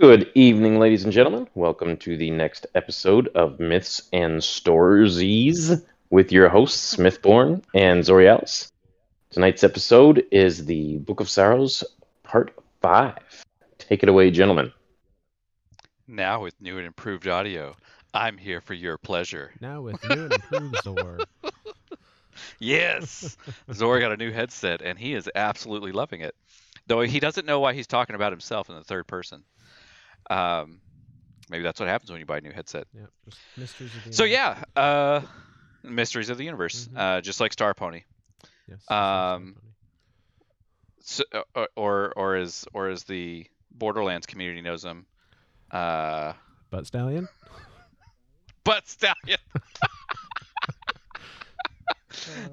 Good 0.00 0.30
evening, 0.36 0.78
ladies 0.78 1.02
and 1.02 1.12
gentlemen. 1.12 1.48
Welcome 1.56 1.96
to 1.96 2.16
the 2.16 2.30
next 2.30 2.68
episode 2.76 3.26
of 3.34 3.58
Myths 3.58 4.08
and 4.12 4.40
Ztories 4.40 5.84
with 6.08 6.30
your 6.30 6.48
hosts, 6.48 6.94
Smithborn 6.94 7.64
and 7.74 8.04
Zorialis. 8.04 8.70
Tonight's 9.30 9.64
episode 9.64 10.24
is 10.30 10.66
the 10.66 10.98
Book 10.98 11.18
of 11.18 11.28
Sorrows, 11.28 11.82
Part 12.22 12.54
5. 12.80 13.44
Take 13.78 14.04
it 14.04 14.08
away, 14.08 14.30
gentlemen. 14.30 14.72
Now 16.06 16.42
with 16.42 16.54
new 16.60 16.78
and 16.78 16.86
improved 16.86 17.26
audio, 17.26 17.74
I'm 18.14 18.38
here 18.38 18.60
for 18.60 18.74
your 18.74 18.98
pleasure. 18.98 19.50
Now 19.60 19.80
with 19.80 20.00
new 20.08 20.26
and 20.26 20.32
improved 20.32 20.76
Zor. 20.84 21.18
Yes! 22.60 23.36
Zor 23.72 23.98
got 23.98 24.12
a 24.12 24.16
new 24.16 24.30
headset 24.30 24.80
and 24.80 24.96
he 24.96 25.14
is 25.14 25.28
absolutely 25.34 25.90
loving 25.90 26.20
it. 26.20 26.36
Though 26.86 27.00
he 27.00 27.18
doesn't 27.18 27.46
know 27.46 27.58
why 27.58 27.72
he's 27.74 27.88
talking 27.88 28.14
about 28.14 28.30
himself 28.30 28.68
in 28.70 28.76
the 28.76 28.84
third 28.84 29.08
person. 29.08 29.42
Um, 30.30 30.80
maybe 31.50 31.62
that's 31.62 31.80
what 31.80 31.88
happens 31.88 32.10
when 32.10 32.20
you 32.20 32.26
buy 32.26 32.38
a 32.38 32.40
new 32.40 32.52
headset. 32.52 32.86
Yeah, 32.94 33.06
mysteries 33.56 33.94
of 33.94 34.04
the 34.04 34.12
So 34.12 34.24
yeah, 34.24 34.62
uh, 34.76 35.20
Mysteries 35.82 36.28
of 36.30 36.38
the 36.38 36.44
Universe, 36.44 36.88
Mhm. 36.88 36.98
uh, 36.98 37.20
just 37.20 37.40
like 37.40 37.52
Star 37.52 37.74
Pony. 37.74 38.02
Yes, 38.68 38.90
um, 38.90 39.56
So, 41.00 41.24
uh, 41.54 41.66
or 41.76 42.12
or 42.16 42.36
as 42.36 42.66
or 42.74 42.88
as 42.88 43.04
the 43.04 43.46
Borderlands 43.70 44.26
community 44.26 44.60
knows 44.60 44.82
them, 44.82 45.06
uh, 45.70 46.32
Butt 46.70 46.86
Stallion. 46.86 47.28
Butt 48.64 48.86
Stallion. 48.88 49.38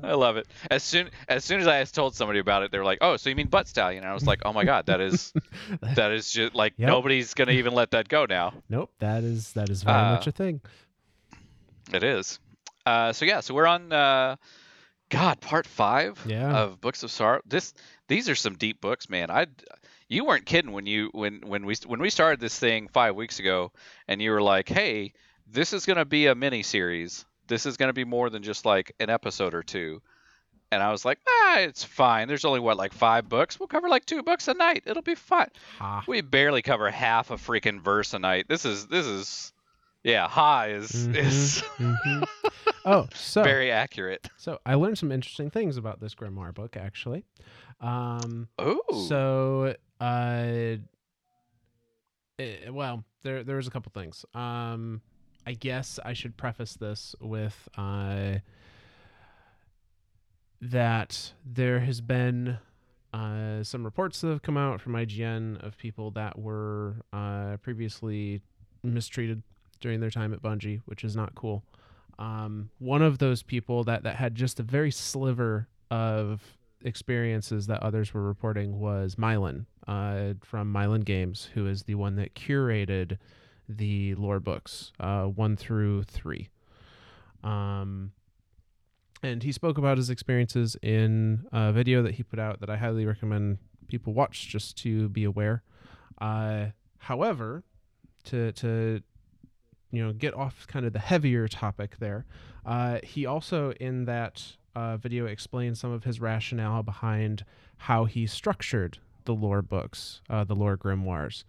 I 0.03 0.13
love 0.13 0.37
it. 0.37 0.47
As 0.69 0.83
soon 0.83 1.09
as 1.27 1.43
soon 1.45 1.59
as 1.59 1.67
I 1.67 1.83
told 1.85 2.15
somebody 2.15 2.39
about 2.39 2.63
it, 2.63 2.71
they 2.71 2.77
were 2.77 2.85
like, 2.85 2.99
"Oh, 3.01 3.17
so 3.17 3.29
you 3.29 3.35
mean 3.35 3.47
butt 3.47 3.67
stallion?" 3.67 4.03
And 4.03 4.09
I 4.11 4.13
was 4.13 4.25
like, 4.27 4.41
"Oh 4.45 4.53
my 4.53 4.63
god, 4.65 4.85
that 4.87 5.01
is 5.01 5.33
that 5.95 6.11
is 6.11 6.31
just 6.31 6.53
like 6.55 6.73
Yep. 6.77 6.87
nobody's 6.89 7.33
gonna 7.33 7.53
even 7.53 7.73
let 7.73 7.91
that 7.91 8.07
go 8.07 8.25
now." 8.25 8.53
Nope, 8.69 8.91
that 8.99 9.23
is 9.23 9.53
that 9.53 9.69
is 9.69 9.83
very 9.83 9.97
much 9.97 10.27
Uh, 10.27 10.29
a 10.29 10.33
thing. 10.33 10.61
It 11.93 12.03
is. 12.03 12.39
Uh, 12.85 13.13
so 13.13 13.25
yeah, 13.25 13.39
so 13.41 13.53
we're 13.53 13.67
on 13.67 13.91
uh, 13.91 14.35
God 15.09 15.39
part 15.41 15.67
five 15.67 16.19
Yeah. 16.25 16.55
of 16.55 16.81
Books 16.81 17.03
of 17.03 17.11
Sorrow. 17.11 17.41
This 17.45 17.73
these 18.07 18.29
are 18.29 18.35
some 18.35 18.55
deep 18.55 18.81
books, 18.81 19.09
man. 19.09 19.29
I 19.31 19.47
you 20.07 20.25
weren't 20.25 20.45
kidding 20.45 20.71
when 20.71 20.85
you 20.85 21.09
when 21.13 21.41
when 21.45 21.65
we 21.65 21.75
when 21.85 21.99
we 21.99 22.09
started 22.09 22.39
this 22.39 22.57
thing 22.57 22.87
five 22.89 23.15
weeks 23.15 23.39
ago, 23.39 23.71
and 24.07 24.21
you 24.21 24.31
were 24.31 24.41
like, 24.41 24.69
"Hey, 24.69 25.13
this 25.47 25.73
is 25.73 25.85
gonna 25.85 26.05
be 26.05 26.27
a 26.27 26.35
mini 26.35 26.63
series. 26.63 27.25
This 27.47 27.65
is 27.65 27.77
gonna 27.77 27.93
be 27.93 28.05
more 28.05 28.29
than 28.29 28.43
just 28.43 28.65
like 28.65 28.93
an 28.99 29.09
episode 29.09 29.53
or 29.53 29.63
two. 29.63 30.01
And 30.71 30.81
I 30.81 30.91
was 30.91 31.05
like, 31.05 31.19
ah, 31.27 31.59
it's 31.59 31.83
fine. 31.83 32.27
There's 32.27 32.43
only 32.43 32.59
what 32.59 32.75
like 32.77 32.91
five 32.91 33.29
books. 33.29 33.59
We'll 33.59 33.67
cover 33.67 33.87
like 33.87 34.05
two 34.05 34.23
books 34.23 34.47
a 34.47 34.53
night. 34.53 34.83
It'll 34.85 35.03
be 35.03 35.15
fine. 35.15 35.49
Ha. 35.77 36.03
We 36.07 36.21
barely 36.21 36.61
cover 36.61 36.89
half 36.89 37.31
a 37.31 37.35
freaking 37.35 37.79
verse 37.81 38.13
a 38.13 38.19
night. 38.19 38.47
This 38.49 38.65
is 38.65 38.87
this 38.87 39.05
is 39.05 39.53
yeah, 40.03 40.27
high 40.27 40.69
is 40.69 41.07
is 41.07 41.63
mhm. 41.77 42.27
Oh, 42.85 43.07
so 43.15 43.41
very 43.41 43.71
accurate. 43.71 44.27
so 44.37 44.59
I 44.65 44.75
learned 44.75 44.97
some 44.99 45.11
interesting 45.11 45.49
things 45.49 45.77
about 45.77 45.99
this 45.99 46.13
grimoire 46.13 46.53
book 46.53 46.77
actually. 46.77 47.25
Um, 47.81 48.47
Ooh. 48.61 48.79
so 49.07 49.75
uh, 49.99 50.75
eh, 52.39 52.69
well, 52.69 53.03
there 53.23 53.43
there 53.43 53.55
was 53.55 53.67
a 53.67 53.71
couple 53.71 53.91
things. 53.93 54.25
Um, 54.33 55.01
I 55.45 55.53
guess 55.53 55.99
I 56.03 56.13
should 56.13 56.37
preface 56.37 56.73
this 56.73 57.15
with 57.19 57.69
uh 57.77 58.39
that 60.61 61.33
there 61.45 61.79
has 61.81 62.01
been 62.01 62.57
uh, 63.13 63.63
some 63.63 63.83
reports 63.83 64.21
that 64.21 64.27
have 64.27 64.41
come 64.41 64.57
out 64.57 64.81
from 64.81 64.93
IGN 64.93 65.65
of 65.65 65.77
people 65.77 66.11
that 66.11 66.37
were 66.37 66.95
uh, 67.13 67.57
previously 67.61 68.41
mistreated 68.83 69.41
during 69.79 69.99
their 69.99 70.09
time 70.09 70.33
at 70.33 70.41
Bungie, 70.41 70.81
which 70.85 71.03
is 71.03 71.15
not 71.15 71.33
cool. 71.35 71.63
Um, 72.19 72.69
one 72.79 73.01
of 73.01 73.19
those 73.19 73.43
people 73.43 73.83
that, 73.85 74.03
that 74.03 74.15
had 74.15 74.35
just 74.35 74.59
a 74.59 74.63
very 74.63 74.91
sliver 74.91 75.67
of 75.91 76.41
experiences 76.83 77.67
that 77.67 77.81
others 77.83 78.13
were 78.13 78.23
reporting 78.23 78.79
was 78.79 79.15
Myelin 79.15 79.65
uh, 79.87 80.33
from 80.43 80.73
Myelin 80.73 81.05
Games, 81.05 81.49
who 81.53 81.67
is 81.67 81.83
the 81.83 81.95
one 81.95 82.15
that 82.15 82.35
curated 82.35 83.17
the 83.67 84.15
lore 84.15 84.39
books 84.39 84.91
uh, 84.99 85.23
one 85.23 85.55
through 85.55 86.03
three. 86.03 86.49
Um, 87.43 88.11
and 89.23 89.43
he 89.43 89.51
spoke 89.51 89.77
about 89.77 89.97
his 89.97 90.09
experiences 90.09 90.75
in 90.81 91.45
a 91.51 91.71
video 91.71 92.01
that 92.03 92.15
he 92.15 92.23
put 92.23 92.39
out 92.39 92.59
that 92.59 92.69
I 92.69 92.77
highly 92.77 93.05
recommend 93.05 93.57
people 93.87 94.13
watch 94.13 94.47
just 94.47 94.77
to 94.79 95.09
be 95.09 95.23
aware. 95.23 95.63
Uh, 96.19 96.67
however, 96.97 97.63
to 98.25 98.51
to 98.53 99.01
you 99.91 100.03
know 100.03 100.13
get 100.13 100.33
off 100.33 100.67
kind 100.67 100.85
of 100.85 100.93
the 100.93 100.99
heavier 100.99 101.47
topic 101.47 101.97
there, 101.99 102.25
uh, 102.65 102.99
he 103.03 103.25
also 103.25 103.71
in 103.73 104.05
that 104.05 104.43
uh, 104.75 104.97
video 104.97 105.25
explained 105.25 105.77
some 105.77 105.91
of 105.91 106.03
his 106.03 106.19
rationale 106.19 106.83
behind 106.83 107.45
how 107.77 108.05
he 108.05 108.27
structured 108.27 108.99
the 109.25 109.33
lore 109.33 109.61
books, 109.61 110.21
uh, 110.29 110.43
the 110.43 110.55
lore 110.55 110.77
grimoires, 110.77 111.43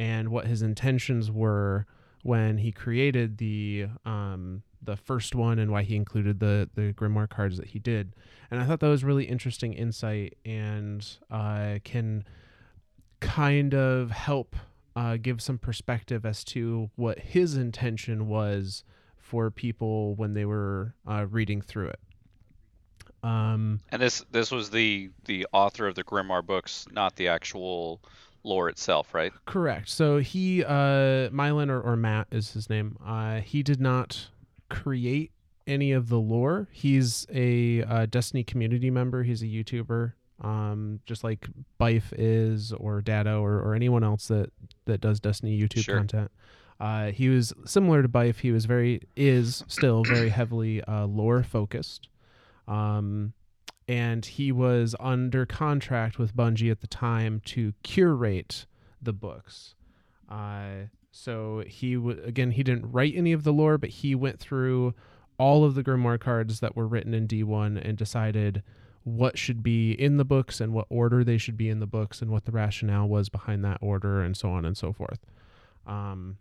and 0.00 0.30
what 0.30 0.46
his 0.46 0.62
intentions 0.62 1.30
were 1.30 1.84
when 2.22 2.56
he 2.56 2.72
created 2.72 3.36
the 3.36 3.86
um, 4.06 4.62
the 4.82 4.96
first 4.96 5.34
one 5.34 5.58
and 5.58 5.70
why 5.70 5.82
he 5.82 5.94
included 5.94 6.40
the 6.40 6.70
the 6.74 6.94
grimoire 6.94 7.28
cards 7.28 7.58
that 7.58 7.66
he 7.68 7.78
did. 7.78 8.16
And 8.50 8.58
I 8.58 8.64
thought 8.64 8.80
that 8.80 8.88
was 8.88 9.04
really 9.04 9.24
interesting 9.24 9.74
insight 9.74 10.38
and 10.44 11.06
uh, 11.30 11.80
can 11.84 12.24
kind 13.20 13.74
of 13.74 14.10
help 14.10 14.56
uh, 14.96 15.18
give 15.20 15.42
some 15.42 15.58
perspective 15.58 16.24
as 16.24 16.44
to 16.44 16.90
what 16.96 17.18
his 17.18 17.54
intention 17.56 18.26
was 18.26 18.84
for 19.18 19.50
people 19.50 20.14
when 20.14 20.32
they 20.32 20.46
were 20.46 20.94
uh, 21.06 21.26
reading 21.28 21.60
through 21.60 21.88
it. 21.88 22.00
Um, 23.22 23.80
And 23.92 24.00
this 24.00 24.24
this 24.32 24.50
was 24.50 24.70
the 24.70 25.10
the 25.26 25.46
author 25.52 25.86
of 25.86 25.94
the 25.94 26.04
Grimoire 26.04 26.44
books, 26.44 26.86
not 26.90 27.16
the 27.16 27.28
actual 27.28 28.00
lore 28.42 28.68
itself, 28.68 29.12
right? 29.14 29.32
Correct. 29.44 29.88
So 29.88 30.18
he, 30.18 30.64
uh, 30.64 31.28
Myelin 31.30 31.68
or, 31.68 31.80
or 31.80 31.96
Matt 31.96 32.28
is 32.30 32.52
his 32.52 32.70
name. 32.70 32.96
Uh, 33.04 33.40
he 33.40 33.62
did 33.62 33.80
not 33.80 34.28
create 34.68 35.32
any 35.66 35.92
of 35.92 36.08
the 36.08 36.18
lore. 36.18 36.68
He's 36.72 37.26
a 37.32 37.82
uh, 37.82 38.06
Destiny 38.06 38.42
community 38.44 38.90
member. 38.90 39.22
He's 39.22 39.42
a 39.42 39.46
YouTuber, 39.46 40.14
um, 40.40 41.00
just 41.06 41.22
like 41.22 41.48
Byf 41.78 42.04
is, 42.16 42.72
or 42.72 43.00
Datto, 43.02 43.42
or, 43.42 43.60
or 43.60 43.74
anyone 43.74 44.02
else 44.02 44.28
that 44.28 44.50
that 44.86 45.00
does 45.00 45.20
Destiny 45.20 45.60
YouTube 45.60 45.84
Sure. 45.84 45.98
content. 45.98 46.30
Uh, 46.80 47.10
he 47.10 47.28
was 47.28 47.52
similar 47.66 48.00
to 48.02 48.08
Byf. 48.08 48.36
He 48.38 48.52
was 48.52 48.64
very 48.64 49.02
is 49.14 49.62
still 49.68 50.02
very 50.02 50.30
heavily 50.30 50.82
uh, 50.84 51.04
lore 51.04 51.42
focused. 51.42 52.08
Um, 52.66 53.34
and 53.90 54.24
he 54.24 54.52
was 54.52 54.94
under 55.00 55.44
contract 55.44 56.16
with 56.18 56.36
Bungie 56.36 56.70
at 56.70 56.80
the 56.80 56.86
time 56.86 57.40
to 57.46 57.72
curate 57.82 58.66
the 59.02 59.12
books. 59.12 59.74
Uh, 60.28 60.86
so 61.10 61.64
he 61.66 61.94
w- 61.96 62.22
again 62.24 62.52
he 62.52 62.62
didn't 62.62 62.90
write 62.92 63.14
any 63.16 63.32
of 63.32 63.42
the 63.42 63.52
lore, 63.52 63.78
but 63.78 63.90
he 63.90 64.14
went 64.14 64.38
through 64.38 64.94
all 65.38 65.64
of 65.64 65.74
the 65.74 65.82
grimoire 65.82 66.20
cards 66.20 66.60
that 66.60 66.76
were 66.76 66.86
written 66.86 67.14
in 67.14 67.26
D1 67.26 67.80
and 67.84 67.98
decided 67.98 68.62
what 69.02 69.36
should 69.38 69.62
be 69.62 69.90
in 69.92 70.18
the 70.18 70.24
books 70.24 70.60
and 70.60 70.72
what 70.72 70.86
order 70.90 71.24
they 71.24 71.38
should 71.38 71.56
be 71.56 71.68
in 71.68 71.80
the 71.80 71.86
books 71.86 72.20
and 72.22 72.30
what 72.30 72.44
the 72.44 72.52
rationale 72.52 73.08
was 73.08 73.28
behind 73.28 73.64
that 73.64 73.78
order 73.80 74.20
and 74.22 74.36
so 74.36 74.50
on 74.50 74.64
and 74.64 74.76
so 74.76 74.92
forth. 74.92 75.18
Um, 75.86 76.36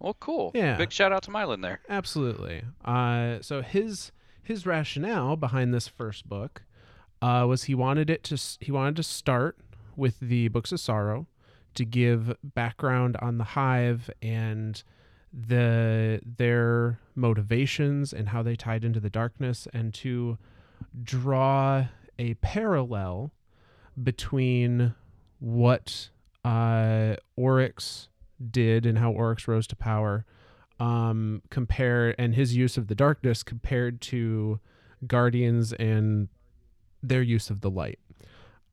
Well, 0.00 0.16
cool. 0.18 0.50
Yeah. 0.54 0.76
Big 0.78 0.90
shout 0.90 1.12
out 1.12 1.22
to 1.24 1.30
Myelin 1.30 1.62
there. 1.62 1.80
Absolutely. 1.88 2.62
Uh, 2.84 3.38
so 3.42 3.62
his 3.62 4.10
his 4.42 4.66
rationale 4.66 5.36
behind 5.36 5.72
this 5.72 5.88
first 5.88 6.28
book 6.28 6.62
uh, 7.20 7.44
was 7.48 7.64
he 7.64 7.74
wanted 7.74 8.10
it 8.10 8.24
to 8.24 8.36
he 8.60 8.72
wanted 8.72 8.96
to 8.96 9.02
start 9.02 9.58
with 9.96 10.18
the 10.20 10.48
books 10.48 10.72
of 10.72 10.80
sorrow 10.80 11.26
to 11.74 11.84
give 11.84 12.36
background 12.42 13.16
on 13.20 13.38
the 13.38 13.44
hive 13.44 14.10
and 14.20 14.82
the 15.32 16.20
their 16.24 16.98
motivations 17.14 18.12
and 18.12 18.28
how 18.28 18.42
they 18.42 18.56
tied 18.56 18.84
into 18.84 19.00
the 19.00 19.08
darkness 19.08 19.66
and 19.72 19.94
to 19.94 20.36
draw 21.02 21.86
a 22.18 22.34
parallel 22.34 23.32
between 24.02 24.94
what 25.38 26.10
uh, 26.44 27.14
Oryx 27.36 28.08
did 28.50 28.84
and 28.84 28.98
how 28.98 29.12
Oryx 29.12 29.48
rose 29.48 29.66
to 29.68 29.76
power 29.76 30.26
um 30.82 31.42
compare 31.48 32.20
and 32.20 32.34
his 32.34 32.56
use 32.56 32.76
of 32.76 32.88
the 32.88 32.94
darkness 32.94 33.42
compared 33.44 34.00
to 34.00 34.58
guardians 35.06 35.72
and 35.74 36.28
their 37.02 37.22
use 37.22 37.50
of 37.50 37.60
the 37.60 37.70
light. 37.70 38.00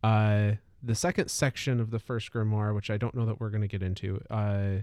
Uh 0.03 0.53
the 0.81 0.95
second 0.95 1.29
section 1.29 1.79
of 1.79 1.91
the 1.91 1.99
first 1.99 2.31
grimoire 2.31 2.73
which 2.73 2.89
i 2.89 2.95
don't 2.95 3.13
know 3.13 3.25
that 3.25 3.37
we're 3.39 3.49
going 3.49 3.61
to 3.61 3.67
get 3.67 3.83
into 3.83 4.21
uh 4.29 4.77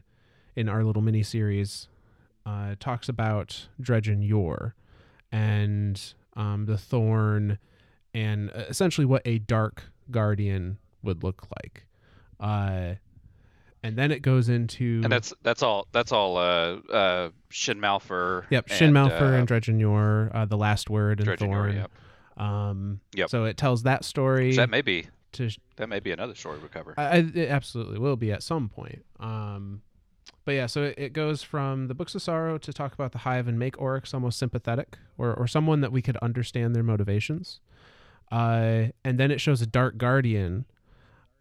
in 0.55 0.69
our 0.69 0.85
little 0.85 1.01
mini 1.01 1.23
series 1.23 1.89
uh 2.45 2.75
talks 2.79 3.09
about 3.09 3.69
Dredgen 3.81 4.27
Yor 4.27 4.75
and 5.33 6.15
um 6.37 6.67
the 6.67 6.77
thorn 6.77 7.59
and 8.13 8.51
uh, 8.51 8.65
essentially 8.69 9.07
what 9.07 9.23
a 9.25 9.39
dark 9.39 9.85
guardian 10.11 10.79
would 11.03 11.23
look 11.25 11.47
like. 11.57 11.87
Uh 12.39 12.97
and 13.87 13.97
then 13.97 14.11
it 14.11 14.21
goes 14.21 14.49
into 14.49 15.01
And 15.05 15.13
that's 15.13 15.33
that's 15.43 15.63
all 15.63 15.87
that's 15.93 16.13
all 16.13 16.37
uh 16.37 16.77
uh 16.93 17.29
Shin 17.51 17.79
Malphur. 17.79 18.45
yep 18.51 18.69
Shin 18.69 18.97
and, 18.97 18.97
Malphur 18.97 19.33
uh, 19.33 19.39
and 19.39 19.49
Dredgen 19.49 19.81
Yor, 19.81 20.31
uh, 20.35 20.45
the 20.45 20.57
last 20.57 20.91
word 20.91 21.21
and 21.21 21.39
Thorn. 21.39 21.77
yep. 21.77 21.91
Um, 22.37 23.01
Yep. 23.15 23.31
So 23.31 23.45
it 23.45 23.57
tells 23.57 23.85
that 23.85 24.05
story. 24.05 24.53
So 24.53 24.63
that 24.63 24.71
may 24.71 24.83
be 24.83 25.07
to 25.33 25.51
that 25.77 25.89
may 25.89 26.01
be 26.01 26.11
another 26.11 26.35
story 26.35 26.59
we 26.59 26.69
cover. 26.69 26.95
I, 26.97 27.03
I, 27.05 27.17
it 27.35 27.49
absolutely 27.49 27.99
will 27.99 28.17
be 28.17 28.33
at 28.33 28.43
some 28.43 28.69
point. 28.69 29.05
Um, 29.21 29.83
but 30.45 30.53
yeah, 30.53 30.67
so 30.67 30.83
it, 30.85 30.95
it 30.99 31.13
goes 31.13 31.43
from 31.43 31.89
the 31.89 31.95
Books 31.95 32.15
of 32.15 32.23
Sorrow 32.23 32.59
to 32.59 32.73
talk 32.73 32.93
about 32.93 33.13
the 33.13 33.19
Hive 33.19 33.49
and 33.49 33.59
make 33.59 33.81
Oryx 33.81 34.13
almost 34.15 34.39
sympathetic 34.39 34.99
or, 35.19 35.35
or 35.35 35.47
someone 35.47 35.81
that 35.81 35.93
we 35.93 36.03
could 36.03 36.17
understand 36.19 36.75
their 36.75 36.83
motivations. 36.83 37.61
Uh, 38.31 38.87
and 39.05 39.19
then 39.19 39.31
it 39.31 39.41
shows 39.41 39.61
a 39.63 39.67
Dark 39.67 39.99
Guardian. 39.99 40.65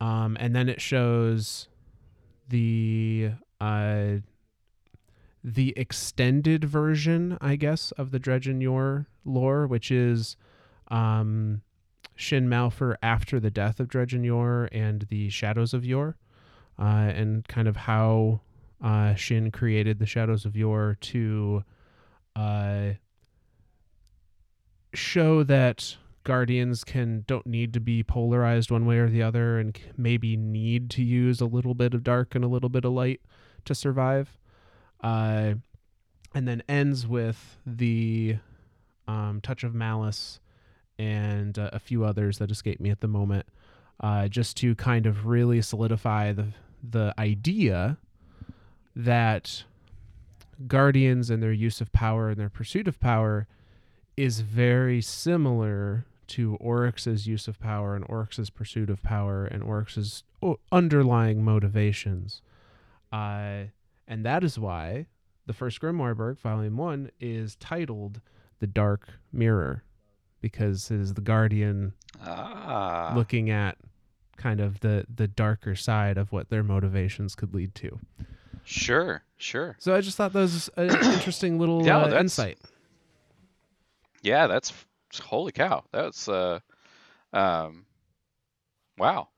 Um, 0.02 0.38
and 0.40 0.56
then 0.56 0.70
it 0.70 0.82
shows 0.82 1.68
the 2.50 3.32
uh, 3.60 4.06
the 5.44 5.74
extended 5.78 6.64
version, 6.64 7.38
I 7.40 7.56
guess, 7.56 7.92
of 7.92 8.12
the 8.12 8.20
Dredgen 8.20 8.62
Yor 8.62 9.08
lore, 9.24 9.68
which 9.68 9.92
is 9.92 10.38
um, 10.88 11.62
Shin 12.16 12.50
Malphur 12.50 12.96
after 13.04 13.40
the 13.40 13.52
death 13.52 13.80
of 13.80 13.88
Dredgen 13.88 14.26
Yor 14.26 14.70
and 14.72 15.04
the 15.10 15.30
Shadows 15.30 15.74
of 15.74 15.86
Yor, 15.86 16.18
uh, 16.80 17.12
and 17.14 17.48
kind 17.48 17.68
of 17.68 17.76
how 17.76 18.42
uh, 18.84 19.14
Shin 19.16 19.52
created 19.52 20.00
the 20.00 20.06
Shadows 20.06 20.46
of 20.46 20.56
Yor 20.56 20.98
to 21.02 21.64
uh, 22.36 22.90
show 24.94 25.44
that 25.44 25.98
Guardians 26.26 26.84
can 26.84 27.24
don't 27.28 27.46
need 27.46 27.72
to 27.74 27.80
be 27.80 28.04
polarized 28.04 28.72
one 28.72 28.86
way 28.86 28.98
or 28.98 29.08
the 29.10 29.24
other, 29.24 29.58
and 29.58 29.80
maybe 29.96 30.36
need 30.36 30.90
to 30.92 31.04
use 31.04 31.40
a 31.40 31.46
little 31.46 31.74
bit 31.74 31.94
of 31.94 32.04
dark 32.04 32.36
and 32.36 32.44
a 32.44 32.50
little 32.50 32.68
bit 32.68 32.84
of 32.84 32.92
light 32.92 33.22
to 33.64 33.74
survive. 33.74 34.38
Uh, 35.02 35.54
and 36.34 36.48
then 36.48 36.62
ends 36.68 37.08
with 37.08 37.58
the 37.66 38.38
um, 39.08 39.40
touch 39.42 39.64
of 39.64 39.74
malice 39.74 40.42
and 40.98 41.58
uh, 41.60 41.70
a 41.72 41.80
few 41.80 42.04
others 42.04 42.40
that 42.40 42.52
escape 42.52 42.82
me 42.82 42.90
at 42.90 43.02
the 43.02 43.08
moment, 43.08 43.46
uh, 44.00 44.28
just 44.28 44.58
to 44.58 44.76
kind 44.76 45.06
of 45.06 45.26
really 45.28 45.62
solidify 45.62 46.34
the 46.34 46.48
the 46.84 47.14
idea 47.18 47.98
that 48.96 49.64
guardians 50.68 51.30
and 51.30 51.42
their 51.44 51.52
use 51.52 51.82
of 51.82 51.92
power 51.92 52.30
and 52.30 52.40
their 52.40 52.50
pursuit 52.50 52.88
of 52.88 53.00
power 53.00 53.48
is 54.16 54.42
very 54.42 55.02
similar 55.02 56.06
to 56.30 56.56
Oryx's 56.56 57.28
use 57.28 57.48
of 57.48 57.60
power 57.60 57.96
and 57.96 58.06
Oryx's 58.08 58.50
pursuit 58.50 58.90
of 58.90 59.02
power 59.04 59.46
and 59.46 59.62
Oryx's 59.64 60.24
underlying 60.72 61.44
motivations. 61.44 62.42
Uh, 63.12 63.66
and 64.08 64.26
that 64.26 64.44
is 64.44 64.58
why 64.60 65.08
the 65.46 65.54
first 65.54 65.80
Grimoire 65.82 66.38
Volume 66.38 66.78
1 66.78 67.12
is 67.20 67.56
titled 67.58 68.22
The 68.60 68.68
Dark 68.68 69.08
Mirror, 69.32 69.84
because 70.42 70.90
it 70.92 71.00
is 71.00 71.14
the 71.14 71.22
guardian 71.22 71.94
Ah. 72.26 73.14
looking 73.16 73.50
at 73.50 73.78
kind 74.38 74.60
of 74.60 74.80
the, 74.82 75.06
the 75.14 75.28
darker 75.28 75.76
side 75.76 76.18
of 76.18 76.32
what 76.32 76.50
their 76.50 76.64
motivations 76.64 77.36
could 77.36 77.54
lead 77.54 77.74
to. 77.76 78.00
Sure, 78.64 79.22
sure. 79.38 79.76
So 79.80 79.96
I 79.96 80.02
just 80.02 80.18
thought 80.18 80.34
that 80.34 80.40
was 80.40 80.70
an 80.78 80.90
interesting 81.14 81.60
little 81.60 81.86
Yeah, 81.86 82.00
uh, 82.00 82.20
insight. 82.20 82.58
Yeah, 84.24 84.48
that's 84.48 84.74
holy 85.20 85.52
cow. 85.52 85.84
That's 85.92 86.28
uh 86.28 86.60
um 87.34 87.86
wow. 88.98 89.30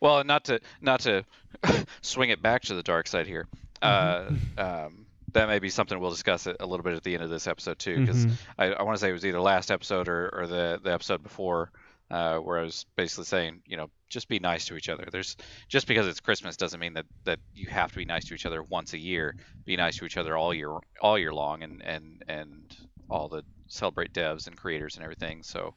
Well, 0.00 0.24
not 0.24 0.44
to 0.44 0.60
not 0.80 1.00
to 1.00 1.24
swing 2.02 2.30
it 2.30 2.42
back 2.42 2.62
to 2.62 2.74
the 2.74 2.82
dark 2.82 3.06
side 3.06 3.26
here. 3.26 3.46
Uh 3.82 4.30
um 4.56 5.06
that 5.32 5.48
may 5.48 5.58
be 5.58 5.68
something 5.68 5.98
we'll 5.98 6.10
discuss 6.10 6.46
a 6.46 6.64
little 6.66 6.84
bit 6.84 6.94
at 6.94 7.02
the 7.02 7.14
end 7.14 7.22
of 7.22 7.30
this 7.30 7.46
episode 7.48 7.78
too, 7.78 7.96
because 8.00 8.26
Mhm. 8.26 8.38
I, 8.58 8.66
I 8.72 8.82
want 8.82 8.96
to 8.96 9.00
say 9.00 9.08
it 9.10 9.12
was 9.12 9.26
either 9.26 9.40
last 9.40 9.70
episode 9.70 10.08
or, 10.08 10.30
or 10.32 10.46
the, 10.46 10.80
the 10.82 10.92
episode 10.92 11.22
before, 11.22 11.72
uh, 12.10 12.36
where 12.38 12.58
I 12.58 12.62
was 12.62 12.86
basically 12.96 13.24
saying, 13.24 13.62
you 13.66 13.76
know, 13.76 13.90
just 14.08 14.28
be 14.28 14.38
nice 14.38 14.66
to 14.66 14.76
each 14.76 14.88
other. 14.88 15.06
There's 15.10 15.36
just 15.68 15.88
because 15.88 16.06
it's 16.06 16.20
Christmas 16.20 16.56
doesn't 16.56 16.78
mean 16.78 16.94
that, 16.94 17.06
that 17.24 17.40
you 17.52 17.66
have 17.68 17.90
to 17.90 17.96
be 17.98 18.04
nice 18.04 18.26
to 18.26 18.34
each 18.34 18.46
other 18.46 18.62
once 18.62 18.92
a 18.92 18.98
year. 18.98 19.34
Be 19.64 19.76
nice 19.76 19.96
to 19.98 20.04
each 20.04 20.16
other 20.16 20.36
all 20.36 20.54
year 20.54 20.76
all 21.00 21.18
year 21.18 21.32
long, 21.32 21.62
and 21.64 21.82
and 21.82 22.22
and 22.28 22.76
all 23.10 23.28
the 23.28 23.42
celebrate 23.74 24.12
devs 24.12 24.46
and 24.46 24.56
creators 24.56 24.96
and 24.96 25.02
everything. 25.04 25.42
So, 25.42 25.74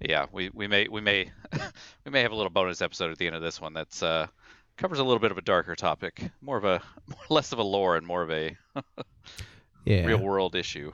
yeah, 0.00 0.26
we, 0.32 0.50
we 0.52 0.66
may 0.66 0.88
we 0.88 1.00
may 1.00 1.30
we 2.04 2.10
may 2.10 2.22
have 2.22 2.32
a 2.32 2.36
little 2.36 2.50
bonus 2.50 2.82
episode 2.82 3.10
at 3.10 3.18
the 3.18 3.26
end 3.26 3.36
of 3.36 3.42
this 3.42 3.60
one 3.60 3.72
that's 3.72 4.02
uh, 4.02 4.26
covers 4.76 4.98
a 4.98 5.04
little 5.04 5.18
bit 5.20 5.30
of 5.30 5.38
a 5.38 5.42
darker 5.42 5.74
topic, 5.74 6.30
more 6.40 6.56
of 6.56 6.64
a 6.64 6.80
less 7.30 7.52
of 7.52 7.58
a 7.58 7.62
lore 7.62 7.96
and 7.96 8.06
more 8.06 8.22
of 8.22 8.30
a 8.30 8.56
yeah. 9.84 10.04
real 10.04 10.18
world 10.20 10.54
issue. 10.54 10.92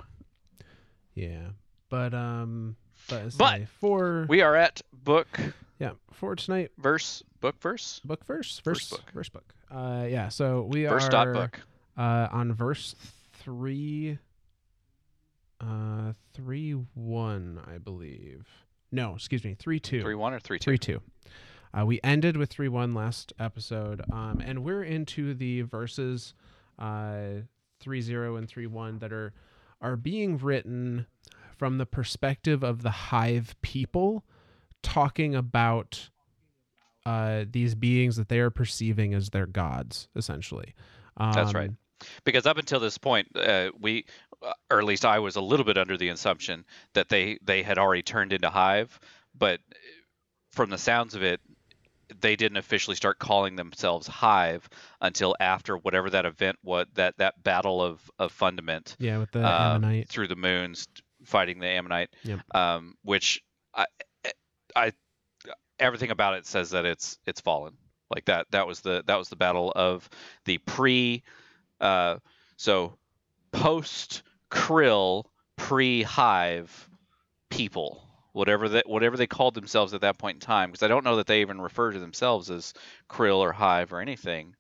Yeah. 1.14 1.48
But 1.88 2.14
um 2.14 2.76
but, 3.08 3.36
But 3.36 3.56
say, 3.58 3.66
for 3.80 4.26
We 4.28 4.40
are 4.42 4.56
at 4.56 4.80
book 4.92 5.28
yeah, 5.78 5.92
for 6.12 6.34
tonight 6.36 6.70
verse 6.78 7.22
book 7.40 7.60
verse 7.60 8.00
book 8.04 8.24
verse 8.24 8.60
Verse 8.64 8.88
verse 8.88 8.90
book. 8.90 9.10
verse 9.12 9.28
book. 9.28 9.54
Uh 9.70 10.06
yeah, 10.08 10.28
so 10.28 10.62
we 10.62 10.84
verse 10.86 11.06
are 11.06 11.10
dot 11.10 11.32
book. 11.32 11.60
uh 11.98 12.28
on 12.32 12.52
verse 12.52 12.94
3 13.44 14.18
uh 15.64 16.12
3 16.34 16.72
1 16.72 17.60
I 17.66 17.78
believe. 17.78 18.46
No, 18.92 19.14
excuse 19.14 19.44
me, 19.44 19.54
3 19.54 19.80
2. 19.80 20.02
Three 20.02 20.14
one 20.14 20.34
or 20.34 20.40
three 20.40 20.58
two. 20.58 20.64
Three 20.64 20.78
two. 20.78 21.00
Uh, 21.76 21.84
we 21.84 21.98
ended 22.04 22.36
with 22.36 22.50
three 22.50 22.68
one 22.68 22.94
last 22.94 23.32
episode, 23.38 24.02
um, 24.12 24.40
and 24.44 24.62
we're 24.62 24.84
into 24.84 25.34
the 25.34 25.62
verses 25.62 26.32
uh, 26.78 27.40
three 27.80 28.00
zero 28.00 28.36
and 28.36 28.48
three 28.48 28.68
one 28.68 28.98
that 29.00 29.12
are 29.12 29.32
are 29.80 29.96
being 29.96 30.38
written 30.38 31.06
from 31.56 31.78
the 31.78 31.86
perspective 31.86 32.62
of 32.62 32.82
the 32.82 32.90
hive 32.90 33.56
people, 33.60 34.24
talking 34.82 35.34
about 35.34 36.10
uh, 37.06 37.44
these 37.50 37.74
beings 37.74 38.16
that 38.16 38.28
they 38.28 38.38
are 38.38 38.50
perceiving 38.50 39.12
as 39.12 39.30
their 39.30 39.46
gods, 39.46 40.08
essentially. 40.16 40.74
Um, 41.16 41.32
That's 41.32 41.54
right. 41.54 41.70
Because 42.24 42.46
up 42.46 42.58
until 42.58 42.80
this 42.80 42.98
point, 42.98 43.28
uh, 43.36 43.70
we, 43.80 44.04
or 44.70 44.78
at 44.78 44.84
least 44.84 45.04
I 45.04 45.18
was 45.18 45.36
a 45.36 45.40
little 45.40 45.64
bit 45.64 45.78
under 45.78 45.96
the 45.96 46.08
assumption 46.08 46.64
that 46.94 47.08
they 47.08 47.38
they 47.42 47.62
had 47.62 47.78
already 47.78 48.02
turned 48.02 48.32
into 48.32 48.50
Hive, 48.50 48.98
but 49.34 49.60
from 50.52 50.70
the 50.70 50.78
sounds 50.78 51.14
of 51.14 51.22
it, 51.22 51.40
they 52.20 52.36
didn't 52.36 52.58
officially 52.58 52.96
start 52.96 53.18
calling 53.18 53.56
themselves 53.56 54.06
Hive 54.06 54.68
until 55.00 55.34
after 55.40 55.76
whatever 55.76 56.10
that 56.10 56.26
event 56.26 56.58
was 56.62 56.86
that 56.94 57.16
that 57.18 57.42
battle 57.42 57.82
of 57.82 58.10
of 58.18 58.32
Fundament 58.32 58.96
Yeah, 58.98 59.18
with 59.18 59.30
the 59.32 59.40
um, 59.40 59.84
Ammonite. 59.84 60.08
through 60.08 60.28
the 60.28 60.36
moons 60.36 60.86
fighting 61.24 61.58
the 61.58 61.66
Ammonite, 61.68 62.10
Yep. 62.24 62.40
um, 62.54 62.96
which 63.02 63.42
I, 63.74 63.86
I, 64.76 64.92
everything 65.78 66.10
about 66.10 66.34
it 66.34 66.46
says 66.46 66.70
that 66.70 66.84
it's 66.84 67.18
it's 67.26 67.40
fallen. 67.40 67.74
Like 68.14 68.26
that 68.26 68.46
that 68.50 68.66
was 68.66 68.80
the 68.80 69.02
that 69.06 69.16
was 69.16 69.30
the 69.30 69.36
battle 69.36 69.72
of 69.74 70.08
the 70.44 70.58
pre, 70.58 71.22
uh, 71.80 72.18
so 72.56 72.98
post 73.50 74.22
Krill 74.50 75.24
pre 75.56 76.02
Hive 76.02 76.88
people. 77.50 78.00
Whatever 78.32 78.68
that, 78.70 78.88
whatever 78.88 79.16
they 79.16 79.28
called 79.28 79.54
themselves 79.54 79.94
at 79.94 80.00
that 80.00 80.18
point 80.18 80.36
in 80.36 80.40
time, 80.40 80.70
because 80.70 80.82
I 80.82 80.88
don't 80.88 81.04
know 81.04 81.16
that 81.16 81.28
they 81.28 81.40
even 81.40 81.60
refer 81.60 81.92
to 81.92 82.00
themselves 82.00 82.50
as 82.50 82.74
Krill 83.08 83.36
or 83.38 83.52
Hive 83.52 83.92
or 83.92 84.00
anything. 84.00 84.56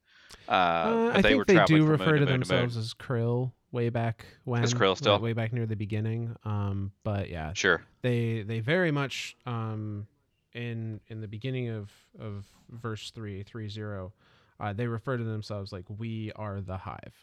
Uh, 0.48 0.52
Uh, 0.52 0.84
but 1.08 1.10
I 1.10 1.22
they 1.22 1.28
think 1.30 1.38
were 1.38 1.44
they 1.44 1.64
do 1.64 1.84
refer 1.86 2.04
to 2.04 2.12
to 2.12 2.18
moon 2.20 2.26
to 2.26 2.32
themselves 2.32 2.76
as 2.76 2.94
Krill 2.94 3.50
way 3.72 3.88
back 3.88 4.24
when. 4.44 4.62
Krill 4.62 4.90
way- 4.90 4.94
still? 4.94 5.18
way 5.18 5.32
back 5.32 5.52
near 5.52 5.66
the 5.66 5.74
beginning. 5.74 6.36
Um, 6.44 6.92
but 7.02 7.28
yeah, 7.30 7.52
Sure. 7.54 7.82
they 8.02 8.42
they 8.42 8.60
very 8.60 8.92
much 8.92 9.36
um 9.44 10.06
in 10.52 11.00
in 11.08 11.20
the 11.20 11.26
beginning 11.26 11.70
of 11.70 11.90
of 12.20 12.46
verse 12.70 13.10
three 13.10 13.42
three 13.42 13.68
zero, 13.68 14.12
uh, 14.60 14.72
they 14.72 14.86
refer 14.86 15.16
to 15.16 15.24
themselves 15.24 15.72
like 15.72 15.84
we 15.88 16.30
are 16.36 16.60
the 16.60 16.76
hive. 16.76 17.16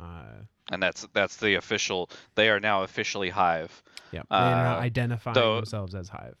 Uh, 0.00 0.44
and 0.72 0.82
that's 0.82 1.06
that's 1.12 1.36
the 1.36 1.54
official. 1.54 2.08
They 2.34 2.48
are 2.48 2.60
now 2.60 2.82
officially 2.84 3.28
Hive. 3.30 3.82
yeah, 4.12 4.22
they're 4.30 4.38
not 4.40 4.78
Uh, 4.78 4.80
identifying 4.80 5.34
though- 5.34 5.56
themselves 5.56 5.94
as 5.94 6.08
hive. 6.08 6.36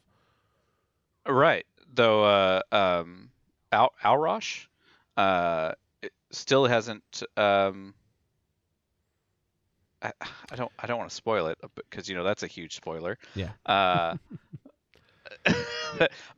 Right. 1.26 1.66
Though 1.92 2.24
uh, 2.24 2.62
um, 2.72 3.30
Al- 3.72 3.92
Aurash 4.02 4.66
uh, 5.16 5.72
it 6.02 6.12
still 6.30 6.64
hasn't. 6.66 7.22
Um, 7.36 7.94
I, 10.02 10.12
I 10.50 10.56
don't. 10.56 10.72
I 10.78 10.86
don't 10.86 10.98
want 10.98 11.10
to 11.10 11.16
spoil 11.16 11.48
it 11.48 11.58
because 11.74 12.08
you 12.08 12.14
know 12.16 12.24
that's 12.24 12.42
a 12.42 12.46
huge 12.46 12.74
spoiler. 12.76 13.18
Yeah. 13.34 13.50
Uh, 13.66 14.16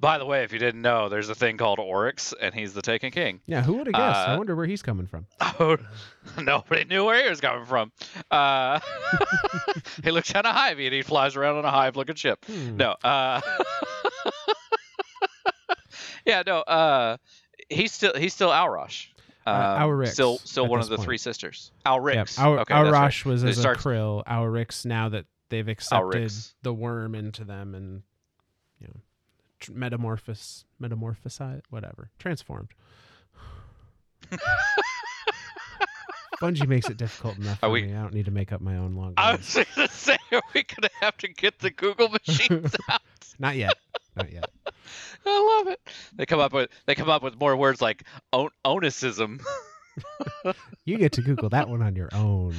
by 0.01 0.19
the 0.19 0.25
way, 0.27 0.45
if 0.45 0.53
you 0.53 0.59
didn't 0.59 0.83
know, 0.83 1.09
there's 1.09 1.29
a 1.29 1.35
thing 1.35 1.57
called 1.57 1.79
Oryx, 1.79 2.33
and 2.41 2.55
he's 2.55 2.73
the 2.75 2.83
Taken 2.83 3.11
King. 3.11 3.41
Yeah, 3.47 3.63
who 3.63 3.75
would 3.75 3.87
have 3.89 3.95
guessed? 3.95 4.29
I 4.29 4.35
Uh, 4.35 4.39
wonder 4.39 4.55
where 4.57 4.67
he's 4.67 4.83
coming 4.83 5.07
from. 5.07 5.27
Oh, 5.61 5.77
nobody 6.41 6.85
knew 6.85 7.05
where 7.05 7.23
he 7.23 7.29
was 7.29 7.41
coming 7.41 7.67
from. 7.67 7.93
Uh, 8.31 8.81
he 10.05 10.11
looks 10.11 10.33
kind 10.33 10.47
of 10.47 10.55
hivey, 10.55 10.87
and 10.87 10.95
he 10.95 11.03
flies 11.03 11.37
around 11.37 11.57
on 11.57 11.65
a 11.65 11.71
hive-looking 11.71 12.15
ship. 12.15 12.45
Hmm. 12.47 12.77
No. 12.77 12.93
Uh, 13.05 13.41
yeah, 16.27 16.43
no. 16.47 16.59
Uh, 16.61 17.17
he's 17.69 17.93
still 17.93 18.15
he's 18.17 18.35
still 18.35 18.51
Aurash. 18.51 19.09
Uh, 19.47 19.51
Um, 19.81 19.91
Auryx 19.91 20.09
still, 20.13 20.39
still 20.39 20.67
one 20.69 20.79
of 20.81 20.89
the 20.89 20.97
point. 20.97 21.05
three 21.07 21.19
sisters. 21.19 21.73
Alrix. 21.85 22.15
Yep. 22.39 22.47
Our, 22.47 22.59
okay, 22.61 22.75
right. 22.91 23.25
Was 23.27 23.43
as 23.45 23.59
starts- 23.59 23.85
a 23.85 23.89
krill. 23.89 24.25
Auryx 24.25 24.87
now 24.87 25.09
that 25.09 25.27
they've 25.49 25.67
accepted 25.67 26.23
Auryx. 26.23 26.55
the 26.63 26.73
worm 26.73 27.15
into 27.17 27.45
them 27.45 27.75
and 27.75 28.03
you 28.83 28.89
know 28.89 29.01
tr- 29.61 29.73
metamorphose, 29.73 30.65
metamorphosized, 30.81 31.63
whatever, 31.71 32.11
transformed. 32.19 32.69
Bungie 36.41 36.67
makes 36.67 36.89
it 36.91 36.97
difficult 36.97 37.39
enough 37.39 37.61
for 37.61 37.71
we- 37.71 37.83
me. 37.83 37.95
I 37.95 38.03
don't 38.03 38.15
need 38.15 38.25
to 38.25 38.31
make 38.33 38.51
up 38.53 38.61
my 38.61 38.77
own 38.77 38.95
long 38.97 39.15
I 39.17 39.33
words. 39.33 39.55
was 39.55 39.65
going 39.77 39.89
to 39.89 39.95
say, 39.95 40.17
are 40.33 40.43
we 40.55 40.65
going 40.65 40.83
to 40.83 40.91
have 41.01 41.17
to 41.19 41.29
get 41.29 41.61
the 41.61 41.71
Google 41.71 42.09
machines 42.27 42.75
out? 42.91 43.01
Not 43.39 43.55
yet. 43.57 43.75
Not 44.17 44.33
yet. 44.33 44.51
I 45.27 45.59
love 45.65 45.73
it. 45.73 45.81
They 46.17 46.27
come 46.27 46.41
up 46.41 46.53
with 46.53 46.69
they 46.87 46.97
come 46.97 47.09
up 47.09 47.23
with 47.23 47.39
more 47.39 47.57
words 47.57 47.81
like 47.81 48.03
on- 48.33 48.51
onusism. 48.65 49.41
You 50.85 50.99
get 50.99 51.13
to 51.13 51.23
Google 51.23 51.49
that 51.51 51.69
one 51.69 51.81
on 51.83 51.95
your 51.95 52.09
own. 52.13 52.55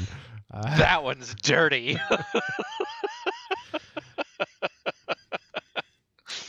Uh, 0.51 0.77
that 0.77 1.03
one's 1.03 1.33
dirty. 1.41 1.97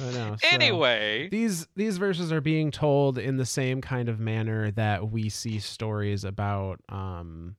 I 0.01 0.05
know, 0.13 0.37
so- 0.41 0.49
anyway, 0.51 1.29
these 1.31 1.67
these 1.77 1.99
verses 1.99 2.33
are 2.33 2.41
being 2.41 2.71
told 2.71 3.19
in 3.19 3.37
the 3.37 3.47
same 3.47 3.81
kind 3.81 4.09
of 4.09 4.19
manner 4.21 4.71
that 4.73 5.11
we 5.11 5.29
see 5.29 5.59
stories 5.59 6.25
about 6.25 6.81
um 6.89 7.57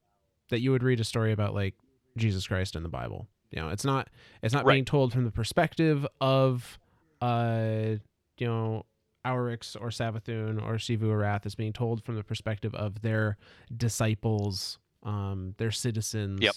that 0.49 0.59
you 0.61 0.71
would 0.71 0.83
read 0.83 0.99
a 0.99 1.03
story 1.03 1.31
about 1.31 1.53
like 1.53 1.75
Jesus 2.17 2.47
Christ 2.47 2.75
in 2.75 2.83
the 2.83 2.89
Bible. 2.89 3.27
You 3.51 3.61
know, 3.61 3.69
it's 3.69 3.85
not 3.85 4.09
it's 4.43 4.53
not 4.53 4.65
Right. 4.65 4.73
being 4.75 4.85
told 4.85 5.13
from 5.13 5.23
the 5.25 5.31
perspective 5.31 6.05
of 6.21 6.77
uh 7.21 7.95
you 8.37 8.47
know 8.47 8.85
Auryx 9.25 9.75
or 9.79 9.87
Savathun 9.89 10.61
or 10.61 10.75
Xivu 10.75 11.03
Arath. 11.03 11.45
It's 11.45 11.55
being 11.55 11.73
told 11.73 12.03
from 12.03 12.15
the 12.15 12.23
perspective 12.23 12.75
of 12.75 13.01
their 13.01 13.37
disciples, 13.75 14.77
um, 15.03 15.55
their 15.57 15.71
citizens. 15.71 16.39
Yep. 16.41 16.53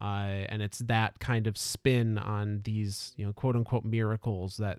Uh, 0.00 0.46
and 0.48 0.62
it's 0.62 0.78
that 0.78 1.18
kind 1.20 1.46
of 1.46 1.58
spin 1.58 2.16
on 2.16 2.62
these, 2.64 3.12
you 3.16 3.26
know, 3.26 3.32
quote 3.32 3.54
unquote 3.54 3.84
miracles 3.84 4.56
that 4.56 4.78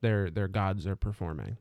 their 0.00 0.30
their 0.30 0.48
gods 0.48 0.86
are 0.86 0.96
performing. 0.96 1.56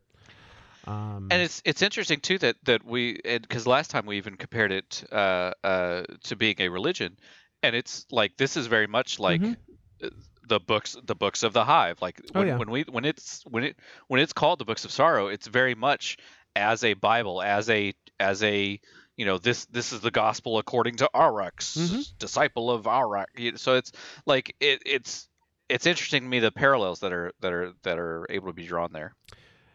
Um, 0.86 1.28
and 1.32 1.42
it's 1.42 1.62
it's 1.66 1.82
interesting 1.82 2.20
too 2.22 2.38
that 2.40 2.56
that 2.64 2.86
we 2.86 3.20
because 3.24 3.68
last 3.68 3.92
time 3.92 4.06
we 4.06 4.18
even 4.18 4.38
compared 4.38 4.72
it 4.72 5.04
uh, 5.12 5.52
uh, 5.64 6.04
to 6.24 6.36
being 6.36 6.56
a 6.60 6.70
religion, 6.70 7.18
and 7.62 7.76
it's 7.76 8.06
like 8.12 8.38
this 8.38 8.56
is 8.56 8.68
very 8.68 8.88
much 8.88 9.20
like 9.20 9.42
Mhm. 9.42 9.58
uh, 10.04 10.10
the 10.48 10.60
books 10.60 10.96
the 11.04 11.16
books 11.16 11.44
of 11.44 11.52
the 11.52 11.66
hive. 11.66 12.02
Like 12.02 12.22
Oh, 12.34 12.40
when, 12.40 12.48
yeah. 12.48 12.58
when 12.58 12.72
we 12.72 12.84
when 12.84 13.04
it's 13.06 13.44
when 13.46 13.64
it 13.66 13.76
when 14.08 14.22
it's 14.22 14.34
called 14.34 14.60
the 14.60 14.66
books 14.66 14.86
of 14.86 14.92
sorrow, 14.92 15.28
it's 15.28 15.48
very 15.48 15.76
much 15.76 16.18
as 16.56 16.84
a 16.86 16.94
Bible, 16.94 17.42
as 17.42 17.70
a 17.70 17.94
as 18.20 18.42
a 18.44 18.80
you 19.18 19.26
know 19.26 19.38
this 19.40 19.66
this 19.66 19.92
is 19.92 20.00
the 20.00 20.12
gospel 20.12 20.58
according 20.58 20.96
to 20.98 21.10
Auryx, 21.14 21.76
Mhm. 21.76 22.18
disciple 22.20 22.72
of. 22.72 22.88
You- 23.36 23.58
So 23.58 23.76
it's 23.76 23.92
like 24.26 24.56
it, 24.62 24.84
it's 24.86 25.28
it's 25.70 25.86
interesting 25.86 26.24
to 26.24 26.28
me 26.28 26.40
the 26.40 26.52
parallels 26.52 27.00
that 27.02 27.12
are 27.12 27.32
that 27.42 27.54
are 27.54 27.74
that 27.84 28.00
are 28.00 28.26
able 28.30 28.48
to 28.48 28.54
be 28.54 28.66
drawn 28.66 28.92
there. 28.92 29.16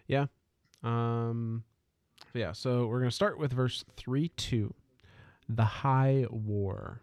Yeah. 0.07 0.27
Um, 0.83 1.65
yeah, 2.35 2.53
so 2.53 2.87
we're 2.87 2.99
going 2.99 3.11
to 3.11 3.15
start 3.15 3.39
with 3.39 3.53
verse 3.53 3.85
3 3.97 4.29
2. 4.29 4.75
The 5.49 5.65
High 5.65 6.27
War. 6.31 7.03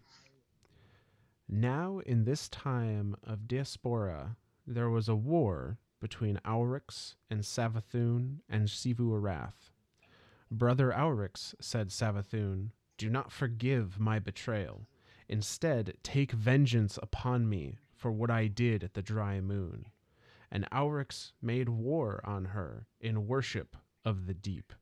Now, 1.48 2.00
in 2.06 2.26
this 2.26 2.50
time 2.50 3.16
of 3.24 3.48
diaspora, 3.48 4.36
there 4.66 4.90
was 4.90 5.08
a 5.08 5.16
war 5.16 5.78
between 6.00 6.40
Auryx 6.46 7.16
and 7.30 7.42
Savathun 7.42 8.38
and 8.50 8.68
Xivu 8.68 9.12
Arath. 9.12 9.72
Brother 10.52 10.94
Auryx, 10.96 11.54
said 11.60 11.90
Savathun, 11.90 12.70
do 12.98 13.10
not 13.10 13.32
forgive 13.32 14.00
my 14.00 14.20
betrayal. 14.20 14.88
Instead, 15.28 15.96
take 16.04 16.32
vengeance 16.32 16.98
upon 17.02 17.48
me 17.48 17.78
for 18.00 18.12
what 18.12 18.32
I 18.32 18.48
did 18.48 18.84
at 18.84 18.96
the 18.96 19.02
dry 19.04 19.40
moon 19.42 19.86
and 20.52 20.70
Auryx 20.72 21.32
made 21.42 21.70
war 21.70 22.22
on 22.24 22.46
her 22.46 22.88
in 23.00 23.28
worship 23.28 23.76
of 24.04 24.26
the 24.26 24.34
deep. 24.34 24.74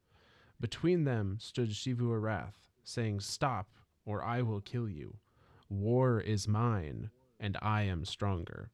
Between 0.60 1.04
them 1.04 1.38
stood 1.40 1.70
Xivu 1.70 2.10
Arath, 2.10 2.56
saying, 2.84 3.20
Stop, 3.20 3.68
or 4.06 4.24
I 4.24 4.42
will 4.42 4.62
kill 4.62 4.90
you. 4.90 5.18
War 5.70 6.20
is 6.20 6.48
mine, 6.48 7.10
and 7.40 7.58
I 7.62 7.84
am 7.84 8.06
stronger. 8.06 8.72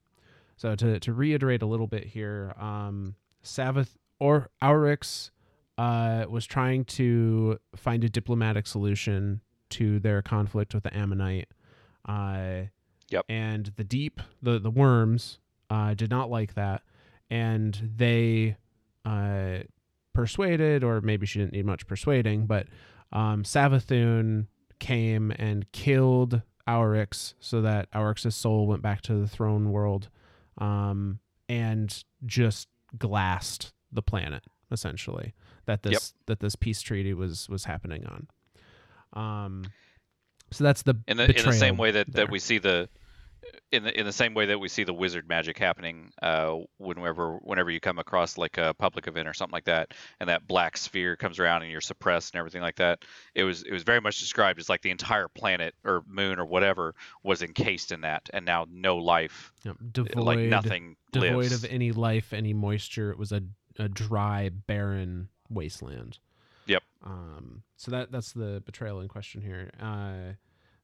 So 0.55 0.75
to, 0.75 0.99
to 0.99 1.13
reiterate 1.13 1.61
a 1.61 1.65
little 1.65 1.87
bit 1.87 2.05
here, 2.05 2.53
um, 2.59 3.15
Savath 3.43 3.95
or 4.19 4.49
Auryx 4.61 5.31
uh, 5.77 6.25
was 6.29 6.45
trying 6.45 6.85
to 6.85 7.57
find 7.75 8.03
a 8.03 8.09
diplomatic 8.09 8.67
solution 8.67 9.41
to 9.71 9.99
their 9.99 10.21
conflict 10.21 10.75
with 10.75 10.83
the 10.83 10.95
Ammonite. 10.95 11.47
Uh, 12.07 12.65
Yep. 13.13 13.25
And 13.29 13.71
the 13.75 13.83
deep, 13.83 14.21
the 14.41 14.59
the 14.59 14.71
worms, 14.71 15.39
uh, 15.69 15.93
did 15.93 16.09
not 16.09 16.29
like 16.29 16.55
that, 16.55 16.81
and 17.29 17.91
they 17.95 18.57
uh, 19.05 19.59
persuaded, 20.13 20.83
or 20.83 20.99
maybe 21.01 21.25
she 21.25 21.39
didn't 21.39 21.53
need 21.53 21.65
much 21.65 21.87
persuading, 21.87 22.45
but 22.47 22.67
um, 23.11 23.43
Savathun 23.43 24.47
came 24.79 25.31
and 25.31 25.71
killed 25.71 26.41
Auryx 26.67 27.35
so 27.39 27.61
that 27.61 27.91
Auryx's 27.91 28.35
soul 28.35 28.65
went 28.67 28.81
back 28.81 29.01
to 29.01 29.13
the 29.15 29.27
throne 29.27 29.71
world, 29.71 30.09
um, 30.57 31.19
and 31.47 32.03
just 32.25 32.67
glassed 32.97 33.73
the 33.91 34.01
planet 34.01 34.43
essentially 34.71 35.33
that 35.65 35.83
this 35.83 35.91
Yep. 35.93 36.01
that 36.25 36.39
this 36.39 36.55
peace 36.55 36.81
treaty 36.81 37.13
was 37.13 37.47
was 37.47 37.65
happening 37.65 38.05
on. 38.05 38.27
Um, 39.13 39.63
so 40.51 40.63
that's 40.63 40.83
the 40.83 40.95
in 41.07 41.17
the 41.17 41.37
in 41.37 41.45
the 41.45 41.53
same 41.53 41.77
way 41.77 41.91
that, 41.91 42.11
there. 42.11 42.25
that 42.25 42.31
we 42.31 42.39
see 42.39 42.57
the 42.57 42.89
in 43.71 43.83
the 43.83 43.99
in 43.99 44.05
the 44.05 44.13
same 44.13 44.33
way 44.33 44.45
that 44.45 44.59
we 44.59 44.67
see 44.67 44.83
the 44.83 44.93
wizard 44.93 45.27
magic 45.27 45.57
happening 45.57 46.11
uh 46.21 46.55
whenever 46.77 47.37
whenever 47.37 47.71
you 47.71 47.79
come 47.79 47.99
across 47.99 48.37
like 48.37 48.57
a 48.57 48.73
public 48.75 49.07
event 49.07 49.27
or 49.27 49.33
something 49.33 49.53
like 49.53 49.65
that 49.65 49.93
and 50.19 50.29
that 50.29 50.47
black 50.47 50.77
sphere 50.77 51.15
comes 51.15 51.39
around 51.39 51.61
and 51.61 51.71
you're 51.71 51.81
suppressed 51.81 52.33
and 52.33 52.39
everything 52.39 52.61
like 52.61 52.75
that 52.75 52.99
it 53.35 53.43
was 53.43 53.63
it 53.63 53.71
was 53.71 53.83
very 53.83 53.99
much 54.01 54.19
described 54.19 54.59
as 54.59 54.69
like 54.69 54.81
the 54.81 54.91
entire 54.91 55.27
planet 55.27 55.73
or 55.83 56.03
moon 56.07 56.39
or 56.39 56.45
whatever 56.45 56.93
was 57.23 57.41
encased 57.41 57.91
in 57.91 58.01
that 58.01 58.29
and 58.33 58.45
now 58.45 58.65
no 58.69 58.97
life 58.97 59.51
Yep, 59.63 59.77
devoid, 59.91 60.23
like 60.23 60.39
nothing 60.39 60.95
devoid 61.11 61.35
lives 61.35 61.63
of 61.63 61.71
any 61.71 61.91
life, 61.91 62.33
any 62.33 62.53
moisture. 62.53 63.11
It 63.11 63.17
was 63.17 63.31
a, 63.31 63.41
a 63.79 63.87
dry, 63.87 64.49
barren 64.49 65.29
wasteland. 65.49 66.19
Yep. 66.65 66.83
Um. 67.03 67.63
So 67.77 67.91
that 67.91 68.11
that's 68.11 68.33
the 68.33 68.61
betrayal 68.65 68.99
in 68.99 69.07
question 69.07 69.41
here. 69.41 69.71
Uh. 69.79 70.35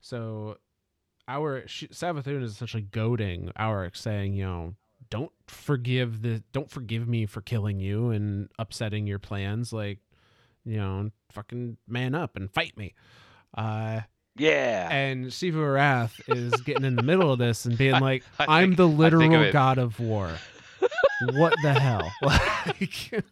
So, 0.02 0.58
our 1.30 1.64
she, 1.68 1.88
Savathun 1.88 2.44
is 2.44 2.52
essentially 2.54 2.84
goading 2.84 3.52
Auric, 3.58 3.96
saying, 3.96 4.34
you 4.34 4.44
know, 4.44 4.74
don't 5.10 5.32
forgive 5.48 6.22
the, 6.22 6.44
don't 6.52 6.70
forgive 6.70 7.08
me 7.08 7.26
for 7.26 7.42
killing 7.42 7.80
you 7.80 8.10
and 8.10 8.50
upsetting 8.60 9.08
your 9.08 9.20
plans. 9.20 9.72
Like, 9.72 10.00
you 10.66 10.78
know, 10.78 11.10
fucking 11.32 11.78
man 11.88 12.16
up 12.16 12.36
and 12.36 12.52
fight 12.52 12.76
me. 12.78 12.94
Uh. 13.58 14.02
yeah 14.38 14.90
And 14.92 15.28
Xivu 15.28 15.56
Arath 15.56 16.20
is 16.28 16.54
getting 16.62 16.84
in 16.86 16.96
the 16.96 17.04
middle 17.04 17.32
of 17.32 17.40
this 17.40 17.66
and 17.66 17.78
being 17.78 17.94
I- 17.96 18.00
like, 18.00 18.24
I 18.40 18.62
I'm 18.62 18.76
think- 18.76 18.78
the 18.78 18.88
think 18.88 18.94
of 18.94 19.00
literal 19.00 19.52
god 19.52 19.78
of 19.78 20.00
war. 20.00 20.32
what 21.34 21.54
the 21.64 21.74
hell? 21.74 22.12
Like, 22.22 23.24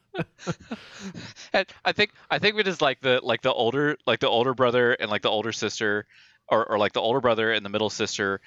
And 1.54 1.66
I 1.86 1.92
think 1.92 2.12
I 2.30 2.40
think 2.40 2.58
it 2.60 2.68
is 2.68 2.82
like 2.82 3.02
the 3.02 3.20
like 3.24 3.42
the 3.42 3.52
older 3.54 3.98
like 4.06 4.20
the 4.20 4.28
older 4.30 4.54
brother 4.54 4.94
and 4.94 5.10
like 5.12 5.22
the 5.22 5.30
older 5.30 5.52
sister 5.52 6.06
or, 6.50 6.66
or 6.70 6.78
like 6.78 6.94
the 6.94 7.02
older 7.02 7.20
brother 7.22 7.52
and 7.52 7.66
the 7.66 7.70
middle 7.70 7.90
sister 7.90 8.42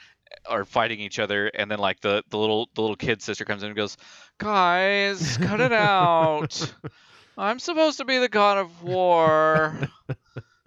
are 0.49 0.65
fighting 0.65 1.01
each 1.01 1.19
other 1.19 1.49
and 1.49 1.71
then 1.71 1.79
like 1.79 2.01
the, 2.01 2.23
the 2.31 2.39
little 2.39 2.69
the 2.75 2.81
little 2.81 2.97
kid 2.97 3.21
sister 3.21 3.45
comes 3.45 3.63
in 3.63 3.69
and 3.69 3.77
goes, 3.77 3.97
Guys, 4.39 5.37
cut 5.39 5.61
it 5.61 5.73
out. 5.73 6.73
I'm 7.39 7.59
supposed 7.59 7.99
to 7.99 8.05
be 8.05 8.19
the 8.19 8.29
god 8.29 8.59
of 8.59 8.83
war. 8.83 9.79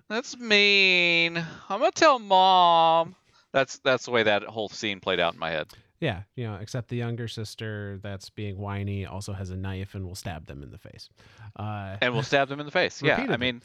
That's 0.10 0.38
mean. 0.38 1.38
I'm 1.38 1.80
gonna 1.80 1.92
tell 1.92 2.20
mom. 2.20 3.16
That's 3.52 3.78
that's 3.80 4.06
the 4.06 4.12
way 4.12 4.24
that 4.24 4.44
whole 4.44 4.70
scene 4.70 5.00
played 5.00 5.20
out 5.20 5.34
in 5.34 5.40
my 5.40 5.52
head. 5.52 5.68
yeah, 6.00 6.24
you 6.36 6.44
know, 6.46 6.56
except 6.56 6.90
the 6.90 6.98
younger 6.98 7.28
sister 7.28 8.00
that's 8.04 8.30
being 8.30 8.58
whiny 8.58 9.06
also 9.06 9.32
has 9.34 9.50
a 9.50 9.56
knife 9.56 9.96
and 9.96 10.06
will 10.06 10.16
stab 10.16 10.46
them 10.46 10.62
in 10.64 10.72
the 10.72 10.78
face. 10.78 11.10
Uh, 11.56 11.96
And 12.02 12.14
we'll 12.14 12.24
stab 12.24 12.50
them 12.50 12.60
in 12.60 12.66
the 12.66 12.72
face. 12.72 13.02
Yeah. 13.06 13.26
I 13.30 13.38
mean 13.38 13.62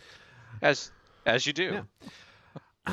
as 0.62 0.90
as 1.26 1.46
you 1.46 1.52
do. 1.52 1.82
Yeah. 2.02 2.08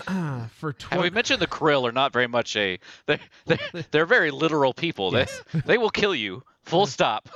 for 0.51 0.75
And 0.91 1.01
we 1.01 1.09
mentioned 1.09 1.41
the 1.41 1.47
Krill 1.47 1.87
are 1.87 1.91
not 1.91 2.13
very 2.13 2.27
much 2.27 2.55
a 2.55 2.79
they're 3.05 3.19
they're, 3.45 3.59
they're 3.91 4.05
very 4.05 4.31
literal 4.31 4.73
people. 4.73 5.13
Yes. 5.13 5.41
They 5.53 5.59
they 5.65 5.77
will 5.77 5.89
kill 5.89 6.15
you. 6.15 6.43
Full 6.63 6.87
stop. 6.87 7.29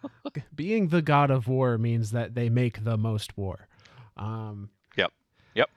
being 0.54 0.88
the 0.88 1.02
god 1.02 1.30
of 1.30 1.46
war 1.46 1.78
means 1.78 2.10
that 2.10 2.34
they 2.34 2.48
make 2.48 2.84
the 2.84 2.96
most 2.96 3.36
war. 3.36 3.68
Um, 4.16 4.70
Yep. 4.96 5.12
Yep. 5.54 5.70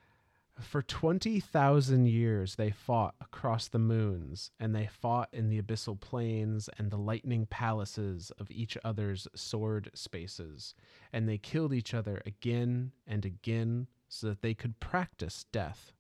For 0.60 0.82
20,000 0.82 2.08
years, 2.08 2.56
they 2.56 2.72
fought 2.72 3.14
across 3.22 3.68
the 3.68 3.80
moons, 3.80 4.52
and 4.60 4.74
they 4.74 4.88
fought 4.88 5.30
in 5.34 5.50
the 5.50 5.62
abyssal 5.62 6.00
plains 6.00 6.70
and 6.78 6.90
the 6.90 6.98
lightning 6.98 7.46
palaces 7.46 8.32
of 8.40 8.50
each 8.50 8.78
other's 8.84 9.28
sword 9.36 9.92
spaces. 9.94 10.74
And 11.14 11.28
they 11.28 11.38
killed 11.38 11.74
each 11.74 11.94
other 11.94 12.22
again 12.26 12.92
and 13.06 13.26
again 13.26 13.88
so 14.08 14.28
that 14.28 14.42
they 14.42 14.54
could 14.54 14.80
practice 14.80 15.46
death. 15.52 15.92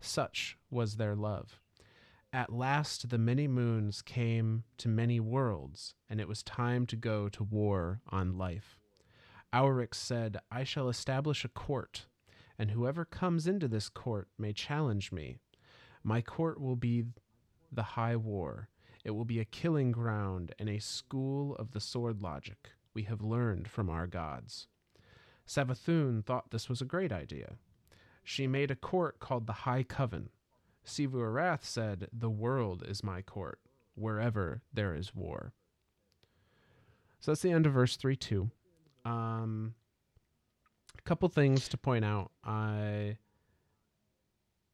Such 0.00 0.56
was 0.70 0.96
their 0.96 1.14
love. 1.14 1.60
At 2.32 2.52
last 2.52 3.08
the 3.08 3.18
many 3.18 3.48
moons 3.48 4.02
came 4.02 4.64
to 4.78 4.88
many 4.88 5.18
worlds, 5.18 5.94
and 6.08 6.20
it 6.20 6.28
was 6.28 6.42
time 6.42 6.86
to 6.86 6.96
go 6.96 7.28
to 7.30 7.42
war 7.42 8.00
on 8.08 8.36
life. 8.36 8.78
Auryx 9.52 9.94
said, 9.94 10.38
I 10.50 10.64
shall 10.64 10.88
establish 10.88 11.44
a 11.44 11.48
court, 11.48 12.06
and 12.58 12.70
whoever 12.70 13.04
comes 13.04 13.46
into 13.46 13.66
this 13.66 13.88
court 13.88 14.28
may 14.38 14.52
challenge 14.52 15.10
me. 15.10 15.38
My 16.02 16.20
court 16.20 16.60
will 16.60 16.76
be 16.76 17.04
the 17.72 17.82
high 17.82 18.16
war. 18.16 18.68
It 19.04 19.12
will 19.12 19.24
be 19.24 19.40
a 19.40 19.46
killing 19.46 19.90
ground 19.90 20.54
and 20.58 20.68
a 20.68 20.80
school 20.80 21.56
of 21.56 21.70
the 21.70 21.80
sword 21.80 22.20
logic 22.20 22.70
we 22.92 23.04
have 23.04 23.22
learned 23.22 23.68
from 23.68 23.88
our 23.88 24.06
gods. 24.06 24.66
Savathun 25.46 26.24
thought 26.24 26.50
this 26.50 26.68
was 26.68 26.82
a 26.82 26.86
great 26.86 27.12
idea. 27.12 27.54
She 28.30 28.46
made 28.46 28.70
a 28.70 28.76
court 28.76 29.20
called 29.20 29.46
the 29.46 29.54
High 29.64 29.82
Coven. 29.82 30.28
Xivu 30.84 31.14
Arath 31.14 31.64
said, 31.64 32.08
The 32.12 32.28
world 32.28 32.84
is 32.86 33.02
my 33.02 33.22
court, 33.22 33.58
wherever 33.94 34.60
there 34.70 34.94
is 34.94 35.14
war. 35.14 35.54
So 37.20 37.30
that's 37.30 37.40
the 37.40 37.50
end 37.52 37.64
of 37.64 37.72
verse 37.72 37.96
3 37.96 38.16
2. 38.16 38.50
Um, 39.06 39.74
a 40.98 41.02
couple 41.08 41.26
things 41.30 41.68
to 41.70 41.78
point 41.78 42.04
out. 42.04 42.30
I. 42.44 43.16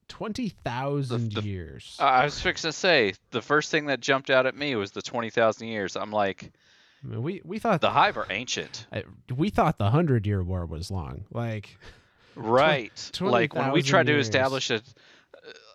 20,000 0.09 1.33
The- 1.33 1.41
the- 1.41 1.47
years. 1.47 1.97
I 2.01 2.25
was 2.25 2.41
fixing 2.41 2.69
to 2.69 2.73
say 2.73 3.15
the 3.31 3.41
first 3.41 3.71
thing 3.71 3.87
that 3.87 4.01
jumped 4.01 4.31
out 4.31 4.47
at 4.47 4.57
me 4.57 4.75
was 4.75 4.91
the 4.91 5.01
twenty 5.01 5.31
thousand 5.31 5.69
years. 5.69 5.95
I'm 5.97 6.11
like, 6.11 6.53
I 7.05 7.07
mean, 7.07 7.23
we, 7.23 7.41
we 7.45 7.59
thought 7.61 7.81
the 7.81 7.91
Hive 7.91 8.17
are 8.17 8.27
ancient, 8.31 8.87
I- 8.93 9.05
we 9.35 9.49
thought 9.51 9.79
the 9.79 9.91
Hundred 9.91 10.27
Year 10.27 10.43
War 10.43 10.67
was 10.67 10.91
long. 10.91 11.25
Like, 11.31 11.79
right? 12.37 13.11
like 13.21 13.55
when 13.55 13.73
we 13.73 13.83
20,000 13.83 13.91
tried 13.91 14.07
to 14.07 14.19
establish 14.19 14.71
it. 14.71 14.83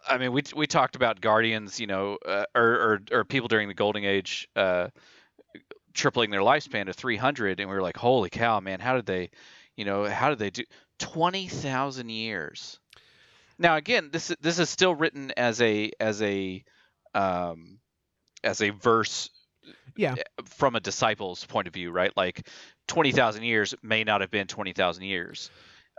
I 0.07 0.17
mean, 0.17 0.31
we 0.31 0.43
we 0.55 0.65
talked 0.65 0.95
about 0.95 1.21
guardians, 1.21 1.79
you 1.79 1.87
know, 1.87 2.17
uh, 2.25 2.45
or, 2.55 2.63
or 2.63 3.01
or 3.11 3.25
people 3.25 3.47
during 3.47 3.67
the 3.67 3.73
Golden 3.75 4.03
Age, 4.03 4.47
uh, 4.55 4.87
tripling 5.93 6.31
their 6.31 6.41
lifespan 6.41 6.85
to 6.85 6.93
300, 6.93 7.59
and 7.59 7.69
we 7.69 7.75
were 7.75 7.81
like, 7.81 7.97
holy 7.97 8.29
cow, 8.29 8.59
man, 8.59 8.79
how 8.79 8.95
did 8.95 9.05
they, 9.05 9.29
you 9.75 9.85
know, 9.85 10.05
how 10.05 10.29
did 10.29 10.39
they 10.39 10.49
do 10.49 10.63
20,000 10.99 12.09
years? 12.09 12.79
Now 13.59 13.75
again, 13.75 14.09
this 14.11 14.33
this 14.39 14.57
is 14.57 14.69
still 14.69 14.95
written 14.95 15.31
as 15.37 15.61
a 15.61 15.91
as 15.99 16.21
a 16.21 16.63
um, 17.13 17.79
as 18.43 18.61
a 18.61 18.69
verse 18.69 19.29
yeah, 19.95 20.15
from 20.45 20.75
a 20.75 20.79
disciple's 20.79 21.43
point 21.45 21.67
of 21.67 21.73
view, 21.73 21.91
right? 21.91 22.15
Like 22.15 22.47
20,000 22.87 23.43
years 23.43 23.75
may 23.83 24.03
not 24.03 24.21
have 24.21 24.31
been 24.31 24.47
20,000 24.47 25.03
years. 25.03 25.51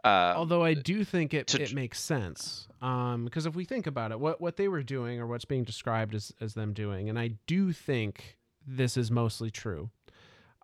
Uh, 0.02 0.34
although 0.36 0.64
I 0.64 0.74
do 0.74 1.04
think 1.04 1.34
it, 1.34 1.48
to 1.48 1.62
it 1.62 1.74
makes 1.74 2.00
sense. 2.00 2.68
Um, 2.80 3.24
because 3.24 3.44
if 3.44 3.54
we 3.54 3.64
think 3.64 3.86
about 3.86 4.12
it, 4.12 4.20
what 4.20 4.40
what 4.40 4.56
they 4.56 4.68
were 4.68 4.82
doing 4.82 5.20
or 5.20 5.26
what's 5.26 5.44
being 5.44 5.64
described 5.64 6.14
as 6.14 6.32
as 6.40 6.54
them 6.54 6.72
doing, 6.72 7.08
and 7.08 7.18
I 7.18 7.32
do 7.46 7.72
think 7.72 8.38
this 8.66 8.96
is 8.96 9.10
mostly 9.10 9.50
true, 9.50 9.90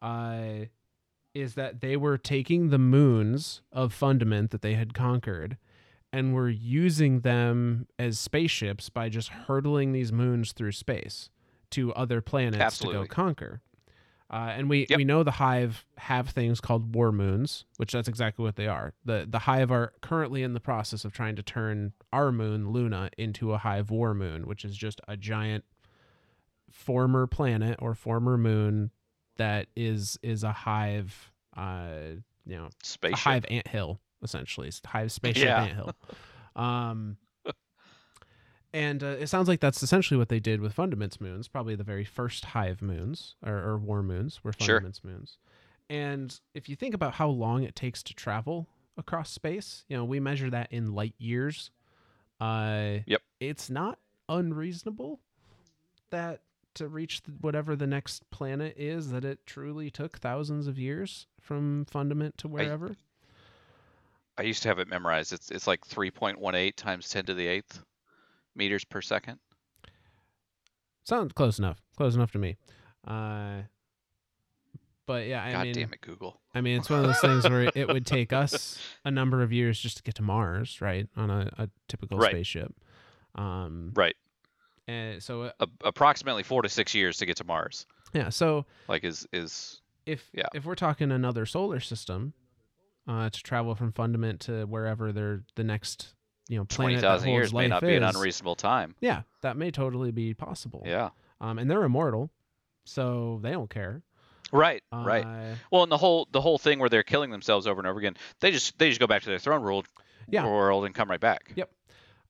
uh, 0.00 0.66
is 1.35 1.55
that 1.55 1.81
they 1.81 1.97
were 1.97 2.16
taking 2.16 2.71
the 2.71 2.78
moons 2.78 3.62
of 3.73 3.93
Fundament 3.93 4.50
that 4.52 4.62
they 4.62 4.75
had 4.75 4.95
conquered, 4.95 5.59
and 6.12 6.35
were 6.35 6.49
using 6.49 7.21
them 7.21 7.87
as 7.99 8.19
spaceships 8.19 8.88
by 8.88 9.11
just 9.11 9.28
hurtling 9.28 9.93
these 9.93 10.12
moons 10.12 10.52
through 10.52 10.73
space 10.73 11.28
to 11.71 11.93
other 11.93 12.21
planets 12.23 12.62
Absolutely. 12.62 13.02
to 13.02 13.09
go 13.09 13.14
conquer. 13.14 13.61
Uh, 14.28 14.52
and 14.56 14.68
we, 14.68 14.87
Yep. 14.90 14.97
we 14.97 15.04
know 15.04 15.23
the 15.23 15.30
hive 15.30 15.85
have 15.99 16.30
things 16.30 16.61
called 16.61 16.95
war 16.95 17.12
moons, 17.12 17.64
which 17.76 17.92
that's 17.92 18.09
exactly 18.09 18.42
what 18.45 18.56
they 18.56 18.66
are. 18.66 18.92
the 19.04 19.25
The 19.28 19.38
hive 19.40 19.71
are 19.71 19.92
currently 20.02 20.42
in 20.42 20.52
the 20.52 20.61
process 20.61 21.04
of 21.04 21.12
trying 21.12 21.37
to 21.37 21.42
turn 21.45 21.92
our 22.12 22.33
moon, 22.33 22.71
Luna, 22.71 23.11
into 23.16 23.52
a 23.52 23.59
hive 23.59 23.90
war 23.90 24.14
moon, 24.14 24.47
which 24.49 24.64
is 24.64 24.76
just 24.76 25.00
a 25.06 25.17
giant 25.17 25.65
former 26.71 27.26
planet 27.26 27.78
or 27.80 27.95
former 27.95 28.36
moon 28.36 28.91
that 29.36 29.69
is 29.76 30.19
is 30.23 30.43
a 30.43 30.52
hive, 30.52 31.32
uh, 31.56 31.99
you 32.45 32.56
know, 32.56 32.69
a 33.15 33.17
hive 33.17 33.45
ant 33.50 33.69
hill 33.69 34.00
essentially 34.23 34.67
it's 34.67 34.80
a 34.84 34.89
hive 34.89 35.12
spaceship 35.12 35.45
Yeah. 35.47 35.62
ant 35.62 35.75
hill 35.75 35.93
um 36.56 37.17
and 38.76 39.02
uh, 39.02 39.06
it 39.06 39.28
sounds 39.28 39.49
like 39.49 39.60
that's 39.60 39.82
essentially 39.82 40.19
what 40.19 40.28
they 40.28 40.39
did 40.39 40.60
with 40.60 40.76
fundaments 40.76 41.21
moons 41.21 41.49
probably 41.49 41.75
the 41.75 41.82
very 41.84 42.04
first 42.04 42.47
hive 42.47 42.82
moons 42.82 43.34
or, 43.45 43.54
or 43.56 43.78
war 43.78 44.02
moons 44.02 44.45
were 44.45 44.52
Sure. 44.52 44.80
fundaments 44.80 45.02
moons 45.02 45.39
and 45.89 46.41
if 46.54 46.69
you 46.69 46.76
think 46.76 46.95
about 46.95 47.15
how 47.15 47.28
long 47.28 47.62
it 47.62 47.75
takes 47.75 48.02
to 48.02 48.15
travel 48.15 48.69
across 48.99 49.30
space 49.30 49.84
you 49.89 49.97
know 49.97 50.04
we 50.04 50.21
measure 50.21 50.50
that 50.50 50.71
in 50.71 50.93
light 50.95 51.15
years 51.19 51.71
uh 52.41 52.99
Yep. 53.06 53.23
it's 53.41 53.71
not 53.71 53.99
unreasonable 54.28 55.21
that 56.10 56.41
to 56.75 56.89
reach 56.89 57.23
whatever 57.41 57.75
the 57.75 57.86
next 57.86 58.28
planet 58.30 58.75
is 58.76 59.10
that 59.10 59.25
it 59.25 59.47
truly 59.47 59.91
took 59.91 60.19
thousands 60.19 60.67
of 60.67 60.78
years 60.78 61.26
from 61.41 61.86
fundament 61.86 62.36
to 62.39 62.49
wherever 62.49 62.95
I 64.39 64.43
used 64.43 64.62
to 64.65 64.69
have 64.69 64.78
it 64.78 64.86
memorized. 64.86 65.32
It's 65.32 65.50
it's 65.50 65.67
like 65.67 65.86
3.18 65.86 66.75
times 66.76 67.08
10 67.08 67.25
to 67.25 67.32
the 67.32 67.47
eighth 67.47 67.82
meters 68.56 68.84
per 68.84 69.00
second. 69.02 69.38
Sounds 71.04 71.32
close 71.32 71.58
enough. 71.58 71.80
Close 71.97 72.14
enough 72.16 72.32
to 72.32 72.38
me. 72.38 72.56
Uh, 73.06 73.62
but 75.06 75.26
yeah, 75.26 75.45
I 75.45 75.52
God 75.52 75.62
mean, 75.64 75.75
damn 75.75 75.92
it, 75.92 76.00
Google. 76.00 76.40
I 76.54 76.60
mean, 76.60 76.78
it's 76.80 76.90
one 76.90 77.00
of 77.00 77.06
those 77.06 77.21
things 77.21 77.45
where 77.49 77.71
it 77.75 77.86
would 77.86 78.04
take 78.06 78.32
us 78.32 78.76
a 79.04 79.10
number 79.10 79.42
of 79.42 79.52
years 79.52 79.78
just 79.78 79.99
to 79.99 80.02
get 80.02 80.16
to 80.16 80.23
Mars, 80.23 80.80
right? 80.80 81.08
On 81.16 81.30
a, 81.30 81.49
a 81.58 81.69
typical 81.88 82.19
Right. 82.19 82.32
spaceship. 82.32 82.75
Um, 83.36 83.92
Right. 83.95 84.16
and 84.88 85.23
so 85.23 85.42
uh, 85.42 85.50
A- 85.60 85.69
approximately 85.84 86.42
four 86.42 86.62
to 86.62 86.69
six 86.69 86.92
years 86.95 87.19
to 87.19 87.26
get 87.26 87.36
to 87.36 87.45
Mars. 87.45 87.86
yeah, 88.12 88.30
so 88.30 88.66
Like 88.88 89.04
is 89.04 89.28
is 89.32 89.80
if 90.06 90.28
Yeah. 90.32 90.47
if 90.54 90.64
we're 90.64 90.75
talking 90.75 91.12
another 91.12 91.47
solar 91.47 91.78
system, 91.78 92.32
uh, 93.06 93.30
to 93.30 93.42
travel 93.45 93.76
from 93.76 93.92
Fundament 93.92 94.40
to 94.40 94.64
wherever 94.64 95.12
they're 95.12 95.45
the 95.54 95.62
next, 95.62 96.16
you 96.49 96.59
know, 96.59 96.65
planet 96.65 97.00
that 97.00 97.06
20,000 97.21 97.28
holds 97.28 97.37
years 97.39 97.52
may 97.54 97.69
not 97.69 97.82
be 97.82 97.95
an 97.97 98.02
unreasonable 98.02 98.54
time. 98.56 98.95
Yeah, 99.00 99.23
that 99.43 99.56
may 99.56 99.71
totally 99.71 100.11
be 100.13 100.35
possible. 100.35 100.82
Yeah. 100.87 101.11
Um, 101.41 101.59
and 101.59 101.71
they're 101.71 101.82
immortal, 101.85 102.30
so 102.85 103.41
they 103.43 103.50
don't 103.52 103.71
care. 103.71 104.02
Right. 104.52 104.82
right. 104.93 105.25
Uh, 105.25 105.54
Well, 105.73 105.82
and 105.82 105.91
the 105.91 105.97
whole 105.97 106.28
the 106.30 106.41
whole 106.41 106.56
thing 106.59 106.78
where 106.78 106.89
they're 106.89 107.02
killing 107.02 107.30
themselves 107.30 107.67
over 107.67 107.80
and 107.80 107.87
over 107.89 107.99
again, 107.99 108.17
they 108.41 108.52
just 108.52 108.78
they 108.78 108.89
just 108.89 109.00
go 109.00 109.06
back 109.06 109.23
to 109.23 109.28
their 109.28 109.39
throne 109.41 109.63
world, 109.63 109.87
Yeah. 110.28 110.47
world 110.47 110.85
and 110.85 110.95
come 110.95 111.11
right 111.11 111.21
back. 111.21 111.52
Yep. 111.56 111.71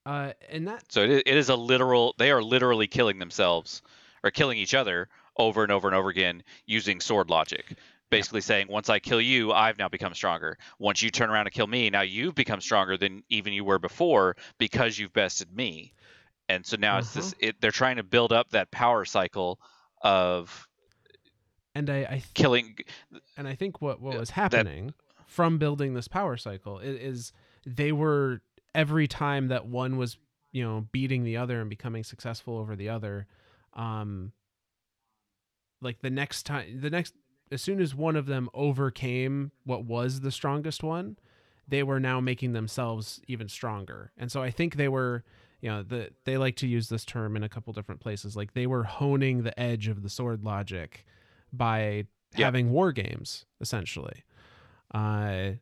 Uh, 0.06 0.32
and 0.50 0.68
that 0.68 0.84
So 0.90 1.02
it 1.02 1.10
is, 1.10 1.22
it 1.26 1.36
is 1.36 1.48
a 1.50 1.56
literal. 1.56 2.14
They 2.18 2.30
are 2.30 2.42
literally 2.42 2.86
killing 2.86 3.18
themselves 3.18 3.82
or 4.24 4.30
killing 4.30 4.56
each 4.56 4.72
other 4.74 5.08
over 5.36 5.62
and 5.62 5.70
over 5.72 5.88
and 5.88 5.94
over 5.96 6.08
again 6.08 6.42
using 6.64 7.00
sword 7.00 7.28
logic. 7.28 7.76
Basically 8.10 8.40
saying, 8.40 8.68
once 8.68 8.88
I 8.88 8.98
kill 8.98 9.20
you, 9.20 9.52
I've 9.52 9.78
now 9.78 9.88
become 9.88 10.14
stronger. 10.14 10.58
Once 10.78 11.02
you 11.02 11.10
turn 11.10 11.28
around 11.28 11.46
and 11.46 11.52
kill 11.54 11.66
me, 11.66 11.90
now 11.90 12.02
you've 12.02 12.34
become 12.34 12.60
stronger 12.60 12.96
than 12.96 13.24
even 13.28 13.52
you 13.52 13.64
were 13.64 13.80
before 13.80 14.36
because 14.58 14.98
you've 14.98 15.12
bested 15.12 15.54
me. 15.54 15.92
And 16.48 16.64
so 16.64 16.76
now 16.78 16.98
it's 16.98 17.12
this. 17.12 17.34
It, 17.40 17.60
they're 17.60 17.72
trying 17.72 17.96
to 17.96 18.04
build 18.04 18.32
up 18.32 18.50
that 18.50 18.70
power 18.70 19.04
cycle 19.04 19.58
of 20.02 20.68
and 21.74 21.90
I, 21.90 21.98
I 21.98 22.08
th- 22.08 22.34
killing. 22.34 22.76
and 23.36 23.46
I 23.46 23.54
think 23.54 23.82
what 23.82 24.00
what 24.00 24.18
was 24.18 24.30
happening 24.30 24.94
from 25.26 25.58
building 25.58 25.94
this 25.94 26.08
power 26.08 26.36
cycle 26.36 26.78
is, 26.78 27.00
is 27.00 27.32
they 27.66 27.92
were 27.92 28.40
every 28.74 29.06
time 29.06 29.48
that 29.48 29.66
one 29.66 29.98
was 29.98 30.16
you 30.52 30.64
know 30.64 30.86
beating 30.92 31.24
the 31.24 31.36
other 31.36 31.60
and 31.60 31.68
becoming 31.68 32.02
successful 32.02 32.56
over 32.56 32.76
the 32.76 32.88
other, 32.88 33.26
um, 33.74 34.32
like 35.82 36.00
the 36.00 36.10
next 36.10 36.44
time 36.44 36.80
the 36.80 36.90
next 36.90 37.12
as 37.50 37.62
soon 37.62 37.80
as 37.80 37.94
one 37.94 38.16
of 38.16 38.26
them 38.26 38.48
overcame 38.54 39.52
what 39.64 39.84
was 39.84 40.20
the 40.20 40.30
strongest 40.32 40.82
one, 40.82 41.16
they 41.68 41.82
were 41.82 42.00
now 42.00 42.20
making 42.20 42.52
themselves 42.52 43.20
even 43.28 43.48
stronger. 43.48 44.12
And 44.16 44.30
so 44.32 44.42
I 44.42 44.50
think 44.50 44.76
they 44.76 44.88
were 44.88 45.24
you 45.62 45.70
know 45.70 45.82
the 45.82 46.10
they 46.24 46.36
like 46.36 46.56
to 46.56 46.66
use 46.66 46.88
this 46.88 47.04
term 47.04 47.34
in 47.36 47.42
a 47.42 47.48
couple 47.48 47.72
different 47.72 48.00
places. 48.00 48.36
Like 48.36 48.52
they 48.54 48.66
were 48.66 48.84
honing 48.84 49.42
the 49.42 49.58
edge 49.58 49.88
of 49.88 50.02
the 50.02 50.10
sword 50.10 50.44
logic 50.44 51.04
by 51.52 52.06
Yeah. 52.36 52.44
having 52.46 52.70
war 52.70 52.92
games 52.92 53.46
essentially. 53.60 54.22
Uh 54.92 55.52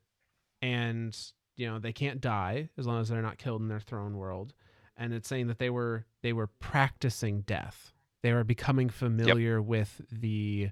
and 0.63 1.17
you 1.57 1.67
know 1.67 1.79
they 1.79 1.93
can't 1.93 2.21
die 2.21 2.71
as 2.77 2.87
long 2.87 3.01
as 3.01 3.09
they're 3.09 3.23
not 3.23 3.39
killed 3.39 3.61
in 3.63 3.69
their 3.69 3.81
throne 3.81 4.17
world. 4.17 4.53
And 4.97 5.13
it's 5.13 5.29
saying 5.29 5.47
that 5.49 5.59
they 5.59 5.71
were 5.71 6.07
they 6.23 6.33
were 6.33 6.47
practicing 6.47 7.43
death. 7.43 7.93
They 8.23 8.33
were 8.33 8.45
becoming 8.45 8.89
familiar 8.89 9.61
with 9.61 10.01
the 10.11 10.71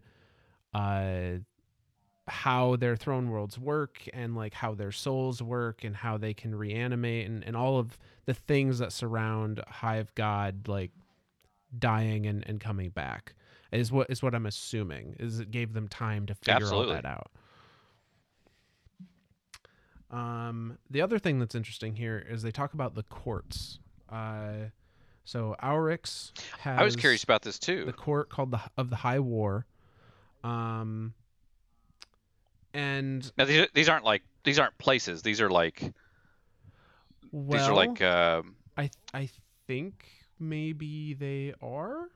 uh 0.75 1.39
how 2.29 2.77
their 2.77 2.95
throne 2.97 3.31
worlds 3.31 3.59
work 3.59 4.09
and 4.15 4.37
like 4.37 4.55
how 4.55 4.75
their 4.75 4.93
souls 4.93 5.43
work 5.43 5.83
and 5.83 5.97
how 5.97 6.17
they 6.17 6.33
can 6.33 6.55
reanimate 6.55 7.29
and, 7.29 7.43
and 7.45 7.57
all 7.57 7.79
of 7.79 7.99
the 8.27 8.35
things 8.35 8.79
that 8.79 8.93
surround 8.93 9.61
hive 9.67 10.15
god 10.15 10.69
like 10.69 10.93
dying 11.79 12.27
and, 12.27 12.45
and 12.47 12.61
coming 12.61 12.91
back 12.91 13.35
is 13.73 13.91
what 13.91 14.09
is 14.09 14.23
what 14.23 14.35
i'm 14.35 14.47
assuming 14.47 15.17
is 15.19 15.41
it 15.41 15.51
gave 15.51 15.73
them 15.73 15.89
time 15.89 16.25
to 16.27 16.35
figure 16.35 16.55
Absolutely. 16.55 16.95
all 16.95 17.03
that 17.03 17.05
out 17.05 17.31
Um, 20.13 20.79
the 20.91 21.01
other 21.01 21.19
thing 21.19 21.39
that's 21.39 21.55
interesting 21.55 21.97
here 21.97 22.25
is 22.29 22.43
they 22.43 22.51
talk 22.51 22.75
about 22.75 22.95
the 22.95 23.03
courts. 23.05 23.79
Uh, 24.11 24.67
so 25.25 25.57
Auryx 25.63 26.33
has 26.59 26.79
I 26.79 26.85
was 26.85 26.97
curious 26.97 27.25
about 27.25 27.43
this 27.43 27.59
too. 27.59 27.85
the 27.87 27.93
court 27.93 28.29
called 28.29 28.51
the 28.51 28.61
of 28.77 28.91
the 28.91 28.97
High 28.97 29.21
War. 29.21 29.65
Um, 30.45 31.15
and 32.75 33.31
Now 33.37 33.45
these 33.45 33.67
these 33.75 33.89
aren't 33.89 34.05
like 34.05 34.23
these 34.45 34.59
aren't 34.59 34.77
places. 34.79 35.23
These 35.23 35.41
are 35.41 35.51
like 35.51 35.93
well, 37.31 37.59
these 37.59 37.69
are 37.69 37.75
like 37.75 38.03
um, 38.03 38.57
I 38.77 38.91
I 39.13 39.29
think 39.67 40.07
maybe 40.39 41.15
they 41.15 41.55
are. 41.63 42.09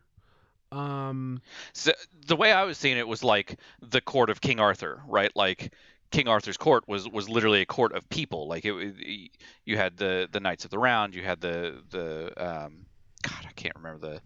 Um, 0.73 1.41
so 1.73 1.93
the 2.27 2.37
way 2.37 2.53
I 2.53 2.65
was 2.65 2.77
seeing 2.77 2.99
it 2.99 3.07
was 3.07 3.23
like 3.23 3.59
the 3.81 4.01
court 4.01 4.31
of 4.31 4.41
King 4.41 4.61
Arthur, 4.61 5.03
right? 5.07 5.31
Like 5.35 5.73
King 6.11 6.29
Arthur's 6.29 6.57
court 6.57 6.85
was 6.89 7.09
was 7.09 7.29
literally 7.29 7.61
a 7.63 7.67
court 7.67 7.93
of 7.93 8.09
people. 8.09 8.49
Like 8.49 8.65
it, 8.65 8.75
it 8.75 9.31
you 9.65 9.77
had 9.77 9.97
the 9.97 10.29
the 10.31 10.41
knights 10.41 10.65
of 10.65 10.71
the 10.71 10.79
round, 10.79 11.15
you 11.15 11.23
had 11.23 11.41
the 11.41 11.83
the 11.91 12.33
um, 12.37 12.87
God, 13.23 13.47
I 13.47 13.53
can't 13.55 13.77
remember 13.77 14.15
the 14.15 14.21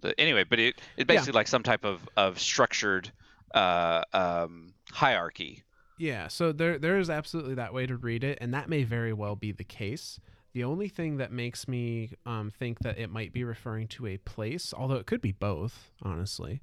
the 0.00 0.20
anyway, 0.20 0.44
but 0.44 0.58
it 0.58 0.80
it 0.96 1.06
basically 1.06 1.32
like 1.32 1.48
some 1.48 1.62
type 1.62 1.84
of 1.84 2.08
of 2.16 2.38
structured 2.40 3.12
uh, 3.54 4.02
um, 4.12 4.74
hierarchy. 4.92 5.62
Yeah, 5.96 6.28
so 6.28 6.52
there 6.52 6.78
there 6.78 6.98
is 6.98 7.08
absolutely 7.08 7.54
that 7.54 7.72
way 7.72 7.86
to 7.86 7.96
read 7.96 8.24
it, 8.24 8.38
and 8.40 8.52
that 8.52 8.68
may 8.68 8.82
very 8.82 9.12
well 9.12 9.36
be 9.36 9.52
the 9.52 9.64
case. 9.64 10.18
The 10.52 10.64
only 10.64 10.88
thing 10.88 11.16
that 11.16 11.32
makes 11.32 11.66
me 11.66 12.10
um, 12.26 12.50
think 12.50 12.80
that 12.80 12.98
it 12.98 13.10
might 13.10 13.32
be 13.32 13.42
referring 13.44 13.88
to 13.88 14.06
a 14.06 14.18
place, 14.18 14.72
although 14.76 14.96
it 14.96 15.06
could 15.06 15.20
be 15.20 15.32
both, 15.32 15.90
honestly, 16.02 16.60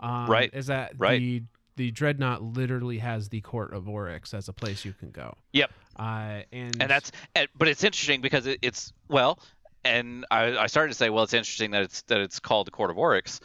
um, 0.00 0.26
Right, 0.26 0.50
is 0.52 0.66
that 0.66 0.92
right. 0.98 1.18
the 1.18 1.42
the 1.76 1.90
dreadnought 1.90 2.42
literally 2.42 2.98
has 2.98 3.28
the 3.30 3.40
court 3.40 3.72
of 3.72 3.88
Oryx 3.88 4.34
as 4.34 4.48
a 4.48 4.52
place 4.52 4.84
you 4.84 4.92
can 4.92 5.10
go. 5.10 5.34
Yep. 5.52 5.72
Uh, 5.96 6.42
and 6.52 6.76
and 6.80 6.90
that's 6.90 7.12
and, 7.34 7.48
but 7.56 7.68
it's 7.68 7.82
interesting 7.84 8.20
because 8.20 8.46
it, 8.46 8.58
it's 8.62 8.92
well 9.08 9.38
and 9.84 10.24
I, 10.30 10.56
I 10.56 10.66
started 10.66 10.92
to 10.92 10.96
say 10.96 11.10
well 11.10 11.24
it's 11.24 11.34
interesting 11.34 11.72
that 11.72 11.82
it's 11.82 12.02
that 12.02 12.20
it's 12.20 12.40
called 12.40 12.66
the 12.66 12.70
court 12.70 12.90
of 12.90 12.98
oryx 12.98 13.40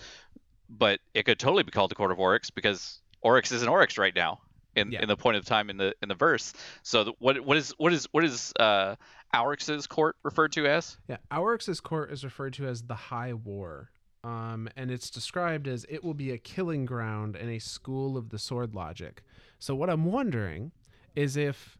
but 0.70 1.00
it 1.14 1.24
could 1.24 1.40
totally 1.40 1.64
be 1.64 1.72
called 1.72 1.92
the 1.92 1.96
court 1.96 2.12
of 2.12 2.20
oryx 2.20 2.50
because 2.50 3.00
oryx 3.22 3.52
is 3.52 3.62
an 3.64 3.70
oryx 3.70 3.98
right 3.98 4.16
now 4.16 4.40
in, 4.76 4.92
Yeah. 4.92 5.02
in 5.02 5.08
the 5.08 5.18
point 5.18 5.38
of 5.38 5.46
time 5.46 5.70
in 5.70 5.78
the 5.78 5.94
in 6.02 6.10
the 6.10 6.16
verse 6.16 6.54
so 6.84 7.04
the, 7.06 7.14
what 7.20 7.40
what 7.42 7.58
is 7.58 7.74
what 7.78 7.94
is 7.94 8.08
what 8.12 8.24
is 8.24 8.54
uh 8.60 8.96
Auryx's 9.34 9.88
court 9.88 10.16
referred 10.24 10.54
to 10.54 10.66
as 10.68 10.98
Yeah, 11.10 11.18
Auryx's 11.32 11.82
court 11.82 12.12
is 12.14 12.24
referred 12.24 12.54
to 12.54 12.66
as 12.66 12.84
the 12.84 12.96
High 12.96 13.34
War, 13.34 13.90
um, 14.24 14.70
and 14.78 14.90
it's 14.90 15.10
described 15.10 15.68
as 15.68 15.86
it 15.90 16.02
will 16.02 16.14
be 16.14 16.32
a 16.32 16.38
killing 16.38 16.86
ground 16.86 17.36
and 17.36 17.50
a 17.50 17.60
school 17.60 18.16
of 18.16 18.30
the 18.30 18.40
sword 18.40 18.74
logic. 18.74 19.22
So 19.60 19.76
what 19.76 19.90
I'm 19.90 20.06
wondering 20.06 20.72
is 21.14 21.36
if 21.36 21.78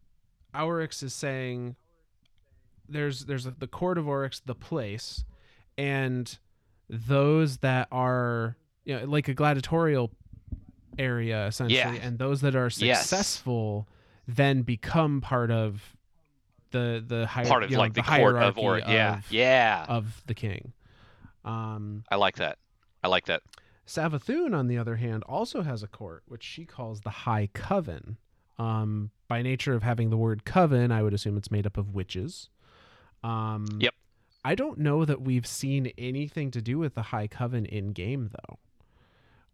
Auryx 0.54 1.02
is 1.04 1.14
saying 1.14 1.78
there's 2.90 3.26
there's 3.26 3.46
the 3.46 3.68
court 3.68 3.98
of 3.98 4.10
Oryx, 4.10 4.42
the 4.42 4.54
place, 4.54 5.24
and 5.78 6.38
those 6.90 7.58
that 7.60 7.88
are 7.94 8.58
you 8.88 8.98
know 9.00 9.06
like 9.06 9.28
a 9.28 9.34
gladiatorial 9.36 10.10
area 10.98 11.46
essentially, 11.48 11.78
Yeah. 11.78 11.94
and 11.94 12.18
those 12.18 12.42
that 12.42 12.56
are 12.56 12.70
Yes. 12.78 13.02
successful 13.02 13.88
then 14.28 14.64
become 14.64 15.22
part 15.22 15.52
of 15.52 15.96
the 16.72 17.04
the 17.08 17.28
higher 17.28 17.46
part 17.46 17.64
of 17.64 17.70
you 17.70 17.76
know, 17.78 17.82
like 17.84 17.94
the, 17.94 18.02
the 18.02 18.08
court 18.08 18.36
of 18.36 18.58
oryx 18.58 18.88
yeah 18.90 19.18
of- 19.20 19.32
yeah 19.32 19.86
of 19.88 20.22
the 20.26 20.34
king. 20.34 20.74
Um, 21.46 22.04
I 22.10 22.16
like 22.16 22.38
that 22.38 22.58
I 23.04 23.08
like 23.10 23.26
that 23.28 23.42
Savathun, 23.86 24.54
on 24.54 24.68
the 24.68 24.78
other 24.78 24.98
hand, 24.98 25.24
also 25.24 25.62
has 25.62 25.82
a 25.82 25.88
court, 25.88 26.24
which 26.28 26.44
she 26.44 26.66
calls 26.66 27.00
the 27.02 27.10
High 27.10 27.48
Coven. 27.54 28.18
Um, 28.60 29.12
by 29.30 29.42
nature 29.42 29.76
of 29.76 29.82
having 29.84 30.10
the 30.10 30.18
word 30.18 30.44
coven, 30.44 30.92
I 30.92 31.02
would 31.04 31.14
assume 31.14 31.38
it's 31.38 31.50
made 31.50 31.66
up 31.66 31.78
of 31.78 31.94
witches. 31.96 32.50
Um, 33.24 33.66
Yep. 33.80 33.94
I 34.44 34.56
don't 34.56 34.80
know 34.80 35.06
that 35.06 35.22
we've 35.22 35.48
seen 35.48 35.94
anything 35.98 36.52
to 36.52 36.62
do 36.62 36.78
with 36.80 36.96
the 36.96 37.02
High 37.02 37.28
Coven 37.28 37.66
in 37.66 37.94
game, 37.94 38.30
though. 38.34 38.60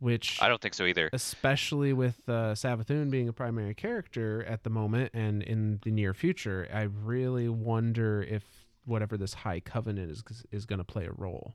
Which, 0.03 0.37
I 0.41 0.49
don't 0.49 0.61
think 0.61 0.73
so 0.73 0.83
either 0.83 1.09
especially 1.13 1.93
with 1.93 2.17
uh, 2.27 2.53
Savathun 2.55 3.09
being 3.09 3.29
a 3.29 3.33
primary 3.33 3.73
character 3.73 4.43
at 4.43 4.63
the 4.63 4.69
moment 4.69 5.11
and 5.13 5.41
in 5.41 5.79
the 5.83 5.91
near 5.91 6.13
future, 6.13 6.67
I 6.73 6.81
really 6.83 7.47
wonder 7.47 8.21
if 8.21 8.43
whatever 8.83 9.15
this 9.15 9.33
High 9.33 9.61
Covenant 9.61 10.11
is 10.11 10.21
is 10.51 10.65
going 10.65 10.79
to 10.79 10.83
play 10.83 11.05
a 11.05 11.11
role. 11.13 11.53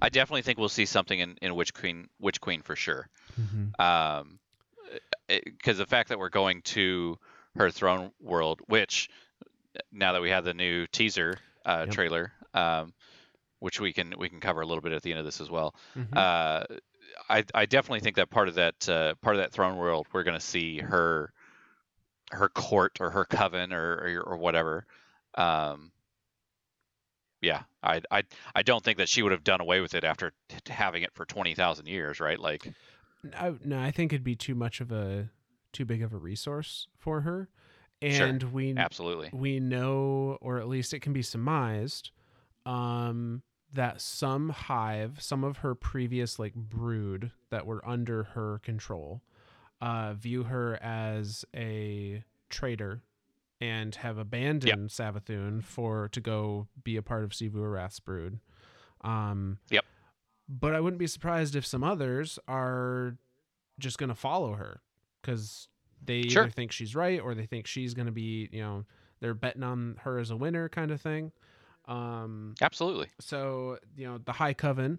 I 0.00 0.10
definitely 0.10 0.42
think 0.42 0.58
we'll 0.60 0.68
see 0.68 0.86
something 0.86 1.18
in, 1.18 1.36
in 1.42 1.56
Witch 1.56 1.74
Queen 1.74 2.08
Witch 2.20 2.40
Queen 2.40 2.62
for 2.62 2.76
sure 2.76 3.08
Mm-hmm. 3.40 3.80
um, 3.82 4.38
because 5.26 5.78
the 5.78 5.86
fact 5.86 6.10
that 6.10 6.18
we're 6.20 6.28
going 6.28 6.62
to 6.62 7.18
her 7.56 7.68
throne 7.70 8.12
world, 8.20 8.60
which 8.68 9.08
now 9.90 10.12
that 10.12 10.22
we 10.22 10.30
have 10.30 10.44
the 10.44 10.54
new 10.54 10.86
teaser 10.86 11.38
uh, 11.66 11.84
Yep. 11.86 11.90
trailer, 11.90 12.32
um, 12.54 12.92
which 13.58 13.80
we 13.80 13.92
can 13.92 14.14
we 14.18 14.28
can 14.28 14.38
cover 14.38 14.60
a 14.60 14.66
little 14.66 14.82
bit 14.82 14.92
at 14.92 15.02
the 15.02 15.10
end 15.10 15.18
of 15.18 15.24
this 15.24 15.40
as 15.40 15.50
well. 15.50 15.74
Mhm. 15.96 16.16
Uh, 16.16 16.64
I 17.28 17.44
I 17.54 17.66
definitely 17.66 18.00
think 18.00 18.16
that 18.16 18.30
part 18.30 18.48
of 18.48 18.54
that 18.54 18.88
uh, 18.88 19.14
part 19.22 19.36
of 19.36 19.42
that 19.42 19.52
throne 19.52 19.76
world, 19.76 20.06
we're 20.12 20.22
going 20.22 20.38
to 20.38 20.44
see 20.44 20.78
her 20.78 21.32
her 22.30 22.48
court 22.48 22.98
or 23.00 23.10
her 23.10 23.24
coven 23.24 23.72
or 23.72 23.94
or, 23.94 24.22
or 24.22 24.36
whatever. 24.36 24.86
Um, 25.34 25.92
yeah, 27.40 27.62
I, 27.82 28.00
I 28.10 28.22
I 28.54 28.62
don't 28.62 28.84
think 28.84 28.98
that 28.98 29.08
she 29.08 29.22
would 29.22 29.32
have 29.32 29.44
done 29.44 29.60
away 29.60 29.80
with 29.80 29.94
it 29.94 30.04
after 30.04 30.32
t- 30.48 30.72
having 30.72 31.02
it 31.02 31.12
for 31.14 31.24
twenty 31.24 31.54
thousand 31.54 31.88
years, 31.88 32.20
right? 32.20 32.38
Like, 32.38 32.72
I, 33.36 33.52
no, 33.64 33.80
I 33.80 33.90
think 33.90 34.12
it'd 34.12 34.22
be 34.24 34.36
too 34.36 34.54
much 34.54 34.80
of 34.80 34.92
a 34.92 35.28
too 35.72 35.84
big 35.84 36.02
of 36.02 36.12
a 36.12 36.18
resource 36.18 36.86
for 36.98 37.22
her, 37.22 37.48
Sure. 38.08 38.26
and 38.26 38.42
we 38.52 38.74
absolutely. 38.76 39.30
we 39.32 39.58
know, 39.58 40.38
or 40.40 40.58
at 40.58 40.68
least 40.68 40.94
it 40.94 41.00
can 41.00 41.12
be 41.12 41.22
surmised, 41.22 42.10
um, 42.64 43.42
that 43.72 44.00
some 44.00 44.50
hive, 44.50 45.20
some 45.20 45.44
of 45.44 45.58
her 45.58 45.74
previous 45.74 46.38
like 46.38 46.54
brood 46.54 47.30
that 47.50 47.66
were 47.66 47.86
under 47.88 48.24
her 48.24 48.58
control, 48.62 49.22
uh, 49.80 50.12
view 50.14 50.44
her 50.44 50.78
as 50.82 51.44
a 51.56 52.22
traitor 52.50 53.02
and 53.60 53.94
have 53.96 54.18
abandoned 54.18 54.90
Savathun 54.90 55.62
for 55.62 56.08
to 56.08 56.20
go 56.20 56.66
be 56.84 56.96
a 56.96 57.02
part 57.02 57.24
of 57.24 57.30
Xivu 57.30 57.62
Arath's 57.62 58.00
brood. 58.00 58.40
Um, 59.02 59.58
Yep. 59.70 59.84
But 60.48 60.74
I 60.74 60.80
wouldn't 60.80 60.98
be 60.98 61.06
surprised 61.06 61.56
if 61.56 61.64
some 61.64 61.82
others 61.84 62.38
are 62.46 63.16
just 63.78 63.96
going 63.98 64.08
to 64.08 64.14
follow 64.14 64.54
her 64.54 64.82
because 65.22 65.68
they 66.04 66.24
Sure. 66.28 66.42
either 66.42 66.50
think 66.50 66.72
she's 66.72 66.94
right 66.94 67.20
or 67.20 67.34
they 67.34 67.46
think 67.46 67.66
she's 67.66 67.94
going 67.94 68.06
to 68.06 68.12
be, 68.12 68.48
you 68.52 68.60
know, 68.60 68.84
they're 69.20 69.34
betting 69.34 69.62
on 69.62 69.96
her 70.00 70.18
as 70.18 70.30
a 70.30 70.36
winner 70.36 70.68
kind 70.68 70.90
of 70.90 71.00
thing. 71.00 71.32
Um, 71.92 72.54
Absolutely. 72.62 73.08
so 73.20 73.78
you 73.96 74.06
know, 74.06 74.18
the 74.18 74.32
High 74.32 74.54
Coven 74.54 74.98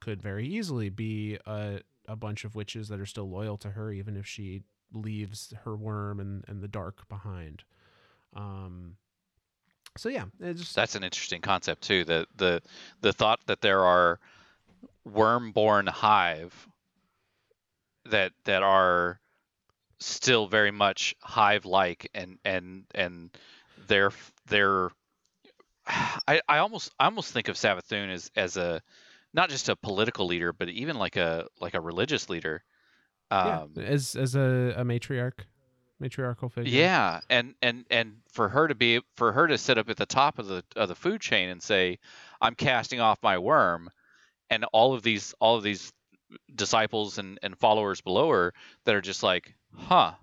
could 0.00 0.20
very 0.20 0.46
easily 0.46 0.90
be 0.90 1.38
a 1.46 1.80
a 2.06 2.16
bunch 2.16 2.44
of 2.44 2.54
witches 2.54 2.88
that 2.88 3.00
are 3.00 3.06
still 3.06 3.30
loyal 3.30 3.56
to 3.58 3.70
her, 3.70 3.90
even 3.90 4.16
if 4.16 4.26
she 4.26 4.62
leaves 4.92 5.54
her 5.64 5.74
worm 5.74 6.20
and 6.20 6.44
and 6.46 6.62
the 6.62 6.68
dark 6.68 7.08
behind. 7.08 7.64
Um. 8.34 8.96
So 9.96 10.08
yeah, 10.08 10.24
just 10.40 10.74
That's 10.74 10.96
an 10.96 11.04
interesting 11.04 11.40
concept 11.40 11.82
too. 11.82 12.04
The 12.04 12.26
the 12.36 12.60
the 13.00 13.12
thought 13.12 13.40
that 13.46 13.60
there 13.60 13.84
are 13.84 14.18
worm-born 15.04 15.86
hive 15.86 16.68
that 18.06 18.32
that 18.44 18.62
are 18.62 19.20
still 20.00 20.48
very 20.48 20.72
much 20.72 21.14
hive-like 21.20 22.10
and 22.12 22.38
and 22.44 22.84
and 22.94 23.30
they're 23.86 24.12
they're 24.48 24.90
I, 26.28 26.40
I 26.48 26.58
almost 26.58 26.92
I 26.98 27.06
almost 27.06 27.32
think 27.32 27.48
of 27.48 27.56
Savathun 27.56 28.10
as 28.10 28.30
as 28.36 28.56
a 28.56 28.82
not 29.32 29.50
just 29.50 29.68
a 29.68 29.76
political 29.76 30.26
leader 30.26 30.52
but 30.52 30.68
even 30.68 30.96
like 30.96 31.16
a 31.16 31.46
like 31.60 31.74
a 31.74 31.80
religious 31.80 32.28
leader. 32.28 32.62
yeah, 33.30 33.62
Um, 33.62 33.72
as 33.76 34.16
as 34.16 34.34
a, 34.34 34.74
a 34.76 34.84
matriarch, 34.84 35.40
matriarchal 36.00 36.48
figure. 36.48 36.72
Yeah, 36.72 37.20
and 37.28 37.54
and 37.62 37.84
and 37.90 38.16
for 38.32 38.48
her 38.48 38.68
to 38.68 38.74
be 38.74 39.00
for 39.16 39.32
her 39.32 39.46
to 39.46 39.58
sit 39.58 39.78
up 39.78 39.88
at 39.90 39.96
the 39.96 40.06
top 40.06 40.38
of 40.38 40.46
the 40.46 40.64
of 40.76 40.88
the 40.88 40.94
food 40.94 41.20
chain 41.20 41.48
and 41.48 41.62
say, 41.62 41.98
"I'm 42.40 42.54
casting 42.54 43.00
off 43.00 43.18
my 43.22 43.38
worm," 43.38 43.90
and 44.50 44.64
all 44.72 44.94
of 44.94 45.02
these 45.02 45.34
all 45.40 45.56
of 45.56 45.62
these 45.62 45.92
disciples 46.54 47.18
and 47.18 47.38
and 47.42 47.58
followers 47.58 48.00
below 48.00 48.30
her 48.30 48.54
that 48.84 48.94
are 48.94 49.00
just 49.00 49.22
like, 49.22 49.54
"Huh, 49.74 50.14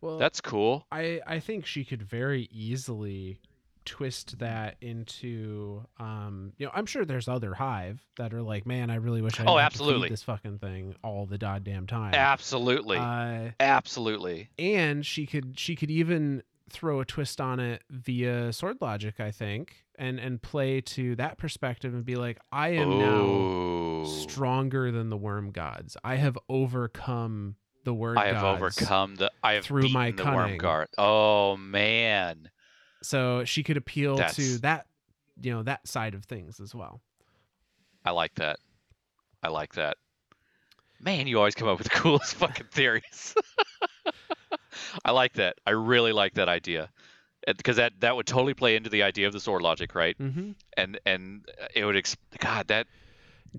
Well, 0.00 0.18
that's 0.18 0.40
cool." 0.40 0.86
I 0.90 1.20
I 1.26 1.40
think 1.40 1.66
she 1.66 1.84
could 1.84 2.02
very 2.02 2.48
easily 2.50 3.38
twist 3.84 4.38
that 4.38 4.76
into 4.80 5.84
um 5.98 6.52
you 6.58 6.66
know 6.66 6.72
I'm 6.74 6.86
sure 6.86 7.04
there's 7.04 7.28
other 7.28 7.54
hive 7.54 8.00
that 8.16 8.32
are 8.34 8.42
like 8.42 8.66
man 8.66 8.90
I 8.90 8.96
really 8.96 9.22
wish 9.22 9.40
I 9.40 9.44
Oh, 9.44 9.58
absolutely. 9.58 10.08
this 10.08 10.22
fucking 10.22 10.58
thing 10.58 10.94
all 11.02 11.26
the 11.26 11.38
goddamn 11.38 11.86
time 11.86 12.14
Absolutely, 12.14 12.98
uh, 12.98 13.50
absolutely. 13.60 14.50
and 14.58 15.04
she 15.04 15.26
could 15.26 15.58
she 15.58 15.74
could 15.76 15.90
even 15.90 16.42
throw 16.70 17.00
a 17.00 17.04
twist 17.04 17.40
on 17.40 17.60
it 17.60 17.82
via 17.90 18.52
sword 18.52 18.78
logic 18.80 19.20
I 19.20 19.30
think 19.30 19.84
and 19.96 20.18
and 20.18 20.40
play 20.40 20.80
to 20.80 21.14
that 21.16 21.36
perspective 21.38 21.92
and 21.92 22.04
be 22.04 22.14
like 22.16 22.38
I 22.50 22.70
am 22.70 22.88
now 22.98 24.04
stronger 24.06 24.90
than 24.90 25.10
the 25.10 25.16
worm 25.16 25.50
gods 25.50 25.96
I 26.02 26.16
have 26.16 26.38
overcome 26.48 27.56
the 27.84 27.92
word 27.92 28.16
I 28.16 28.28
have 28.28 28.44
overcome 28.44 29.16
the. 29.16 29.32
I 29.42 29.54
have 29.54 29.64
through 29.64 29.88
my 29.88 30.12
the 30.12 30.22
cunning. 30.22 30.60
Wormguard. 30.60 30.86
Oh 30.98 31.56
man, 31.56 32.48
So 33.02 33.44
she 33.44 33.62
could 33.62 33.76
appeal 33.76 34.16
That's- 34.16 34.36
to 34.36 34.58
that, 34.62 34.86
you 35.40 35.52
know, 35.52 35.62
that 35.62 35.86
side 35.86 36.14
of 36.14 36.24
things 36.24 36.60
as 36.60 36.74
well. 36.74 37.00
I 38.04 38.10
like 38.10 38.34
that. 38.36 38.58
I 39.42 39.48
like 39.48 39.74
that. 39.74 39.96
Man, 41.00 41.26
you 41.26 41.38
always 41.38 41.54
come 41.54 41.68
up 41.68 41.78
with 41.78 41.88
the 41.88 41.94
coolest 41.98 42.34
fucking 42.34 42.66
theories. 42.70 43.34
I 45.04 45.10
like 45.10 45.34
that. 45.34 45.56
I 45.66 45.70
really 45.70 46.12
like 46.12 46.34
that 46.34 46.48
idea. 46.48 46.90
Because 47.46 47.76
that, 47.76 47.92
that 48.00 48.14
would 48.14 48.26
totally 48.26 48.54
play 48.54 48.76
into 48.76 48.88
the 48.88 49.02
idea 49.02 49.26
of 49.26 49.32
the 49.32 49.40
sword 49.40 49.62
logic, 49.62 49.96
right? 49.96 50.16
Mm-hmm. 50.16 50.52
And 50.76 51.00
and 51.04 51.44
it 51.74 51.84
would 51.84 51.96
ex- 51.96 52.16
God 52.38 52.68
that 52.68 52.86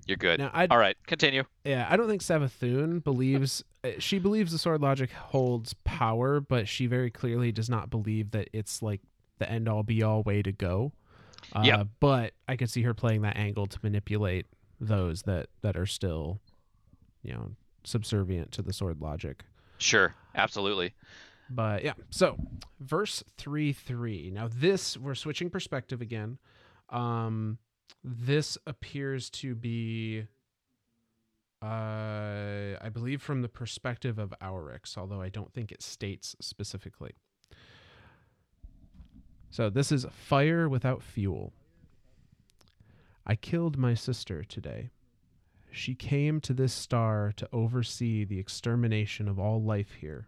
you're 0.05 0.15
good. 0.15 0.39
All 0.41 0.77
right, 0.77 0.95
continue. 1.05 1.43
yeah, 1.65 1.85
I 1.89 1.97
don't 1.97 2.07
think 2.07 2.21
Savathun 2.21 3.03
believes 3.03 3.61
uh, 3.83 3.89
she 3.99 4.19
believes 4.19 4.53
the 4.53 4.57
sword 4.57 4.81
logic 4.81 5.11
holds 5.11 5.73
power, 5.83 6.39
but 6.39 6.69
she 6.69 6.87
very 6.87 7.11
clearly 7.11 7.51
does 7.51 7.69
not 7.69 7.89
believe 7.89 8.31
that 8.31 8.47
it's 8.53 8.81
like 8.81 9.01
the 9.39 9.49
end 9.49 9.67
all 9.67 9.83
be 9.83 10.03
all 10.03 10.23
way 10.23 10.41
to 10.41 10.51
go. 10.51 10.93
Uh, 11.53 11.61
Yep. 11.65 11.87
But 11.99 12.33
I 12.47 12.55
could 12.55 12.69
see 12.69 12.83
her 12.83 12.93
playing 12.93 13.21
that 13.23 13.37
angle 13.37 13.67
to 13.67 13.79
manipulate 13.83 14.47
those 14.79 15.23
that 15.23 15.47
that 15.61 15.75
are 15.77 15.85
still, 15.85 16.39
you 17.21 17.33
know, 17.33 17.51
subservient 17.83 18.51
to 18.53 18.61
the 18.61 18.73
sword 18.73 19.01
logic. 19.01 19.43
Sure, 19.77 20.15
absolutely. 20.35 20.93
But 21.49 21.83
yeah, 21.83 21.93
so 22.09 22.37
verse 22.79 23.23
3 23.37 23.73
3. 23.73 24.31
Now, 24.33 24.49
this, 24.51 24.97
we're 24.97 25.15
switching 25.15 25.49
perspective 25.49 26.01
again. 26.01 26.37
Um, 26.89 27.57
this 28.03 28.57
appears 28.65 29.29
to 29.31 29.55
be, 29.55 30.25
uh, 31.61 31.65
I 31.65 32.89
believe, 32.91 33.21
from 33.21 33.41
the 33.41 33.49
perspective 33.49 34.19
of 34.19 34.33
Auryx, 34.41 34.97
although 34.97 35.21
I 35.21 35.29
don't 35.29 35.53
think 35.53 35.71
it 35.71 35.81
states 35.81 36.35
specifically. 36.39 37.11
So 39.53 39.69
this 39.69 39.91
is 39.91 40.07
fire 40.09 40.67
without 40.67 41.03
fuel. 41.03 41.53
I 43.23 43.35
killed 43.35 43.77
my 43.77 43.93
sister 43.93 44.43
today. 44.43 44.89
She 45.69 45.93
came 45.93 46.41
to 46.41 46.55
this 46.55 46.73
star 46.73 47.31
to 47.37 47.47
oversee 47.53 48.23
the 48.23 48.39
extermination 48.39 49.27
of 49.27 49.37
all 49.37 49.61
life 49.61 49.91
here. 50.01 50.27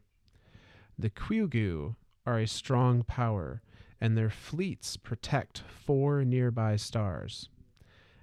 The 0.99 1.09
Qugu 1.09 1.95
are 2.27 2.37
a 2.37 2.45
strong 2.45 3.01
power, 3.01 3.63
and 3.99 4.15
their 4.15 4.29
fleets 4.29 4.95
protect 4.95 5.63
four 5.67 6.23
nearby 6.23 6.75
stars. 6.75 7.49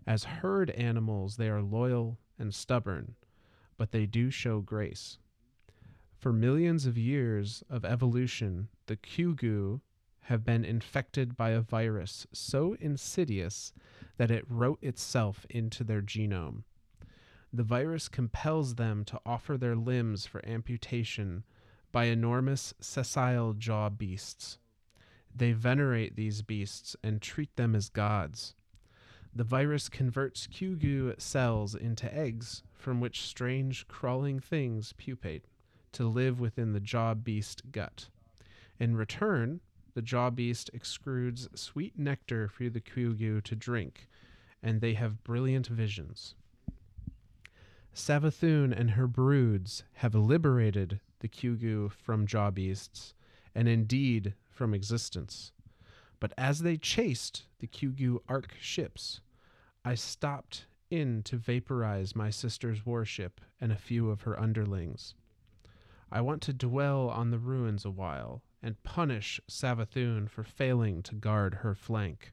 As 0.06 0.22
herd 0.22 0.70
animals, 0.70 1.36
they 1.36 1.48
are 1.48 1.62
loyal 1.62 2.20
and 2.38 2.54
stubborn, 2.54 3.16
but 3.76 3.90
they 3.90 4.06
do 4.06 4.30
show 4.30 4.60
grace. 4.60 5.18
For 6.16 6.32
millions 6.32 6.86
of 6.86 6.96
years 6.96 7.64
of 7.68 7.84
evolution, 7.84 8.68
the 8.86 8.96
Qugu 8.96 9.80
have 10.26 10.44
been 10.44 10.64
infected 10.64 11.36
by 11.36 11.50
a 11.50 11.60
virus 11.60 12.26
so 12.32 12.76
insidious 12.80 13.72
that 14.16 14.30
it 14.30 14.44
wrote 14.48 14.78
itself 14.82 15.44
into 15.50 15.82
their 15.82 16.02
genome. 16.02 16.62
The 17.52 17.62
virus 17.62 18.08
compels 18.08 18.76
them 18.76 19.04
to 19.06 19.20
offer 19.26 19.58
their 19.58 19.76
limbs 19.76 20.26
for 20.26 20.44
amputation 20.46 21.44
by 21.90 22.04
enormous 22.04 22.72
sessile 22.80 23.52
jaw 23.52 23.90
beasts. 23.90 24.58
They 25.34 25.52
venerate 25.52 26.16
these 26.16 26.42
beasts 26.42 26.96
and 27.02 27.20
treat 27.20 27.54
them 27.56 27.74
as 27.74 27.88
gods. 27.88 28.54
The 29.34 29.44
virus 29.44 29.88
converts 29.88 30.46
Qugu 30.46 31.20
cells 31.20 31.74
into 31.74 32.12
eggs 32.14 32.62
from 32.74 33.00
which 33.00 33.22
strange 33.22 33.88
crawling 33.88 34.40
things 34.40 34.92
pupate 34.96 35.46
to 35.92 36.06
live 36.06 36.38
within 36.40 36.72
the 36.72 36.80
jaw 36.80 37.14
beast 37.14 37.70
gut. 37.72 38.08
In 38.78 38.96
return, 38.96 39.60
the 39.94 40.02
jaw 40.02 40.30
beast 40.30 40.70
extrudes 40.72 41.48
sweet 41.56 41.98
nectar 41.98 42.48
for 42.48 42.68
the 42.68 42.80
Qugu 42.80 43.42
to 43.42 43.54
drink, 43.54 44.08
and 44.62 44.80
they 44.80 44.94
have 44.94 45.24
brilliant 45.24 45.66
visions. 45.66 46.34
Savathun 47.94 48.72
and 48.72 48.92
her 48.92 49.06
broods 49.06 49.84
have 49.94 50.14
liberated 50.14 51.00
the 51.20 51.28
Qugu 51.28 51.90
from 51.90 52.26
jaw 52.26 52.50
beasts, 52.50 53.14
and 53.54 53.68
indeed 53.68 54.34
from 54.50 54.72
existence. 54.72 55.52
But 56.20 56.32
as 56.38 56.60
they 56.60 56.76
chased 56.76 57.44
the 57.58 57.66
Qugu 57.66 58.20
Ark 58.28 58.54
ships, 58.60 59.20
I 59.84 59.94
stopped 59.94 60.66
in 60.90 61.22
to 61.24 61.36
vaporize 61.36 62.16
my 62.16 62.30
sister's 62.30 62.86
warship 62.86 63.40
and 63.60 63.72
a 63.72 63.76
few 63.76 64.10
of 64.10 64.22
her 64.22 64.38
underlings. 64.38 65.14
I 66.10 66.20
want 66.20 66.42
to 66.42 66.52
dwell 66.52 67.08
on 67.08 67.30
the 67.30 67.38
ruins 67.38 67.84
a 67.84 67.90
while 67.90 68.42
and 68.62 68.82
punish 68.82 69.40
Savathun 69.50 70.28
for 70.28 70.44
failing 70.44 71.02
to 71.02 71.14
guard 71.14 71.54
her 71.56 71.74
flank. 71.74 72.32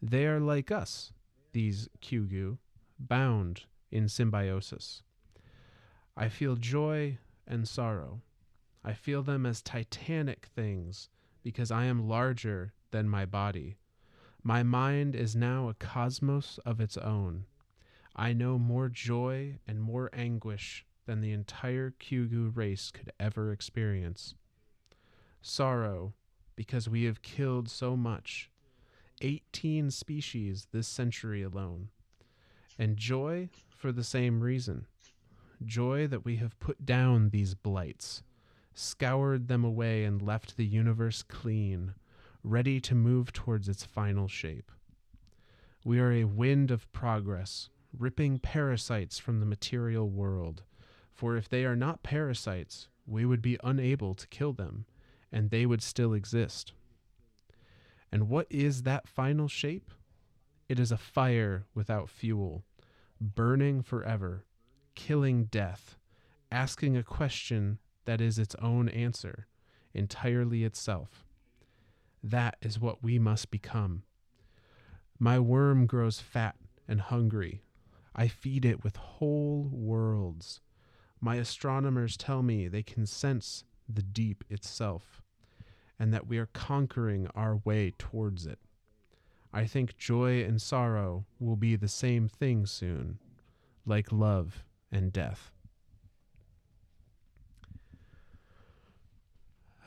They 0.00 0.26
are 0.26 0.40
like 0.40 0.70
us, 0.70 1.12
these 1.52 1.88
Qugu, 2.00 2.58
bound 2.98 3.62
in 3.90 4.08
symbiosis. 4.08 5.02
I 6.16 6.28
feel 6.28 6.56
joy 6.56 7.18
and 7.46 7.66
sorrow. 7.66 8.22
I 8.84 8.92
feel 8.92 9.22
them 9.22 9.44
as 9.44 9.62
titanic 9.62 10.46
things 10.54 11.08
because 11.42 11.70
I 11.70 11.84
am 11.86 12.08
larger 12.08 12.72
than 12.90 13.08
my 13.08 13.24
body. 13.26 13.76
My 14.42 14.62
mind 14.62 15.16
is 15.16 15.34
now 15.34 15.68
a 15.68 15.74
cosmos 15.74 16.58
of 16.64 16.80
its 16.80 16.96
own. 16.96 17.46
I 18.14 18.32
know 18.32 18.58
more 18.58 18.88
joy 18.88 19.58
and 19.66 19.80
more 19.80 20.08
anguish 20.12 20.86
than 21.04 21.20
the 21.20 21.32
entire 21.32 21.90
Qugu 21.90 22.56
race 22.56 22.90
could 22.90 23.12
ever 23.18 23.52
experience. 23.52 24.34
Sorrow, 25.46 26.12
because 26.56 26.88
we 26.88 27.04
have 27.04 27.22
killed 27.22 27.68
so 27.68 27.96
much 27.96 28.50
18 29.20 29.92
species 29.92 30.66
this 30.72 30.88
century 30.88 31.42
alone. 31.42 31.90
And 32.76 32.96
joy 32.96 33.50
for 33.70 33.92
the 33.92 34.02
same 34.02 34.40
reason 34.40 34.86
joy 35.64 36.08
that 36.08 36.24
we 36.24 36.36
have 36.36 36.58
put 36.58 36.84
down 36.84 37.30
these 37.30 37.54
blights, 37.54 38.24
scoured 38.74 39.46
them 39.46 39.64
away, 39.64 40.04
and 40.04 40.20
left 40.20 40.56
the 40.56 40.66
universe 40.66 41.22
clean, 41.22 41.94
ready 42.42 42.80
to 42.80 42.94
move 42.94 43.32
towards 43.32 43.68
its 43.68 43.84
final 43.84 44.26
shape. 44.26 44.70
We 45.84 46.00
are 46.00 46.12
a 46.12 46.24
wind 46.24 46.72
of 46.72 46.90
progress, 46.92 47.70
ripping 47.96 48.40
parasites 48.40 49.20
from 49.20 49.38
the 49.38 49.46
material 49.46 50.10
world, 50.10 50.64
for 51.14 51.36
if 51.36 51.48
they 51.48 51.64
are 51.64 51.76
not 51.76 52.02
parasites, 52.02 52.88
we 53.06 53.24
would 53.24 53.40
be 53.40 53.58
unable 53.62 54.14
to 54.14 54.26
kill 54.26 54.52
them, 54.52 54.84
and 55.32 55.50
they 55.50 55.66
would 55.66 55.82
still 55.82 56.12
exist. 56.12 56.72
And 58.12 58.28
what 58.28 58.46
is 58.50 58.82
that 58.82 59.08
final 59.08 59.48
shape? 59.48 59.90
It 60.68 60.78
is 60.78 60.90
a 60.90 60.96
fire 60.96 61.66
without 61.74 62.08
fuel, 62.08 62.64
burning 63.20 63.82
forever, 63.82 64.44
killing 64.94 65.44
death, 65.44 65.96
asking 66.50 66.96
a 66.96 67.02
question 67.02 67.78
that 68.04 68.20
is 68.20 68.38
its 68.38 68.54
own 68.56 68.88
answer, 68.88 69.46
entirely 69.94 70.64
itself. 70.64 71.24
That 72.22 72.56
is 72.60 72.80
what 72.80 73.02
we 73.02 73.18
must 73.18 73.50
become. 73.50 74.02
My 75.18 75.38
worm 75.38 75.86
grows 75.86 76.20
fat 76.20 76.56
and 76.88 77.00
hungry. 77.00 77.62
I 78.14 78.28
feed 78.28 78.64
it 78.64 78.82
with 78.82 78.96
whole 78.96 79.68
worlds. 79.70 80.60
My 81.20 81.36
astronomers 81.36 82.16
tell 82.16 82.42
me 82.42 82.68
they 82.68 82.82
can 82.82 83.06
sense 83.06 83.64
the 83.88 84.02
deep 84.02 84.44
itself, 84.50 85.22
and 85.98 86.12
that 86.12 86.26
we 86.26 86.38
are 86.38 86.48
conquering 86.52 87.28
our 87.34 87.56
way 87.64 87.92
towards 87.98 88.46
it. 88.46 88.58
I 89.52 89.64
think 89.64 89.96
joy 89.96 90.44
and 90.44 90.60
sorrow 90.60 91.24
will 91.38 91.56
be 91.56 91.76
the 91.76 91.88
same 91.88 92.28
thing 92.28 92.66
soon, 92.66 93.18
like 93.86 94.12
love 94.12 94.64
and 94.92 95.12
death. 95.12 95.50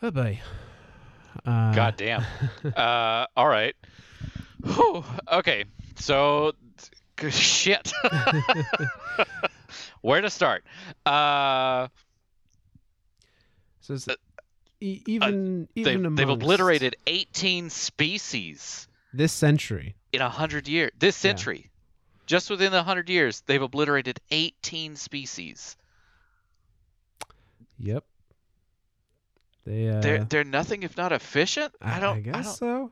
Oh 0.02 0.12
boy. 0.12 0.40
Uh, 1.46 1.74
God 1.74 1.98
damn. 1.98 2.24
uh, 2.76 3.26
all 3.36 3.48
right. 3.48 3.76
Whew. 4.64 5.04
Okay. 5.32 5.66
So, 5.96 6.54
shit. 7.30 7.92
Where 10.02 10.22
to 10.22 10.30
start? 10.30 10.64
Uh, 11.06 11.90
So 13.98 14.12
it's, 14.12 14.22
e- 14.82 15.02
even 15.08 15.68
even 15.76 15.84
they've, 15.86 15.96
amongst 16.00 16.18
they've 16.18 16.30
obliterated 16.30 16.96
18 17.08 17.70
species 17.70 18.88
this 19.14 19.34
century. 19.34 19.96
in 20.14 20.22
a 20.22 20.30
hundred 20.30 20.68
years. 20.68 20.92
This 21.00 21.18
Yeah. 21.18 21.32
century, 21.32 21.70
just 22.28 22.50
within 22.50 22.72
the 22.72 22.84
hundred 22.84 23.10
years, 23.10 23.42
they've 23.48 23.62
obliterated 23.62 24.20
18 24.32 24.96
species. 24.96 25.76
Yep. 27.80 28.04
They 29.66 29.90
uh, 29.90 30.02
They're 30.02 30.24
they're 30.24 30.44
nothing 30.44 30.84
if 30.84 30.98
not 30.98 31.12
efficient. 31.12 31.74
I 31.82 32.00
don't. 32.00 32.18
I, 32.18 32.20
guess 32.22 32.60
don't. 32.60 32.92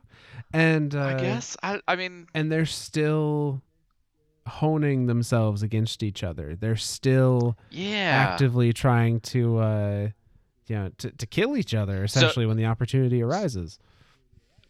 And 0.52 0.94
uh, 0.94 1.02
I 1.02 1.14
guess. 1.20 1.56
I. 1.62 1.80
I 1.88 1.96
mean. 1.96 2.26
and 2.34 2.50
they're 2.52 2.66
still 2.66 3.62
honing 4.46 5.06
themselves 5.06 5.62
against 5.62 6.02
each 6.02 6.22
other. 6.24 6.56
They're 6.56 6.76
still 6.76 7.56
Yeah. 7.70 8.26
actively 8.30 8.72
trying 8.72 9.20
to 9.20 9.58
uh 9.58 10.08
you 10.68 10.76
know 10.76 10.90
to, 10.98 11.10
to 11.10 11.26
kill 11.26 11.56
each 11.56 11.74
other 11.74 12.04
essentially 12.04 12.46
when 12.46 12.56
the 12.56 12.66
opportunity 12.66 13.22
arises. 13.22 13.78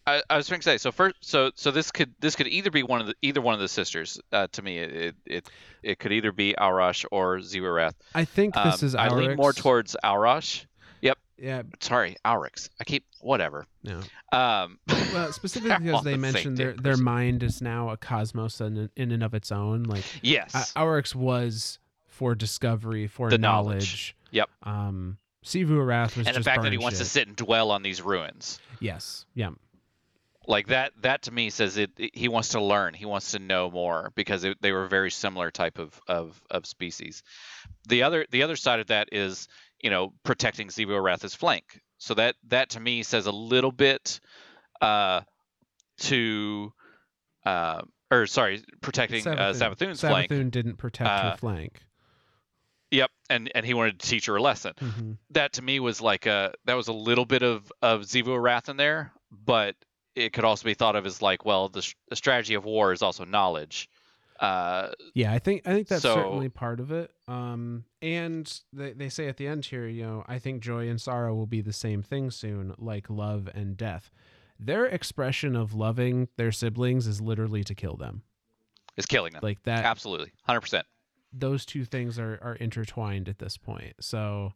I, 0.07 0.23
I 0.31 0.37
was 0.39 0.49
trying 0.49 0.61
to 0.61 0.65
say 0.65 0.79
so 0.79 0.91
first 0.91 1.17
so 1.21 1.51
so 1.55 1.71
this 1.71 1.91
could 1.91 2.15
this 2.19 2.35
could 2.35 2.47
either 2.49 2.71
be 2.71 2.83
one 2.83 3.01
of 3.03 3.07
the 3.09 3.15
either 3.21 3.41
one 3.43 3.53
of 3.53 3.61
the 3.61 3.69
sisters 3.69 4.19
uh, 4.33 4.47
to 4.53 4.63
me 4.63 4.79
it, 4.79 5.15
it 5.27 5.51
it 5.83 5.99
could 5.99 6.13
either 6.13 6.33
be 6.33 6.55
Aurash 6.59 7.05
or 7.13 7.37
Xivu 7.39 7.63
Arath. 7.63 7.93
I 8.15 8.25
think 8.25 8.55
this 8.55 8.83
Um, 8.83 8.87
is 8.87 8.95
I 8.95 9.09
lean 9.09 9.37
more 9.37 9.53
towards 9.53 9.95
Aurash. 10.03 10.65
Yep. 11.03 11.19
Yeah 11.37 11.63
Sorry, 11.81 12.17
Auryx. 12.25 12.71
I 12.81 12.85
keep 12.85 13.05
whatever. 13.21 13.67
no 13.85 14.01
Um, 14.33 14.79
well 15.13 15.31
specifically 15.33 15.77
because 15.85 16.05
they 16.05 16.13
the 16.13 16.19
mentioned 16.19 16.57
their 16.57 16.73
their 16.73 16.93
person. 16.95 17.05
mind 17.05 17.43
is 17.43 17.61
now 17.61 17.91
a 17.91 17.99
cosmos 17.99 18.63
in, 18.63 18.89
in 18.97 19.11
and 19.13 19.23
of 19.23 19.35
its 19.35 19.53
own 19.53 19.83
like 19.83 20.05
yes. 20.23 20.55
uh, 20.75 20.81
Auryx 20.81 21.15
was 21.15 21.79
for 22.07 22.35
discovery 22.35 23.07
for 23.09 23.29
The 23.29 23.37
knowledge. 23.37 24.15
knowledge. 24.15 24.17
Yep. 24.31 24.49
um 24.63 25.19
Xivu 25.45 25.71
Arath 25.79 26.17
was 26.17 26.27
and 26.27 26.37
the 26.37 26.43
fact 26.43 26.63
that 26.63 26.73
he 26.73 26.79
wants 26.79 26.99
to 26.99 27.05
sit 27.05 27.27
and 27.29 27.37
dwell 27.37 27.71
on 27.71 27.83
these 27.83 28.03
ruins. 28.03 28.61
yes 28.81 29.25
yeah. 29.35 29.51
Like 30.47 30.69
that 30.69 30.93
that 31.03 31.23
to 31.23 31.31
me 31.31 31.51
says 31.51 31.77
it, 31.77 31.91
it- 31.99 32.17
he 32.17 32.29
wants 32.29 32.51
to 32.51 32.63
learn. 32.63 32.95
He 32.95 33.05
wants 33.05 33.33
to 33.33 33.39
know 33.39 33.71
more 33.71 34.13
because 34.15 34.45
it, 34.45 34.57
they 34.63 34.73
were 34.73 34.85
a 34.85 34.89
very 34.89 35.11
similar 35.11 35.51
type 35.51 35.79
of, 35.79 36.01
of 36.09 36.43
of 36.51 36.65
species. 36.67 37.23
The 37.87 38.03
other 38.05 38.25
the 38.31 38.43
other 38.43 38.57
side 38.57 38.81
of 38.81 38.87
that 38.87 39.11
is 39.13 39.47
you 39.83 39.91
know 39.91 40.15
protecting 40.25 40.69
Xivu 40.69 40.89
Arath's 40.99 41.35
flank. 41.35 41.83
So 41.99 42.15
that 42.15 42.37
that 42.49 42.71
to 42.71 42.81
me 42.81 43.03
says 43.03 43.27
a 43.27 43.31
little 43.33 43.73
bit 43.73 44.21
uh 44.81 45.21
to 45.99 46.73
uh 47.45 47.83
or 48.11 48.27
sorry 48.27 48.63
protecting 48.81 49.27
uh, 49.27 49.53
Savathun's 49.53 50.01
flank 50.01 50.31
Savathun 50.31 50.51
didn't 50.51 50.77
protect 50.77 51.09
her 51.11 51.15
Uh, 51.33 51.37
flank. 51.37 51.83
And 53.31 53.51
and 53.55 53.65
he 53.67 53.75
wanted 53.75 53.99
to 54.01 54.09
teach 54.09 54.27
her 54.27 54.37
a 54.37 54.43
lesson 54.43 54.73
hmm 54.79 55.13
that 55.31 55.53
to 55.55 55.63
me 55.63 55.81
was 55.81 56.01
like 56.01 56.27
a 56.27 56.53
that 56.65 56.75
was 56.75 56.89
a 56.89 56.93
little 56.93 57.27
bit 57.27 57.43
of 57.43 57.71
of 57.83 58.03
Xivu 58.03 58.29
Arath 58.29 58.69
in 58.69 58.77
there, 58.77 59.13
but 59.31 59.77
it 60.15 60.33
could 60.33 60.45
also 60.45 60.65
be 60.65 60.75
thought 60.75 60.97
of 60.97 61.07
as 61.07 61.21
like, 61.23 61.45
well, 61.45 61.69
the, 61.69 61.87
the 62.09 62.17
strategy 62.17 62.55
of 62.55 62.65
war 62.65 62.93
is 62.93 63.03
also 63.03 63.25
knowledge. 63.25 63.89
Uh, 64.41 64.91
Yeah, 65.15 65.33
I 65.33 65.39
think 65.41 65.63
I 65.67 65.73
think 65.75 65.89
that's 65.89 66.03
So- 66.03 66.15
certainly 66.15 66.49
part 66.49 66.81
of 66.81 66.91
it. 66.93 67.11
Um, 67.29 67.85
and 68.01 68.51
they 68.73 68.93
they 68.93 69.09
say 69.09 69.29
at 69.29 69.37
the 69.37 69.47
end 69.47 69.65
here, 69.67 69.87
you 69.87 70.05
know, 70.05 70.25
I 70.27 70.39
think 70.39 70.63
joy 70.63 70.89
and 70.89 71.01
sorrow 71.01 71.35
will 71.35 71.47
be 71.47 71.61
the 71.61 71.73
same 71.73 72.03
thing 72.03 72.31
soon, 72.31 72.75
like 72.79 73.11
love 73.11 73.49
and 73.55 73.77
death. 73.77 74.11
Their 74.59 74.87
expression 74.87 75.55
of 75.55 75.75
loving 75.75 76.29
their 76.37 76.51
siblings 76.53 77.07
is 77.07 77.21
literally 77.21 77.63
to 77.65 77.75
kill 77.75 77.97
them. 77.97 78.23
is 78.97 79.07
killing 79.07 79.33
them. 79.33 79.41
Like 79.43 79.63
that. 79.65 79.85
Absolutely, 79.85 80.33
hundred 80.45 80.63
percent. 80.63 80.87
Those 81.33 81.67
two 81.67 81.85
things 81.85 82.19
are 82.19 82.39
are 82.43 82.55
intertwined 82.57 83.29
at 83.29 83.39
this 83.39 83.57
point. 83.57 83.95
So 84.01 84.55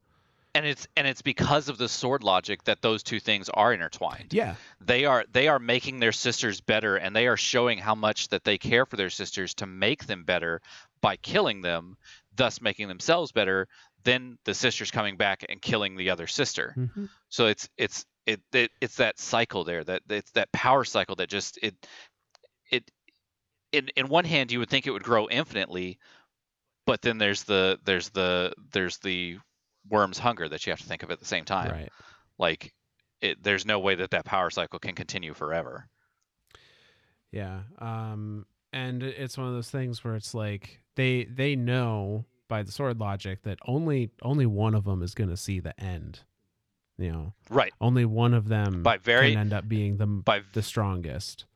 And 0.55 0.67
it's 0.67 0.87
and 0.97 1.07
it's 1.07 1.23
because 1.23 1.69
of 1.69 1.79
the 1.79 1.89
sword 1.89 2.23
logic 2.23 2.65
that 2.65 2.83
those 2.83 3.03
two 3.03 3.21
things 3.21 3.49
are 3.49 3.73
intertwined. 3.73 4.33
yeah, 4.33 4.57
They 4.81 5.05
are 5.07 5.25
they 5.31 5.49
are 5.49 5.59
making 5.59 6.01
their 6.01 6.13
sisters 6.13 6.61
better, 6.61 6.97
and 6.97 7.17
they 7.17 7.27
are 7.27 7.37
showing 7.39 7.79
how 7.79 7.95
much 7.95 8.29
that 8.29 8.45
they 8.45 8.59
care 8.59 8.85
for 8.87 8.97
their 8.97 9.11
sisters 9.11 9.55
to 9.55 9.67
make 9.67 10.07
them 10.07 10.25
better 10.25 10.61
by 11.01 11.17
killing 11.17 11.63
them, 11.63 11.97
thus 12.35 12.61
making 12.61 12.89
themselves 12.89 13.33
better. 13.33 13.67
Then 14.05 14.39
the 14.45 14.55
sisters 14.55 14.91
coming 14.91 15.17
back 15.17 15.45
and 15.49 15.63
killing 15.63 15.97
the 15.97 16.11
other 16.11 16.27
sister. 16.27 16.75
Mhm. 16.77 17.09
So 17.31 17.47
it's 17.47 17.69
it's 17.79 18.05
it, 18.27 18.41
it 18.53 18.71
it's 18.81 18.97
that 18.97 19.19
cycle 19.19 19.65
there 19.65 19.85
that 19.85 20.03
it's 20.11 20.33
that 20.33 20.53
power 20.53 20.85
cycle 20.85 21.17
that 21.17 21.29
just 21.31 21.59
it 21.63 21.75
it 22.71 22.91
in 23.73 23.89
in 23.97 24.09
one 24.09 24.25
hand 24.25 24.53
you 24.53 24.59
would 24.59 24.71
think 24.71 24.87
it 24.87 24.91
would 24.91 25.03
grow 25.03 25.29
infinitely, 25.29 25.99
but 26.87 27.03
then 27.03 27.19
there's 27.19 27.45
the 27.45 27.79
there's 27.85 28.09
the 28.11 28.53
there's 28.73 28.99
the 28.99 29.39
worm's 29.89 30.19
hunger 30.19 30.49
that 30.49 30.67
you 30.67 30.71
have 30.73 30.81
to 30.81 30.87
think 30.87 31.03
of 31.03 31.11
at 31.11 31.19
the 31.19 31.25
same 31.27 31.45
time. 31.45 31.71
right. 31.71 31.93
Like 32.39 32.73
it, 33.21 33.43
there's 33.43 33.65
no 33.67 33.79
way 33.79 33.95
that 33.97 34.11
that 34.11 34.25
power 34.25 34.51
cycle 34.51 34.79
can 34.79 34.95
continue 34.95 35.35
forever. 35.35 35.87
Yeah. 37.31 37.61
Um 37.79 38.47
and 38.73 39.03
it's 39.03 39.37
one 39.37 39.49
of 39.49 39.55
those 39.55 39.71
things 39.71 40.03
where 40.03 40.15
it's 40.17 40.35
like 40.35 40.81
they 40.97 41.25
they 41.25 41.57
know 41.57 42.25
by 42.49 42.63
the 42.63 42.73
sword 42.73 42.99
logic 43.01 43.43
that 43.43 43.59
only 43.67 44.11
only 44.23 44.47
one 44.47 44.75
of 44.75 44.85
them 44.85 45.03
is 45.03 45.15
going 45.15 45.31
to 45.31 45.37
see 45.37 45.61
the 45.61 45.79
end. 45.81 46.21
You 46.99 47.11
know, 47.11 47.33
Right. 47.49 47.73
only 47.81 48.05
one 48.05 48.35
of 48.35 48.49
them 48.49 48.83
By 48.83 48.99
very 48.99 49.31
can 49.31 49.39
end 49.41 49.53
up 49.53 49.69
being 49.69 49.97
the 49.97 50.07
by 50.07 50.43
the 50.53 50.63
strongest. 50.63 51.47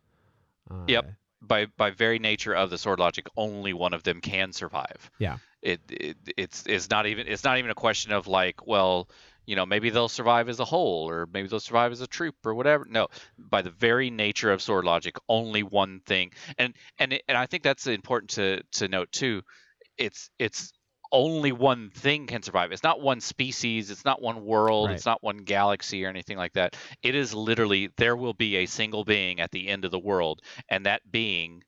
Uh, 0.71 0.85
Yep. 0.89 1.13
By 1.41 1.67
by 1.77 1.91
very 1.91 2.19
nature 2.19 2.55
of 2.55 2.71
the 2.71 2.79
sword 2.79 2.99
logic, 2.99 3.27
only 3.37 3.73
one 3.73 3.95
of 3.95 4.03
them 4.03 4.21
can 4.21 4.53
survive. 4.53 5.11
Yeah. 5.19 5.39
It, 5.63 5.81
it 5.91 6.17
it's 6.37 6.65
it's 6.67 6.91
not 6.91 7.07
even 7.07 7.27
it's 7.27 7.45
not 7.45 7.59
even 7.59 7.71
a 7.71 7.75
question 7.75 8.13
of 8.13 8.27
like, 8.27 8.67
well, 8.67 9.09
you 9.47 9.57
know, 9.57 9.67
maybe 9.67 9.91
they'll 9.91 10.09
survive 10.09 10.49
as 10.49 10.61
a 10.61 10.65
whole, 10.65 11.09
or 11.09 11.27
maybe 11.33 11.49
they'll 11.49 11.61
survive 11.61 11.93
as 11.93 12.01
a 12.01 12.07
troop, 12.07 12.35
or 12.45 12.55
whatever. 12.55 12.85
No, 12.89 13.09
by 13.39 13.63
the 13.63 13.71
very 13.71 14.11
nature 14.11 14.53
of 14.53 14.61
sword 14.63 14.85
logic, 14.85 15.17
only 15.29 15.63
one 15.63 16.01
thing, 16.01 16.33
and 16.59 16.75
and 16.99 17.13
it- 17.15 17.23
and 17.29 17.37
I 17.37 17.47
think 17.47 17.63
that's 17.63 17.87
important 17.87 18.31
to 18.33 18.63
to 18.73 18.89
note 18.89 19.13
too. 19.13 19.43
It's 19.97 20.31
it's 20.39 20.73
only 21.17 21.51
one 21.53 21.91
thing 21.91 22.27
can 22.27 22.43
survive. 22.43 22.71
It's 22.73 22.83
not 22.83 23.01
one 23.01 23.21
species. 23.21 23.91
It's 23.91 24.05
not 24.05 24.21
one 24.23 24.45
world. 24.45 24.89
Right. 24.89 24.95
It's 24.97 25.07
not 25.07 25.23
one 25.23 25.39
galaxy 25.39 26.05
or 26.05 26.09
anything 26.09 26.37
like 26.37 26.53
that. 26.53 26.77
It 27.03 27.15
is 27.15 27.33
literally 27.35 27.91
there 27.97 28.15
will 28.17 28.35
be 28.35 28.57
a 28.57 28.67
single 28.67 29.05
being 29.05 29.41
at 29.41 29.51
the 29.51 29.69
end 29.69 29.85
of 29.85 29.91
the 29.91 29.99
world, 29.99 30.43
and 30.69 30.85
that 30.87 31.11
being, 31.11 31.63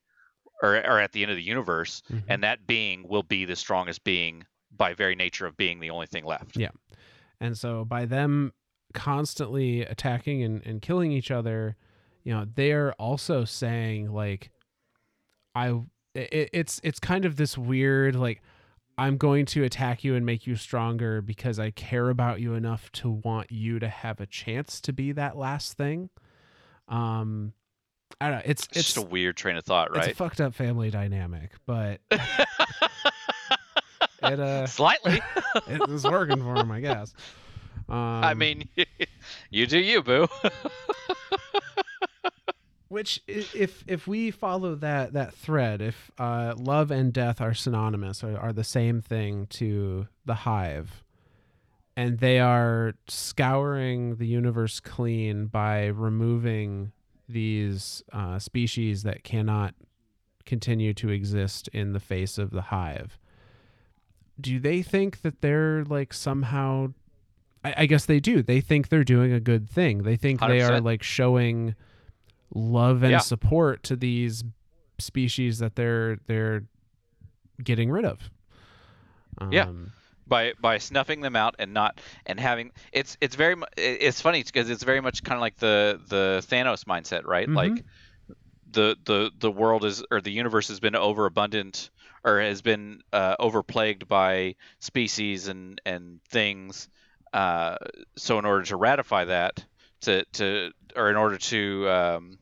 or 0.61 0.75
or 0.77 0.99
at 0.99 1.11
the 1.11 1.23
end 1.23 1.31
of 1.31 1.37
the 1.37 1.43
universe, 1.43 2.01
Mhm. 2.11 2.23
and 2.27 2.43
that 2.43 2.67
being 2.67 3.07
will 3.07 3.23
be 3.23 3.45
the 3.45 3.55
strongest 3.55 4.03
being 4.03 4.45
by 4.71 4.93
very 4.93 5.15
nature 5.15 5.45
of 5.45 5.57
being 5.57 5.79
the 5.79 5.89
only 5.89 6.07
thing 6.07 6.23
left. 6.25 6.55
Yeah. 6.55 6.69
And 7.41 7.57
so 7.57 7.83
by 7.85 8.05
them 8.05 8.53
constantly 8.93 9.81
attacking 9.81 10.43
and, 10.43 10.65
and 10.65 10.81
killing 10.81 11.11
each 11.11 11.31
other, 11.31 11.75
you 12.23 12.33
know, 12.33 12.45
they're 12.55 12.93
also 12.93 13.45
saying 13.45 14.11
like 14.13 14.51
I 15.55 15.79
it, 16.13 16.49
it's 16.53 16.79
it's 16.83 16.99
kind 16.99 17.25
of 17.25 17.35
this 17.35 17.57
weird 17.57 18.15
like 18.15 18.41
I'm 18.99 19.17
going 19.17 19.45
to 19.47 19.63
attack 19.63 20.03
you 20.03 20.15
and 20.15 20.25
make 20.25 20.45
you 20.45 20.55
stronger 20.57 21.21
because 21.21 21.57
I 21.57 21.71
care 21.71 22.09
about 22.09 22.41
you 22.41 22.53
enough 22.53 22.91
to 22.93 23.09
want 23.09 23.51
you 23.51 23.79
to 23.79 23.87
have 23.87 24.19
a 24.19 24.25
chance 24.25 24.81
to 24.81 24.91
be 24.91 25.13
that 25.13 25.37
last 25.37 25.77
thing. 25.77 26.09
Um 26.87 27.53
I 28.19 28.29
don't 28.29 28.37
know, 28.37 28.41
it's 28.45 28.65
It's, 28.65 28.77
it's 28.77 28.85
just 28.87 28.97
a 28.97 29.01
weird 29.01 29.37
train 29.37 29.55
of 29.55 29.63
thought, 29.63 29.91
right? 29.91 30.09
it's 30.09 30.13
a 30.13 30.15
fucked 30.15 30.41
up 30.41 30.53
family 30.53 30.91
dynamic, 30.91 31.51
but 31.65 32.01
it 32.11 32.19
uh 34.39 34.67
Slightly. 34.67 35.21
it 35.67 35.87
was 35.87 36.03
working 36.03 36.41
for 36.41 36.57
him, 36.57 36.71
I 36.71 36.81
guess. 36.81 37.13
Um, 37.87 37.97
I 37.97 38.33
mean, 38.33 38.67
you 39.49 39.65
do 39.65 39.79
you, 39.79 40.03
boo. 40.03 40.27
Which 42.89 43.21
if 43.27 43.83
if 43.87 44.07
we 44.07 44.31
follow 44.31 44.75
that 44.75 45.13
that 45.13 45.33
thread, 45.33 45.81
if 45.81 46.11
uh, 46.17 46.53
love 46.57 46.91
and 46.91 47.13
death 47.13 47.39
are 47.39 47.53
synonymous 47.53 48.23
or 48.23 48.37
are 48.37 48.51
the 48.51 48.63
same 48.63 48.99
thing 49.01 49.45
to 49.51 50.07
the 50.25 50.33
hive, 50.33 51.03
and 51.95 52.17
they 52.19 52.39
are 52.39 52.95
scouring 53.07 54.15
the 54.17 54.27
universe 54.27 54.79
clean 54.79 55.45
by 55.45 55.85
removing 55.85 56.91
these 57.27 58.03
uh, 58.11 58.39
species 58.39 59.03
that 59.03 59.23
cannot 59.23 59.75
continue 60.45 60.93
to 60.95 61.09
exist 61.09 61.67
in 61.69 61.93
the 61.93 61.99
face 61.99 62.39
of 62.39 62.49
the 62.49 62.63
hive. 62.63 63.19
Do 64.41 64.59
they 64.59 64.81
think 64.81 65.21
that 65.21 65.41
they're 65.41 65.85
like 65.85 66.11
somehow? 66.11 66.93
I, 67.63 67.73
I 67.77 67.85
guess 67.85 68.05
they 68.05 68.19
do. 68.19 68.41
They 68.41 68.61
think 68.61 68.89
they're 68.89 69.03
doing 69.03 69.31
a 69.31 69.39
good 69.39 69.69
thing. 69.69 70.03
They 70.03 70.15
think 70.15 70.39
they 70.39 70.61
are 70.61 70.81
like 70.81 71.03
showing 71.03 71.75
love 72.53 73.03
and 73.03 73.11
Yeah. 73.11 73.17
support 73.19 73.83
to 73.83 73.95
these 73.95 74.43
species 74.99 75.59
that 75.59 75.75
they're 75.75 76.17
they're 76.27 76.63
getting 77.63 77.89
rid 77.91 78.05
of. 78.05 78.29
Yeah. 79.51 79.63
Um, 79.63 79.91
by 80.27 80.53
by 80.59 80.77
snuffing 80.77 81.21
them 81.21 81.35
out 81.35 81.55
and 81.59 81.73
not 81.73 81.99
and 82.25 82.39
having 82.39 82.71
it's 82.91 83.17
it's 83.21 83.35
very 83.35 83.55
it's 83.77 84.21
funny 84.21 84.43
because 84.43 84.69
it's 84.69 84.83
very 84.83 85.01
much 85.01 85.23
kind 85.23 85.35
of 85.37 85.41
like 85.41 85.57
the 85.57 85.99
the 86.07 86.43
Thanos 86.47 86.83
mindset, 86.85 87.25
right? 87.25 87.47
Mhm. 87.47 87.55
Like 87.55 87.85
the 88.71 88.95
the 89.05 89.31
the 89.39 89.49
world 89.51 89.85
is 89.85 90.03
or 90.11 90.21
the 90.21 90.31
universe 90.31 90.67
has 90.67 90.79
been 90.79 90.95
overabundant 90.95 91.89
or 92.23 92.39
has 92.41 92.61
been 92.61 93.01
uh, 93.13 93.35
overplagued 93.39 94.07
by 94.07 94.55
species 94.79 95.47
and 95.47 95.81
and 95.85 96.21
things. 96.25 96.89
Uh, 97.33 97.77
so 98.17 98.37
in 98.39 98.45
order 98.45 98.65
to 98.65 98.75
ratify 98.75 99.25
that, 99.25 99.63
to 100.01 100.25
to 100.33 100.71
or 100.95 101.09
in 101.09 101.15
order 101.15 101.37
to 101.37 101.89
um, 101.89 102.39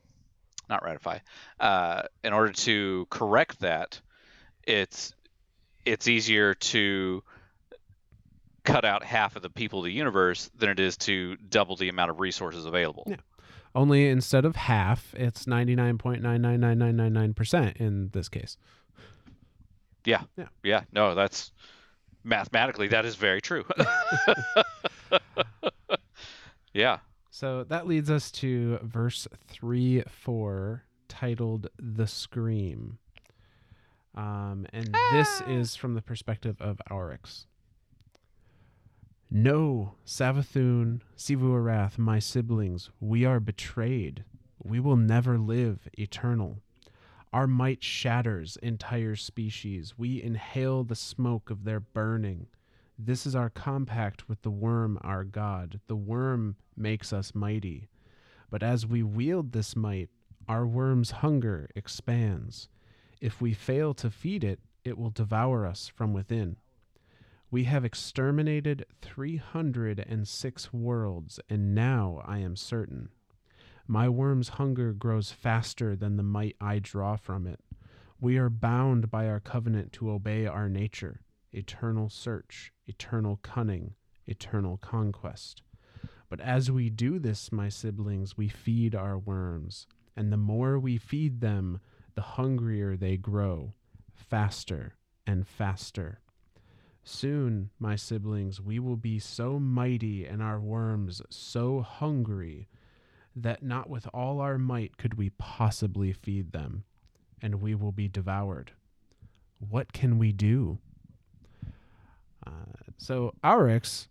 not 0.68 0.84
ratify, 0.84 1.18
uh, 1.60 2.02
in 2.24 2.32
order 2.32 2.52
to 2.52 3.06
correct 3.10 3.60
that, 3.60 4.00
it's 4.64 5.12
it's 5.84 6.08
easier 6.08 6.54
to 6.54 7.22
cut 8.64 8.84
out 8.84 9.02
half 9.02 9.36
of 9.36 9.42
the 9.42 9.48
people 9.50 9.78
of 9.80 9.86
the 9.86 9.92
universe 9.92 10.50
than 10.56 10.68
it 10.68 10.78
is 10.78 10.96
to 10.98 11.36
double 11.36 11.76
the 11.76 11.88
amount 11.88 12.10
of 12.10 12.20
resources 12.20 12.66
available. 12.66 13.04
Yeah. 13.06 13.16
only 13.74 14.08
instead 14.08 14.44
of 14.44 14.56
half, 14.56 15.14
it's 15.14 15.46
ninety 15.46 15.74
nine 15.74 15.96
point 15.98 16.22
nine 16.22 16.42
nine 16.42 16.60
nine 16.60 16.78
nine 16.78 16.96
nine 16.96 17.12
nine 17.12 17.34
percent 17.34 17.78
in 17.78 18.10
this 18.12 18.28
case. 18.28 18.56
Yeah. 20.04 20.22
Yeah. 20.36 20.48
Yeah. 20.62 20.82
No, 20.92 21.14
that's 21.14 21.52
mathematically 22.24 22.88
that 22.88 23.04
is 23.04 23.14
very 23.14 23.40
true. 23.40 23.64
yeah. 26.72 26.98
So 27.30 27.64
that 27.64 27.86
leads 27.86 28.10
us 28.10 28.30
to 28.32 28.78
verse 28.82 29.28
3 29.48 30.02
4, 30.08 30.84
titled 31.08 31.68
The 31.78 32.06
Scream. 32.06 32.98
Um, 34.14 34.66
and 34.72 34.94
this 35.12 35.42
is 35.46 35.76
from 35.76 35.94
the 35.94 36.02
perspective 36.02 36.60
of 36.60 36.80
Auryx. 36.90 37.46
No, 39.30 39.94
Savathun, 40.06 41.02
Xivu 41.16 41.50
Arath, 41.50 41.98
my 41.98 42.18
siblings, 42.18 42.90
we 42.98 43.26
are 43.26 43.40
betrayed. 43.40 44.24
We 44.62 44.80
will 44.80 44.96
never 44.96 45.38
live 45.38 45.86
eternal. 45.98 46.58
Our 47.32 47.46
might 47.46 47.84
shatters 47.84 48.56
entire 48.62 49.16
species. 49.16 49.94
We 49.98 50.22
inhale 50.22 50.82
the 50.82 50.96
smoke 50.96 51.50
of 51.50 51.64
their 51.64 51.78
burning. 51.78 52.46
This 53.00 53.26
is 53.26 53.36
our 53.36 53.48
compact 53.48 54.28
with 54.28 54.42
the 54.42 54.50
worm, 54.50 54.98
our 55.02 55.22
god. 55.22 55.80
The 55.86 55.94
worm 55.94 56.56
makes 56.76 57.12
us 57.12 57.32
mighty. 57.32 57.88
But 58.50 58.64
as 58.64 58.86
we 58.86 59.04
wield 59.04 59.52
this 59.52 59.76
might, 59.76 60.08
our 60.48 60.66
worm's 60.66 61.12
hunger 61.12 61.70
expands. 61.76 62.68
If 63.20 63.40
we 63.40 63.54
fail 63.54 63.94
to 63.94 64.10
feed 64.10 64.42
it, 64.42 64.58
it 64.84 64.98
will 64.98 65.10
devour 65.10 65.64
us 65.64 65.86
from 65.86 66.12
within. 66.12 66.56
We 67.52 67.64
have 67.64 67.84
exterminated 67.84 68.84
306 69.00 70.72
worlds, 70.72 71.40
and 71.48 71.74
now 71.74 72.20
I 72.26 72.38
am 72.38 72.56
certain. 72.56 73.10
My 73.86 74.08
worm's 74.08 74.50
hunger 74.50 74.92
grows 74.92 75.30
faster 75.30 75.94
than 75.94 76.16
the 76.16 76.22
might 76.22 76.56
I 76.60 76.78
draw 76.78 77.16
from 77.16 77.46
it. 77.46 77.60
We 78.20 78.38
are 78.38 78.50
bound 78.50 79.10
by 79.10 79.28
our 79.28 79.40
covenant 79.40 79.92
to 79.94 80.10
obey 80.10 80.46
our 80.46 80.68
nature 80.68 81.20
eternal 81.52 82.10
search, 82.10 82.72
eternal 82.88 83.38
cunning, 83.42 83.94
eternal 84.26 84.78
conquest. 84.78 85.62
But 86.28 86.40
as 86.40 86.70
we 86.70 86.90
do 86.90 87.18
this, 87.18 87.52
my 87.52 87.68
siblings, 87.68 88.36
we 88.36 88.48
feed 88.48 88.94
our 88.94 89.18
worms, 89.18 89.86
and 90.16 90.32
the 90.32 90.36
more 90.36 90.78
we 90.78 90.98
feed 90.98 91.40
them, 91.40 91.80
the 92.14 92.22
hungrier 92.22 92.96
they 92.96 93.16
grow, 93.16 93.74
faster 94.12 94.96
and 95.26 95.46
faster. 95.46 96.20
Soon, 97.04 97.70
my 97.78 97.96
siblings, 97.96 98.60
we 98.60 98.78
will 98.78 98.96
be 98.96 99.18
so 99.18 99.58
mighty 99.58 100.26
and 100.26 100.42
our 100.42 100.60
worms 100.60 101.22
so 101.30 101.80
hungry 101.80 102.68
that 103.34 103.62
not 103.62 103.88
with 103.88 104.06
all 104.12 104.40
our 104.40 104.58
might 104.58 104.98
could 104.98 105.14
we 105.14 105.30
possibly 105.30 106.12
feed 106.12 106.52
them, 106.52 106.84
and 107.40 107.62
we 107.62 107.74
will 107.74 107.92
be 107.92 108.08
devoured. 108.08 108.72
What 109.58 109.92
can 109.92 110.18
we 110.18 110.32
do? 110.32 110.80
So 112.98 113.34
Auryx 113.44 114.08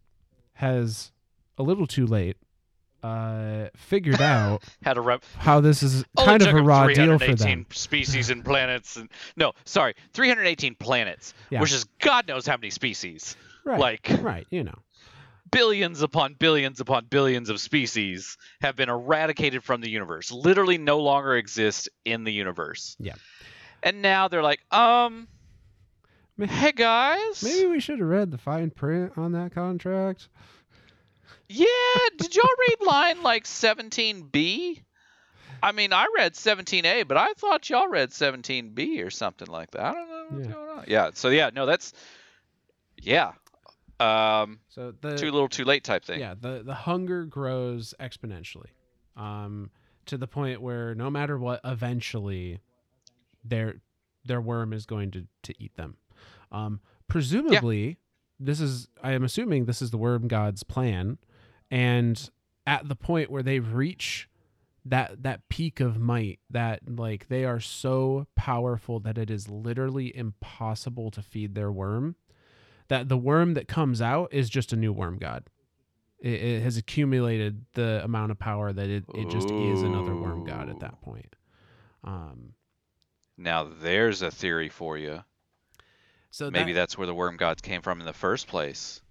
has 0.54 1.12
a 1.58 1.64
little 1.64 1.88
too 1.88 2.06
late 2.08 2.38
uh, 3.04 3.68
figured 3.76 4.22
out 4.22 4.64
Had 4.84 4.98
a 4.98 5.02
rep. 5.02 5.24
how 5.38 5.60
this 5.62 5.84
is 5.84 6.04
kind 6.18 6.42
of 6.42 6.56
a 6.56 6.62
raw 6.62 6.88
deal 6.88 7.18
for 7.20 7.26
318 7.26 7.38
them. 7.38 7.66
species 7.72 8.30
and 8.30 8.44
planets 8.44 8.96
and 8.98 9.10
no, 9.36 9.54
sorry, 9.66 9.94
318 10.14 10.76
planets, 10.76 11.34
Yeah. 11.50 11.62
which 11.62 11.72
is 11.74 11.86
God 12.00 12.28
knows 12.28 12.48
how 12.48 12.58
many 12.58 12.70
species. 12.72 13.36
Right. 13.66 13.80
Like 13.80 14.10
right, 14.22 14.48
you 14.50 14.64
know. 14.64 14.80
billions 15.52 16.02
upon 16.02 16.34
billions 16.34 16.80
upon 16.80 17.06
billions 17.06 17.50
of 17.50 17.60
species 17.60 18.38
have 18.62 18.76
been 18.76 18.90
eradicated 18.90 19.64
from 19.64 19.82
the 19.82 19.90
universe. 19.90 20.32
Literally 20.32 20.78
no 20.78 21.00
longer 21.00 21.36
exist 21.36 21.90
in 22.06 22.24
the 22.24 22.32
universe. 22.34 22.96
Yeah. 23.00 23.14
And 23.84 24.02
now 24.02 24.28
they're 24.28 24.42
like, 24.44 24.60
um, 24.74 25.28
hey 26.40 26.72
guys. 26.72 27.42
Maybe 27.44 27.68
we 27.68 27.80
should 27.80 28.00
have 28.00 28.08
read 28.08 28.32
the 28.32 28.38
fine 28.38 28.70
print 28.70 29.14
on 29.18 29.32
that 29.34 29.54
contract. 29.54 30.30
Yeah, 31.50 31.66
did 32.18 32.36
y'all 32.36 32.46
read 32.70 32.86
line 32.88 33.24
like 33.24 33.46
17B? 33.46 34.84
I 35.64 35.72
mean, 35.72 35.92
I 35.92 36.06
read 36.16 36.34
17A, 36.34 37.08
but 37.08 37.18
I 37.18 37.34
thought 37.34 37.70
y'all 37.70 37.88
read 37.88 38.12
17B 38.12 39.04
or 39.04 39.10
something 39.10 39.48
like 39.48 39.72
that. 39.72 39.82
I 39.86 39.94
don't 39.94 40.10
know 40.10 40.26
what's 40.30 40.48
Yeah. 40.48 40.54
going 40.54 40.70
on. 40.80 40.86
Yeah, 40.88 41.10
so 41.14 41.30
yeah, 41.30 41.50
no, 41.54 41.66
that's 41.66 41.94
yeah. 43.02 43.32
Um, 44.00 44.60
So 44.70 44.94
the 45.02 45.18
too 45.18 45.32
little, 45.32 45.50
too 45.50 45.64
late 45.66 45.84
type 45.84 46.06
thing. 46.06 46.20
yeah 46.20 46.36
the 46.40 46.62
the 46.64 46.76
hunger 46.76 47.26
grows 47.26 47.96
exponentially, 48.00 48.70
um, 49.16 49.72
to 50.06 50.18
the 50.18 50.28
point 50.28 50.62
where 50.62 50.94
no 50.94 51.10
matter 51.10 51.38
what, 51.40 51.62
eventually, 51.64 52.60
their 53.44 53.82
their 54.26 54.40
worm 54.40 54.72
is 54.74 54.86
going 54.86 55.10
to 55.12 55.26
to 55.44 55.54
eat 55.58 55.76
them. 55.76 55.98
Um, 56.52 56.80
presumably, 57.08 57.98
this 58.40 58.60
is 58.60 58.88
I 59.04 59.14
am 59.14 59.24
assuming 59.24 59.66
this 59.66 59.82
is 59.82 59.92
the 59.92 59.98
worm 59.98 60.28
god's 60.28 60.64
plan, 60.64 61.18
and 61.72 62.30
at 62.66 62.88
the 62.88 62.96
point 62.96 63.30
where 63.30 63.44
they 63.44 63.60
reach 63.60 64.30
that 64.86 65.24
that 65.24 65.48
peak 65.50 65.80
of 65.80 66.00
might 66.00 66.40
that 66.50 66.80
like 66.88 67.28
they 67.28 67.44
are 67.44 67.60
so 67.60 68.26
powerful 68.36 69.00
that 69.02 69.18
it 69.18 69.30
is 69.30 69.50
literally 69.50 70.16
impossible 70.16 71.12
to 71.12 71.22
feed 71.22 71.56
their 71.56 71.72
worm 71.72 72.16
that 72.88 73.10
the 73.10 73.18
worm 73.18 73.54
that 73.54 73.68
comes 73.68 74.02
out 74.02 74.30
is 74.32 74.50
just 74.50 74.72
a 74.72 74.78
new 74.78 74.94
worm 74.94 75.18
god. 75.18 75.44
It, 76.20 76.42
it 76.42 76.64
has 76.64 76.78
accumulated 76.78 77.66
the 77.74 78.02
amount 78.04 78.32
of 78.32 78.40
power 78.40 78.72
that 78.72 78.90
it, 78.90 79.04
it 79.14 79.30
just 79.30 79.50
is 79.52 79.82
another 79.82 80.16
worm 80.16 80.46
god 80.46 80.70
at 80.70 80.80
that 80.80 81.02
point. 81.02 81.36
Um 82.04 82.54
Now 83.38 83.66
there's 83.66 84.22
a 84.22 84.32
theory 84.32 84.70
for 84.70 84.98
you. 84.98 85.24
So 86.38 86.52
Maybe 86.52 86.74
that, 86.74 86.82
that's 86.82 86.98
where 86.98 87.08
the 87.08 87.14
worm 87.16 87.36
gods 87.38 87.62
came 87.62 87.82
from 87.82 88.00
in 88.00 88.06
the 88.06 88.14
first 88.14 88.48
place. 88.48 89.02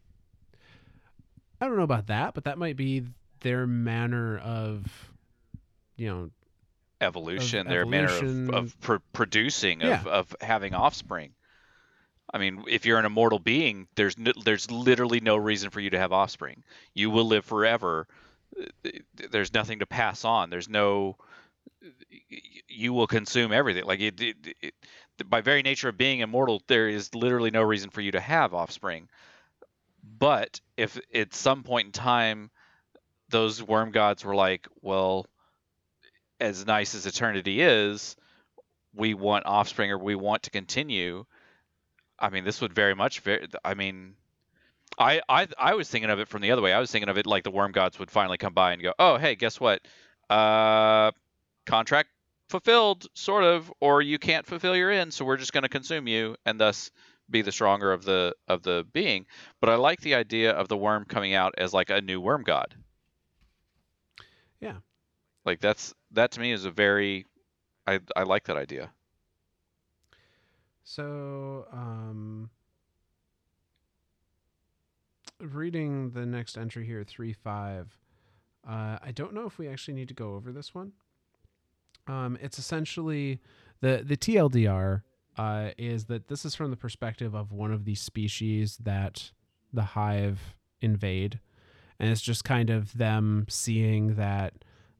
i 1.61 1.67
don't 1.67 1.77
know 1.77 1.83
about 1.83 2.07
that 2.09 2.35
but 2.35 2.45
that 2.45 2.59
might 2.59 2.77
be 2.77 3.03
their 3.41 3.67
manner 3.67 4.39
of 4.39 4.85
you 5.97 6.09
know 6.09 6.31
Evolution, 7.01 7.67
their 7.69 7.85
manner 7.85 8.09
of, 8.09 8.51
of 8.51 8.81
pr- 8.81 8.97
producing, 9.13 9.83
Yeah. 9.83 10.01
of, 10.01 10.07
of 10.07 10.37
having 10.41 10.75
offspring. 10.75 11.33
I 12.33 12.39
mean, 12.39 12.65
if 12.69 12.87
you're 12.87 12.99
an 12.99 13.05
immortal 13.05 13.39
being, 13.39 13.87
there's 13.97 14.17
there's 14.45 14.71
literally 14.71 15.21
no 15.21 15.37
reason 15.37 15.69
for 15.69 15.81
you 15.81 15.91
to 15.91 15.99
have 15.99 16.13
offspring. 16.13 16.65
You 16.95 17.11
will 17.11 17.27
live 17.27 17.45
forever. 17.45 18.07
There's 19.31 19.53
nothing 19.53 19.81
to 19.81 19.87
pass 19.87 20.25
on. 20.25 20.49
There's 20.49 20.71
no. 20.71 21.17
You 22.69 22.95
will 22.95 23.07
consume 23.07 23.53
everything. 23.53 23.85
Like 23.85 24.01
it, 24.01 24.19
it, 24.21 24.37
it, 24.63 24.75
by 25.25 25.41
very 25.41 25.63
nature 25.63 25.89
of 25.89 25.97
being 25.97 26.21
immortal, 26.21 26.63
there 26.67 26.89
is 26.89 27.15
literally 27.15 27.51
no 27.51 27.63
reason 27.63 27.91
for 27.91 28.01
you 28.01 28.13
to 28.13 28.21
have 28.21 28.55
offspring. 28.55 29.09
But 30.19 30.61
if 30.77 30.99
at 31.15 31.35
some 31.35 31.63
point 31.63 31.87
in 31.87 31.93
time, 31.93 32.51
those 33.29 33.63
worm 33.63 33.91
gods 33.91 34.25
were 34.25 34.35
like, 34.35 34.69
well, 34.83 35.27
as 36.39 36.67
nice 36.67 36.95
as 36.95 37.07
eternity 37.07 37.61
is, 37.61 38.17
we 38.95 39.15
want 39.15 39.47
offspring 39.47 39.91
or 39.91 39.99
we 39.99 40.15
want 40.15 40.45
to 40.45 40.51
continue. 40.51 41.25
I 42.19 42.31
mean, 42.31 42.45
this 42.45 42.61
would 42.61 42.73
very 42.73 42.95
much. 42.95 43.23
I 43.65 43.75
mean, 43.75 44.15
I, 44.99 45.21
I 45.29 45.49
I 45.59 45.75
was 45.75 45.89
thinking 45.89 46.11
of 46.11 46.19
it 46.19 46.29
from 46.29 46.41
the 46.43 46.53
other 46.53 46.63
way. 46.63 46.73
I 46.73 46.79
was 46.79 46.91
thinking 46.91 47.09
of 47.09 47.19
it 47.19 47.27
like 47.27 47.45
the 47.45 47.51
worm 47.51 47.73
gods 47.73 47.99
would 47.99 48.11
finally 48.11 48.39
come 48.39 48.55
by 48.55 48.73
and 48.73 48.83
go, 48.83 48.95
"Oh, 48.99 49.19
hey, 49.19 49.35
guess 49.35 49.61
what? 49.61 49.87
Uh, 50.31 51.13
contract 51.67 52.09
fulfilled, 52.49 53.07
sort 53.15 53.45
of, 53.45 53.73
or 53.81 54.03
you 54.03 54.19
can't 54.19 54.47
fulfill 54.47 54.77
your 54.77 54.91
end, 54.91 55.13
so 55.13 55.25
we're 55.25 55.37
just 55.37 55.53
going 55.53 55.63
to 55.63 55.69
consume 55.69 56.07
you, 56.07 56.37
and 56.45 56.61
thus 56.61 56.91
be 57.29 57.43
the 57.43 57.53
stronger 57.53 57.93
of 57.93 58.05
the 58.05 58.35
of 58.49 58.63
the 58.63 58.87
being." 58.93 59.27
But 59.61 59.71
I 59.71 59.77
like 59.77 60.01
the 60.01 60.15
idea 60.15 60.53
of 60.53 60.69
the 60.69 60.77
worm 60.77 61.05
coming 61.05 61.35
out 61.35 61.55
as 61.59 61.73
like 61.73 61.91
a 61.91 62.01
new 62.01 62.21
worm 62.21 62.43
god. 62.43 62.75
Yeah. 64.61 64.77
Like 65.45 65.61
that's 65.61 65.95
that 66.13 66.33
to 66.33 66.41
me 66.41 66.53
is 66.53 66.65
a 66.65 66.71
very, 66.71 67.27
I 67.87 68.01
I 68.17 68.23
like 68.23 68.45
that 68.45 68.57
idea. 68.57 68.91
So, 70.85 71.67
um, 71.73 72.49
reading 75.41 76.11
the 76.11 76.25
next 76.25 76.57
entry 76.57 76.87
here, 76.87 77.05
three 77.05 77.33
five. 77.33 77.97
Uh, 78.67 78.99
I 79.03 79.13
don't 79.13 79.33
know 79.35 79.47
if 79.47 79.59
we 79.59 79.69
actually 79.69 79.95
need 79.95 80.09
to 80.09 80.15
go 80.15 80.35
over 80.35 80.53
this 80.53 80.75
one. 80.75 80.93
Um, 82.07 82.39
it's 82.41 82.59
essentially 82.59 83.41
the 83.81 84.03
the 84.05 84.17
TLDR 84.17 85.03
uh, 85.37 85.71
is 85.77 86.07
that 86.07 86.29
this 86.29 86.45
is 86.45 86.55
from 86.55 86.71
the 86.71 86.77
perspective 86.77 87.35
of 87.35 87.53
one 87.53 87.73
of 87.73 87.85
these 87.85 88.01
species 88.01 88.79
that 88.79 89.31
the 89.73 89.83
hive 89.83 90.57
invade, 90.81 91.41
and 91.99 92.11
it's 92.11 92.23
just 92.23 92.45
kind 92.45 92.71
of 92.71 92.97
them 92.97 93.47
seeing 93.49 94.15
that 94.17 94.55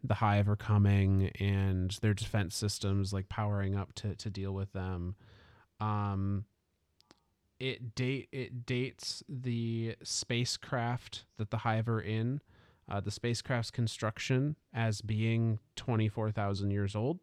the 0.05 0.15
hive 0.15 0.49
are 0.49 0.57
coming 0.57 1.31
and 1.41 1.93
their 2.01 2.15
defense 2.15 2.55
systems 2.55 3.13
like 3.13 3.29
powering 3.29 3.75
up 3.75 3.93
to 3.95 4.15
to 4.17 4.31
deal 4.31 4.53
with 4.53 4.73
them. 4.73 5.17
Um 5.81 6.45
it 7.59 7.95
date 7.95 8.29
it 8.33 8.67
dates 8.67 9.23
the 9.29 9.97
spacecraft 10.03 11.25
that 11.39 11.51
the 11.51 11.59
hive 11.59 11.89
are 11.89 12.01
in 12.01 12.41
uh, 12.89 13.01
the 13.01 13.11
spacecraft's 13.11 13.71
construction 13.71 14.57
as 14.73 15.01
being 15.01 15.59
24,000 15.77 16.71
years 16.71 16.95
old 16.95 17.19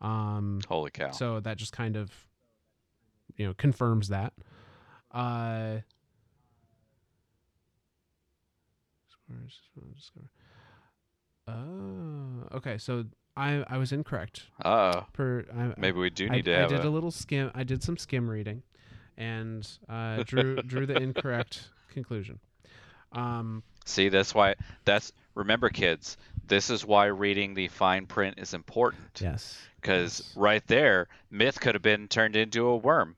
um 0.00 0.60
Holy 0.66 0.90
cow! 0.90 1.10
so 1.10 1.40
that 1.40 1.58
just 1.58 1.72
kind 1.72 1.94
of 1.94 2.10
you 3.36 3.46
know 3.46 3.54
confirms 3.54 4.08
that. 4.08 4.32
Uh, 5.10 5.78
Oh, 11.46 12.48
okay. 12.52 12.78
So 12.78 13.04
I 13.36 13.64
I 13.68 13.78
was 13.78 13.92
incorrect. 13.92 14.44
Uh, 14.64 15.02
Per 15.12 15.44
I, 15.56 15.74
maybe 15.76 15.98
we 15.98 16.10
do 16.10 16.26
I, 16.26 16.36
need 16.36 16.44
to 16.46 16.64
I 16.64 16.66
did 16.66 16.80
a. 16.84 16.88
a 16.88 16.90
little 16.90 17.10
skim. 17.10 17.50
I 17.54 17.64
did 17.64 17.82
some 17.82 17.96
skim 17.96 18.28
reading, 18.28 18.62
and 19.16 19.66
uh, 19.88 20.22
drew 20.24 20.56
drew 20.62 20.86
the 20.86 20.96
incorrect 21.02 21.70
conclusion. 21.90 22.38
Um, 23.12 23.62
See, 23.84 24.08
that's 24.08 24.34
why. 24.34 24.54
That's 24.84 25.12
remember, 25.34 25.68
kids. 25.68 26.16
This 26.46 26.70
is 26.70 26.84
why 26.84 27.06
reading 27.06 27.54
the 27.54 27.68
fine 27.68 28.06
print 28.06 28.38
is 28.38 28.54
important. 28.54 29.20
yes. 29.22 29.56
Because 29.80 30.20
yes. 30.20 30.36
right 30.36 30.66
there, 30.66 31.08
Myth 31.30 31.58
could 31.60 31.74
have 31.74 31.82
been 31.82 32.06
turned 32.08 32.36
into 32.36 32.66
a 32.66 32.76
worm, 32.76 33.16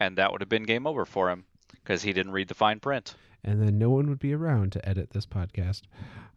and 0.00 0.18
that 0.18 0.32
would 0.32 0.40
have 0.42 0.48
been 0.50 0.64
game 0.64 0.86
over 0.86 1.04
for 1.06 1.30
him 1.30 1.44
because 1.72 2.02
he 2.02 2.12
didn't 2.12 2.32
read 2.32 2.48
the 2.48 2.54
fine 2.54 2.78
print. 2.80 3.14
And 3.42 3.62
then 3.62 3.78
no 3.78 3.88
one 3.90 4.08
would 4.10 4.18
be 4.18 4.34
around 4.34 4.72
to 4.72 4.86
edit 4.88 5.10
this 5.10 5.24
podcast. 5.26 5.82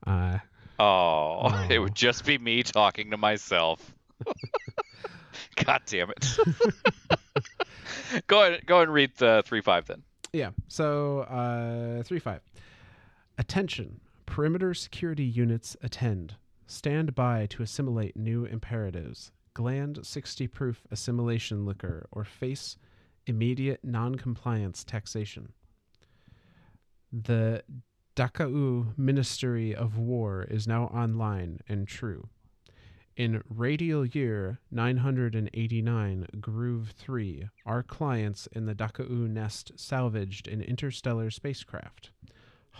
Uh, 0.05 0.37
Oh, 0.79 1.47
it 1.69 1.77
Oh. 1.77 1.81
would 1.81 1.95
just 1.95 2.23
be 2.23 2.37
me 2.37 2.61
talking 2.63 3.11
to 3.11 3.17
myself. 3.17 3.93
God 5.65 5.81
damn 5.87 6.11
it. 6.11 6.37
go 8.27 8.43
ahead, 8.45 8.65
go 8.65 8.81
and 8.81 8.93
read 8.93 9.11
the 9.17 9.43
three 9.45 9.61
five 9.61 9.85
then. 9.87 10.03
Yeah. 10.33 10.51
So 10.67 11.21
uh, 11.21 12.03
three 12.03 12.19
five. 12.19 12.41
Attention! 13.39 14.01
Perimeter 14.25 14.73
security 14.73 15.23
units 15.23 15.77
attend. 15.81 16.35
Stand 16.65 17.13
by 17.13 17.45
to 17.47 17.61
assimilate 17.61 18.17
new 18.17 18.45
imperatives. 18.45 19.31
Gland 19.53 20.05
60 20.05 20.47
proof 20.47 20.83
assimilation 20.89 21.65
liquor 21.65 22.07
or 22.11 22.23
face 22.23 22.77
immediate 23.27 23.79
non-compliance 23.83 24.83
taxation. 24.83 25.53
The 27.11 27.63
Dakaua 28.15 28.97
Ministry 28.97 29.75
of 29.75 29.99
War 29.99 30.43
is 30.49 30.67
now 30.67 30.85
online 30.85 31.59
and 31.69 31.87
true. 31.87 32.29
In 33.15 33.43
radial 33.49 34.05
year 34.05 34.59
989 34.71 36.27
Groove 36.39 36.89
3, 36.97 37.49
our 37.65 37.83
clients 37.83 38.47
in 38.51 38.65
the 38.65 38.75
Dakaua 38.75 39.29
nest 39.29 39.71
salvaged 39.75 40.47
an 40.47 40.61
interstellar 40.61 41.29
spacecraft. 41.29 42.09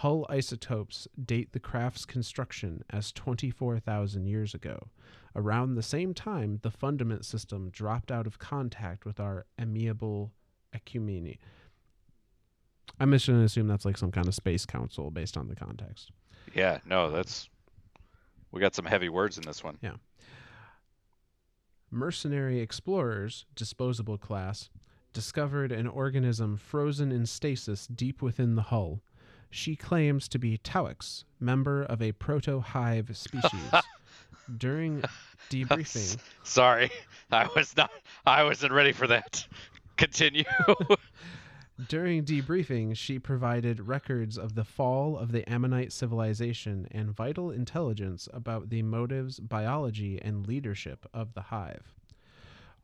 Hull 0.02 0.28
isotopes 0.30 1.08
date 1.26 1.54
the 1.54 1.60
craft's 1.60 2.06
construction 2.06 2.84
as 2.92 3.12
24,000 3.12 4.28
years 4.28 4.54
ago. 4.54 4.90
Around 5.36 5.74
the 5.74 5.82
same 5.82 6.14
time, 6.14 6.60
the 6.62 6.70
fundament 6.70 7.26
system 7.26 7.72
dropped 7.72 8.12
out 8.12 8.28
of 8.28 8.38
contact 8.38 9.06
with 9.06 9.20
our 9.20 9.48
amiable 9.60 10.34
ecumene. 10.72 11.40
I'm 13.00 13.12
just 13.12 13.26
going 13.26 13.40
to 13.40 13.46
assume 13.46 13.68
that's 13.68 13.86
like 13.86 13.98
some 13.98 14.12
kind 14.12 14.28
of 14.28 14.36
space 14.36 14.68
council 14.68 15.10
based 15.10 15.36
on 15.36 15.48
the 15.48 15.56
context. 15.56 16.12
Yeah, 16.54 16.78
no, 16.86 17.10
that's 17.10 17.50
we 18.52 18.62
got 18.62 18.76
some 18.76 18.86
heavy 18.86 19.10
words 19.10 19.40
in 19.40 19.46
this 19.46 19.64
one. 19.64 19.80
Yeah. 19.82 19.96
Mercenary 21.90 22.60
explorers, 22.60 23.48
disposable 23.56 24.20
class, 24.20 24.70
discovered 25.12 25.72
an 25.72 25.88
organism 25.88 26.56
frozen 26.56 27.12
in 27.12 27.26
stasis 27.26 27.88
deep 27.88 28.22
within 28.22 28.54
the 28.54 28.62
hull. 28.62 29.02
She 29.50 29.76
claims 29.76 30.28
to 30.30 30.40
be 30.40 30.58
Taox, 30.58 31.24
member 31.40 31.84
of 31.84 32.02
a 32.02 32.12
proto 32.14 32.60
hive 32.60 33.16
species. 33.16 33.72
During 34.58 35.04
debriefing, 35.50 36.18
Sorry, 36.44 36.90
I 37.32 37.48
was 37.56 37.76
not. 37.76 37.92
I 38.26 38.44
wasn't 38.44 38.74
ready 38.74 38.92
for 38.92 39.08
that. 39.08 39.46
Continue. 39.98 40.44
during 41.90 42.24
debriefing, 42.24 42.96
she 42.96 43.20
provided 43.20 43.88
records 43.88 44.38
of 44.38 44.56
the 44.56 44.64
fall 44.64 45.18
of 45.18 45.32
the 45.32 45.48
Ammonite 45.50 45.92
civilization 45.92 46.88
and 46.92 47.12
vital 47.12 47.52
intelligence 47.52 48.30
about 48.34 48.70
the 48.70 48.84
motives, 48.84 49.40
biology, 49.40 50.20
and 50.22 50.48
leadership 50.48 51.06
of 51.14 51.34
the 51.34 51.44
hive. 51.44 51.94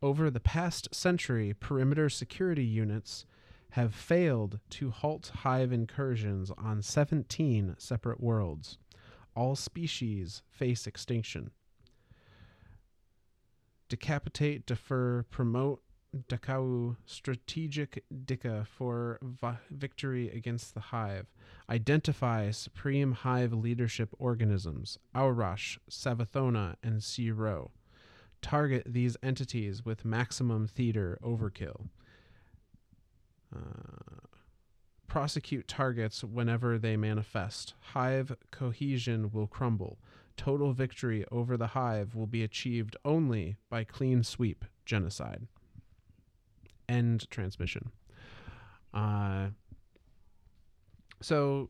Over 0.02 0.30
the 0.30 0.40
past 0.40 0.94
century, 0.94 1.54
perimeter 1.58 2.10
security 2.10 2.66
units 2.66 3.26
have 3.74 3.96
failed 3.96 4.60
to 4.70 4.92
halt 4.92 5.32
hive 5.38 5.74
incursions 5.74 6.52
on 6.60 6.80
17 6.80 7.74
separate 7.80 8.22
worlds. 8.22 8.78
All 9.36 9.56
species 9.56 10.44
face 10.48 10.86
extinction. 10.86 11.50
Decapitate, 13.90 14.68
defer, 14.68 15.24
promote 15.32 15.82
Dakaua 16.30 16.98
strategic 17.08 18.04
Dika 18.14 18.68
for 18.68 19.18
vi- 19.24 19.58
victory 19.72 20.30
against 20.30 20.76
the 20.76 20.80
hive. 20.80 21.26
Identify 21.68 22.52
supreme 22.52 23.14
hive 23.14 23.54
leadership 23.54 24.14
organisms, 24.20 25.00
Aurash, 25.16 25.80
Savathona, 25.90 26.76
and 26.84 27.04
Xi 27.04 27.32
Ro. 27.32 27.72
Target 28.44 28.84
these 28.86 29.18
entities 29.24 29.84
with 29.84 30.06
maximum 30.06 30.68
theater 30.68 31.18
overkill. 31.24 31.88
Uh, 33.54 34.28
prosecute 35.08 35.68
targets 35.68 36.24
whenever 36.24 36.80
they 36.80 36.98
manifest. 36.98 37.76
Hive 37.94 38.36
cohesion 38.52 39.30
will 39.32 39.46
crumble. 39.46 40.00
Total 40.38 40.74
victory 40.74 41.24
over 41.32 41.56
the 41.56 41.68
hive 41.68 42.16
will 42.16 42.26
be 42.26 42.44
achieved 42.44 42.98
only 43.06 43.58
by 43.70 43.84
clean 43.84 44.24
sweep 44.24 44.66
genocide. 44.86 45.46
End 46.90 47.30
transmission. 47.30 47.92
Uh, 48.92 49.50
so 51.22 51.70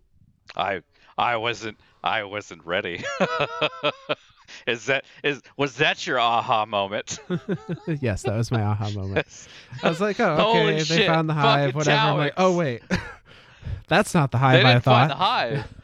I 0.55 0.81
I 1.17 1.35
wasn't 1.35 1.77
I 2.03 2.23
wasn't 2.23 2.65
ready. 2.65 3.03
is 4.67 4.85
that 4.87 5.05
is 5.23 5.41
was 5.57 5.75
that 5.77 6.05
your 6.07 6.19
aha 6.19 6.65
moment? 6.65 7.19
yes, 7.87 8.23
that 8.23 8.35
was 8.35 8.51
my 8.51 8.61
aha 8.63 8.89
moment. 8.91 9.27
I 9.83 9.89
was 9.89 9.99
like, 10.01 10.19
oh, 10.19 10.33
okay, 10.33 10.41
Holy 10.43 10.73
they 10.75 10.83
shit, 10.83 11.07
found 11.07 11.29
the 11.29 11.33
hive, 11.33 11.75
whatever. 11.75 11.97
I'm 11.99 12.17
like, 12.17 12.33
oh 12.37 12.55
wait, 12.55 12.81
that's 13.87 14.13
not 14.13 14.31
the 14.31 14.37
hive 14.37 14.63
I 14.65 14.73
didn't 14.73 14.83
thought. 14.83 14.99
find 14.99 15.11
the 15.11 15.15
hive. 15.15 15.67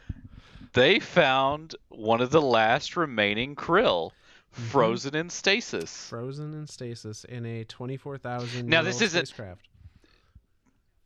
They 0.72 1.00
found 1.00 1.74
one 1.88 2.20
of 2.20 2.30
the 2.30 2.40
last 2.42 2.96
remaining 2.96 3.56
krill 3.56 4.12
Mm-hmm. 4.54 4.64
frozen 4.70 5.14
in 5.14 5.30
stasis. 5.30 6.06
Frozen 6.08 6.54
in 6.54 6.66
stasis 6.66 7.22
in 7.22 7.46
a 7.46 7.62
twenty-four 7.64 8.18
thousand. 8.18 8.68
Now, 8.68 8.82
this 8.82 9.00
isn't- 9.00 9.26
spacecraft. 9.28 9.68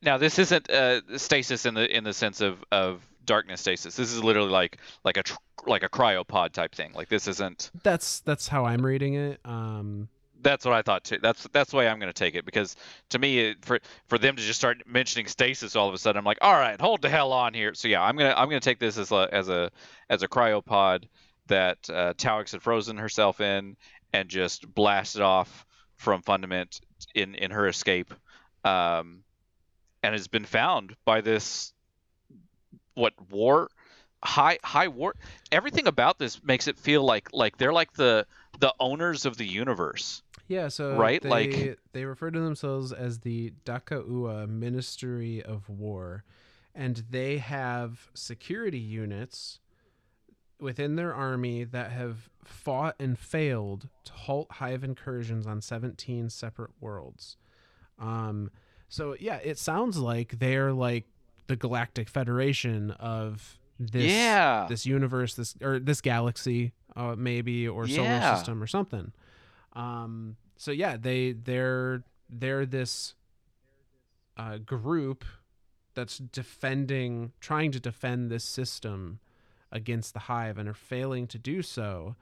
Now 0.01 0.17
this 0.19 0.39
isn't 0.39 0.71
uh, 0.71 1.01
stasis 1.19 1.65
in 1.67 1.75
the 1.75 1.95
in 1.97 2.05
the 2.05 2.13
sense 2.15 2.41
of, 2.41 2.63
of 2.73 3.03
darkness 3.25 3.61
stasis. 3.61 3.97
This 3.97 4.13
is 4.13 4.23
literally 4.23 4.51
like 4.51 4.79
like 5.05 5.17
a 5.17 5.23
tr- 5.23 5.37
like 5.67 5.83
a 5.83 5.89
cryopod 5.89 6.53
type 6.53 6.75
thing. 6.75 6.93
Like 6.95 7.09
this 7.09 7.27
isn't. 7.29 7.71
That's 7.83 8.21
that's 8.21 8.49
how 8.49 8.65
I'm 8.65 8.85
reading 8.85 9.15
it. 9.15 9.41
Um, 9.45 10.09
That's 10.43 10.65
what 10.65 10.75
I 10.75 10.83
thought 10.83 11.05
too. 11.05 11.19
That's 11.23 11.47
that's 11.53 11.71
the 11.71 11.77
way 11.77 11.89
I'm 11.89 11.99
going 11.99 12.13
to 12.13 12.19
take 12.19 12.35
it 12.35 12.45
because 12.45 12.77
to 13.11 13.19
me, 13.19 13.39
it, 13.41 13.65
for 13.65 13.81
for 14.09 14.19
them 14.19 14.37
to 14.37 14.43
just 14.43 14.59
start 14.59 14.83
mentioning 14.87 15.27
stasis 15.27 15.75
all 15.77 15.89
of 15.89 15.95
a 15.95 15.99
sudden, 15.99 16.19
I'm 16.19 16.25
like, 16.25 16.39
all 16.41 16.53
right, 16.53 16.81
hold 16.81 17.03
the 17.03 17.09
hell 17.09 17.33
on 17.33 17.55
here. 17.55 17.75
So 17.75 17.89
yeah, 17.89 18.03
I'm 18.03 18.17
gonna 18.17 18.35
I'm 18.37 18.49
gonna 18.49 18.61
take 18.61 18.79
this 18.79 18.99
as 18.99 19.11
a 19.11 19.29
as 19.33 19.49
a 19.49 19.71
as 20.11 20.23
a 20.23 20.29
cryopod 20.29 21.05
that 21.47 21.79
uh, 21.91 22.15
Taox 22.15 22.53
had 22.53 22.63
frozen 22.63 22.97
herself 22.97 23.41
in 23.41 23.77
and 24.15 24.29
just 24.29 24.67
blasted 24.75 25.21
off 25.21 25.67
from 25.97 26.23
Fundament 26.23 26.81
in 27.15 27.35
in 27.35 27.51
her 27.51 27.69
escape, 27.69 28.13
um, 28.65 29.23
and 30.03 30.15
has 30.15 30.29
been 30.29 30.47
found 30.47 30.97
by 31.05 31.21
this 31.21 31.74
what 32.95 33.13
war? 33.31 33.71
High 34.23 34.59
high 34.65 34.89
war? 34.89 35.15
Everything 35.53 35.87
about 35.87 36.19
this 36.19 36.43
makes 36.43 36.67
it 36.67 36.79
feel 36.79 37.05
like 37.05 37.29
like 37.33 37.59
they're 37.59 37.73
like 37.73 37.93
the 37.95 38.27
the 38.59 38.73
owners 38.81 39.27
of 39.27 39.37
the 39.37 39.47
universe. 39.47 40.23
Yeah, 40.47 40.69
so 40.69 40.97
Right, 40.97 41.23
they, 41.23 41.29
like- 41.29 41.79
they 41.93 42.05
refer 42.05 42.31
to 42.31 42.39
themselves 42.41 42.93
as 42.93 43.21
the 43.21 43.53
Dakaua 43.65 44.47
Ministry 44.47 45.43
of 45.43 45.69
War, 45.71 46.25
and 46.75 47.03
they 47.11 47.39
have 47.39 48.11
security 48.15 48.79
units 48.79 49.61
within 50.61 50.97
their 50.97 51.15
army 51.15 51.65
that 51.65 51.91
have 51.93 52.29
fought 52.45 52.95
and 53.01 53.19
failed 53.19 53.89
to 54.05 54.13
halt 54.13 54.47
hive 54.53 54.85
incursions 54.85 55.47
on 55.47 55.61
17 55.61 56.29
separate 56.31 56.71
worlds. 56.81 57.37
Um, 57.99 58.51
so 58.89 59.17
yeah, 59.19 59.37
it 59.37 59.59
sounds 59.59 59.99
like 59.99 60.39
they're 60.39 60.73
like 60.73 61.07
the 61.47 61.57
Galactic 61.57 62.09
Federation 62.09 62.91
of 62.93 63.59
this 63.79 64.05
yeah 64.05 64.67
this 64.69 64.87
universe, 64.87 65.35
this 65.35 65.55
or 65.61 65.79
this 65.79 66.01
galaxy, 66.01 66.73
uh, 66.97 67.15
maybe 67.17 67.67
or 67.67 67.89
solar 67.89 68.37
system 68.37 68.63
or 68.63 68.67
something. 68.67 69.13
Um, 69.75 70.37
so 70.57 70.71
yeah, 70.71 70.97
they 70.97 71.33
they're 71.33 72.05
they're 72.31 72.67
this 72.67 73.15
uh, 74.37 74.59
group 74.59 75.25
that's 75.95 76.19
defending, 76.19 77.33
trying 77.41 77.73
to 77.73 77.81
defend 77.81 78.31
this 78.31 78.45
system 78.45 79.21
against 79.71 80.13
the 80.15 80.21
hive, 80.21 80.59
and 80.59 80.69
are 80.69 80.75
failing 80.75 81.27
to 81.29 81.39
do 81.39 81.63
so. 81.63 82.17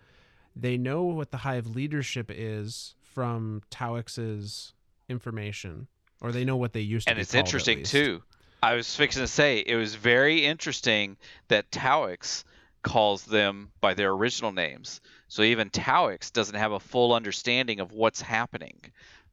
They 0.55 0.77
know 0.77 1.05
what 1.05 1.31
the 1.31 1.39
hive 1.39 1.67
leadership 1.67 2.31
is 2.31 2.95
from 3.01 3.63
Taox's 3.71 4.75
information. 5.09 5.89
or 6.21 6.33
they 6.33 6.45
know 6.45 6.57
what 6.57 6.73
they 6.73 6.81
used 6.81 7.07
to. 7.07 7.11
and 7.11 7.17
be 7.17 7.23
it's 7.23 7.33
called, 7.33 7.47
interesting 7.47 7.83
too. 7.83 8.23
I 8.63 8.75
was 8.75 8.95
fixing 8.95 9.23
to 9.23 9.27
say 9.29 9.59
it 9.59 9.75
was 9.77 9.95
very 9.95 10.45
interesting 10.45 11.17
that 11.49 11.71
Taox 11.71 12.45
calls 12.83 13.25
them 13.25 13.71
by 13.81 13.95
their 13.95 14.11
original 14.11 14.53
names. 14.53 15.01
So 15.29 15.43
even 15.43 15.71
Taox 15.71 16.33
doesn't 16.33 16.55
have 16.57 16.73
a 16.73 16.81
full 16.81 17.13
understanding 17.15 17.81
of 17.81 17.93
what's 17.93 18.21
happening 18.21 18.81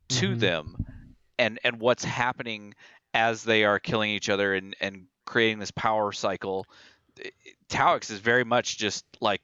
to 0.09 0.29
Mhm. 0.35 0.39
them 0.39 0.85
and 1.37 1.59
and 1.63 1.79
what's 1.79 2.03
happening 2.03 2.73
as 3.13 3.43
they 3.43 3.63
are 3.65 3.79
killing 3.79 4.09
each 4.11 4.29
other 4.29 4.53
and 4.55 4.75
and 4.79 5.05
creating 5.25 5.59
this 5.59 5.71
power 5.71 6.11
cycle. 6.11 6.65
Taox 7.69 8.09
is 8.11 8.19
very 8.19 8.43
much 8.43 8.77
just 8.77 9.05
like 9.19 9.41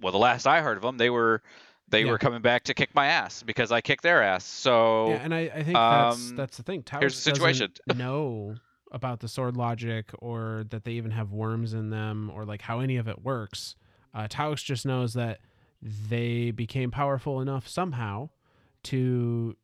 well 0.00 0.12
the 0.12 0.18
last 0.18 0.46
I 0.46 0.60
heard 0.60 0.76
of 0.76 0.82
them 0.82 0.96
they 0.98 1.10
were 1.10 1.42
they 1.88 2.04
Yeah. 2.04 2.10
were 2.12 2.18
coming 2.18 2.40
back 2.42 2.64
to 2.64 2.74
kick 2.74 2.94
my 2.94 3.06
ass 3.08 3.42
because 3.42 3.72
I 3.72 3.80
kicked 3.80 4.02
their 4.02 4.22
ass. 4.22 4.44
So 4.44 5.08
Yeah, 5.10 5.14
and 5.24 5.34
I, 5.34 5.40
I 5.40 5.62
think 5.64 5.74
that's 5.74 6.16
um, 6.30 6.36
that's 6.36 6.56
the 6.56 6.62
thing. 6.62 6.82
Talos 6.82 7.00
here's 7.00 7.14
the 7.16 7.20
situation. 7.22 7.72
know 7.94 8.56
about 8.90 9.20
the 9.20 9.28
sword 9.28 9.56
logic 9.56 10.10
or 10.18 10.64
that 10.70 10.84
they 10.84 10.92
even 10.92 11.12
have 11.12 11.32
worms 11.32 11.74
in 11.74 11.90
them 11.90 12.30
or 12.34 12.44
like 12.44 12.62
how 12.62 12.80
any 12.80 12.96
of 12.96 13.08
it 13.08 13.22
works. 13.24 13.76
Uh, 14.14 14.26
Talos 14.26 14.64
just 14.64 14.84
knows 14.84 15.14
that 15.14 15.40
they 15.82 16.50
became 16.50 16.90
powerful 16.90 17.40
enough 17.40 17.68
somehow 17.68 18.28
to, 18.84 19.56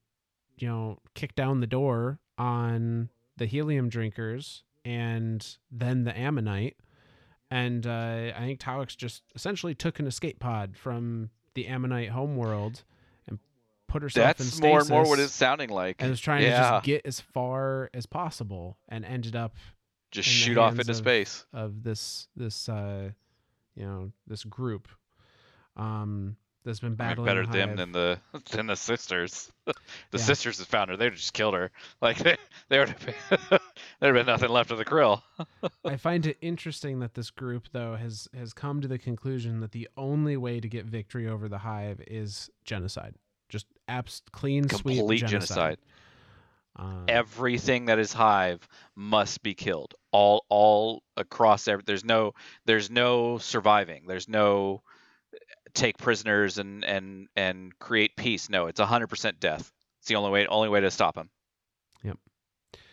you 0.58 0.68
know, 0.68 0.98
kick 1.14 1.34
down 1.34 1.60
the 1.60 1.66
door 1.66 2.20
on 2.38 3.08
the 3.36 3.46
helium 3.46 3.88
drinkers 3.88 4.62
and 4.84 5.56
then 5.70 6.04
the 6.04 6.16
ammonite. 6.16 6.76
And 7.50 7.86
uh, 7.86 8.32
I 8.36 8.40
think 8.40 8.60
Talos 8.60 8.96
just 8.96 9.22
essentially 9.34 9.74
took 9.74 9.98
an 9.98 10.06
escape 10.06 10.38
pod 10.38 10.76
from 10.76 11.30
the 11.54 11.66
ammonite 11.66 12.10
homeworld 12.10 12.84
put 13.96 14.02
herself 14.02 14.38
in 14.40 14.46
that's 14.46 14.60
more 14.60 14.80
and 14.80 14.88
more 14.88 15.06
what 15.08 15.18
it's 15.18 15.32
sounding 15.32 15.70
like. 15.70 15.96
and 16.00 16.10
was 16.10 16.20
trying 16.20 16.42
to 16.42 16.50
just 16.50 16.84
get 16.84 17.02
as 17.06 17.20
far 17.20 17.90
as 17.94 18.06
possible 18.06 18.76
and 18.88 19.04
ended 19.04 19.34
up 19.36 19.54
just 20.12 20.28
shoot 20.28 20.56
off 20.58 20.78
into 20.78 20.90
of- 20.90 20.96
space. 20.96 21.46
of 21.52 21.82
this 21.82 22.28
this 22.36 22.68
uh 22.68 23.10
you 23.74 23.84
know 23.84 24.12
this 24.26 24.44
group 24.44 24.88
um 25.76 26.36
that's 26.64 26.80
been 26.80 26.88
I 26.88 26.90
mean, 26.90 26.96
battling 26.96 27.26
better 27.26 27.46
the 27.46 27.52
them 27.52 27.76
than 27.76 27.92
the 27.92 28.18
than 28.50 28.66
the 28.66 28.74
sisters. 28.76 29.52
the 29.66 29.74
Yeah. 30.12 30.18
sisters 30.18 30.58
that 30.58 30.66
found 30.66 30.90
her, 30.90 30.96
have 30.96 31.14
just 31.14 31.32
killed 31.32 31.54
her. 31.54 31.70
Like 32.02 32.18
they, 32.18 32.36
they 32.68 32.78
would 32.80 32.88
have 32.88 33.06
been, 33.06 33.14
there'd 34.00 34.16
have 34.16 34.26
been 34.26 34.26
nothing 34.26 34.48
left 34.50 34.70
of 34.72 34.78
the 34.78 34.84
krill. 34.84 35.22
I 35.84 35.96
find 35.96 36.26
it 36.26 36.36
interesting 36.40 36.98
that 37.00 37.14
this 37.14 37.30
group 37.30 37.68
though 37.72 37.94
has 37.94 38.28
has 38.36 38.52
come 38.52 38.80
to 38.80 38.88
the 38.88 38.98
conclusion 38.98 39.60
that 39.60 39.70
the 39.72 39.88
only 39.96 40.36
way 40.36 40.58
to 40.58 40.68
get 40.68 40.86
victory 40.86 41.28
over 41.28 41.48
the 41.48 41.58
hive 41.58 42.00
is 42.08 42.50
genocide 42.64 43.14
just 43.48 43.66
abs- 43.88 44.22
clean 44.32 44.68
sweep 44.68 44.98
Complete 44.98 45.18
genocide, 45.18 45.30
genocide. 45.30 45.78
Um, 46.76 47.04
Everything 47.08 47.86
that 47.86 47.98
is 47.98 48.12
hive 48.12 48.66
must 48.94 49.42
be 49.42 49.54
killed. 49.54 49.94
All 50.12 50.44
all 50.48 51.02
across 51.16 51.68
every. 51.68 51.84
There's 51.86 52.04
no 52.04 52.34
there's 52.66 52.90
no 52.90 53.38
surviving. 53.38 54.04
There's 54.06 54.28
no 54.28 54.82
take 55.74 55.96
prisoners 55.98 56.58
and 56.58 56.84
and 56.84 57.28
and 57.36 57.78
create 57.78 58.16
peace. 58.16 58.50
No, 58.50 58.66
it's 58.66 58.80
hundred 58.80 59.08
percent 59.08 59.40
death. 59.40 59.72
It's 60.00 60.08
the 60.08 60.16
only 60.16 60.30
way 60.30 60.46
only 60.46 60.68
way 60.68 60.80
to 60.80 60.90
stop 60.90 61.16
him. 61.16 61.30
Yep. 62.02 62.18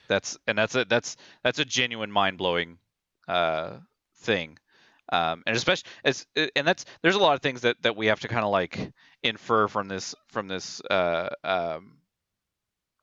That's 0.08 0.38
and 0.48 0.58
that's 0.58 0.76
a 0.76 0.86
that's 0.86 1.18
that's 1.44 1.60
a 1.60 1.66
genuine 1.66 2.12
mind 2.12 2.38
blowing 2.38 2.78
uh, 3.28 3.78
thing. 4.18 4.58
Um, 5.14 5.44
and 5.46 5.56
especially 5.56 5.88
as 6.04 6.26
and 6.56 6.66
that's 6.68 6.86
there's 7.04 7.14
a 7.14 7.20
lot 7.20 7.36
of 7.36 7.42
things 7.42 7.62
that, 7.62 7.80
that 7.84 7.96
we 7.96 8.08
have 8.08 8.22
to 8.22 8.28
kind 8.28 8.44
of 8.44 8.50
like 8.52 8.92
infer 9.22 9.68
from 9.68 9.88
this 9.88 10.16
from 10.30 10.48
this 10.48 10.82
uh, 10.90 11.30
um, 11.44 11.98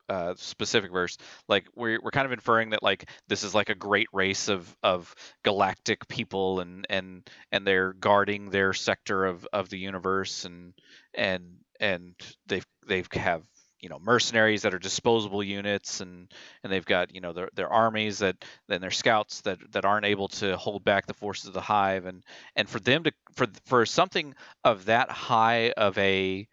uh, 0.09 0.35
specific 0.37 0.91
verse. 0.91 1.17
Like 1.49 1.69
we're 1.77 2.01
we're 2.03 2.11
kind 2.11 2.27
of 2.27 2.33
inferring 2.33 2.71
that 2.71 2.83
like 2.83 3.09
this 3.29 3.45
is 3.45 3.55
like 3.55 3.69
a 3.69 3.77
great 3.77 4.09
race 4.13 4.49
of 4.49 4.77
of 4.83 5.15
galactic 5.45 6.09
people 6.09 6.59
and 6.59 6.85
and 6.91 7.31
and 7.53 7.65
they're 7.65 7.93
guarding 7.93 8.51
their 8.51 8.73
sector 8.73 9.25
of 9.25 9.47
of 9.53 9.69
the 9.69 9.79
universe 9.79 10.45
and 10.45 10.75
and 11.15 11.59
and 11.79 12.15
they've 12.49 12.67
they've 12.89 13.09
have 13.13 13.45
you 13.81 13.89
know 13.89 13.99
mercenaries 13.99 14.63
that 14.63 14.75
are 14.75 14.79
disposable 14.79 15.43
units 15.43 16.01
and 16.01 16.33
and 16.63 16.73
they've 16.73 16.85
got 16.85 17.15
you 17.15 17.21
know 17.21 17.33
their 17.33 17.49
their 17.55 17.69
armies 17.69 18.19
that 18.19 18.37
then 18.69 18.81
their 18.81 18.91
scouts 18.91 19.41
that 19.43 19.59
that 19.73 19.85
aren't 19.85 20.07
able 20.07 20.29
to 20.29 20.57
hold 20.57 20.85
back 20.85 21.07
the 21.07 21.15
forces 21.15 21.47
of 21.47 21.55
the 21.55 21.61
hive. 21.61 22.07
And 22.07 22.25
and 22.57 22.69
for 22.69 22.81
them 22.81 23.05
to 23.05 23.13
for 23.35 23.47
for 23.67 23.87
something 23.87 24.35
of 24.65 24.87
that 24.87 25.11
high 25.11 25.73
of 25.77 25.97
a 25.99 26.47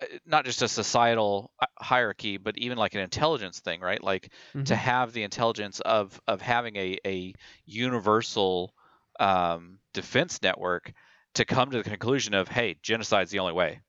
uh, 0.00 0.06
not 0.24 0.44
just 0.44 0.62
a 0.62 0.68
societal 0.68 1.52
uh, 1.60 1.66
hierarchy 1.78 2.36
but 2.36 2.56
even 2.58 2.78
like 2.78 2.94
an 2.94 3.00
intelligence 3.00 3.60
thing 3.60 3.80
right? 3.80 4.02
Like 4.02 4.32
to 4.52 4.74
mhm. 4.74 4.76
have 4.76 5.12
the 5.12 5.24
intelligence 5.24 5.80
of 5.80 6.20
of 6.26 6.40
having 6.40 6.76
a 6.76 6.98
a 7.04 7.34
universal 7.66 8.72
um, 9.20 9.78
defense 9.92 10.40
network 10.42 10.92
to 11.34 11.44
come 11.44 11.70
to 11.70 11.78
the 11.78 11.84
conclusion 11.84 12.34
of 12.34 12.48
hey 12.48 12.76
genocide's 12.82 13.30
the 13.30 13.40
only 13.40 13.52
way 13.52 13.80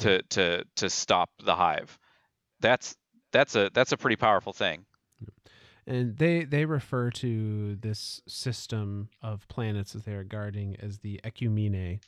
to 0.00 0.22
to 0.22 0.64
to 0.76 0.90
stop 0.90 1.30
the 1.44 1.54
hive 1.54 1.98
that's 2.60 2.96
that's 3.32 3.54
a 3.54 3.70
that's 3.74 3.92
a 3.92 3.96
pretty 3.96 4.16
powerful 4.16 4.52
thing 4.52 4.84
and 5.88 6.18
they 6.18 6.44
they 6.44 6.66
refer 6.66 7.10
to 7.10 7.74
this 7.76 8.20
system 8.28 9.08
of 9.22 9.48
planets 9.48 9.94
that 9.94 10.04
they 10.04 10.12
are 10.12 10.22
guarding 10.22 10.76
as 10.80 10.98
the 10.98 11.18
Ecumene, 11.24 11.98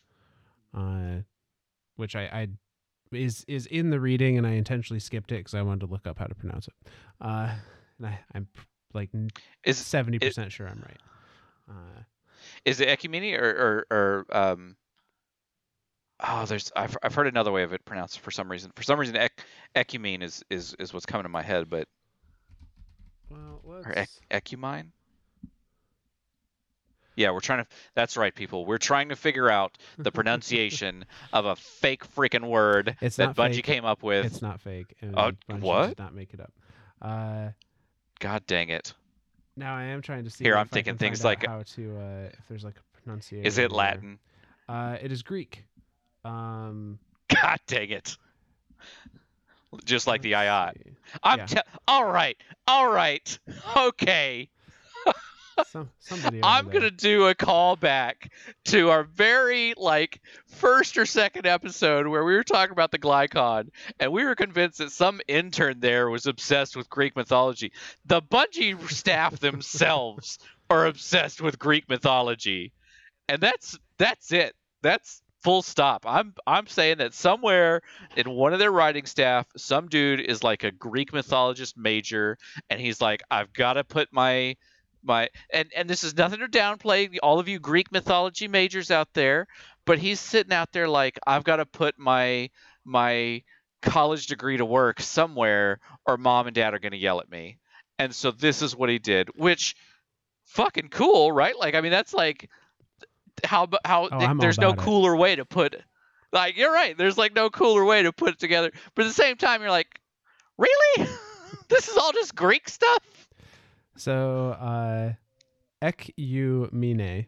uh, 0.76 1.22
which 1.96 2.14
I, 2.14 2.24
I 2.24 2.48
is 3.10 3.44
is 3.48 3.64
in 3.66 3.88
the 3.88 3.98
reading, 3.98 4.36
and 4.36 4.46
I 4.46 4.50
intentionally 4.50 5.00
skipped 5.00 5.32
it 5.32 5.36
because 5.36 5.54
I 5.54 5.62
wanted 5.62 5.80
to 5.80 5.86
look 5.86 6.06
up 6.06 6.18
how 6.18 6.26
to 6.26 6.34
pronounce 6.34 6.68
it. 6.68 6.74
Uh, 7.22 7.54
and 7.98 8.06
I, 8.06 8.20
I'm 8.34 8.48
like 8.92 9.08
is 9.64 9.78
seventy 9.78 10.18
percent 10.18 10.52
sure 10.52 10.68
I'm 10.68 10.84
right. 10.86 11.00
Uh, 11.68 12.02
is 12.66 12.80
it 12.80 12.88
ecumene 12.88 13.38
or 13.38 13.86
or, 13.90 13.96
or 13.96 14.26
um 14.36 14.76
oh 16.22 16.44
there's 16.46 16.70
I've, 16.76 16.96
I've 17.02 17.14
heard 17.14 17.26
another 17.26 17.52
way 17.52 17.62
of 17.62 17.72
it 17.72 17.84
pronounced 17.84 18.20
for 18.20 18.30
some 18.30 18.50
reason 18.50 18.70
for 18.74 18.82
some 18.82 18.98
reason 18.98 19.16
ec, 19.16 19.44
ecumene 19.74 20.22
is, 20.22 20.44
is 20.50 20.74
is 20.78 20.92
what's 20.92 21.06
coming 21.06 21.22
to 21.24 21.28
my 21.28 21.42
head 21.42 21.68
but 21.70 21.88
well, 23.30 23.60
or 23.64 23.92
let's. 23.94 23.98
ec, 24.30 24.44
ecumine 24.44 24.92
yeah 27.16 27.30
we're 27.32 27.40
trying 27.40 27.64
to 27.64 27.70
that's 27.94 28.16
right 28.16 28.34
people 28.34 28.64
we're 28.64 28.78
trying 28.78 29.08
to 29.10 29.16
figure 29.16 29.50
out 29.50 29.76
the 29.98 30.10
pronunciation 30.12 31.04
of 31.32 31.44
a 31.44 31.56
fake 31.56 32.06
freaking 32.14 32.48
word 32.48 32.96
It's 33.00 33.16
that 33.16 33.36
bungie 33.36 33.56
fake. 33.56 33.64
came 33.64 33.84
up 33.84 34.02
with 34.02 34.26
it's 34.26 34.42
not 34.42 34.60
fake. 34.60 34.94
And 35.00 35.14
Bungie 35.14 35.60
what? 35.60 35.88
Did 35.88 35.98
not 35.98 36.14
make 36.14 36.32
it 36.34 36.40
up. 36.40 36.52
Uh, 37.02 37.48
god 38.20 38.46
dang 38.46 38.68
it 38.68 38.94
now 39.56 39.74
I 39.76 39.84
am 39.84 40.00
trying 40.00 40.24
to 40.24 40.30
see. 40.30 40.44
Here, 40.44 40.56
I'm 40.56 40.68
thinking 40.68 40.96
things 40.96 41.22
like- 41.24 41.44
how 41.44 41.62
to 41.74 41.98
uh, 41.98 42.28
if 42.32 42.48
there's 42.48 42.64
like 42.64 42.76
a 42.76 42.98
pronunciation. 43.02 43.44
is 43.44 43.58
it 43.58 43.72
latin 43.72 44.18
Uh, 44.68 44.96
it 45.02 45.10
is 45.12 45.22
Greek. 45.22 45.64
Um, 46.24 46.98
god 47.28 47.58
dang 47.66 47.90
it 47.90 48.16
just 49.84 50.06
like 50.06 50.22
the 50.22 50.32
see. 50.32 50.92
i'm 51.22 51.38
Yeah. 51.38 51.46
te- 51.46 51.60
all 51.86 52.04
right 52.04 52.36
all 52.66 52.90
right 52.90 53.38
okay 53.76 54.48
Some, 55.66 55.90
I'm 56.42 56.64
there. 56.66 56.72
gonna 56.72 56.90
do 56.90 57.28
a 57.28 57.34
callback 57.34 58.30
to 58.66 58.88
our 58.90 59.04
very 59.04 59.74
like 59.76 60.20
first 60.48 60.96
or 60.96 61.04
second 61.06 61.46
episode 61.46 62.06
where 62.06 62.24
we 62.24 62.34
were 62.34 62.42
talking 62.44 62.72
about 62.72 62.90
the 62.90 62.98
Glycon, 62.98 63.68
and 63.98 64.10
we 64.10 64.24
were 64.24 64.34
convinced 64.34 64.78
that 64.78 64.90
some 64.90 65.20
intern 65.28 65.80
there 65.80 66.08
was 66.08 66.24
obsessed 66.26 66.76
with 66.76 66.88
Greek 66.88 67.14
mythology. 67.14 67.72
The 68.06 68.22
Bungie 68.22 68.90
staff 68.90 69.38
themselves 69.40 70.38
are 70.70 70.86
obsessed 70.86 71.42
with 71.42 71.58
Greek 71.58 71.88
mythology, 71.90 72.72
and 73.28 73.40
that's 73.40 73.78
that's 73.98 74.32
it. 74.32 74.54
That's 74.82 75.20
full 75.42 75.62
stop. 75.62 76.04
I'm 76.06 76.34
I'm 76.46 76.66
saying 76.66 76.98
that 76.98 77.14
somewhere 77.14 77.82
in 78.16 78.30
one 78.30 78.52
of 78.52 78.58
their 78.58 78.72
writing 78.72 79.06
staff, 79.06 79.46
some 79.56 79.88
dude 79.88 80.20
is 80.20 80.42
like 80.42 80.64
a 80.64 80.70
Greek 80.70 81.12
mythologist 81.12 81.76
major, 81.76 82.38
and 82.68 82.80
he's 82.80 83.00
like, 83.00 83.22
I've 83.30 83.52
got 83.52 83.74
to 83.74 83.84
put 83.84 84.08
my 84.12 84.56
my 85.02 85.28
and 85.52 85.70
and 85.74 85.88
this 85.88 86.04
is 86.04 86.16
nothing 86.16 86.40
to 86.40 86.48
downplay 86.48 87.16
all 87.22 87.40
of 87.40 87.48
you 87.48 87.58
Greek 87.58 87.90
mythology 87.92 88.48
majors 88.48 88.90
out 88.90 89.08
there, 89.14 89.46
but 89.86 89.98
he's 89.98 90.20
sitting 90.20 90.52
out 90.52 90.72
there 90.72 90.88
like 90.88 91.18
I've 91.26 91.44
got 91.44 91.56
to 91.56 91.66
put 91.66 91.98
my 91.98 92.50
my 92.84 93.42
college 93.82 94.26
degree 94.26 94.58
to 94.58 94.64
work 94.64 95.00
somewhere 95.00 95.80
or 96.06 96.18
mom 96.18 96.46
and 96.46 96.54
dad 96.54 96.74
are 96.74 96.78
going 96.78 96.92
to 96.92 96.98
yell 96.98 97.20
at 97.20 97.30
me. 97.30 97.58
And 97.98 98.14
so 98.14 98.30
this 98.30 98.62
is 98.62 98.76
what 98.76 98.90
he 98.90 98.98
did, 98.98 99.28
which 99.36 99.74
fucking 100.44 100.88
cool, 100.88 101.32
right? 101.32 101.58
Like 101.58 101.74
I 101.74 101.80
mean 101.80 101.92
that's 101.92 102.14
like 102.14 102.50
how 103.44 103.68
how 103.84 104.08
Oh, 104.10 104.34
there's 104.38 104.58
no 104.58 104.70
about 104.70 104.82
it. 104.82 104.84
cooler 104.84 105.16
way 105.16 105.36
to 105.36 105.44
put 105.44 105.76
like 106.32 106.56
you're 106.56 106.72
right, 106.72 106.96
there's 106.96 107.18
like 107.18 107.34
no 107.34 107.50
cooler 107.50 107.84
way 107.84 108.02
to 108.02 108.12
put 108.12 108.30
it 108.34 108.38
together. 108.38 108.70
But 108.94 109.04
at 109.04 109.08
the 109.08 109.14
same 109.14 109.36
time 109.36 109.60
you're 109.60 109.70
like, 109.70 110.00
"Really? 110.58 111.08
this 111.68 111.88
is 111.88 111.96
all 111.96 112.12
just 112.12 112.34
Greek 112.34 112.68
stuff?" 112.68 113.28
So, 113.96 114.50
uh, 114.52 115.12
Ecumene 115.82 117.26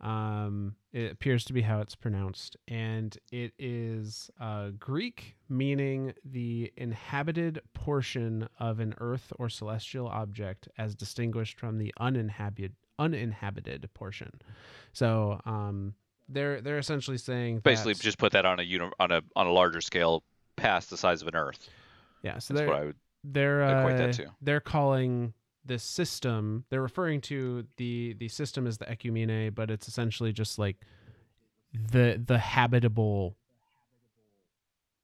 um, 0.00 0.74
It 0.92 1.12
appears 1.12 1.44
to 1.46 1.52
be 1.52 1.62
how 1.62 1.80
it's 1.80 1.94
pronounced, 1.94 2.56
and 2.68 3.16
it 3.30 3.52
is 3.58 4.30
uh, 4.40 4.70
Greek, 4.78 5.36
meaning 5.48 6.12
the 6.24 6.72
inhabited 6.76 7.60
portion 7.74 8.48
of 8.58 8.80
an 8.80 8.94
earth 8.98 9.32
or 9.38 9.48
celestial 9.48 10.08
object, 10.08 10.68
as 10.78 10.94
distinguished 10.94 11.58
from 11.58 11.78
the 11.78 11.92
uninhabited 11.98 12.74
uninhabited 12.98 13.88
portion. 13.94 14.30
So, 14.92 15.40
um, 15.46 15.94
they're 16.28 16.60
they're 16.60 16.78
essentially 16.78 17.18
saying 17.18 17.60
Basically, 17.60 17.94
just 17.94 18.18
put 18.18 18.32
that 18.32 18.46
on 18.46 18.58
a 18.60 18.62
uni- 18.62 18.90
on 19.00 19.10
a 19.10 19.22
on 19.36 19.46
a 19.46 19.52
larger 19.52 19.80
scale, 19.80 20.22
past 20.56 20.88
the 20.90 20.96
size 20.96 21.20
of 21.22 21.28
an 21.28 21.34
Earth. 21.36 21.68
yeah. 22.22 22.38
So 22.38 22.54
That's 22.54 22.66
what 22.68 22.76
I 22.76 22.84
would. 22.86 22.96
they're 23.24 23.62
uh, 23.62 24.12
they're 24.40 24.60
calling 24.60 25.34
this 25.64 25.84
system 25.84 26.64
they're 26.70 26.82
referring 26.82 27.20
to 27.20 27.64
the 27.76 28.14
the 28.18 28.26
system 28.26 28.66
as 28.66 28.78
the 28.78 28.84
ecumene 28.86 29.54
but 29.54 29.70
it's 29.70 29.86
essentially 29.86 30.32
just 30.32 30.58
like 30.58 30.76
the 31.72 32.20
the 32.26 32.36
habitable 32.36 33.36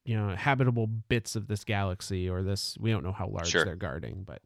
you 0.05 0.17
know 0.17 0.35
habitable 0.35 0.87
bits 0.89 1.37
of 1.37 1.47
this 1.47 1.63
galaxy 1.63 2.29
or 2.29 2.43
this 2.43 2.77
we 2.81 2.91
don't 2.91 3.05
know 3.05 3.13
how 3.13 3.29
large 3.29 3.47
Sure. 3.49 3.65
they're 3.65 3.77
guarding 3.77 4.25
but 4.27 4.43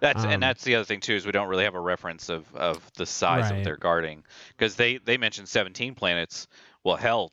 That's 0.00 0.24
um, 0.24 0.30
and 0.30 0.42
that's 0.42 0.64
the 0.64 0.76
other 0.76 0.84
thing 0.84 1.00
too 1.00 1.14
is 1.14 1.26
we 1.26 1.32
don't 1.32 1.48
really 1.48 1.64
have 1.64 1.74
a 1.74 1.80
reference 1.80 2.28
of 2.28 2.44
of 2.54 2.80
the 2.94 3.06
size 3.06 3.50
Right. 3.50 3.58
of 3.58 3.64
their 3.64 3.76
guarding 3.76 4.24
because 4.56 4.74
they 4.76 4.98
they 4.98 5.16
mentioned 5.18 5.48
17 5.48 5.94
planets. 5.94 6.48
Well, 6.84 6.96
hell, 6.96 7.32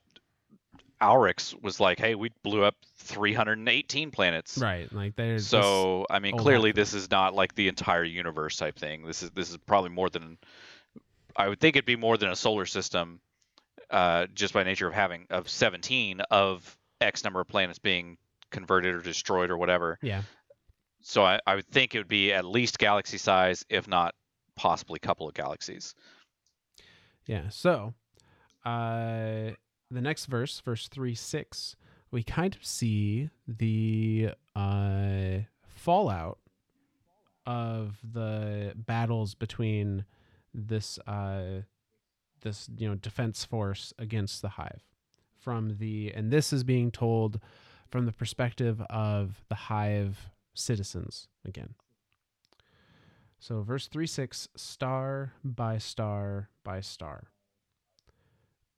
Auryx 1.00 1.60
was 1.62 1.80
like, 1.80 1.98
hey, 1.98 2.14
we 2.14 2.30
blew 2.42 2.62
up 2.64 2.76
318 2.98 4.10
planets. 4.10 4.58
right 4.58 4.90
like 4.92 5.16
there's 5.16 5.46
So 5.46 6.06
I 6.10 6.18
mean, 6.18 6.36
clearly 6.38 6.72
this 6.72 6.94
is 6.94 7.10
not 7.10 7.34
like 7.34 7.54
the 7.54 7.68
entire 7.68 8.04
universe 8.04 8.56
type 8.56 8.76
thing. 8.78 9.04
This 9.04 9.22
is 9.22 9.30
this 9.30 9.50
is 9.50 9.56
probably 9.58 9.90
more 9.90 10.08
than 10.10 10.38
I 11.36 11.48
would 11.48 11.60
think 11.60 11.76
it'd 11.76 11.84
be 11.86 11.96
more 11.96 12.16
than 12.16 12.30
a 12.30 12.36
solar 12.36 12.64
system, 12.64 13.20
uh, 13.90 14.26
just 14.34 14.54
by 14.54 14.62
nature 14.62 14.86
of 14.86 14.94
having 14.94 15.26
of 15.30 15.48
17 15.48 16.20
of 16.30 16.78
X 17.00 17.24
number 17.24 17.40
of 17.40 17.48
planets 17.48 17.78
being 17.78 18.16
converted 18.50 18.94
or 18.94 19.00
destroyed 19.00 19.50
or 19.50 19.56
whatever. 19.56 19.98
yeah 20.00 20.22
So 21.06 21.22
I, 21.22 21.38
I 21.46 21.54
would 21.54 21.68
think 21.68 21.94
it 21.94 21.98
would 21.98 22.08
be 22.08 22.32
at 22.32 22.46
least 22.46 22.78
galaxy 22.78 23.18
size, 23.18 23.62
if 23.68 23.86
not 23.86 24.14
possibly 24.56 24.98
a 25.02 25.06
couple 25.06 25.28
of 25.28 25.34
galaxies. 25.34 25.94
Yeah. 27.26 27.50
So, 27.50 27.92
uh, 28.64 29.50
the 29.90 30.00
next 30.00 30.26
verse, 30.26 30.60
verse 30.60 30.88
three 30.88 31.14
six, 31.14 31.76
we 32.10 32.22
kind 32.22 32.56
of 32.56 32.64
see 32.64 33.28
the 33.46 34.30
uh, 34.56 35.40
fallout 35.66 36.38
of 37.44 37.98
the 38.02 38.72
battles 38.74 39.34
between 39.34 40.06
this 40.54 40.98
uh, 41.06 41.60
this 42.40 42.70
you 42.78 42.88
know 42.88 42.94
defense 42.94 43.44
force 43.44 43.92
against 43.98 44.40
the 44.40 44.50
hive 44.50 44.82
from 45.38 45.76
the 45.78 46.12
and 46.14 46.30
this 46.30 46.50
is 46.50 46.64
being 46.64 46.90
told 46.90 47.40
from 47.90 48.06
the 48.06 48.12
perspective 48.12 48.80
of 48.88 49.44
the 49.50 49.54
hive 49.54 50.30
citizens 50.54 51.28
again 51.44 51.74
so 53.38 53.62
verse 53.62 53.86
3 53.88 54.06
6 54.06 54.48
star 54.56 55.32
by 55.44 55.78
star 55.78 56.48
by 56.62 56.80
star 56.80 57.28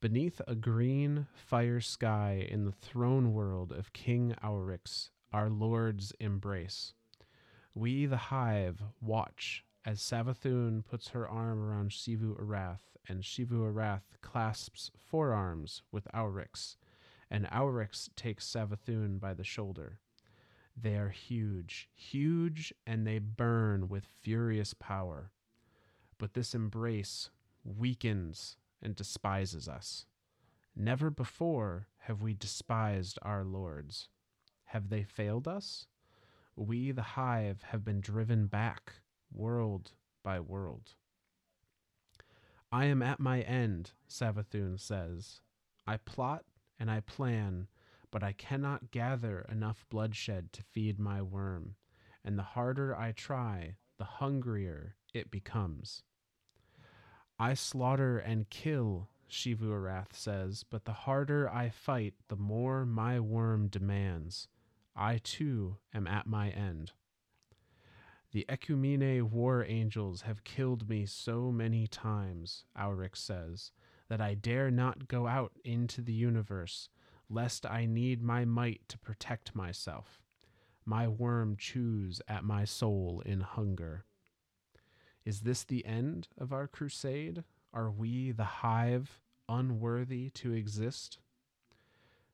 beneath 0.00 0.40
a 0.46 0.54
green 0.54 1.26
fire 1.34 1.80
sky 1.80 2.46
in 2.50 2.64
the 2.64 2.72
throne 2.72 3.32
world 3.32 3.72
of 3.72 3.92
king 3.92 4.34
Auryx 4.42 5.10
our 5.32 5.48
lord's 5.48 6.12
embrace 6.18 6.94
we 7.74 8.06
the 8.06 8.16
hive 8.16 8.82
watch 9.00 9.64
as 9.86 10.00
Savathun 10.00 10.84
puts 10.84 11.08
her 11.10 11.28
arm 11.28 11.62
around 11.62 11.90
Xivu 11.90 12.36
Arath, 12.40 12.96
and 13.08 13.22
Xivu 13.22 13.72
Arath 13.72 14.20
clasps 14.20 14.90
forearms 14.96 15.82
with 15.92 16.08
Auryx, 16.12 16.76
and 17.30 17.46
Auryx 17.46 18.08
takes 18.16 18.44
Savathun 18.44 19.20
by 19.20 19.32
the 19.32 19.44
shoulder. 19.44 20.00
They 20.76 20.96
are 20.96 21.08
huge, 21.08 21.88
huge, 21.94 22.74
and 22.86 23.06
they 23.06 23.18
burn 23.18 23.88
with 23.88 24.04
furious 24.04 24.74
power. 24.74 25.32
But 26.18 26.34
this 26.34 26.54
embrace 26.54 27.30
weakens 27.64 28.56
and 28.82 28.94
despises 28.94 29.68
us. 29.68 30.06
Never 30.74 31.08
before 31.08 31.88
have 32.00 32.20
we 32.20 32.34
despised 32.34 33.18
our 33.22 33.42
lords. 33.42 34.08
Have 34.66 34.90
they 34.90 35.02
failed 35.02 35.48
us? 35.48 35.86
We, 36.54 36.90
the 36.90 37.02
hive, 37.02 37.62
have 37.70 37.84
been 37.84 38.00
driven 38.00 38.46
back, 38.46 38.92
world 39.32 39.92
by 40.22 40.40
world. 40.40 40.94
I 42.70 42.86
am 42.86 43.02
at 43.02 43.20
my 43.20 43.40
end, 43.42 43.92
Savathun 44.08 44.78
says. 44.78 45.40
I 45.86 45.96
plot 45.98 46.44
and 46.78 46.90
I 46.90 47.00
plan, 47.00 47.68
but 48.16 48.24
I 48.24 48.32
cannot 48.32 48.92
gather 48.92 49.44
enough 49.52 49.84
bloodshed 49.90 50.50
to 50.54 50.62
feed 50.62 50.98
my 50.98 51.20
worm, 51.20 51.74
and 52.24 52.38
the 52.38 52.42
harder 52.42 52.96
I 52.96 53.12
try, 53.12 53.76
the 53.98 54.06
hungrier 54.06 54.96
it 55.12 55.30
becomes. 55.30 56.02
I 57.38 57.52
slaughter 57.52 58.16
and 58.16 58.48
kill, 58.48 59.10
Xivu 59.28 59.64
Arath 59.64 60.14
says, 60.14 60.64
but 60.70 60.86
the 60.86 60.94
harder 60.94 61.50
I 61.50 61.68
fight, 61.68 62.14
the 62.28 62.36
more 62.36 62.86
my 62.86 63.20
worm 63.20 63.68
demands. 63.68 64.48
I 64.96 65.18
too 65.18 65.76
am 65.92 66.06
at 66.06 66.26
my 66.26 66.48
end. 66.48 66.92
The 68.32 68.46
Ecumene 68.48 69.24
war 69.24 69.62
angels 69.62 70.22
have 70.22 70.42
killed 70.42 70.88
me 70.88 71.04
so 71.04 71.52
many 71.52 71.86
times, 71.86 72.64
Auryx 72.74 73.16
says, 73.16 73.72
that 74.08 74.22
I 74.22 74.32
dare 74.32 74.70
not 74.70 75.06
go 75.06 75.26
out 75.26 75.52
into 75.66 76.00
the 76.00 76.14
universe, 76.14 76.88
lest 77.28 77.66
I 77.66 77.86
need 77.86 78.22
my 78.22 78.44
might 78.44 78.88
to 78.88 78.98
protect 78.98 79.54
myself. 79.54 80.22
My 80.84 81.08
worm 81.08 81.56
chews 81.56 82.20
at 82.28 82.44
my 82.44 82.64
soul 82.64 83.22
in 83.26 83.40
hunger. 83.40 84.04
Is 85.24 85.40
this 85.40 85.64
the 85.64 85.84
end 85.84 86.28
of 86.38 86.52
our 86.52 86.68
crusade? 86.68 87.42
Are 87.72 87.90
we, 87.90 88.30
the 88.30 88.44
hive, 88.44 89.20
unworthy 89.48 90.30
to 90.30 90.52
exist? 90.52 91.18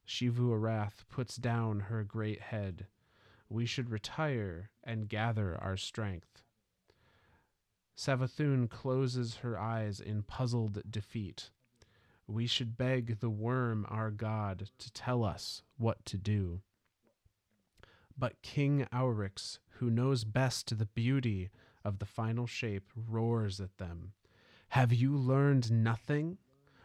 Xivu 0.07 0.51
Arath 0.51 1.09
puts 1.09 1.37
down 1.37 1.81
her 1.81 2.05
great 2.05 2.43
head. 2.43 2.87
We 3.49 3.65
should 3.65 3.91
retire 3.91 4.71
and 4.85 5.09
gather 5.09 5.57
our 5.57 5.77
strength. 5.77 6.43
Savathun 7.97 8.69
closes 8.69 9.37
her 9.37 9.59
eyes 9.59 10.01
in 10.01 10.23
puzzled 10.23 10.83
defeat. 10.91 11.51
We 12.27 12.47
should 12.47 12.77
beg 12.77 13.21
the 13.21 13.31
worm, 13.31 13.87
our 13.89 14.11
god, 14.11 14.71
to 14.79 14.93
tell 14.93 15.25
us 15.25 15.63
what 15.77 16.05
to 16.07 16.17
do. 16.17 16.61
But 18.17 18.43
King 18.43 18.87
Auryx, 18.93 19.59
who 19.79 19.91
knows 19.91 20.25
best 20.25 20.79
the 20.79 20.87
beauty 20.87 21.51
of 21.85 21.99
the 21.99 22.07
final 22.07 22.47
shape, 22.47 22.91
roars 22.95 23.61
at 23.61 23.79
them. 23.79 24.13
Have 24.69 24.93
you 24.93 25.17
learned 25.17 25.71
nothing? 25.71 26.39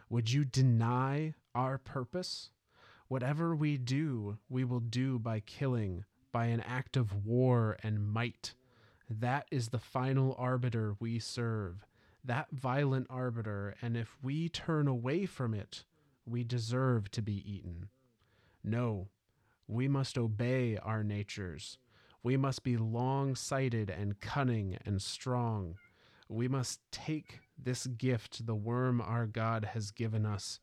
Would 0.10 0.32
you 0.32 0.44
deny 0.44 1.36
our 1.54 1.78
purpose? 1.78 2.50
Whatever 3.08 3.56
we 3.56 3.78
do, 3.78 4.38
we 4.50 4.64
will 4.64 4.80
do 4.80 5.20
by 5.20 5.40
killing, 5.42 6.04
by 6.32 6.48
an 6.48 6.62
act 6.62 6.98
of 6.98 7.26
war 7.26 7.78
and 7.84 8.06
might. 8.06 8.54
That 9.10 9.48
is 9.52 9.70
the 9.70 9.80
final 9.80 10.36
arbiter 10.38 10.96
we 11.00 11.20
serve, 11.20 11.86
that 12.24 12.47
violent 12.51 13.07
arbiter, 13.09 13.76
and 13.82 13.95
if 13.95 14.18
we 14.22 14.49
turn 14.49 14.88
away 14.88 15.26
from 15.26 15.53
it, 15.53 15.86
we 16.26 16.43
deserve 16.43 17.09
to 17.11 17.22
be 17.22 17.43
eaten. 17.49 17.89
No, 18.63 19.09
we 19.68 19.88
must 19.88 20.18
obey 20.18 20.78
our 20.78 21.03
natures. 21.03 21.78
We 22.24 22.36
must 22.36 22.63
be 22.63 22.78
long 22.78 23.36
sighted 23.36 23.89
and 23.89 24.20
cunning 24.20 24.78
and 24.86 25.01
strong. 25.01 25.76
We 26.28 26.47
must 26.47 26.82
take 26.91 27.39
this 27.57 27.88
gift 27.88 28.45
the 28.45 28.55
worm 28.55 28.99
our 28.99 29.26
God 29.26 29.65
has 29.74 29.91
given 29.91 30.26
us, 30.26 30.59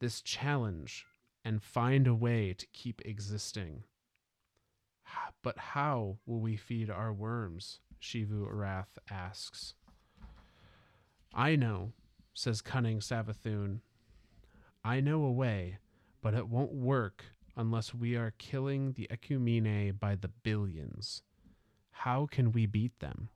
this 0.00 0.22
challenge, 0.22 1.04
and 1.44 1.62
find 1.62 2.06
a 2.06 2.14
way 2.14 2.54
to 2.54 2.66
keep 2.72 3.02
existing. 3.04 3.84
But 5.42 5.58
how 5.58 6.18
will 6.26 6.40
we 6.40 6.56
feed 6.56 6.90
our 6.90 7.12
worms? 7.12 7.80
Xivu 8.00 8.46
Arath 8.50 8.98
asks. 9.10 9.74
I 11.34 11.56
know, 11.56 11.92
says 12.34 12.60
cunning 12.60 13.00
Savathun. 13.00 13.80
I 14.84 15.00
know 15.00 15.24
a 15.24 15.32
way, 15.32 15.78
but 16.22 16.34
it 16.34 16.48
won't 16.48 16.72
work 16.72 17.24
unless 17.56 17.94
we 17.94 18.16
are 18.16 18.34
killing 18.38 18.92
the 18.92 19.08
Ecumene 19.10 19.98
by 19.98 20.14
the 20.14 20.28
billions. 20.28 21.22
How 21.90 22.26
can 22.26 22.52
we 22.52 22.66
beat 22.66 22.98
them? 23.00 23.28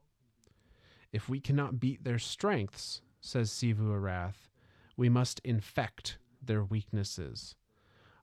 If 1.12 1.28
we 1.28 1.40
cannot 1.40 1.80
beat 1.80 2.04
their 2.04 2.18
strengths, 2.18 3.02
says 3.20 3.50
Xivu 3.50 3.90
Arath, 3.90 4.48
we 4.96 5.08
must 5.08 5.40
infect 5.44 6.18
their 6.40 6.64
weaknesses. 6.64 7.56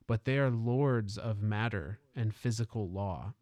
But 0.06 0.24
they 0.24 0.38
are 0.38 0.50
lords 0.50 1.16
of 1.16 1.42
matter 1.42 2.00
and 2.16 2.34
physical 2.34 2.88
law. 2.90 3.34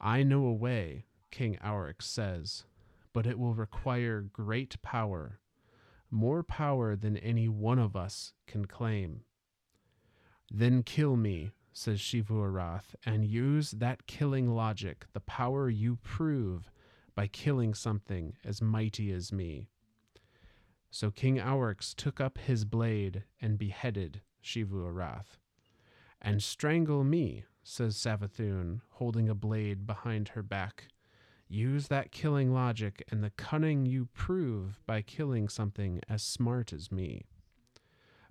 I 0.00 0.22
know 0.22 0.46
a 0.46 0.52
way, 0.52 1.04
King 1.30 1.58
Auryx 1.62 2.02
says, 2.02 2.64
but 3.12 3.26
it 3.26 3.38
will 3.38 3.54
require 3.54 4.20
great 4.20 4.80
power. 4.82 5.40
more 6.12 6.42
power 6.42 6.94
than 6.94 7.16
any 7.16 7.48
one 7.48 7.78
of 7.78 7.96
us 7.96 8.34
can 8.46 8.66
claim. 8.66 9.22
Then 10.50 10.82
kill 10.82 11.16
me, 11.16 11.50
says 11.72 11.98
Xivu 11.98 12.30
Arath, 12.32 12.94
and 13.04 13.24
use 13.24 13.70
that 13.72 14.06
killing 14.06 14.54
logic, 14.54 15.06
the 15.14 15.20
power 15.20 15.70
you 15.70 15.96
prove 15.96 16.70
by 17.14 17.26
killing 17.26 17.72
something 17.72 18.34
as 18.44 18.60
mighty 18.60 19.10
as 19.10 19.32
me. 19.32 19.68
So 20.90 21.10
King 21.10 21.38
Auryx 21.38 21.94
took 21.94 22.20
up 22.20 22.36
his 22.36 22.66
blade 22.66 23.24
and 23.40 23.56
beheaded 23.58 24.20
Xivu 24.44 24.84
Arath. 24.92 25.38
And 26.20 26.42
strangle 26.42 27.02
me, 27.04 27.44
says 27.64 27.96
Savathun, 27.96 28.82
holding 28.90 29.30
a 29.30 29.34
blade 29.34 29.86
behind 29.86 30.28
her 30.28 30.42
back. 30.42 30.88
Use 31.52 31.88
that 31.88 32.12
killing 32.12 32.54
logic 32.54 33.04
and 33.10 33.22
the 33.22 33.28
cunning 33.28 33.84
you 33.84 34.08
prove 34.14 34.80
by 34.86 35.02
killing 35.02 35.50
something 35.50 36.00
as 36.08 36.22
smart 36.22 36.72
as 36.72 36.90
me. 36.90 37.26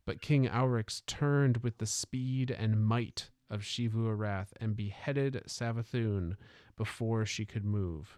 But 0.07 0.23
King 0.23 0.47
Auryx 0.47 1.03
turned 1.05 1.57
with 1.57 1.77
the 1.77 1.85
speed 1.85 2.49
and 2.49 2.83
might 2.83 3.29
of 3.47 3.61
Xivu 3.61 4.07
Arath 4.07 4.53
and 4.59 4.75
beheaded 4.75 5.43
Savathun 5.45 6.35
before 6.75 7.23
she 7.27 7.45
could 7.45 7.63
move. 7.63 8.17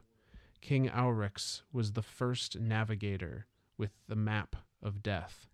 King 0.61 0.87
Auryx 0.87 1.63
was 1.73 1.91
the 1.91 2.01
first 2.01 2.57
navigator 2.57 3.47
with 3.77 3.91
the 4.07 4.15
map 4.15 4.55
of 4.81 5.03
death. 5.03 5.47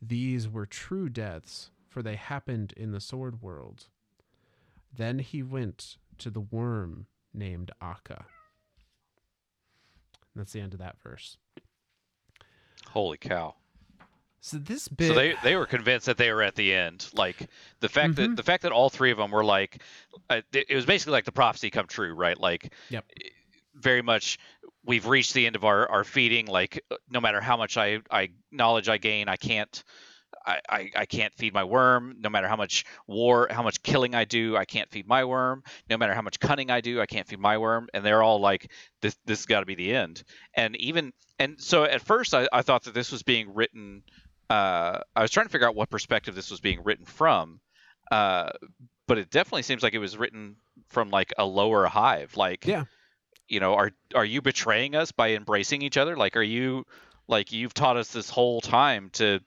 These 0.00 0.48
were 0.48 0.64
true 0.64 1.08
deaths, 1.08 1.72
for 1.88 2.04
they 2.04 2.14
happened 2.14 2.72
in 2.76 2.92
the 2.92 3.00
sword 3.00 3.42
world. 3.42 3.88
Then 4.96 5.18
he 5.18 5.42
went 5.42 5.96
to 6.18 6.30
the 6.30 6.38
worm 6.38 7.08
named 7.34 7.72
Akka. 7.82 8.26
That's 10.36 10.52
the 10.52 10.60
end 10.60 10.74
of 10.74 10.78
that 10.80 11.00
verse. 11.02 11.38
Holy 12.90 13.18
cow! 13.18 13.54
So 14.40 14.58
this 14.58 14.86
bit, 14.86 15.08
So 15.08 15.14
they 15.14 15.34
they 15.42 15.56
were 15.56 15.66
convinced 15.66 16.06
that 16.06 16.18
they 16.18 16.30
were 16.30 16.42
at 16.42 16.54
the 16.54 16.72
end. 16.72 17.08
Like 17.14 17.48
the 17.80 17.88
fact 17.88 18.12
Mhm. 18.12 18.16
that 18.16 18.36
the 18.36 18.42
fact 18.42 18.62
that 18.62 18.72
all 18.72 18.90
three 18.90 19.10
of 19.10 19.18
them 19.18 19.30
were 19.30 19.44
like, 19.44 19.82
uh, 20.30 20.42
it 20.52 20.66
it 20.68 20.74
was 20.76 20.86
basically 20.86 21.12
like 21.12 21.24
the 21.24 21.32
prophecy 21.32 21.70
come 21.70 21.86
true, 21.86 22.14
right? 22.14 22.38
Like, 22.38 22.72
Yep. 22.90 23.04
very 23.74 24.02
much 24.02 24.38
we've 24.84 25.06
reached 25.06 25.34
the 25.34 25.46
end 25.46 25.56
of 25.56 25.64
our, 25.64 25.88
our 25.90 26.04
feeding. 26.04 26.46
Like 26.46 26.80
no 27.10 27.20
matter 27.20 27.40
how 27.40 27.56
much 27.56 27.76
I, 27.76 27.98
I 28.10 28.30
knowledge 28.52 28.88
I 28.88 28.98
gain, 28.98 29.28
I 29.28 29.36
can't. 29.36 29.82
I, 30.46 30.60
I, 30.68 30.90
I 30.96 31.06
can't 31.06 31.34
feed 31.34 31.52
my 31.52 31.64
worm 31.64 32.16
no 32.20 32.28
matter 32.28 32.48
how 32.48 32.56
much 32.56 32.84
war 33.06 33.48
how 33.50 33.62
much 33.62 33.82
killing 33.82 34.14
i 34.14 34.24
do 34.24 34.56
i 34.56 34.64
can't 34.64 34.90
feed 34.90 35.06
my 35.08 35.24
worm 35.24 35.62
no 35.90 35.96
matter 35.96 36.14
how 36.14 36.22
much 36.22 36.38
cunning 36.38 36.70
i 36.70 36.80
do 36.80 37.00
i 37.00 37.06
can't 37.06 37.26
feed 37.26 37.40
my 37.40 37.58
worm 37.58 37.88
and 37.92 38.04
they're 38.04 38.22
all 38.22 38.40
like 38.40 38.70
this 39.02 39.16
this 39.26 39.40
has 39.40 39.46
got 39.46 39.60
to 39.60 39.66
be 39.66 39.74
the 39.74 39.94
end 39.94 40.22
and 40.54 40.76
even 40.76 41.12
and 41.38 41.60
so 41.60 41.84
at 41.84 42.00
first 42.00 42.34
I, 42.34 42.48
I 42.52 42.62
thought 42.62 42.84
that 42.84 42.94
this 42.94 43.10
was 43.12 43.22
being 43.22 43.54
written 43.54 44.02
uh, 44.48 45.00
I 45.16 45.22
was 45.22 45.32
trying 45.32 45.46
to 45.46 45.50
figure 45.50 45.66
out 45.66 45.74
what 45.74 45.90
perspective 45.90 46.34
this 46.36 46.52
was 46.52 46.60
being 46.60 46.84
written 46.84 47.04
from, 47.04 47.58
uh, 48.12 48.50
but 49.08 49.18
it 49.18 49.28
definitely 49.30 49.62
seems 49.62 49.82
like 49.82 49.92
it 49.92 49.98
was 49.98 50.16
written 50.16 50.54
from 50.88 51.10
like 51.10 51.32
a 51.36 51.44
lower 51.44 51.86
hive. 51.86 52.36
Like, 52.36 52.64
Yeah. 52.64 52.84
you 53.48 53.58
know, 53.58 53.74
are 53.74 53.90
are 54.14 54.24
you 54.24 54.42
betraying 54.42 54.94
us 54.94 55.10
by 55.10 55.30
embracing 55.32 55.82
each 55.82 55.96
other? 55.96 56.16
Like, 56.16 56.36
are 56.36 56.42
you 56.42 56.86
like 57.26 57.50
you've 57.50 57.74
taught 57.74 57.96
us 57.96 58.12
this 58.12 58.30
whole 58.30 58.60
time 58.60 59.10
to, 59.14 59.40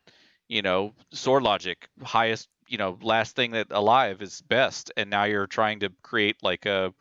you 0.49 0.61
know, 0.61 0.93
sword 1.11 1.43
logic, 1.43 1.87
highest, 2.03 2.49
you 2.67 2.77
know, 2.77 2.97
last 3.01 3.35
thing 3.35 3.51
that 3.51 3.67
alive 3.69 4.21
is 4.21 4.41
best, 4.41 4.91
and 4.97 5.09
now 5.09 5.23
you're 5.23 5.47
trying 5.47 5.79
to 5.79 5.89
create 6.01 6.37
like 6.41 6.65
a 6.65 6.93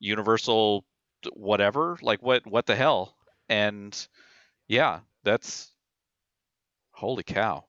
universal 0.00 0.84
whatever. 1.34 1.98
Like, 2.02 2.22
what 2.22 2.46
what 2.46 2.66
the 2.66 2.74
hell? 2.74 3.14
And 3.48 4.08
yeah, 4.66 5.00
that's 5.22 5.70
holy 6.90 7.22
cow. 7.22 7.64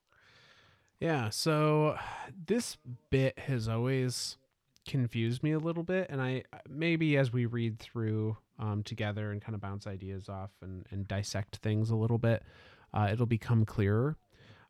Yeah, 0.99 1.29
so 1.29 1.97
this 2.47 2.77
bit 3.11 3.37
has 3.37 3.67
always 3.67 4.37
confused 4.87 5.43
me 5.43 5.51
a 5.51 5.59
little 5.59 5.83
bit, 5.83 6.07
and 6.09 6.21
I 6.21 6.43
maybe 6.67 7.17
as 7.17 7.31
we 7.31 7.45
read 7.45 7.77
through 7.77 8.37
um, 8.57 8.81
together 8.83 9.31
and 9.31 9.41
kind 9.41 9.53
of 9.53 9.61
bounce 9.61 9.85
ideas 9.85 10.29
off 10.29 10.51
and, 10.61 10.85
and 10.89 11.07
dissect 11.07 11.57
things 11.57 11.89
a 11.91 11.95
little 11.95 12.17
bit, 12.17 12.43
uh, 12.93 13.09
it'll 13.11 13.25
become 13.27 13.65
clearer. 13.65 14.15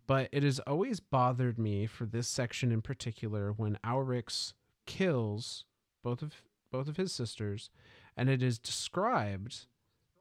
But 0.07 0.29
it 0.31 0.43
has 0.43 0.59
always 0.61 0.99
bothered 1.01 1.59
me 1.59 1.85
for 1.85 2.05
this 2.05 2.27
section 2.27 2.71
in 2.71 2.81
particular 2.81 3.51
when 3.51 3.77
Auryx 3.85 4.53
kills 4.85 5.65
both 6.03 6.21
of 6.21 6.41
both 6.71 6.87
of 6.87 6.97
his 6.97 7.13
sisters, 7.13 7.69
and 8.17 8.29
it 8.29 8.41
is 8.43 8.57
described 8.59 9.67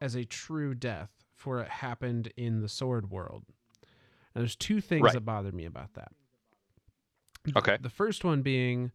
as 0.01 0.15
a 0.15 0.25
true 0.25 0.75
death, 0.75 1.11
for 1.35 1.61
it 1.61 1.69
happened 1.69 2.33
in 2.37 2.61
the 2.61 2.69
sword 2.69 3.11
world. 3.11 3.45
Now, 4.35 4.41
there's 4.43 4.55
two 4.57 4.81
things 4.81 5.03
Right. 5.05 5.15
that 5.15 5.23
bother 5.25 5.51
me 5.51 5.65
about 5.65 5.95
that. 5.95 6.13
Okay. 7.57 7.79
The 7.81 7.89
first 7.91 8.25
one 8.25 8.43
being 8.43 8.93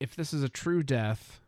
if 0.00 0.16
this 0.16 0.32
is 0.32 0.42
a 0.42 0.48
true 0.48 0.82
death, 0.82 1.40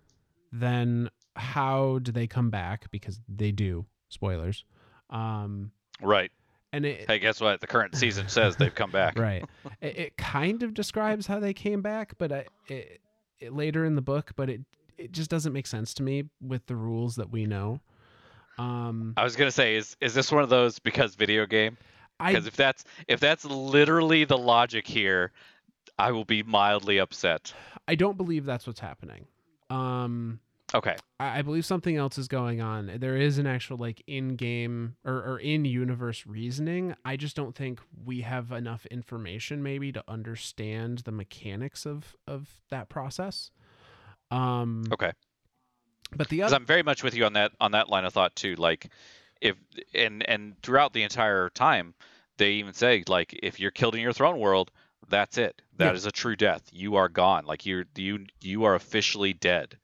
then 0.53 1.09
how 1.37 1.99
do 2.01 2.13
they 2.13 2.27
come 2.27 2.51
back? 2.51 2.91
Because 2.91 3.21
they 3.29 3.51
do. 3.51 3.87
Spoilers. 4.11 4.65
Um, 5.11 5.73
Right. 6.01 6.31
And 6.73 6.87
it, 6.87 7.07
Hey, 7.09 7.19
guess 7.19 7.41
what? 7.41 7.61
The 7.61 7.67
current 7.67 7.95
season 7.97 8.29
says 8.29 8.57
they've 8.57 8.75
come 8.75 8.91
back. 8.91 9.19
right. 9.19 9.45
It, 9.81 9.99
it 9.99 10.17
kind 10.17 10.63
of 10.63 10.75
describes 10.75 11.27
how 11.27 11.41
they 11.41 11.53
came 11.55 11.83
back, 11.83 12.15
but 12.19 12.33
I, 12.33 12.47
it, 12.69 13.01
it, 13.41 13.53
later 13.53 13.85
in 13.85 13.95
the 13.95 14.03
book, 14.03 14.33
but 14.37 14.49
it 14.49 14.61
it 14.99 15.13
just 15.13 15.31
doesn't 15.31 15.53
make 15.53 15.67
sense 15.67 15.95
to 15.95 16.03
me 16.03 16.25
with 16.41 16.67
the 16.67 16.77
rules 16.77 17.17
that 17.17 17.31
we 17.31 17.47
know. 17.47 17.81
Um, 18.59 19.15
I 19.17 19.25
was 19.25 19.37
gonna 19.37 19.51
say, 19.51 19.77
is 19.77 19.97
is 20.01 20.15
this 20.15 20.31
one 20.31 20.43
of 20.43 20.49
those 20.49 20.79
because 20.79 21.15
video 21.15 21.47
game? 21.47 21.77
Because 22.25 22.47
if 22.47 22.57
that's 22.57 22.85
if 23.09 23.19
that's 23.21 23.45
literally 23.45 24.25
the 24.25 24.39
logic 24.39 24.87
here, 24.87 25.33
I 25.99 26.13
will 26.13 26.25
be 26.25 26.43
mildly 26.43 26.99
upset. 26.99 27.53
I 27.89 27.95
don't 27.95 28.17
believe 28.17 28.45
that's 28.45 28.67
what's 28.67 28.81
happening. 28.81 29.27
Um, 29.71 30.39
Okay. 30.75 30.97
I, 31.21 31.39
I 31.39 31.43
believe 31.43 31.65
something 31.67 31.97
else 31.97 32.19
is 32.19 32.29
going 32.29 32.61
on. 32.61 32.93
There 32.99 33.17
is 33.17 33.39
an 33.39 33.47
actual 33.47 33.77
like 33.77 34.03
in-game 34.07 34.97
or, 35.05 35.15
or 35.15 35.39
in-universe 35.39 36.27
reasoning. 36.27 36.95
I 37.05 37.17
just 37.17 37.37
don't 37.37 37.55
think 37.55 37.81
we 38.05 38.23
have 38.23 38.53
enough 38.53 38.87
information 38.87 39.63
maybe 39.63 39.93
to 39.93 40.03
understand 40.09 40.99
the 41.01 41.13
mechanics 41.13 41.87
of 41.87 42.17
of 42.27 42.49
that 42.71 42.89
process. 42.89 43.51
Um, 44.31 44.85
Okay. 44.93 45.13
but 46.17 46.29
the 46.29 46.43
other 46.43 46.55
I'm 46.57 46.67
very 46.67 46.83
much 46.83 47.03
with 47.03 47.15
you 47.15 47.25
on 47.27 47.35
that 47.35 47.53
on 47.61 47.73
that 47.73 47.89
line 47.89 48.05
of 48.05 48.13
thought 48.15 48.35
too. 48.35 48.55
Like, 48.57 48.91
if 49.41 49.57
and 49.95 50.27
and 50.29 50.55
throughout 50.63 50.93
the 50.93 51.03
entire 51.03 51.51
time, 51.51 51.95
they 52.39 52.53
even 52.53 52.73
say 52.73 53.05
like, 53.09 53.39
if 53.43 53.61
you're 53.61 53.71
killed 53.71 53.95
in 53.95 54.01
your 54.01 54.13
throne 54.13 54.39
world, 54.39 54.71
that's 55.09 55.37
it. 55.37 55.61
That 55.77 55.95
is 55.95 56.05
Yeah. 56.05 56.09
a 56.09 56.13
true 56.13 56.37
death. 56.37 56.63
You 56.73 56.97
are 56.97 57.09
gone. 57.09 57.45
Like 57.45 57.67
you're 57.67 57.85
you 57.97 58.27
you 58.41 58.65
are 58.65 58.75
officially 58.75 59.33
dead. 59.35 59.77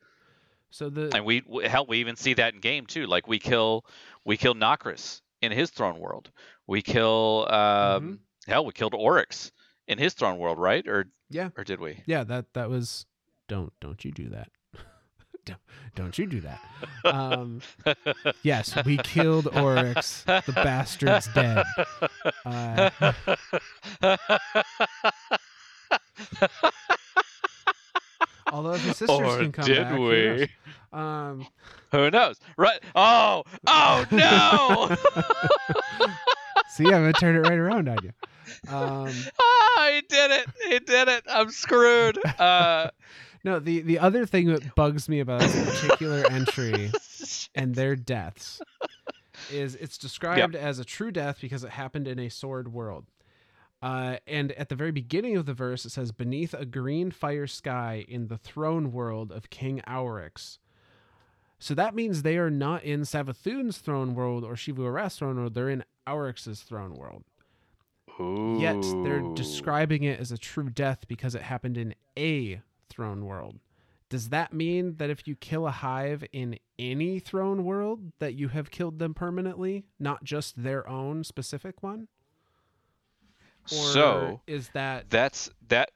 So 0.70 0.88
the 0.90 1.10
and 1.14 1.24
we 1.24 1.42
hell 1.64 1.86
we 1.88 1.98
even 1.98 2.16
see 2.16 2.34
that 2.34 2.54
in 2.54 2.60
game 2.60 2.86
too 2.86 3.06
like 3.06 3.26
we 3.26 3.38
kill 3.38 3.84
we 4.24 4.36
kill 4.36 4.54
Nokris 4.54 5.20
in 5.42 5.52
his 5.52 5.70
throne 5.70 5.98
world 5.98 6.30
we 6.66 6.82
kill 6.82 7.46
um 7.50 7.58
Mm-hmm. 7.58 8.50
hell 8.52 8.64
we 8.64 8.72
killed 8.72 8.94
Oryx 8.94 9.50
in 9.86 9.98
his 9.98 10.14
throne 10.14 10.38
world 10.38 10.58
right 10.58 10.86
or 10.86 11.06
Yeah. 11.30 11.50
or 11.56 11.64
did 11.64 11.80
we 11.80 12.02
yeah 12.06 12.24
that 12.24 12.52
that 12.54 12.68
was 12.68 13.06
don't 13.48 13.72
don't 13.80 14.04
you 14.04 14.12
do 14.12 14.28
that. 14.28 14.50
don't, 15.46 15.58
don't 15.94 16.18
you 16.18 16.26
do 16.26 16.42
that. 16.42 16.60
Um, 17.06 17.62
yes, 18.42 18.76
we 18.84 18.98
killed 18.98 19.48
Oryx. 19.56 20.22
The 20.24 20.52
bastard's 20.52 21.28
dead. 21.34 21.64
Uh, 22.44 22.90
although 28.52 28.72
if 28.72 28.82
his 28.84 28.96
sisters 28.98 29.20
or 29.20 29.38
can 29.38 29.52
come 29.52 29.64
did 29.66 29.82
back, 29.82 29.92
who 29.92 30.02
we? 30.08 30.24
knows? 30.24 30.48
Um, 30.92 31.46
who 31.92 32.10
knows? 32.10 32.40
Right. 32.56 32.80
Oh 32.94 33.44
oh 33.66 34.06
no! 34.10 34.96
See, 36.70 36.84
I'm 36.84 36.90
gonna 36.90 37.12
turn 37.12 37.36
it 37.36 37.40
right 37.40 37.58
around 37.58 37.88
on 37.88 37.98
you. 38.02 38.12
Um, 38.68 39.12
ah, 39.40 39.90
he 39.92 40.00
did 40.02 40.30
it. 40.30 40.46
He 40.68 40.78
did 40.78 41.08
it. 41.08 41.24
I'm 41.28 41.50
screwed. 41.50 42.18
Uh 42.38 42.90
no, 43.44 43.58
the 43.58 43.82
the 43.82 43.98
other 43.98 44.26
thing 44.26 44.46
that 44.48 44.74
bugs 44.74 45.08
me 45.08 45.20
about 45.20 45.40
this 45.40 45.80
particular 45.80 46.26
entry 46.30 46.90
and 47.54 47.74
their 47.74 47.96
deaths 47.96 48.60
is 49.52 49.74
it's 49.76 49.96
described 49.98 50.56
as 50.56 50.78
a 50.78 50.84
true 50.84 51.10
death 51.10 51.38
because 51.40 51.64
it 51.64 51.70
happened 51.70 52.08
in 52.08 52.18
a 52.18 52.28
sword 52.28 52.72
world. 52.72 53.06
Uh, 53.80 54.16
and 54.26 54.52
at 54.52 54.68
the 54.68 54.74
very 54.74 54.90
beginning 54.90 55.36
of 55.36 55.46
the 55.46 55.54
verse, 55.54 55.84
it 55.84 55.90
says, 55.90 56.10
"Beneath 56.10 56.52
a 56.52 56.66
green 56.66 57.10
fire 57.10 57.46
sky 57.46 58.04
in 58.08 58.26
the 58.26 58.38
throne 58.38 58.90
world 58.92 59.30
of 59.30 59.50
King 59.50 59.80
Auryx." 59.86 60.58
So 61.60 61.74
that 61.74 61.94
means 61.94 62.22
they 62.22 62.38
are 62.38 62.50
not 62.50 62.82
in 62.84 63.02
Savathun's 63.02 63.78
throne 63.78 64.14
world 64.14 64.44
or 64.44 64.54
Xivu 64.54 65.10
throne 65.12 65.36
world; 65.36 65.54
they're 65.54 65.70
in 65.70 65.84
Auryx's 66.06 66.62
throne 66.62 66.94
world. 66.94 67.24
Yet 68.60 68.82
they're 69.04 69.22
describing 69.34 70.02
it 70.02 70.18
as 70.18 70.32
a 70.32 70.38
true 70.38 70.70
death 70.70 71.06
because 71.06 71.36
it 71.36 71.42
happened 71.42 71.78
in 71.78 71.94
a 72.16 72.60
throne 72.88 73.26
world. 73.26 73.60
does 74.08 74.30
that 74.30 74.52
mean 74.52 74.96
that 74.96 75.10
if 75.10 75.28
you 75.28 75.36
kill 75.36 75.66
a 75.66 75.70
hive 75.70 76.24
in 76.32 76.58
any 76.78 77.20
throne 77.20 77.64
world 77.64 78.12
that 78.18 78.34
you 78.34 78.48
have 78.48 78.70
killed 78.70 78.98
them 78.98 79.12
permanently, 79.14 79.84
not 79.98 80.24
just 80.24 80.62
their 80.62 80.88
own 80.88 81.22
specific 81.22 81.82
one? 81.82 82.08
So 83.70 84.40
is 84.46 84.68
that 84.70 85.10
that's 85.10 85.50
that 85.68 85.90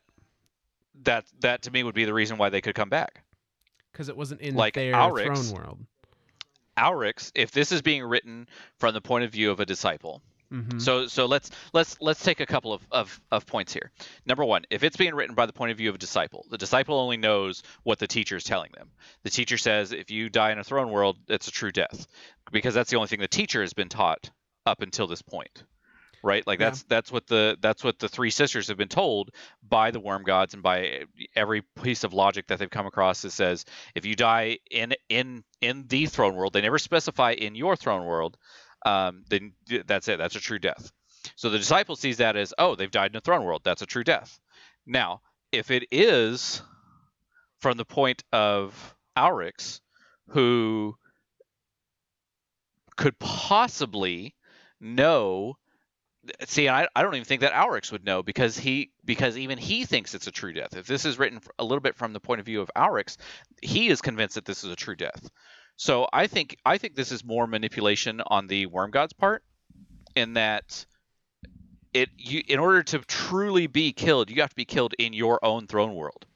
that 1.03 1.25
that 1.41 1.63
to 1.63 1.71
me 1.71 1.83
would 1.83 1.95
be 1.95 2.05
the 2.05 2.15
reason 2.15 2.39
why 2.39 2.49
they 2.51 2.61
could 2.61 2.75
come 2.75 2.89
back. 2.89 3.23
because 3.93 4.09
it 4.09 4.17
wasn't 4.17 4.41
in 4.41 4.55
Like 4.55 4.75
their 4.75 4.95
Auryx, 4.95 5.51
throne 5.51 5.63
world? 5.63 5.79
Auryx, 6.77 7.31
if 7.35 7.51
this 7.51 7.73
is 7.73 7.83
being 7.83 8.03
written 8.05 8.49
from 8.79 8.95
the 8.95 9.01
point 9.01 9.25
of 9.25 9.33
view 9.33 9.51
of 9.51 9.61
a 9.61 9.67
disciple, 9.67 10.23
Mm-hmm. 10.53 10.81
So 10.81 11.07
so 11.07 11.25
let's 11.25 11.51
let's 11.73 11.97
let's 12.03 12.23
take 12.23 12.41
a 12.41 12.45
couple 12.45 12.75
of, 12.75 12.87
of, 12.91 13.19
of 13.31 13.47
points 13.47 13.73
here. 13.73 13.91
Number 14.27 14.45
one, 14.45 14.65
if 14.69 14.83
it's 14.83 14.99
being 14.99 15.15
written 15.15 15.35
by 15.35 15.47
the 15.47 15.53
point 15.55 15.73
of 15.73 15.79
view 15.79 15.89
of 15.89 15.95
a 15.95 15.99
disciple, 15.99 16.45
the 16.51 16.59
disciple 16.59 16.99
only 16.99 17.17
knows 17.17 17.63
what 17.85 17.99
the 17.99 18.07
teacher 18.07 18.37
is 18.37 18.45
telling 18.45 18.71
them. 18.77 18.91
The 19.23 19.31
teacher 19.31 19.57
says 19.57 19.93
if 19.93 20.11
you 20.11 20.29
die 20.29 20.53
in 20.53 20.59
a 20.59 20.65
throne 20.65 20.91
world, 20.91 21.17
it's 21.27 21.49
a 21.49 21.51
true 21.51 21.73
death, 21.73 22.07
because 22.51 22.75
that's 22.75 22.91
the 22.91 22.97
only 22.97 23.09
thing 23.09 23.21
the 23.21 23.29
teacher 23.29 23.63
has 23.63 23.73
been 23.73 23.89
taught 23.89 24.29
up 24.67 24.83
until 24.83 25.07
this 25.07 25.23
point, 25.23 25.65
right? 26.23 26.47
Like 26.47 26.61
Yeah. 26.61 26.67
that's 26.67 26.83
that's 26.85 27.13
what 27.13 27.27
the 27.27 27.57
that's 27.61 27.83
what 27.85 27.99
the 27.99 28.09
three 28.09 28.31
sisters 28.31 28.69
have 28.69 28.77
been 28.77 28.89
told 28.89 29.31
by 29.69 29.91
the 29.91 30.01
worm 30.01 30.23
gods 30.23 30.55
and 30.55 30.63
by 30.63 31.05
every 31.35 31.63
piece 31.83 32.05
of 32.05 32.13
logic 32.13 32.47
that 32.49 32.59
they've 32.59 32.71
come 32.71 32.87
across. 32.87 33.23
That 33.23 33.33
says 33.33 33.65
if 33.95 34.07
you 34.07 34.15
die 34.17 34.59
in 34.71 34.95
in 35.09 35.45
in 35.61 35.87
the 35.89 36.07
throne 36.07 36.35
world, 36.35 36.53
they 36.53 36.61
never 36.61 36.79
specify 36.79 37.33
in 37.33 37.55
your 37.55 37.77
throne 37.77 38.05
world 38.07 38.37
um, 38.85 39.25
then 39.29 39.53
that's 39.87 40.09
it. 40.09 40.19
That's 40.19 40.37
a 40.37 40.41
true 40.41 40.59
death. 40.59 40.91
So 41.37 41.51
the 41.51 41.59
disciple 41.59 41.97
sees 41.97 42.17
that 42.19 42.37
as, 42.37 42.53
oh, 42.59 42.75
they've 42.75 42.91
died 42.91 43.13
in 43.13 43.17
a 43.17 43.21
throne 43.21 43.45
world. 43.45 43.63
That's 43.65 43.83
a 43.83 43.87
true 43.87 44.05
death. 44.05 44.39
Now, 44.87 45.21
if 45.53 45.71
it 45.71 45.85
is 45.93 46.63
from 47.61 47.77
the 47.77 47.85
point 47.85 48.25
of 48.33 48.97
Auryx, 49.17 49.81
who 50.29 50.97
could 52.97 53.19
possibly 53.19 54.35
know 54.81 55.57
see 56.47 56.69
I, 56.69 56.87
I 56.95 57.03
don't 57.03 57.15
even 57.15 57.25
think 57.25 57.41
that 57.41 57.53
Auryx 57.53 57.91
would 57.91 58.05
know 58.05 58.23
because 58.23 58.57
he 58.57 58.93
because 59.05 59.37
even 59.37 59.59
he 59.59 59.85
thinks 59.85 60.15
it's 60.15 60.27
a 60.27 60.33
true 60.33 60.53
death 60.53 60.77
if 60.77 60.87
this 60.87 61.05
is 61.05 61.19
written 61.19 61.41
a 61.59 61.65
little 61.65 61.81
bit 61.81 61.97
from 61.97 62.13
the 62.13 62.21
point 62.21 62.41
of 62.41 62.47
view 62.47 62.61
of 62.61 62.71
Auryx 62.77 63.17
he 63.61 63.89
is 63.89 64.01
convinced 64.01 64.37
that 64.37 64.45
this 64.45 64.63
is 64.63 64.71
a 64.71 64.77
true 64.77 64.97
death 64.97 65.31
so 65.77 66.07
I 66.13 66.27
think 66.27 66.57
I 66.65 66.79
think 66.79 66.95
this 66.95 67.13
is 67.13 67.25
more 67.25 67.47
manipulation 67.47 68.21
on 68.27 68.47
the 68.47 68.67
worm 68.67 68.91
god's 68.91 69.13
part, 69.13 69.43
in 70.15 70.35
that 70.35 70.87
it 71.93 72.11
you 72.17 72.43
in 72.47 72.59
order 72.59 72.83
to 72.85 72.99
truly 73.01 73.67
be 73.67 73.93
killed, 73.93 74.31
you 74.31 74.41
have 74.43 74.51
to 74.51 74.57
be 74.57 74.65
killed 74.65 74.95
in 74.99 75.13
your 75.13 75.45
own 75.45 75.67
throne 75.67 75.95
world. 75.95 76.27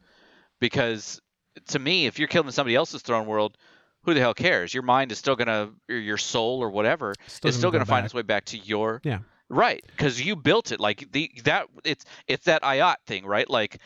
Because 0.59 1.21
to 1.69 1.79
me, 1.79 2.07
if 2.07 2.19
you're 2.19 2.29
killed 2.29 2.47
in 2.47 2.53
somebody 2.53 2.75
else's 2.75 3.03
throne 3.03 3.27
world, 3.27 3.57
who 4.03 4.15
the 4.15 4.21
hell 4.21 4.35
cares? 4.35 4.73
Your 4.73 4.83
mind 4.83 5.13
is 5.13 5.19
still 5.19 5.37
gonna, 5.37 5.71
or 5.89 5.97
your 5.97 6.19
soul 6.19 6.61
or 6.61 6.71
whatever, 6.71 7.15
Still 7.27 7.49
is 7.49 7.57
still 7.57 7.71
gonna 7.71 7.85
gonna 7.85 7.87
go 7.87 7.91
find 7.91 8.05
its 8.05 8.15
way 8.15 8.23
back 8.23 8.47
to 8.47 8.59
your 8.59 9.01
Yeah. 9.05 9.19
Right 9.49 9.85
because 9.87 10.21
you 10.21 10.37
built 10.37 10.73
it 10.73 10.81
like 10.81 11.11
the 11.13 11.31
that 11.45 11.67
it's 11.85 12.05
it's 12.27 12.45
that 12.47 12.63
ayat 12.63 12.97
thing 13.07 13.25
right 13.25 13.49
like 13.49 13.79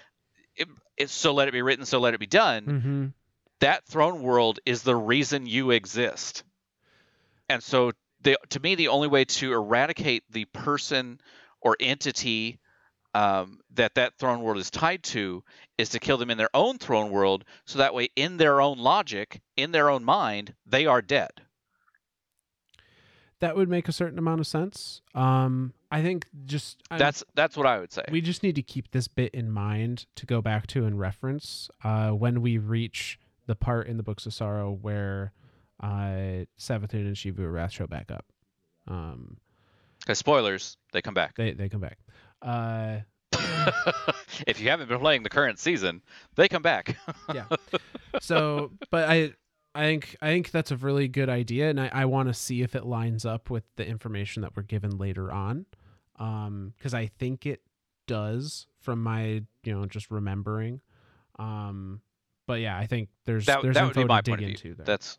it, 0.57 0.69
it's 0.97 1.13
so 1.13 1.33
let 1.35 1.49
it 1.49 1.53
be 1.53 1.63
written 1.63 1.85
so 1.85 1.99
let 2.01 2.15
it 2.15 2.21
be 2.21 2.27
done 2.27 2.65
Mm-hmm. 2.65 3.07
that 3.61 3.85
throne 3.87 4.23
world 4.23 4.59
is 4.65 4.83
the 4.83 4.97
reason 4.97 5.47
you 5.47 5.71
exist. 5.71 6.45
And 7.49 7.63
so 7.63 7.93
the, 8.23 8.39
to 8.51 8.61
me 8.61 8.75
the 8.75 8.89
only 8.89 9.09
way 9.09 9.25
to 9.25 9.53
eradicate 9.53 10.25
the 10.31 10.45
person 10.47 11.21
or 11.61 11.77
entity 11.81 12.59
um, 13.15 13.59
that 13.75 13.95
that 13.97 14.15
throne 14.19 14.41
world 14.41 14.59
is 14.59 14.71
tied 14.71 15.03
to 15.03 15.43
is 15.77 15.91
to 15.91 15.99
kill 15.99 16.17
them 16.17 16.31
in 16.31 16.39
their 16.39 16.55
own 16.55 16.79
throne 16.79 17.11
world 17.11 17.45
so 17.67 17.79
that 17.79 17.93
way 17.95 18.09
in 18.15 18.37
their 18.37 18.61
own 18.61 18.79
logic 18.79 19.41
in 19.57 19.73
their 19.73 19.91
own 19.91 20.05
mind 20.05 20.55
they 20.65 20.87
are 20.87 21.03
dead 21.03 21.31
That 23.41 23.57
would 23.57 23.69
make 23.69 23.89
a 23.89 23.93
certain 23.93 24.19
amount 24.19 24.41
of 24.41 24.47
sense. 24.47 25.01
Um, 25.15 25.73
I 25.91 26.03
think 26.03 26.27
just 26.45 26.83
I'm- 26.91 26.99
that's 26.99 27.25
that's 27.35 27.57
what 27.57 27.67
i 27.67 27.79
would 27.81 27.93
say 27.93 28.05
we 28.11 28.21
just 28.21 28.43
need 28.43 28.55
to 28.55 28.63
keep 28.63 28.93
this 28.93 29.09
bit 29.09 29.35
in 29.35 29.51
mind 29.51 30.07
to 30.17 30.27
go 30.27 30.41
back 30.41 30.67
to 30.69 30.85
and 30.85 30.99
reference 30.99 31.69
uh, 31.83 32.11
when 32.11 32.43
we 32.43 32.59
reach 32.59 33.19
the 33.47 33.57
part 33.57 33.89
in 33.89 33.97
the 33.97 34.03
books 34.05 34.25
of 34.27 34.33
sorrow 34.33 34.71
where 34.71 35.33
uh, 35.83 36.45
Savathun 36.59 37.07
and 37.07 37.17
Xivu 37.17 37.39
Arath 37.41 37.73
show 37.73 37.87
back 37.87 38.11
up. 38.11 38.27
Um, 38.87 39.39
because 40.01 40.19
spoilers 40.19 40.77
they 40.93 41.03
come 41.03 41.15
back 41.15 41.35
they 41.37 41.53
they 41.53 41.69
come 41.69 41.81
back. 41.81 41.99
Uh, 42.43 42.99
if 44.47 44.61
you 44.61 44.69
haven't 44.71 44.89
been 44.89 44.99
playing 45.01 45.23
the 45.23 45.29
current 45.29 45.59
season 45.59 46.03
they 46.37 46.49
come 46.49 46.63
back 46.63 46.97
yeah. 47.35 47.45
so, 48.21 48.71
but 48.91 49.09
I 49.09 49.33
I 49.75 49.83
think 49.83 50.17
I 50.21 50.29
think 50.29 50.51
that's 50.51 50.71
a 50.71 50.77
really 50.77 51.09
good 51.09 51.29
idea, 51.29 51.71
and 51.71 51.81
I, 51.81 51.91
I 51.93 52.05
want 52.07 52.29
to 52.29 52.35
see 52.35 52.63
if 52.63 52.75
it 52.75 52.85
lines 52.85 53.25
up 53.25 53.51
with 53.51 53.65
the 53.77 53.87
information 53.87 54.43
that 54.43 54.57
we're 54.57 54.65
given 54.65 54.99
later 54.99 55.31
on, 55.31 55.67
um, 56.19 56.73
because 56.77 56.93
I 56.95 57.07
think 57.07 57.47
it 57.47 57.63
does 58.07 58.67
from 58.81 59.03
my 59.03 59.43
you 59.63 59.73
know 59.73 59.87
just 59.87 60.11
remembering, 60.11 60.81
um, 61.39 62.01
but 62.47 62.61
yeah, 62.61 62.77
I 62.77 62.87
think 62.87 63.11
there's 63.27 63.47
that, 63.47 63.63
there's 63.63 63.77
that 63.77 63.83
would 63.83 63.97
info 63.97 64.03
be 64.03 64.09
my 64.09 64.21
to 64.21 64.23
dig 64.23 64.33
point 64.33 64.41
of 64.41 64.47
view 64.47 64.71
into 64.71 64.75
there. 64.75 64.87
that's 64.87 65.19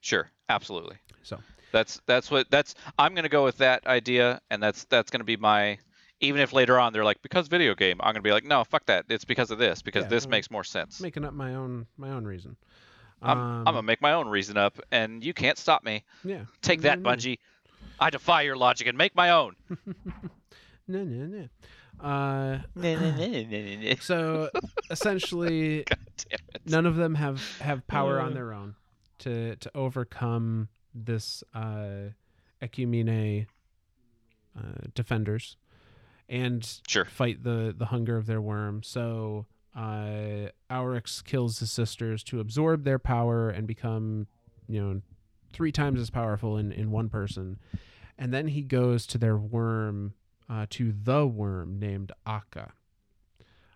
sure 0.00 0.30
absolutely 0.48 0.96
so 1.22 1.38
That's 1.72 2.00
that's 2.06 2.30
what 2.30 2.50
that's 2.50 2.74
I'm 2.98 3.14
gonna 3.14 3.28
go 3.28 3.44
with 3.44 3.58
that 3.58 3.86
idea, 3.86 4.40
and 4.50 4.62
that's 4.62 4.84
that's 4.84 5.10
gonna 5.10 5.24
be 5.24 5.36
my. 5.36 5.78
Even 6.22 6.42
if 6.42 6.52
later 6.52 6.78
on 6.78 6.92
they're 6.92 7.04
like 7.04 7.22
because 7.22 7.48
video 7.48 7.74
game, 7.74 7.98
I'm 8.00 8.12
gonna 8.12 8.22
be 8.22 8.32
like 8.32 8.44
no 8.44 8.64
fuck 8.64 8.84
that. 8.86 9.06
It's 9.08 9.24
because 9.24 9.50
of 9.50 9.58
this 9.58 9.80
because 9.80 10.04
Yeah, 10.04 10.08
this 10.08 10.24
well, 10.24 10.30
makes 10.30 10.50
more 10.50 10.64
sense. 10.64 11.00
making 11.00 11.24
up 11.24 11.32
my 11.32 11.54
own 11.54 11.86
my 11.96 12.10
own 12.10 12.24
reason. 12.24 12.56
I'm 13.22 13.36
Um, 13.38 13.58
I'm 13.68 13.74
gonna 13.74 13.82
make 13.82 14.00
my 14.00 14.12
own 14.12 14.28
reason 14.28 14.56
up, 14.56 14.78
and 14.90 15.22
you 15.24 15.34
can't 15.34 15.58
stop 15.58 15.84
me. 15.84 16.04
yeah. 16.24 16.44
Take 16.62 16.80
No, 16.80 16.88
that, 16.90 17.00
no, 17.00 17.10
no. 17.10 17.16
Bungie. 17.16 17.38
I 17.98 18.08
defy 18.10 18.42
your 18.42 18.56
logic 18.56 18.86
and 18.86 18.96
make 18.96 19.14
my 19.14 19.30
own. 19.30 19.56
No, 20.88 21.04
no, 21.04 21.26
no. 21.26 21.48
Uh, 22.04 22.58
so 24.00 24.50
essentially, 24.90 25.84
God 25.88 25.98
damn 26.16 26.38
it. 26.54 26.62
none 26.66 26.84
of 26.86 26.96
them 26.96 27.14
have 27.14 27.40
have 27.60 27.86
power 27.86 28.18
on 28.20 28.32
Uh. 28.32 28.34
their 28.34 28.52
own 28.52 28.74
to 29.20 29.54
to 29.56 29.70
overcome 29.76 30.68
this 30.94 31.44
uh 31.54 32.08
ecumene 32.60 33.46
uh, 34.58 34.62
defenders 34.94 35.56
and 36.28 36.80
Sure. 36.88 37.04
fight 37.04 37.44
the 37.44 37.72
the 37.76 37.86
hunger 37.86 38.16
of 38.16 38.26
their 38.26 38.40
worm 38.40 38.82
so 38.82 39.46
uh 39.76 40.48
Auryx 40.70 41.22
kills 41.24 41.58
his 41.60 41.70
sisters 41.70 42.22
to 42.24 42.40
absorb 42.40 42.84
their 42.84 42.98
power 42.98 43.48
and 43.50 43.66
become 43.66 44.26
you 44.68 44.80
know 44.82 45.00
three 45.52 45.72
times 45.72 46.00
as 46.00 46.10
powerful 46.10 46.56
in 46.56 46.72
in 46.72 46.90
one 46.90 47.08
person 47.08 47.58
and 48.18 48.34
then 48.34 48.48
he 48.48 48.62
goes 48.62 49.06
to 49.06 49.18
their 49.18 49.36
worm 49.36 50.14
uh, 50.50 50.66
to 50.70 50.92
the 51.04 51.26
worm 51.26 51.78
named 51.78 52.12
Akka. 52.26 52.72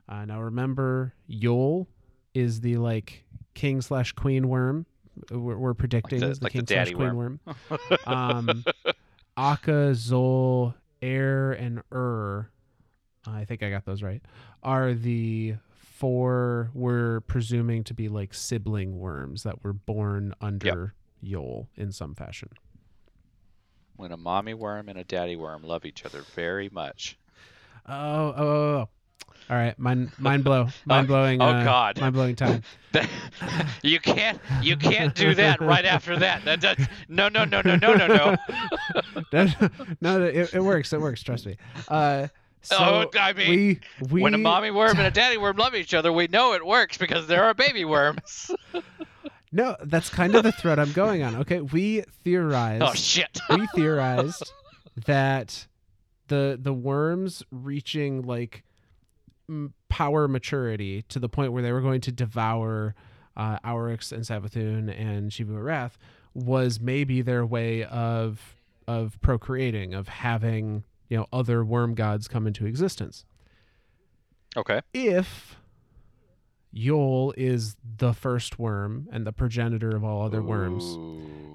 Uh, 0.09 0.25
now 0.27 0.43
remember, 0.43 1.15
Yul 1.31 1.87
is 2.35 2.61
the 2.61 2.77
like 2.77 3.25
king 3.55 3.81
slash 3.81 4.13
queen 4.13 4.49
worm. 4.49 4.85
We're, 5.31 5.57
we're 5.57 5.75
predicting 5.75 6.21
the- 6.21 6.31
is 6.31 6.41
the 6.41 6.45
like 6.47 6.53
the 6.53 6.59
king 6.59 6.67
slash 6.67 6.93
queen 6.93 7.15
worm. 7.17 7.41
worm. 7.47 7.79
Um, 8.07 8.65
Akka, 9.37 9.93
Xol, 9.95 10.75
Eir, 11.03 11.59
and 11.59 11.83
Ur. 11.93 12.49
I 13.27 13.45
think 13.47 13.63
I 13.63 13.71
got 13.71 13.85
those 13.87 14.03
right. 14.03 14.21
Are 14.63 14.93
the 14.93 15.55
four 15.95 16.71
we're 16.75 17.21
presuming 17.21 17.85
to 17.85 17.95
be 17.95 18.09
like 18.09 18.35
sibling 18.35 18.99
worms 18.99 19.45
that 19.45 19.63
were 19.63 19.73
born 19.73 20.35
under 20.41 20.93
Yul 21.23 21.69
in 21.77 21.93
some 21.93 22.15
fashion. 22.17 22.49
when 23.97 24.11
a 24.11 24.17
mommy 24.17 24.55
worm 24.55 24.89
and 24.89 24.99
a 24.99 25.05
daddy 25.05 25.37
worm 25.37 25.63
love 25.63 25.85
each 25.85 26.05
other 26.05 26.23
very 26.35 26.69
much. 26.69 27.17
Oh, 27.89 27.95
oh, 27.95 28.35
oh, 28.37 28.45
oh. 28.45 28.89
All 29.51 29.57
right, 29.57 29.79
mind, 29.79 30.11
mind 30.19 30.43
blow, 30.43 30.69
mind 30.87 31.07
blowing. 31.07 31.41
oh, 31.41 31.47
uh, 31.47 31.65
God. 31.65 32.01
mind 32.01 32.15
blowing 32.15 32.35
time. 32.35 32.63
you 33.83 34.01
can't 34.01 34.41
you 34.63 34.77
can't 34.77 35.15
do 35.15 35.35
that 35.35 35.61
right 35.61 35.85
after 35.85 36.17
that. 36.19 36.45
That 36.45 36.61
does 36.61 36.79
no 37.09 37.29
no 37.29 37.45
no 37.45 37.61
no 37.61 37.77
no 37.77 37.95
no 37.95 38.07
no. 38.07 38.37
No, 39.33 39.49
no, 40.01 40.23
it, 40.25 40.55
it 40.55 40.63
works. 40.63 40.93
It 40.93 41.01
works. 41.01 41.23
Trust 41.23 41.47
me. 41.47 41.57
Uh, 41.89 42.29
so 42.65 42.77
Oh, 43.15 43.19
I 43.19 43.33
mean, 43.33 43.49
we, 43.49 43.81
we 44.11 44.23
when 44.23 44.35
a 44.35 44.39
mommy 44.39 44.71
worm 44.71 44.99
and 44.99 45.07
a 45.07 45.11
daddy 45.11 45.37
worm 45.37 45.57
love 45.57 45.75
each 45.75 45.95
other, 45.95 46.13
we 46.13 46.27
know 46.29 46.53
it 46.55 46.65
works 46.65 46.97
because 46.99 47.27
there 47.27 47.45
are 47.45 47.55
baby 47.55 47.85
worms. 47.85 48.51
no, 49.53 49.77
that's 49.85 50.11
kind 50.11 50.35
of 50.35 50.43
the 50.43 50.53
thread 50.53 50.79
I'm 50.79 50.93
going 50.93 51.23
on. 51.23 51.37
Okay, 51.37 51.61
we 51.61 52.03
theorized. 52.23 52.83
oh 52.83 52.95
shit. 52.95 53.39
we 53.51 53.67
theorized 53.75 54.53
that 55.07 55.67
the 56.29 56.59
the 56.61 56.73
worms 56.73 57.43
reaching 57.51 58.23
like 58.23 58.65
power 59.89 60.27
maturity 60.27 61.03
to 61.03 61.19
the 61.19 61.29
point 61.29 61.53
where 61.53 61.63
they 61.63 61.73
were 61.73 61.83
going 61.83 62.01
to 62.01 62.13
devour 62.13 62.95
uh, 63.37 63.59
Auryx 63.61 64.11
and 64.13 64.25
Savathun 64.25 64.89
and 64.99 65.31
Xivu 65.31 65.51
Arath 65.51 65.93
was 66.35 66.81
maybe 66.81 67.23
their 67.23 67.45
way 67.45 67.85
of 67.85 68.57
of 68.87 69.21
procreating, 69.21 69.95
of 69.95 70.09
having 70.09 70.85
you 71.15 71.21
know 71.21 71.27
other 71.33 71.65
worm 71.65 71.95
gods 71.95 72.27
come 72.27 72.45
into 72.45 72.67
existence. 72.67 73.25
Okay. 74.57 74.81
If 74.93 75.61
Yul 76.75 77.33
is 77.37 77.77
the 77.99 78.13
first 78.13 78.59
worm 78.59 79.07
and 79.13 79.25
the 79.25 79.33
progenitor 79.33 79.95
of 79.95 80.03
all 80.03 80.23
other 80.23 80.43
worms. 80.43 80.99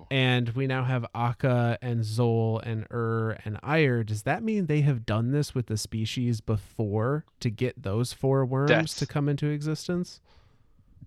And 0.09 0.47
we 0.51 0.65
now 0.65 0.85
have 0.85 1.05
Akka 1.13 1.77
and 1.81 1.99
Xol 1.99 2.61
and 2.65 2.87
Ur 2.89 3.37
and 3.43 3.61
Eir. 3.61 4.05
Does 4.05 4.23
that 4.23 4.43
mean 4.43 4.67
they 4.67 4.79
have 4.81 5.05
done 5.05 5.31
this 5.31 5.53
with 5.53 5.65
the 5.65 5.75
species 5.75 6.39
before 6.39 7.25
to 7.41 7.49
get 7.49 7.83
those 7.83 8.13
four 8.13 8.45
worms 8.45 8.69
That's- 8.69 8.95
to 8.95 9.05
come 9.05 9.27
into 9.27 9.47
existence? 9.47 10.21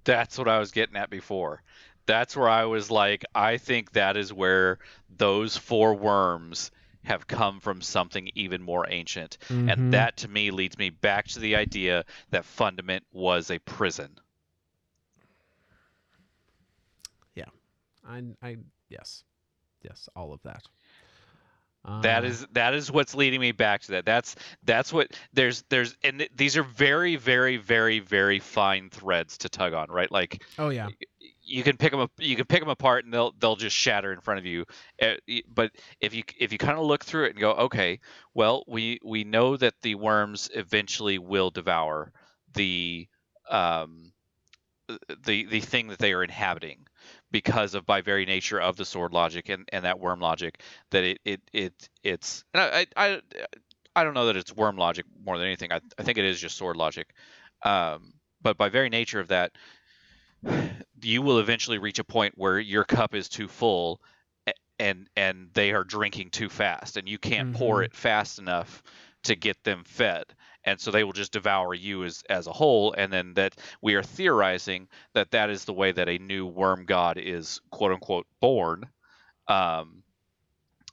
That's 0.05 0.36
what 0.36 0.46
I 0.46 0.59
was 0.59 0.72
getting 0.72 0.96
at 0.96 1.09
before. 1.09 1.62
That's 2.05 2.36
where 2.36 2.50
I 2.50 2.66
was 2.66 2.90
like, 2.90 3.24
I 3.34 3.57
think 3.57 3.92
that 3.92 4.18
is 4.18 4.30
where 4.30 4.78
those 5.16 5.57
four 5.57 5.94
worms 5.94 6.70
have 7.05 7.26
come 7.26 7.61
from 7.61 7.80
something 7.82 8.30
even 8.34 8.62
more 8.62 8.86
ancient. 8.88 9.38
Mhm. 9.48 9.72
And 9.72 9.92
that 9.92 10.18
to 10.18 10.28
me 10.28 10.50
leads 10.50 10.78
me 10.78 10.90
back 10.90 11.26
to 11.28 11.40
the 11.40 11.57
idea 11.57 12.05
that 12.30 12.44
Fundament 12.44 13.05
was 13.12 13.50
a 13.50 13.59
prison. 13.59 14.18
Yeah. 17.34 17.44
I, 18.07 18.22
I, 18.42 18.57
yes, 18.88 19.24
yes, 19.82 20.09
all 20.14 20.32
of 20.32 20.42
that. 20.42 20.62
That 22.03 22.24
Uh, 22.24 22.28
is 22.28 22.46
that 22.53 22.74
is 22.74 22.92
what's 22.92 23.12
leading 23.16 23.40
me 23.40 23.50
back 23.50 23.80
to 23.82 23.92
that. 23.92 24.05
That's 24.05 24.36
that's 24.62 24.92
what 24.92 25.09
there's 25.32 25.62
there's 25.68 25.96
and 26.05 26.20
th- 26.20 26.30
these 26.36 26.57
are 26.57 26.62
very 26.62 27.16
very 27.16 27.57
very 27.57 27.98
very 27.98 28.38
fine 28.38 28.88
threads 28.88 29.38
to 29.38 29.48
tug 29.48 29.72
on, 29.72 29.90
right? 29.90 30.11
Like 30.11 30.44
Oh 30.59 30.68
yeah, 30.68 30.90
you 31.45 31.62
can 31.62 31.76
pick 31.76 31.90
them 31.90 32.01
up 32.01 32.11
you 32.18 32.36
can 32.36 32.47
pick 32.47 32.61
them 32.61 32.68
apart 32.68 33.05
and 33.05 33.12
they'll 33.12 33.32
they'll 33.38 33.57
just 33.57 33.76
shatter 33.76 34.12
in 34.12 34.20
front 34.20 34.38
of 34.38 34.47
you. 34.47 34.64
Uh, 35.01 35.14
but 35.49 35.72
if 36.01 36.14
you 36.14 36.22
if 36.38 36.53
you 36.53 36.59
kind 36.59 36.78
of 36.78 36.84
look 36.84 37.05
through 37.05 37.24
it 37.26 37.30
and 37.30 37.40
go 37.40 37.53
okay 37.53 38.01
well 38.34 38.64
we 38.68 38.99
we 39.05 39.24
know 39.24 39.57
that 39.57 39.74
the 39.82 39.95
worms 39.95 40.51
eventually 40.55 41.18
will 41.18 41.51
devour 41.51 42.12
the 42.55 43.09
um 43.51 44.12
the 45.24 45.45
the 45.47 45.61
thing 45.61 45.88
that 45.88 45.99
they 45.99 46.12
are 46.12 46.24
inhabiting 46.24 46.86
because 47.30 47.74
of 47.74 47.86
by 47.86 48.01
very 48.01 48.24
nature 48.26 48.61
of 48.61 48.76
the 48.76 48.84
sword 48.84 49.12
logic 49.12 49.49
and, 49.49 49.68
and 49.72 49.84
that 49.84 49.99
worm 49.99 50.20
logic 50.20 50.61
that 50.90 51.05
it 51.05 51.18
it, 51.24 51.40
it 51.53 51.88
it's 52.03 52.45
and 52.53 52.62
I, 52.62 52.86
I 52.97 53.20
I 53.95 54.05
don't 54.05 54.14
know 54.14 54.26
that 54.26 54.36
it's 54.36 54.55
worm 54.55 54.76
logic 54.76 55.05
more 55.24 55.36
than 55.38 55.47
anything. 55.47 55.72
I, 55.72 55.80
I 55.99 56.03
think 56.03 56.18
it 56.18 56.24
is 56.24 56.40
just 56.40 56.57
sword 56.57 56.76
logic. 56.76 57.12
Um 57.62 58.14
but 58.40 58.57
by 58.57 58.68
very 58.68 58.88
nature 58.88 59.20
of 59.20 59.28
that 59.28 59.53
you 61.03 61.22
will 61.22 61.38
eventually 61.38 61.78
reach 61.78 61.99
a 61.99 62.05
point 62.05 62.34
where 62.36 62.59
your 62.59 62.84
cup 62.84 63.14
is 63.14 63.28
too 63.28 63.49
full 63.49 64.01
and 64.78 65.09
and 65.16 65.49
they 65.55 65.72
are 65.72 65.84
drinking 65.84 66.30
too 66.30 66.49
fast 66.49 66.97
and 66.97 67.09
you 67.09 67.18
can't 67.18 67.51
pour 67.53 67.80
Mhm. 67.80 67.84
it 67.84 67.95
fast 67.95 68.38
enough 68.38 68.82
to 69.24 69.34
get 69.36 69.62
them 69.64 69.84
fed. 69.84 70.24
And 70.64 70.80
so 70.80 70.90
they 70.90 71.05
will 71.05 71.12
just 71.12 71.32
devour 71.32 71.74
you 71.74 72.05
as 72.05 72.22
as 72.28 72.47
a 72.47 72.53
whole 72.53 72.93
and 72.97 73.12
then 73.12 73.34
that 73.34 73.57
we 73.80 73.95
are 73.95 74.03
theorizing 74.03 74.88
that 75.14 75.30
that 75.32 75.51
is 75.51 75.64
the 75.64 75.72
way 75.72 75.93
that 75.93 76.09
a 76.09 76.18
new 76.18 76.47
worm 76.47 76.84
god 76.84 77.18
is 77.18 77.61
quote 77.70 77.93
unquote 77.93 78.26
born 78.40 78.84
um 79.49 80.03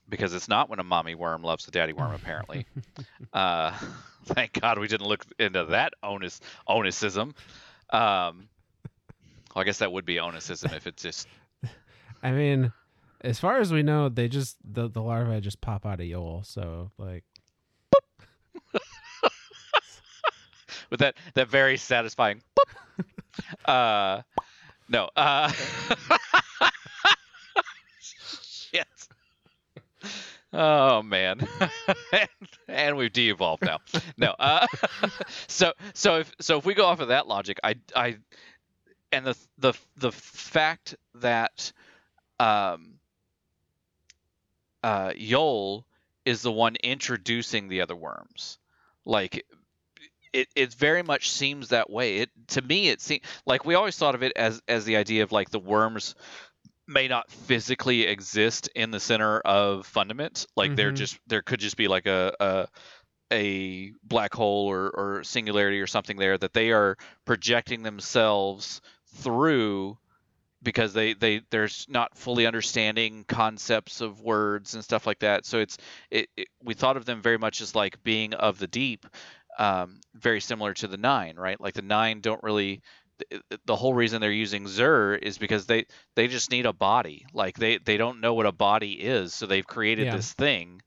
because 0.08 0.34
it's 0.34 0.48
not 0.48 0.68
when 0.68 0.78
a 0.80 0.84
mommy 0.84 1.14
worm 1.14 1.42
loves 1.42 1.66
a 1.68 1.70
daddy 1.70 1.92
worm 1.92 2.12
apparently. 2.12 2.66
Uh 3.32 3.76
thank 4.26 4.58
god 4.60 4.78
we 4.78 4.86
didn't 4.88 5.06
look 5.06 5.24
into 5.38 5.64
that 5.66 5.92
onus 6.02 6.40
onusism 6.68 7.34
um 7.90 8.48
well, 9.54 9.62
I 9.62 9.64
guess 9.64 9.78
that 9.78 9.92
would 9.92 10.04
be 10.04 10.16
onusism 10.16 10.74
if 10.74 10.86
it's 10.86 11.02
just 11.02 11.28
I 12.22 12.32
mean, 12.32 12.72
as 13.22 13.38
far 13.38 13.60
as 13.60 13.72
we 13.72 13.82
know, 13.82 14.08
they 14.08 14.28
just 14.28 14.56
the 14.64 14.88
the 14.88 15.02
larvae 15.02 15.40
just 15.40 15.60
pop 15.60 15.86
out 15.86 16.00
of 16.00 16.06
Yul. 16.06 16.44
So 16.46 16.90
like, 16.98 17.24
with 20.90 21.00
that 21.00 21.16
that 21.34 21.48
very 21.48 21.76
satisfying. 21.76 22.42
boop. 22.58 22.74
uh, 23.66 24.22
no. 24.88 25.08
Uh, 25.16 25.52
shit. 28.00 28.86
Oh 30.52 31.02
man, 31.02 31.46
and, 32.12 32.28
and 32.66 32.96
we've 32.96 33.12
de-evolved 33.12 33.62
now. 33.62 33.78
No. 34.16 34.34
Uh, 34.38 34.66
so 35.46 35.72
so 35.94 36.16
if 36.18 36.32
so 36.40 36.58
if 36.58 36.64
we 36.64 36.74
go 36.74 36.86
off 36.86 36.98
of 37.00 37.08
that 37.08 37.28
logic, 37.28 37.60
I 37.62 37.76
I 37.94 38.16
and 39.12 39.26
the 39.26 39.36
the 39.58 39.72
the 39.96 40.12
fact 40.12 40.96
that 41.16 41.72
um 42.38 42.98
uh 44.82 45.10
Yul 45.10 45.84
is 46.24 46.42
the 46.42 46.52
one 46.52 46.76
introducing 46.76 47.68
the 47.68 47.80
other 47.80 47.96
worms. 47.96 48.58
Like 49.04 49.44
it, 50.32 50.48
it 50.54 50.74
very 50.74 51.02
much 51.02 51.30
seems 51.30 51.68
that 51.68 51.90
way. 51.90 52.18
It 52.18 52.30
to 52.48 52.62
me 52.62 52.88
it 52.88 53.00
seems 53.00 53.22
like 53.46 53.64
we 53.64 53.74
always 53.74 53.96
thought 53.96 54.14
of 54.14 54.22
it 54.22 54.32
as 54.36 54.62
as 54.68 54.84
the 54.84 54.96
idea 54.96 55.22
of 55.22 55.32
like 55.32 55.50
the 55.50 55.58
worms 55.58 56.14
may 56.86 57.08
not 57.08 57.30
physically 57.30 58.02
exist 58.02 58.68
in 58.74 58.90
the 58.90 59.00
center 59.00 59.40
of 59.40 59.86
fundament. 59.86 60.46
Like 60.56 60.76
they're 60.76 60.92
Mhm. 60.92 60.96
just 60.96 61.18
there 61.26 61.42
could 61.42 61.60
just 61.60 61.76
be 61.76 61.88
like 61.88 62.06
a, 62.06 62.34
a 62.40 62.68
a 63.32 63.92
black 64.02 64.34
hole 64.34 64.66
or, 64.66 64.90
or 64.90 65.24
singularity 65.24 65.80
or 65.80 65.86
something 65.86 66.16
there 66.16 66.36
that 66.36 66.52
they 66.52 66.72
are 66.72 66.96
projecting 67.24 67.82
themselves 67.82 68.80
through 69.16 69.98
because 70.62 70.92
they 70.92 71.14
they 71.14 71.42
there's 71.50 71.86
not 71.88 72.16
fully 72.16 72.46
understanding 72.46 73.24
concepts 73.26 74.00
of 74.00 74.20
words 74.20 74.74
and 74.74 74.84
stuff 74.84 75.06
like 75.06 75.20
that. 75.20 75.46
So 75.46 75.58
it's 75.58 75.78
it, 76.10 76.28
it 76.36 76.48
we 76.62 76.74
thought 76.74 76.96
of 76.96 77.04
them 77.04 77.22
very 77.22 77.38
much 77.38 77.60
as 77.60 77.74
like 77.74 78.02
being 78.02 78.34
of 78.34 78.58
the 78.58 78.66
deep 78.66 79.06
um, 79.58 80.00
very 80.14 80.40
similar 80.40 80.74
to 80.74 80.86
the 80.86 80.96
nine 80.96 81.36
right? 81.36 81.60
Like 81.60 81.74
the 81.74 81.82
nine 81.82 82.20
don't 82.20 82.42
really 82.42 82.82
the, 83.66 83.76
whole 83.76 83.92
reason 83.92 84.20
they're 84.20 84.32
using 84.32 84.64
Xur 84.64 85.18
is 85.18 85.38
because 85.38 85.66
they 85.66 85.86
they 86.14 86.26
just 86.28 86.50
need 86.50 86.66
a 86.66 86.72
body. 86.72 87.26
Like 87.32 87.58
they 87.58 87.78
they 87.78 87.96
don't 87.96 88.20
know 88.20 88.34
what 88.34 88.46
a 88.46 88.52
body 88.52 88.92
is 88.92 89.34
so 89.34 89.46
they've 89.46 89.66
created 89.66 90.06
Yeah. 90.06 90.16
this 90.16 90.32
thing. 90.32 90.82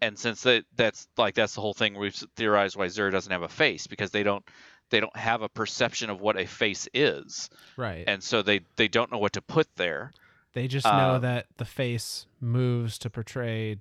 And 0.00 0.18
since 0.18 0.42
that 0.42 0.64
that's 0.76 1.08
like 1.16 1.34
that's 1.34 1.54
the 1.54 1.60
whole 1.60 1.74
thing 1.74 1.94
we've 1.94 2.14
theorized 2.36 2.76
why 2.76 2.86
Xur 2.86 3.10
doesn't 3.10 3.32
have 3.32 3.42
a 3.42 3.48
face 3.48 3.86
because 3.86 4.10
they 4.10 4.22
don't 4.22 4.44
they 4.90 5.00
don't 5.00 5.16
have 5.16 5.42
a 5.42 5.48
perception 5.48 6.10
of 6.10 6.20
what 6.20 6.38
a 6.38 6.46
face 6.46 6.88
is 6.92 7.48
right? 7.76 8.04
and 8.06 8.22
so 8.22 8.42
they 8.42 8.60
they 8.76 8.88
don't 8.88 9.10
know 9.10 9.18
what 9.18 9.32
to 9.32 9.40
put 9.42 9.66
there 9.76 10.12
they 10.52 10.66
just 10.66 10.84
know 10.84 11.14
uh, 11.14 11.18
that 11.20 11.46
the 11.58 11.64
face 11.64 12.26
moves 12.40 12.98
to 12.98 13.08
portray, 13.08 13.76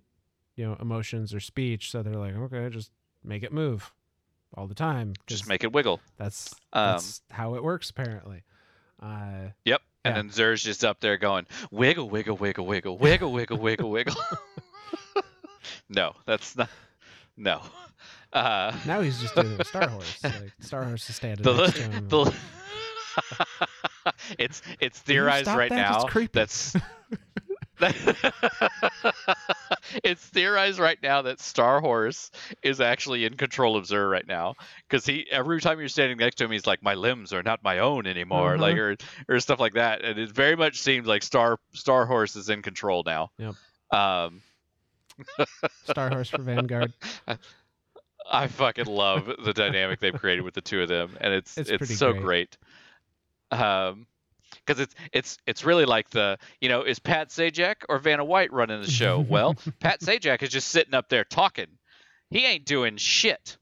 you 0.55 0.65
know, 0.67 0.77
emotions 0.79 1.33
or 1.33 1.39
speech. 1.39 1.89
So 1.89 2.03
they're 2.03 2.13
like, 2.13 2.35
okay, 2.35 2.69
just 2.69 2.91
make 3.23 3.41
it 3.41 3.51
move 3.51 3.91
all 4.53 4.67
the 4.67 4.75
time. 4.75 5.13
just 5.25 5.47
make 5.47 5.63
it 5.63 5.73
wiggle 5.73 5.99
That's 6.17 6.53
um, 6.73 6.91
that's 6.91 7.23
how 7.31 7.55
it 7.55 7.63
works 7.63 7.89
apparently. 7.89 8.43
Uh, 9.01 9.49
Yep. 9.65 9.81
And 10.05 10.11
Yeah. 10.15 10.21
then 10.21 10.29
Xur's 10.29 10.61
just 10.63 10.85
up 10.85 10.99
there 10.99 11.17
going, 11.17 11.47
wiggle, 11.71 12.07
wiggle, 12.07 12.37
wiggle, 12.37 12.67
wiggle, 12.67 12.97
wiggle, 12.99 13.31
wiggle, 13.31 13.57
wiggle, 13.57 13.89
wiggle. 13.89 14.15
no, 15.89 16.13
that's 16.27 16.55
not. 16.55 16.69
No. 17.35 17.61
Uh, 18.31 18.75
now 18.85 19.01
he's 19.01 19.19
just 19.19 19.35
doing 19.35 19.63
Star 19.63 19.87
Horse. 19.89 20.19
Like 20.23 20.53
Star 20.59 20.83
Horse 20.83 21.09
is 21.09 21.15
standing 21.15 21.43
the, 21.43 21.53
next 21.53 21.73
to 21.75 21.83
him. 21.83 22.07
the, 22.07 22.33
it's 24.39 24.61
it's 24.79 24.99
theorized 24.99 25.47
right 25.47 25.69
that? 25.69 25.75
now 25.75 26.01
It's 26.01 26.11
creepy. 26.11 26.31
that's 26.33 26.75
it's 30.03 30.25
theorized 30.25 30.79
right 30.79 30.97
now 31.01 31.21
that 31.21 31.39
Star 31.39 31.79
Horse 31.79 32.29
is 32.61 32.81
actually 32.81 33.25
in 33.25 33.35
control 33.35 33.77
of 33.77 33.85
Xur 33.85 34.11
right 34.11 34.27
now 34.27 34.55
because 34.87 35.05
he 35.05 35.25
every 35.31 35.61
time 35.61 35.79
you're 35.79 35.87
standing 35.87 36.17
next 36.17 36.35
to 36.35 36.43
him 36.45 36.51
he's 36.51 36.67
like 36.67 36.83
my 36.83 36.95
limbs 36.95 37.31
are 37.31 37.41
not 37.43 37.63
my 37.63 37.79
own 37.79 38.05
anymore 38.05 38.57
like 38.57 38.75
or 38.77 38.97
or 39.29 39.39
stuff 39.39 39.59
like 39.61 39.73
that 39.73 40.03
and 40.03 40.19
it 40.19 40.29
very 40.29 40.57
much 40.57 40.79
seems 40.81 41.07
like 41.07 41.23
Star 41.23 41.57
Star 41.73 42.05
Horse 42.05 42.35
is 42.35 42.49
in 42.49 42.61
control 42.61 43.03
now. 43.05 43.31
Yep. 43.37 43.55
Um, 43.91 44.41
Star 45.85 46.09
Horse 46.09 46.29
for 46.29 46.41
Vanguard. 46.41 46.93
I 48.31 48.47
fucking 48.47 48.85
love 48.85 49.31
the 49.43 49.53
dynamic 49.53 49.99
they've 49.99 50.13
created 50.13 50.41
with 50.41 50.53
the 50.53 50.61
two 50.61 50.81
of 50.81 50.89
them, 50.89 51.17
and 51.19 51.33
it's 51.33 51.57
It's 51.57 51.69
it's, 51.69 51.97
so 51.97 52.13
great. 52.13 52.57
great. 53.51 53.59
Um, 53.59 54.05
because 54.65 54.79
it's 54.79 54.95
it's 55.11 55.37
it's 55.47 55.65
really 55.65 55.85
like 55.85 56.09
the 56.11 56.37
you 56.61 56.69
know 56.69 56.83
is 56.83 56.99
Pat 56.99 57.29
Sajak 57.29 57.77
or 57.89 57.97
Vanna 57.97 58.23
White 58.23 58.53
running 58.53 58.81
the 58.81 58.89
show? 58.89 59.19
well, 59.29 59.55
Pat 59.79 60.01
Sajak 60.01 60.43
is 60.43 60.49
just 60.49 60.69
sitting 60.69 60.93
up 60.93 61.09
there 61.09 61.23
talking. 61.23 61.67
He 62.29 62.45
ain't 62.45 62.65
doing 62.65 62.97
shit. 62.97 63.57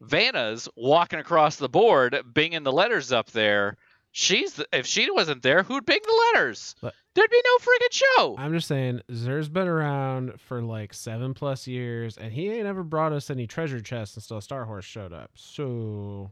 Vanna's 0.00 0.68
walking 0.76 1.18
across 1.18 1.56
the 1.56 1.68
board, 1.68 2.16
binging 2.32 2.64
the 2.64 2.72
letters 2.72 3.12
up 3.12 3.30
there. 3.32 3.76
She's 4.12 4.54
the, 4.54 4.66
if 4.72 4.86
she 4.86 5.10
wasn't 5.10 5.42
there, 5.42 5.62
who'd 5.62 5.84
bing 5.84 6.00
the 6.02 6.22
letters? 6.34 6.74
But- 6.80 6.94
There'd 7.16 7.30
be 7.30 7.42
no 7.44 7.56
friggin' 7.58 7.92
show. 7.92 8.36
I'm 8.38 8.52
just 8.52 8.68
saying, 8.68 9.00
Xur's 9.10 9.48
been 9.48 9.68
around 9.68 10.38
for 10.38 10.60
like 10.60 10.92
seven 10.92 11.32
plus 11.32 11.66
years, 11.66 12.18
and 12.18 12.30
he 12.30 12.50
ain't 12.50 12.66
ever 12.66 12.82
brought 12.82 13.12
us 13.12 13.30
any 13.30 13.46
treasure 13.46 13.80
chests 13.80 14.16
until 14.16 14.38
Star 14.42 14.66
Horse 14.66 14.84
showed 14.84 15.14
up. 15.14 15.30
So, 15.34 16.30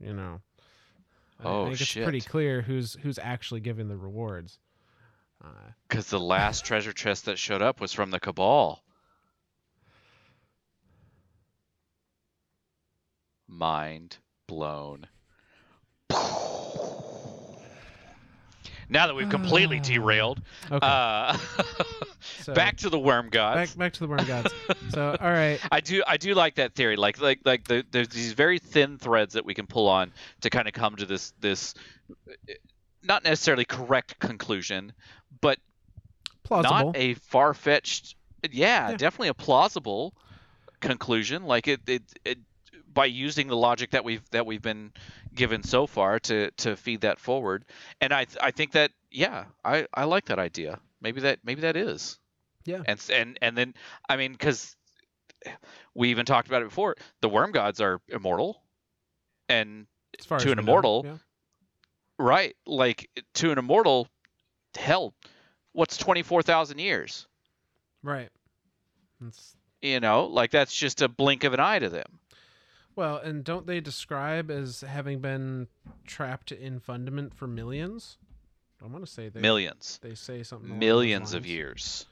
you 0.00 0.14
know, 0.14 0.40
I 1.38 1.44
Oh, 1.48 1.64
think 1.66 1.78
it's 1.80 1.92
pretty 1.92 2.22
clear 2.22 2.62
who's 2.62 2.94
who's 3.02 3.18
actually 3.18 3.60
giving 3.60 3.88
the 3.88 3.96
rewards. 3.98 4.58
Uh, 5.44 5.48
Because 5.88 6.08
the 6.08 6.18
last 6.20 6.64
treasure 6.64 6.92
chest 6.94 7.26
that 7.26 7.38
showed 7.38 7.60
up 7.60 7.78
was 7.78 7.92
from 7.92 8.10
the 8.12 8.20
Cabal. 8.20 8.82
Mind 13.46 14.16
blown. 14.46 15.06
Now 18.88 19.06
that 19.06 19.14
we've 19.14 19.28
completely 19.28 19.80
derailed, 19.80 20.40
Okay. 20.70 20.78
uh, 20.86 21.36
so 22.40 22.54
back 22.54 22.76
to 22.78 22.90
the 22.90 22.98
worm 22.98 23.28
gods. 23.30 23.70
back 23.70 23.78
back 23.78 23.92
to 23.94 24.00
the 24.00 24.08
worm 24.08 24.24
gods. 24.26 24.52
so 24.90 25.16
all 25.20 25.30
right. 25.30 25.60
I 25.72 25.80
do 25.80 26.02
I 26.06 26.16
do 26.16 26.34
like 26.34 26.56
that 26.56 26.74
theory. 26.74 26.96
Like 26.96 27.20
like 27.20 27.40
like 27.44 27.64
the, 27.66 27.84
there's 27.90 28.08
these 28.08 28.32
very 28.32 28.58
thin 28.58 28.98
threads 28.98 29.34
that 29.34 29.44
we 29.44 29.54
can 29.54 29.66
pull 29.66 29.88
on 29.88 30.12
to 30.42 30.50
kind 30.50 30.68
of 30.68 30.74
come 30.74 30.96
to 30.96 31.06
this 31.06 31.32
this 31.40 31.74
uh, 32.28 32.52
not 33.02 33.24
necessarily 33.24 33.64
correct 33.64 34.18
conclusion, 34.18 34.92
but 35.40 35.58
Plausible. 36.44 36.86
not 36.92 36.96
a 36.96 37.14
far 37.14 37.54
fetched. 37.54 38.16
Yeah, 38.50 38.90
Yeah. 38.90 38.96
definitely 38.96 39.28
a 39.28 39.34
plausible 39.34 40.14
conclusion. 40.80 41.44
Like 41.44 41.68
it, 41.68 41.80
it, 41.86 42.02
it 42.24 42.38
by 42.92 43.06
using 43.06 43.48
the 43.48 43.56
logic 43.56 43.90
that 43.90 44.04
we've 44.04 44.22
that 44.30 44.46
we've 44.46 44.62
been 44.62 44.92
given 45.34 45.62
so 45.62 45.86
far 45.86 46.18
to 46.20 46.50
to 46.52 46.76
feed 46.76 47.02
that 47.02 47.18
forward. 47.18 47.64
And 48.00 48.12
I 48.12 48.26
I 48.40 48.50
think 48.50 48.72
that 48.72 48.92
yeah, 49.10 49.44
I 49.64 49.86
I 49.94 50.04
like 50.04 50.26
that 50.26 50.38
idea. 50.38 50.78
Maybe 51.00 51.20
that 51.22 51.40
maybe 51.44 51.62
that 51.62 51.76
is. 51.76 52.18
Yeah. 52.64 52.82
And 52.84 53.02
and 53.12 53.38
and 53.42 53.56
then 53.56 53.74
I 54.08 54.16
mean 54.16 54.32
because 54.32 54.76
we 55.94 56.10
even 56.10 56.24
talked 56.26 56.48
about 56.48 56.62
it 56.62 56.68
before. 56.68 56.96
The 57.20 57.28
worm 57.28 57.52
gods 57.52 57.80
are 57.80 58.00
immortal, 58.08 58.62
and 59.48 59.86
as 60.18 60.26
far 60.26 60.38
to 60.38 60.44
an 60.44 60.50
we 60.50 60.54
know, 60.54 60.60
immortal, 60.62 61.02
yeah. 61.04 61.16
right, 62.18 62.54
like 62.66 63.10
to 63.34 63.50
an 63.50 63.58
immortal, 63.58 64.06
hell, 64.76 65.14
what's 65.72 65.96
twenty 65.96 66.22
four 66.22 66.42
thousand 66.42 66.78
years? 66.78 67.26
Right. 68.04 68.28
It's, 69.26 69.56
You 69.80 70.00
know, 70.00 70.26
like 70.26 70.52
that's 70.52 70.74
just 70.74 71.02
a 71.02 71.08
blink 71.08 71.44
of 71.44 71.52
an 71.54 71.60
eye 71.60 71.80
to 71.80 71.88
them. 71.88 72.20
Well, 72.96 73.16
and 73.16 73.44
don't 73.44 73.66
they 73.66 73.80
describe 73.80 74.50
as 74.50 74.82
having 74.82 75.20
been 75.20 75.68
trapped 76.06 76.52
in 76.52 76.80
fundament 76.80 77.34
for 77.34 77.46
millions? 77.46 78.18
I 78.82 78.86
want 78.86 79.04
to 79.04 79.10
say 79.10 79.28
they 79.28 79.40
Millions, 79.40 79.98
they 80.02 80.14
say 80.14 80.42
something 80.42 80.78
millions 80.78 81.34
of 81.34 81.46
years. 81.46 82.06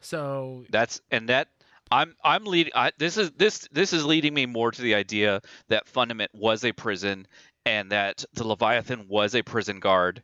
So 0.00 0.64
That's 0.70 1.00
and 1.10 1.28
that 1.28 1.48
I'm 1.90 2.14
I'm 2.22 2.44
leading. 2.44 2.72
I, 2.74 2.92
this 2.98 3.16
is 3.16 3.32
this 3.32 3.68
this 3.72 3.92
is 3.92 4.04
leading 4.04 4.32
me 4.32 4.46
more 4.46 4.70
to 4.70 4.82
the 4.82 4.94
idea 4.94 5.40
that 5.68 5.88
Fundament 5.88 6.30
was 6.32 6.64
a 6.64 6.72
prison 6.72 7.26
and 7.66 7.90
that 7.92 8.24
the 8.34 8.46
Leviathan 8.46 9.06
was 9.08 9.34
a 9.34 9.42
prison 9.42 9.80
guard, 9.80 10.22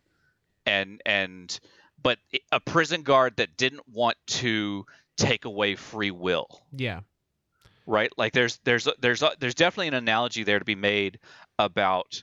and 0.64 1.02
and 1.04 1.58
but 2.02 2.18
a 2.52 2.60
prison 2.60 3.02
guard 3.02 3.36
that 3.36 3.56
didn't 3.56 3.88
want 3.88 4.16
to 4.26 4.86
take 5.16 5.44
away 5.44 5.74
free 5.74 6.10
will. 6.10 6.62
yeah, 6.72 7.00
right? 7.86 8.10
Like 8.16 8.32
there's 8.32 8.58
there's 8.64 8.88
there's 9.00 9.22
there's 9.38 9.54
definitely 9.54 9.88
an 9.88 9.94
analogy 9.94 10.42
there 10.42 10.58
to 10.58 10.64
be 10.64 10.74
made 10.74 11.18
about 11.58 12.22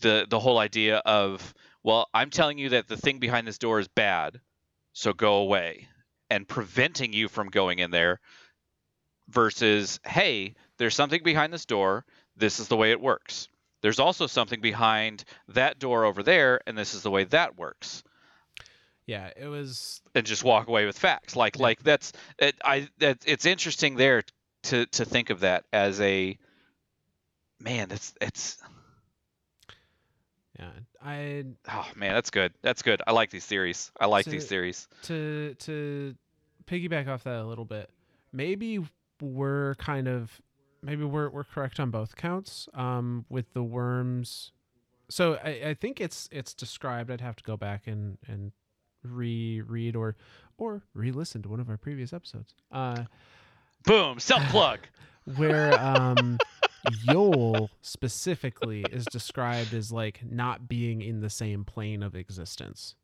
the 0.00 0.26
the 0.28 0.38
whole 0.40 0.58
idea 0.58 0.98
of 0.98 1.54
well, 1.82 2.08
I'm 2.12 2.30
telling 2.30 2.58
you 2.58 2.70
that 2.70 2.88
the 2.88 2.96
thing 2.96 3.18
behind 3.18 3.46
this 3.46 3.58
door 3.58 3.80
is 3.80 3.88
bad, 3.88 4.40
so 4.92 5.12
go 5.12 5.36
away, 5.36 5.88
and 6.28 6.46
preventing 6.46 7.12
you 7.12 7.28
from 7.28 7.48
going 7.48 7.78
in 7.78 7.90
there 7.90 8.20
versus 9.28 10.00
hey, 10.06 10.54
there's 10.78 10.94
something 10.94 11.22
behind 11.22 11.52
this 11.52 11.66
door, 11.66 12.04
this 12.36 12.60
is 12.60 12.68
the 12.68 12.76
way 12.76 12.90
it 12.90 13.00
works. 13.00 13.48
There's 13.82 13.98
also 13.98 14.26
something 14.26 14.60
behind 14.60 15.24
that 15.48 15.78
door 15.78 16.04
over 16.04 16.22
there 16.22 16.60
and 16.66 16.76
this 16.76 16.92
is 16.94 17.02
the 17.02 17.10
way 17.10 17.24
that 17.24 17.56
works 17.56 18.02
yeah, 19.10 19.30
it 19.36 19.48
was 19.48 20.02
and 20.14 20.24
just 20.24 20.44
walk 20.44 20.68
away 20.68 20.86
with 20.86 20.96
facts. 20.96 21.34
Like 21.34 21.56
Yeah. 21.56 21.62
like 21.62 21.82
that's 21.82 22.12
it, 22.38 22.54
I 22.64 22.88
that 22.98 23.18
it's 23.26 23.44
interesting 23.44 23.96
there 23.96 24.22
to 24.64 24.86
to 24.86 25.04
think 25.04 25.30
of 25.30 25.40
that 25.40 25.64
as 25.72 26.00
a 26.00 26.38
man. 27.60 27.88
That's 27.88 28.14
it's 28.20 28.58
yeah. 30.58 30.70
I 31.02 31.44
oh 31.72 31.88
man, 31.96 32.14
that's 32.14 32.30
good. 32.30 32.52
That's 32.62 32.82
good. 32.82 33.02
I 33.06 33.12
like 33.12 33.30
these 33.30 33.46
theories. 33.46 33.90
I 33.98 34.06
like 34.06 34.24
So- 34.26 34.30
these 34.32 34.46
theories. 34.46 34.88
to 35.02 35.54
to 35.60 36.14
piggyback 36.66 37.08
off 37.08 37.24
that 37.24 37.40
a 37.40 37.44
little 37.46 37.64
bit. 37.64 37.90
Maybe 38.32 38.78
we're 39.20 39.74
kind 39.76 40.08
of 40.08 40.40
maybe 40.82 41.04
we're 41.04 41.30
we're 41.30 41.44
correct 41.44 41.80
on 41.80 41.90
both 41.90 42.16
counts. 42.16 42.68
Um, 42.74 43.24
with 43.28 43.52
the 43.54 43.62
worms. 43.62 44.52
So 45.08 45.34
I, 45.42 45.68
I 45.70 45.74
think 45.74 46.00
it's 46.00 46.28
it's 46.30 46.54
described. 46.54 47.10
I'd 47.10 47.20
have 47.20 47.36
to 47.36 47.44
go 47.44 47.56
back 47.56 47.86
and 47.86 48.18
and 48.28 48.52
reread 49.02 49.96
or 49.96 50.16
or 50.58 50.82
re-listen 50.92 51.40
to 51.42 51.48
one 51.48 51.58
of 51.60 51.70
our 51.70 51.78
previous 51.78 52.12
episodes. 52.12 52.54
Uh, 52.70 53.04
Boom. 53.84 54.18
Self 54.18 54.42
plug. 54.48 54.80
where 55.36 55.78
um 55.78 56.38
Yul 57.06 57.68
specifically 57.82 58.82
is 58.90 59.04
described 59.04 59.74
as 59.74 59.92
like 59.92 60.20
not 60.28 60.66
being 60.68 61.02
in 61.02 61.20
the 61.20 61.30
same 61.30 61.64
plane 61.64 62.02
of 62.02 62.14
existence. 62.14 62.94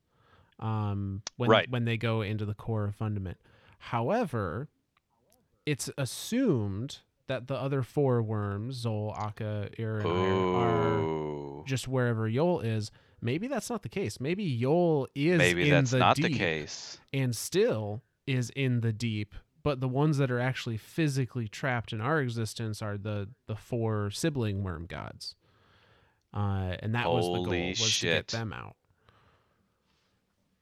Um 0.59 1.23
when 1.37 1.51
Right. 1.51 1.71
when 1.71 1.85
they 1.85 1.97
go 1.97 2.23
into 2.23 2.45
the 2.47 2.55
core 2.55 2.85
of 2.87 2.95
fundament. 2.97 3.39
However, 3.79 4.69
it's 5.67 5.91
assumed 5.99 6.99
that 7.29 7.49
the 7.49 7.55
other 7.57 7.83
four 7.83 8.23
worms, 8.23 8.85
Xol, 8.85 9.17
Akka, 9.19 9.69
Ir, 9.79 9.99
and 9.99 10.07
Ir, 10.07 10.57
are 10.57 11.65
just 11.67 11.87
wherever 11.89 12.29
Yul 12.31 12.65
is. 12.65 12.91
Maybe 13.21 13.49
that's 13.49 13.69
not 13.69 13.83
the 13.83 13.89
case. 13.89 14.21
Maybe 14.21 14.59
Yul 14.61 15.07
is 15.15 15.39
Maybe 15.39 15.69
that's 15.69 15.93
not 15.93 16.17
the 16.17 16.31
case. 16.31 16.99
and 17.13 17.35
still 17.37 18.03
is 18.27 18.51
in 18.57 18.81
the 18.81 18.93
deep 18.93 19.35
but 19.67 19.81
the 19.81 19.89
ones 19.89 20.19
that 20.19 20.31
are 20.31 20.39
actually 20.39 20.77
physically 20.77 21.49
trapped 21.49 21.93
in 21.93 22.01
our 22.01 22.21
existence 22.21 22.81
are 22.81 22.97
the 22.97 23.29
the 23.49 23.57
four 23.57 24.13
sibling 24.13 24.63
worm 24.63 24.87
gods 24.87 25.35
uh, 26.33 26.77
and 26.79 26.95
that 26.95 27.11
was 27.11 27.25
the 27.25 27.33
goal 27.33 27.45
Holy 27.47 27.71
was 27.71 27.81
to 27.81 27.85
shit. 27.85 28.29
get 28.29 28.39
them 28.39 28.53
out 28.53 28.77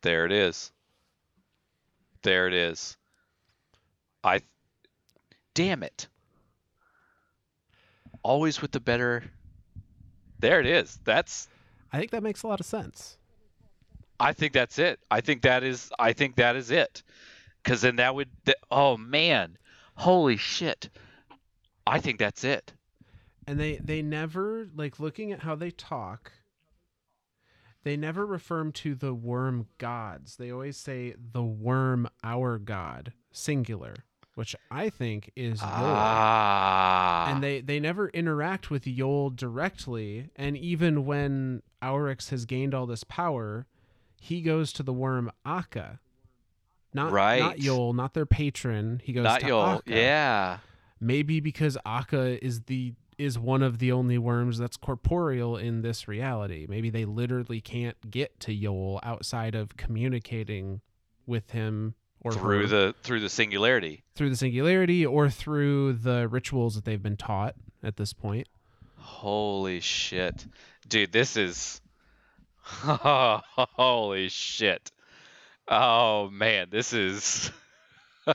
There 0.01 0.25
it 0.25 0.33
is. 0.33 0.73
There 2.23 2.47
it 2.49 2.55
is. 2.55 2.97
I. 4.23 4.41
Damn 5.53 5.83
it. 5.83 6.09
Always 8.23 8.63
with 8.63 8.73
the 8.73 8.81
better. 8.81 9.25
There 10.39 10.61
it 10.61 10.67
is. 10.67 10.99
That's 11.05 11.49
i 11.93 11.99
think 11.99 12.11
that 12.11 12.23
makes 12.23 12.43
a 12.43 12.47
lot 12.47 12.59
of 12.59 12.65
sense 12.65 13.19
I 14.19 14.33
think 14.33 14.53
that's 14.53 14.79
it. 14.79 15.01
I 15.11 15.21
think 15.21 15.43
that 15.43 15.63
is. 15.63 15.91
I 15.99 16.13
think 16.13 16.37
that 16.37 16.57
is 16.57 16.71
it. 16.71 17.03
Because 17.65 17.81
then 17.81 17.97
that 17.97 18.15
would. 18.15 18.29
oh 18.71 18.97
man, 18.99 19.57
holy 19.97 20.37
shit! 20.37 20.91
I 21.87 21.99
think 21.99 22.19
that's 22.19 22.45
it. 22.45 22.75
and 23.47 23.59
they 23.59 23.77
they 23.83 24.03
never 24.03 24.69
like 24.77 25.01
looking 25.01 25.33
at 25.33 25.41
how 25.41 25.55
they 25.55 25.71
talk 25.71 26.33
they 27.83 27.97
never 27.97 28.25
refer 28.25 28.71
to 28.71 28.95
the 28.95 29.13
worm 29.15 29.67
gods 29.77 30.37
they 30.37 30.51
always 30.51 30.77
say 30.79 31.15
the 31.33 31.43
worm 31.43 32.09
our 32.23 32.57
god 32.59 33.13
singular 33.31 33.95
which 34.35 34.57
i 34.71 34.89
think 34.89 35.31
is 35.37 35.61
Yul. 35.61 35.67
Ah. 35.71 37.31
and 37.31 37.43
they 37.45 37.61
they 37.61 37.79
never 37.79 38.09
interact 38.09 38.71
with 38.71 38.85
Yul 38.85 39.35
directly. 39.37 40.31
And 40.37 40.57
even 40.57 41.05
when 41.05 41.63
Auryx 41.83 42.31
has 42.31 42.45
gained 42.47 42.75
all 42.75 42.87
this 42.87 43.05
power, 43.05 43.67
he 44.21 44.41
goes 44.41 44.73
to 44.73 44.83
the 44.83 44.93
worm 44.93 45.31
Akka, 45.45 46.01
not 46.95 47.13
not 47.13 47.57
Yul, 47.59 47.95
not 47.95 48.15
their 48.15 48.27
patron. 48.27 49.01
He 49.05 49.13
goes 49.13 49.25
not 49.25 49.41
to 49.41 49.47
Yul. 49.47 49.75
Akka. 49.79 49.91
Yeah. 49.91 50.59
maybe 51.01 51.41
because 51.41 51.77
Akka 51.85 52.43
is 52.45 52.63
the 52.63 52.95
is 53.19 53.39
one 53.39 53.63
of 53.63 53.79
the 53.79 53.93
only 53.93 54.19
worms 54.19 54.59
that's 54.59 54.77
corporeal 54.77 55.57
in 55.57 55.83
this 55.83 56.09
reality. 56.09 56.67
Maybe 56.69 56.91
they 56.91 57.05
literally 57.05 57.61
can't 57.61 57.97
get 58.11 58.41
to 58.41 58.53
Yul 58.57 58.99
outside 59.05 59.55
of 59.55 59.77
communicating 59.77 60.81
with 61.27 61.51
him 61.51 61.95
or 62.23 62.33
Through 62.33 62.61
her 62.63 62.67
the 62.67 62.95
through 63.03 63.21
the 63.21 63.29
singularity. 63.29 64.03
through 64.15 64.31
the 64.31 64.37
singularity 64.37 65.05
or 65.07 65.29
through 65.31 65.93
the 65.95 66.27
rituals 66.29 66.75
that 66.75 66.85
they've 66.85 67.03
been 67.03 67.17
taught 67.17 67.55
at 67.83 67.97
this 67.97 68.13
point. 68.13 68.49
Holy 68.97 69.81
shit, 69.81 70.47
dude! 70.89 71.13
This 71.13 71.37
is. 71.37 71.81
Holy 72.65 74.29
shit! 74.29 74.91
Oh 75.69 76.29
man, 76.31 76.69
this 76.71 76.93
is. 76.93 77.51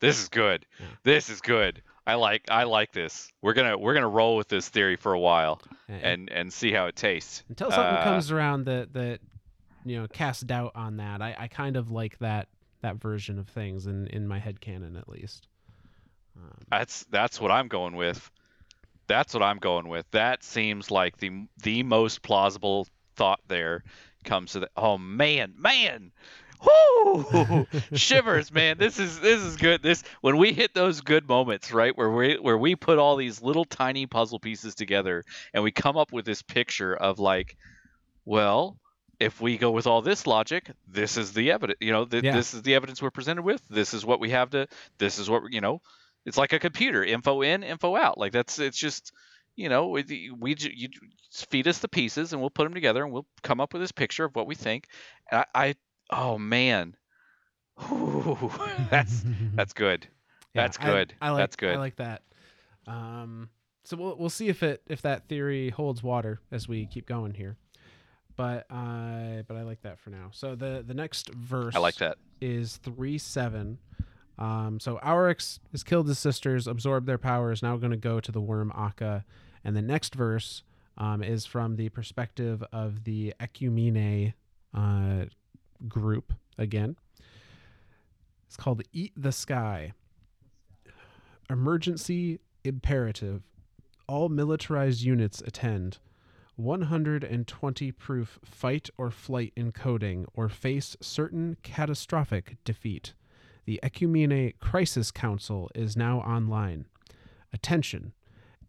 this 0.00 0.20
is 0.20 0.28
good. 0.28 0.64
This 1.02 1.28
is 1.28 1.40
good. 1.40 1.82
I 2.06 2.14
like 2.14 2.42
I 2.50 2.64
like 2.64 2.92
this. 2.92 3.32
We're 3.42 3.54
gonna 3.54 3.76
we're 3.76 3.94
gonna 3.94 4.08
roll 4.08 4.36
with 4.36 4.48
this 4.48 4.68
theory 4.68 4.96
for 4.96 5.12
a 5.12 5.18
while 5.18 5.60
and 5.88 6.30
and 6.30 6.52
see 6.52 6.70
how 6.70 6.86
it 6.86 6.94
tastes. 6.96 7.42
until 7.48 7.70
something 7.70 7.96
Uh, 7.96 8.04
comes 8.04 8.30
around 8.30 8.66
that 8.66 8.92
that 8.92 9.20
you 9.84 10.00
know 10.00 10.06
casts 10.08 10.42
doubt 10.42 10.72
on 10.74 10.96
that 10.96 11.20
i, 11.20 11.36
I 11.38 11.48
kind 11.48 11.76
of 11.76 11.90
like 11.90 12.18
that 12.20 12.48
that 12.80 12.96
version 12.96 13.38
of 13.38 13.48
things 13.48 13.86
in 13.86 14.06
in 14.06 14.26
my 14.26 14.38
head 14.38 14.58
canon 14.60 14.96
at 14.96 15.08
least 15.10 15.46
um, 16.36 16.50
That's 16.70 17.04
that's 17.10 17.40
what 17.40 17.50
I'm 17.50 17.68
going 17.68 17.94
with. 17.96 18.30
That's 19.06 19.34
what 19.34 19.42
I'm 19.42 19.58
going 19.58 19.88
with. 19.88 20.10
That 20.12 20.42
seems 20.42 20.90
like 20.90 21.18
the 21.18 21.46
the 21.62 21.82
most 21.82 22.22
plausible 22.22 22.86
thought 23.16 23.40
there 23.48 23.84
comes 24.24 24.52
to 24.52 24.60
the 24.60 24.70
Oh 24.76 24.96
man, 24.98 25.54
man. 25.58 26.12
Whoo! 26.64 27.66
Shivers, 27.94 28.52
man. 28.52 28.78
This 28.78 28.98
is 28.98 29.20
this 29.20 29.40
is 29.40 29.56
good. 29.56 29.82
This 29.82 30.02
when 30.20 30.36
we 30.36 30.52
hit 30.52 30.74
those 30.74 31.00
good 31.00 31.28
moments, 31.28 31.72
right, 31.72 31.96
where 31.96 32.10
we 32.10 32.34
where 32.36 32.58
we 32.58 32.76
put 32.76 32.98
all 32.98 33.16
these 33.16 33.42
little 33.42 33.64
tiny 33.64 34.06
puzzle 34.06 34.38
pieces 34.38 34.74
together 34.74 35.24
and 35.52 35.62
we 35.62 35.70
come 35.70 35.96
up 35.96 36.12
with 36.12 36.24
this 36.24 36.42
picture 36.42 36.94
of 36.94 37.18
like, 37.18 37.56
well, 38.24 38.78
if 39.20 39.40
we 39.40 39.58
go 39.58 39.70
with 39.70 39.86
all 39.86 40.02
this 40.02 40.26
logic, 40.26 40.70
this 40.88 41.16
is 41.16 41.32
the 41.32 41.52
evidence. 41.52 41.78
You 41.80 41.92
know, 41.92 42.04
th- 42.04 42.24
Yeah. 42.24 42.34
this 42.34 42.54
is 42.54 42.62
the 42.62 42.74
evidence 42.74 43.00
we're 43.02 43.10
presented 43.10 43.42
with. 43.42 43.62
This 43.68 43.94
is 43.94 44.04
what 44.04 44.20
we 44.20 44.30
have 44.30 44.50
to. 44.50 44.66
This 44.98 45.18
is 45.18 45.28
what 45.30 45.42
you 45.52 45.60
know. 45.60 45.80
It's 46.26 46.38
like 46.38 46.52
a 46.54 46.58
computer, 46.58 47.04
info 47.04 47.42
in, 47.42 47.62
info 47.62 47.96
out. 47.96 48.16
Like 48.16 48.32
that's 48.32 48.58
it's 48.58 48.78
just, 48.78 49.12
you 49.56 49.68
know, 49.68 49.88
we, 49.88 50.30
we 50.36 50.56
you 50.58 50.88
feed 51.30 51.68
us 51.68 51.78
the 51.80 51.88
pieces 51.88 52.32
and 52.32 52.40
we'll 52.40 52.48
put 52.50 52.64
them 52.64 52.72
together 52.72 53.04
and 53.04 53.12
we'll 53.12 53.26
come 53.42 53.60
up 53.60 53.74
with 53.74 53.82
this 53.82 53.92
picture 53.92 54.24
of 54.24 54.34
what 54.34 54.46
we 54.46 54.54
think. 54.54 54.88
And 55.30 55.40
I, 55.54 55.66
I 55.68 55.74
oh 56.10 56.38
man, 56.38 56.96
Whew. 57.88 58.50
that's 58.90 59.22
that's 59.54 59.72
good. 59.72 60.06
Yeah, 60.54 60.62
That's 60.62 60.78
good. 60.78 61.14
I, 61.20 61.30
like, 61.30 61.38
That's 61.38 61.56
good. 61.56 61.74
I 61.74 61.78
like 61.78 61.96
that. 61.96 62.22
Um, 62.86 63.48
so 63.82 63.96
we'll 63.96 64.16
we'll 64.16 64.30
see 64.30 64.48
if 64.48 64.62
it 64.62 64.82
if 64.86 65.02
that 65.02 65.28
theory 65.28 65.70
holds 65.70 66.02
water 66.02 66.40
as 66.52 66.68
we 66.68 66.86
keep 66.86 67.06
going 67.06 67.34
here. 67.34 67.56
But 68.36 68.66
uh, 68.70 69.42
but 69.48 69.56
I 69.56 69.62
like 69.62 69.82
that 69.82 69.98
for 69.98 70.10
now. 70.10 70.28
So 70.32 70.54
the 70.54 70.84
the 70.86 70.94
next 70.94 71.32
verse 71.34 71.74
I 71.74 71.80
like 71.80 71.96
that. 71.96 72.18
is 72.40 72.76
three 72.76 73.18
seven. 73.18 73.78
Um, 74.38 74.80
so 74.80 74.98
Auryx 75.04 75.60
has 75.72 75.84
killed 75.84 76.08
his 76.08 76.18
sisters, 76.18 76.66
absorbed 76.66 77.06
their 77.06 77.18
powers. 77.18 77.62
Now 77.62 77.76
going 77.76 77.92
to 77.92 77.96
go 77.96 78.20
to 78.20 78.32
the 78.32 78.40
worm 78.40 78.72
Akka, 78.76 79.24
and 79.64 79.76
the 79.76 79.82
next 79.82 80.14
verse 80.14 80.62
um, 80.98 81.22
is 81.22 81.46
from 81.46 81.76
the 81.76 81.88
perspective 81.88 82.62
of 82.72 83.04
the 83.04 83.34
Ecumene 83.40 84.34
uh, 84.72 85.24
group 85.88 86.32
again. 86.58 86.96
It's 88.46 88.56
called 88.56 88.82
"Eat 88.92 89.12
the 89.16 89.32
Sky." 89.32 89.92
Emergency 91.50 92.40
imperative. 92.64 93.42
All 94.06 94.28
militarized 94.28 95.02
units 95.02 95.40
attend. 95.40 95.98
120 96.56 97.92
proof 97.92 98.38
fight 98.44 98.88
or 98.96 99.10
flight 99.10 99.52
encoding 99.56 100.26
or 100.34 100.48
face 100.48 100.96
certain 101.00 101.56
catastrophic 101.62 102.56
defeat. 102.64 103.14
The 103.66 103.80
Ecumene 103.82 104.54
Crisis 104.60 105.10
Council 105.10 105.70
is 105.74 105.96
now 105.96 106.18
online. 106.20 106.86
Attention. 107.52 108.12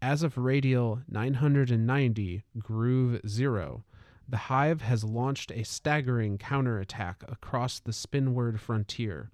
As 0.02 0.22
of 0.22 0.36
radial 0.36 1.02
990 1.08 2.42
Groove 2.58 3.20
0, 3.26 3.84
the 4.28 4.36
Hive 4.36 4.82
has 4.82 5.04
launched 5.04 5.52
a 5.52 5.62
staggering 5.62 6.36
counterattack 6.36 7.22
across 7.28 7.78
the 7.78 7.92
Spinward 7.92 8.58
frontier. 8.58 9.30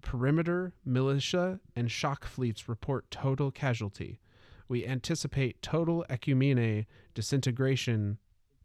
Perimeter, 0.00 0.74
militia, 0.84 1.58
and 1.74 1.90
shock 1.90 2.24
fleets 2.24 2.68
report 2.68 3.10
total 3.10 3.50
casualty. 3.50 4.20
We 4.68 4.86
anticipate 4.86 5.60
total 5.60 6.04
Ecumene 6.08 6.86
disintegration 7.14 8.18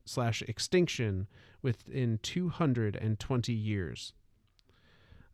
slash 0.06 0.44
extinction 0.44 1.28
within 1.62 2.20
220 2.22 3.54
years. 3.54 4.14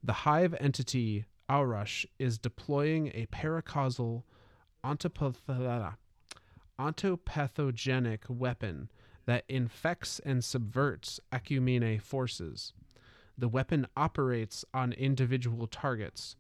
The 0.02 0.14
Hive 0.14 0.56
entity 0.60 1.26
Aurash 1.50 2.06
is 2.18 2.38
deploying 2.38 3.08
a 3.08 3.26
paracausal 3.26 4.24
ontopath- 4.86 5.96
ontopathogenic 6.80 8.30
weapon 8.30 8.90
that 9.30 9.44
infects 9.48 10.20
and 10.26 10.44
subverts 10.44 11.20
Ecumene 11.32 12.02
forces. 12.02 12.74
The 13.38 13.48
weapon 13.48 13.86
operates 13.96 14.66
on 14.74 14.92
individual 14.94 15.68
targets. 15.68 16.36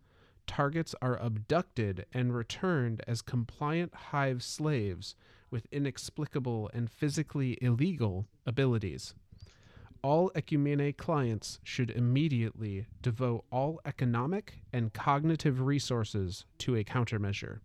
Targets 0.47 0.95
are 0.99 1.15
abducted 1.17 2.07
and 2.11 2.33
returned 2.33 3.03
as 3.07 3.21
compliant 3.21 3.93
hive 3.93 4.41
slaves 4.41 5.13
with 5.51 5.67
inexplicable 5.71 6.71
and 6.73 6.89
physically 6.89 7.59
illegal 7.61 8.25
abilities. 8.47 9.13
All 10.01 10.31
Ecumene 10.31 10.97
clients 10.97 11.59
should 11.63 11.91
immediately 11.91 12.87
devote 13.03 13.45
all 13.51 13.79
economic 13.85 14.63
and 14.73 14.91
cognitive 14.91 15.61
resources 15.61 16.45
to 16.57 16.75
a 16.75 16.83
countermeasure. 16.83 17.59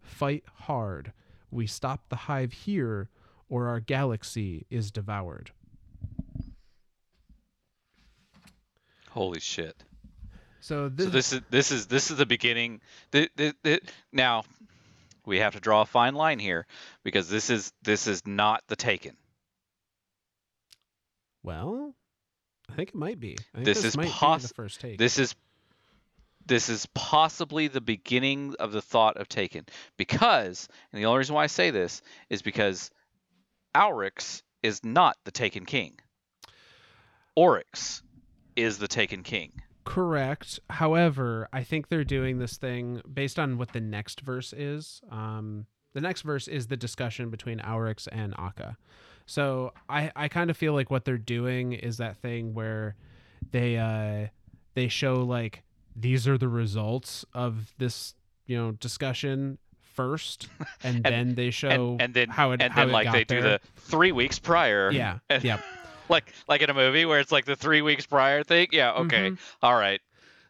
Fight 0.00 0.44
hard. 0.54 1.12
We 1.50 1.66
stop 1.66 2.08
the 2.08 2.14
hive 2.14 2.52
here, 2.52 3.08
or 3.50 3.68
our 3.68 3.80
galaxy 3.80 4.64
is 4.70 4.90
devoured. 4.90 5.50
Holy 9.10 9.40
shit. 9.40 9.76
So 10.60 10.88
this, 10.88 11.06
So 11.06 11.10
this 11.10 11.32
is 11.32 11.40
this 11.50 11.72
is 11.72 11.86
this 11.86 12.10
is 12.10 12.16
the 12.16 12.26
beginning. 12.26 12.80
The, 13.10 13.28
the, 13.36 13.54
the, 13.62 13.80
now 14.12 14.44
we 15.26 15.38
have 15.38 15.54
to 15.54 15.60
draw 15.60 15.82
a 15.82 15.86
fine 15.86 16.14
line 16.14 16.38
here 16.38 16.66
because 17.02 17.28
this 17.28 17.50
is 17.50 17.72
this 17.82 18.06
is 18.06 18.26
not 18.26 18.62
the 18.68 18.76
Taken. 18.76 19.16
well, 21.42 21.94
I 22.70 22.74
think 22.74 22.90
it 22.90 22.94
might 22.94 23.18
be. 23.18 23.36
I 23.52 23.58
think 23.58 23.64
This 23.64 23.78
this 23.78 23.84
is 23.86 23.96
might 23.96 24.08
poss- 24.10 24.42
be 24.42 24.48
the 24.48 24.54
first 24.54 24.80
take. 24.80 24.98
This 24.98 25.18
is 25.18 25.34
this 26.46 26.68
is 26.68 26.86
possibly 26.94 27.68
the 27.68 27.80
beginning 27.80 28.54
of 28.60 28.70
the 28.72 28.82
thought 28.82 29.16
of 29.16 29.28
Taken 29.28 29.64
because, 29.96 30.68
and 30.92 31.00
the 31.00 31.06
only 31.06 31.18
reason 31.18 31.34
why 31.34 31.44
I 31.44 31.48
say 31.48 31.70
this 31.70 32.00
is 32.28 32.42
because 32.42 32.90
Auryx 33.74 34.42
is 34.62 34.84
not 34.84 35.16
the 35.24 35.30
Taken 35.30 35.64
King. 35.64 35.98
Oryx 37.36 38.02
is 38.56 38.78
the 38.78 38.88
Taken 38.88 39.22
King. 39.22 39.52
Correct. 39.84 40.60
However, 40.68 41.48
I 41.52 41.62
think 41.62 41.88
they're 41.88 42.04
doing 42.04 42.38
this 42.38 42.56
thing 42.56 43.00
based 43.12 43.38
on 43.38 43.58
what 43.58 43.72
the 43.72 43.80
next 43.80 44.20
verse 44.20 44.52
is. 44.52 45.00
Um, 45.10 45.66
the 45.94 46.00
next 46.00 46.22
verse 46.22 46.48
is 46.48 46.66
the 46.66 46.76
discussion 46.76 47.30
between 47.30 47.58
Auryx 47.58 48.06
and 48.12 48.34
Akka. 48.38 48.76
So 49.26 49.72
I, 49.88 50.10
I 50.14 50.28
kind 50.28 50.50
of 50.50 50.56
feel 50.56 50.74
like 50.74 50.90
what 50.90 51.04
they're 51.04 51.18
doing 51.18 51.72
is 51.72 51.96
that 51.96 52.18
thing 52.18 52.54
where 52.54 52.96
they 53.50 53.78
uh, 53.78 54.28
they 54.74 54.88
show 54.88 55.22
like 55.22 55.62
these 55.96 56.28
are 56.28 56.38
the 56.38 56.48
results 56.48 57.24
of 57.32 57.74
this 57.78 58.14
you 58.46 58.56
know 58.56 58.72
discussion 58.72 59.58
first, 60.00 60.48
and, 60.82 61.02
then 61.02 61.34
they 61.34 61.50
show 61.50 61.92
and, 61.92 62.00
and 62.02 62.14
then 62.14 62.28
how 62.28 62.52
it 62.52 62.62
and 62.62 62.72
how 62.72 62.80
then 62.82 62.90
it 62.90 62.92
like 62.92 63.12
they 63.12 63.24
do 63.24 63.42
the 63.42 63.60
three 63.76 64.12
weeks 64.12 64.38
prior. 64.38 64.90
yeah 64.90 65.18
and- 65.30 65.44
yeah. 65.44 65.60
like 66.08 66.32
like 66.48 66.62
in 66.62 66.70
a 66.70 66.74
movie 66.74 67.04
where 67.04 67.20
it's 67.20 67.30
like 67.32 67.44
the 67.44 67.56
three 67.56 67.82
weeks 67.82 68.06
prior 68.06 68.42
thing. 68.42 68.68
Yeah, 68.72 68.92
okay, 69.04 69.30
Mhm. 69.30 69.38
all 69.62 69.74
right, 69.74 70.00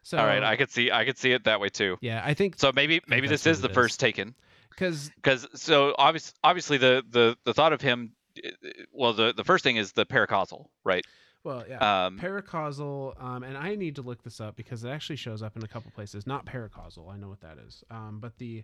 So 0.02 0.16
all 0.18 0.24
right. 0.27 0.43
I 0.43 0.56
could 0.56 0.70
see 0.70 0.90
I 0.90 1.05
could 1.05 1.18
see 1.18 1.32
it 1.32 1.44
that 1.44 1.60
way 1.60 1.68
too. 1.68 1.98
yeah, 2.01 2.22
I 2.24 2.32
think 2.35 2.59
So 2.59 2.72
maybe 2.74 3.01
maybe 3.06 3.27
this 3.28 3.47
is 3.47 3.60
the 3.60 3.68
is. 3.68 3.74
first 3.74 4.01
Taken 4.01 4.35
because 4.70 5.10
because 5.16 5.47
so 5.55 5.94
obvious 5.98 6.32
obviously 6.43 6.78
the 6.78 7.05
the 7.10 7.36
the 7.44 7.52
thought 7.52 7.72
of 7.74 7.81
him. 7.82 8.12
uh, 8.43 8.51
Well, 8.93 9.12
the 9.12 9.35
the 9.35 9.44
first 9.44 9.62
thing 9.64 9.77
is 9.77 9.93
the 9.93 10.06
paracausal, 10.06 10.66
right? 10.85 11.05
well 11.44 11.64
yeah. 11.68 12.06
Um, 12.06 12.18
Paracausal, 12.18 13.22
um, 13.22 13.43
and 13.43 13.56
I 13.56 13.74
need 13.74 13.97
to 13.97 14.02
look 14.02 14.22
this 14.22 14.40
up 14.40 14.56
because 14.56 14.85
it 14.85 14.90
actually 14.90 15.16
shows 15.16 15.43
up 15.43 15.56
in 15.56 15.62
a 15.64 15.68
couple 15.68 15.90
places. 15.94 16.27
Not 16.27 16.44
paracausal, 16.47 17.12
I 17.12 17.16
know 17.16 17.28
what 17.28 17.40
that 17.40 17.56
is, 17.66 17.82
um, 17.90 18.18
but 18.20 18.36
the 18.39 18.62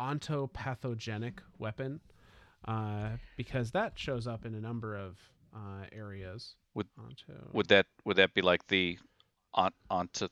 ontopathogenic 0.00 1.38
weapon, 1.58 2.00
uh, 2.66 3.10
because 3.36 3.70
that 3.72 3.92
shows 3.98 4.26
up 4.26 4.44
in 4.46 4.54
a 4.54 4.60
number 4.60 4.96
of 4.96 5.18
uh, 5.54 5.84
areas. 5.92 6.54
Would- 6.74 6.88
Onto... 6.98 7.32
would 7.52 7.68
that 7.68 7.86
would 8.04 8.16
that 8.16 8.34
be 8.34 8.42
like 8.42 8.66
the 8.68 8.98
on 9.54 9.72
onto 9.90 10.28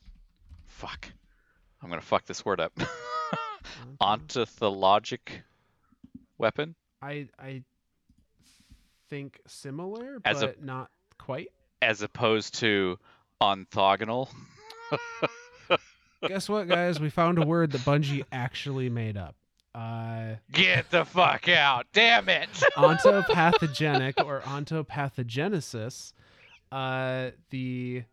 fuck? 0.66 1.08
I'm 1.82 1.88
gonna 1.88 2.00
fuck 2.02 2.24
this 2.26 2.44
word 2.44 2.60
up. 2.60 2.72
onto- 4.00 4.44
Ontothologic 4.44 5.42
weapon. 6.38 6.74
I 7.02 7.28
I 7.38 7.62
think 9.08 9.40
similar, 9.46 10.20
As 10.24 10.42
a- 10.42 10.48
but 10.48 10.62
not 10.62 10.90
quite. 11.18 11.48
as 11.82 12.02
opposed 12.02 12.54
to 12.60 12.98
orthogonal. 13.40 14.28
Guess 16.26 16.48
what, 16.48 16.68
guys? 16.68 17.00
We 17.00 17.10
found 17.10 17.38
a 17.38 17.46
word 17.46 17.72
that 17.72 17.82
Bungie 17.82 18.24
actually 18.32 18.88
made 18.88 19.16
up. 19.18 19.34
Uh, 19.74 20.36
Get 20.52 20.90
the 20.90 21.04
fuck 21.04 21.48
out! 21.48 21.86
Damn 21.92 22.28
it! 22.28 22.48
ontopathogenic 22.76 24.24
or 24.24 24.40
ontopathogenesis, 24.42 26.12
uh, 26.70 27.30
the 27.50 28.04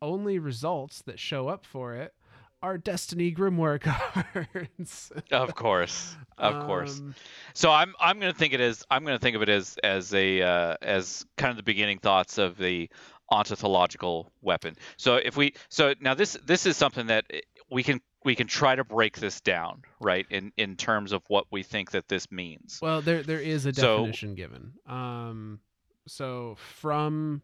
only 0.00 0.38
results 0.38 1.02
that 1.02 1.18
show 1.18 1.48
up 1.48 1.66
for 1.66 1.94
it 1.94 2.14
are 2.62 2.78
Destiny 2.78 3.32
Grimoire 3.32 3.80
cards. 4.44 5.12
of 5.30 5.54
course, 5.54 6.16
of 6.38 6.64
course. 6.64 6.98
Um, 7.00 7.14
So 7.54 7.70
I'm 7.70 7.94
I'm 8.00 8.18
gonna 8.18 8.32
think 8.32 8.54
it 8.54 8.60
as 8.60 8.84
I'm 8.90 9.04
gonna 9.04 9.18
think 9.18 9.36
of 9.36 9.42
it 9.42 9.48
as 9.48 9.76
as 9.84 10.14
a 10.14 10.42
uh, 10.42 10.76
as 10.82 11.26
kind 11.36 11.50
of 11.50 11.56
the 11.56 11.62
beginning 11.62 11.98
thoughts 11.98 12.38
of 12.38 12.56
the 12.56 12.88
ontological 13.30 14.32
weapon. 14.40 14.74
So 14.96 15.16
if 15.16 15.36
we 15.36 15.54
so 15.68 15.94
now 16.00 16.14
this 16.14 16.32
this 16.46 16.66
is 16.66 16.76
something 16.76 17.08
that 17.08 17.26
we 17.70 17.82
can 17.82 18.00
we 18.28 18.34
can 18.34 18.46
try 18.46 18.76
to 18.76 18.84
break 18.84 19.16
this 19.20 19.40
down 19.40 19.80
right 20.00 20.26
in 20.28 20.52
in 20.58 20.76
terms 20.76 21.12
of 21.12 21.22
what 21.28 21.46
we 21.50 21.62
think 21.62 21.92
that 21.92 22.08
this 22.08 22.30
means. 22.30 22.78
well, 22.82 23.00
there 23.00 23.22
there 23.22 23.40
is 23.40 23.64
a 23.64 23.72
So- 23.72 23.96
definition 23.96 24.34
given. 24.34 24.74
Um, 24.86 25.60
so 26.06 26.56
from 26.58 27.40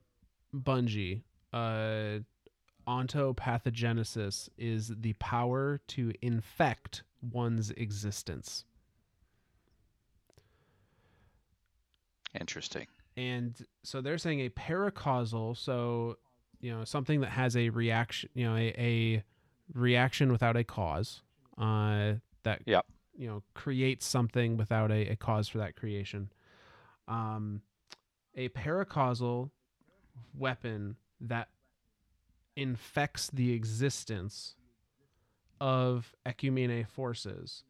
Bungie, 0.54 1.22
uh, 1.54 2.18
ontopathogenesis 2.86 4.50
is 4.58 4.92
the 5.00 5.14
power 5.14 5.80
to 5.88 6.12
infect 6.20 7.02
one's 7.22 7.70
existence. 7.70 8.66
Interesting. 12.38 12.88
And 13.16 13.54
so 13.84 14.02
they're 14.02 14.18
saying 14.18 14.40
a 14.40 14.50
paracausal, 14.50 15.56
so 15.56 16.18
you 16.60 16.72
know 16.76 16.84
something 16.84 17.22
that 17.22 17.30
has 17.30 17.56
a 17.56 17.70
reaction, 17.70 18.28
you 18.34 18.44
know, 18.44 18.56
a, 18.56 18.74
a 18.76 19.24
reaction 19.74 20.30
without 20.32 20.56
a 20.56 20.64
cause, 20.64 21.22
uh, 21.58 22.14
that 22.44 22.62
Yep. 22.66 22.86
you 23.16 23.26
know 23.26 23.42
creates 23.54 24.06
something 24.06 24.56
without 24.56 24.90
a, 24.90 25.08
a 25.08 25.16
cause 25.16 25.48
for 25.48 25.58
that 25.58 25.76
creation. 25.76 26.30
Um, 27.08 27.62
a 28.34 28.48
paracausal 28.50 29.50
weapon 30.36 30.96
that 31.20 31.48
infects 32.56 33.28
the 33.32 33.52
existence 33.52 34.56
of 35.60 36.14
ecumene 36.26 36.86
forces. 36.86 37.64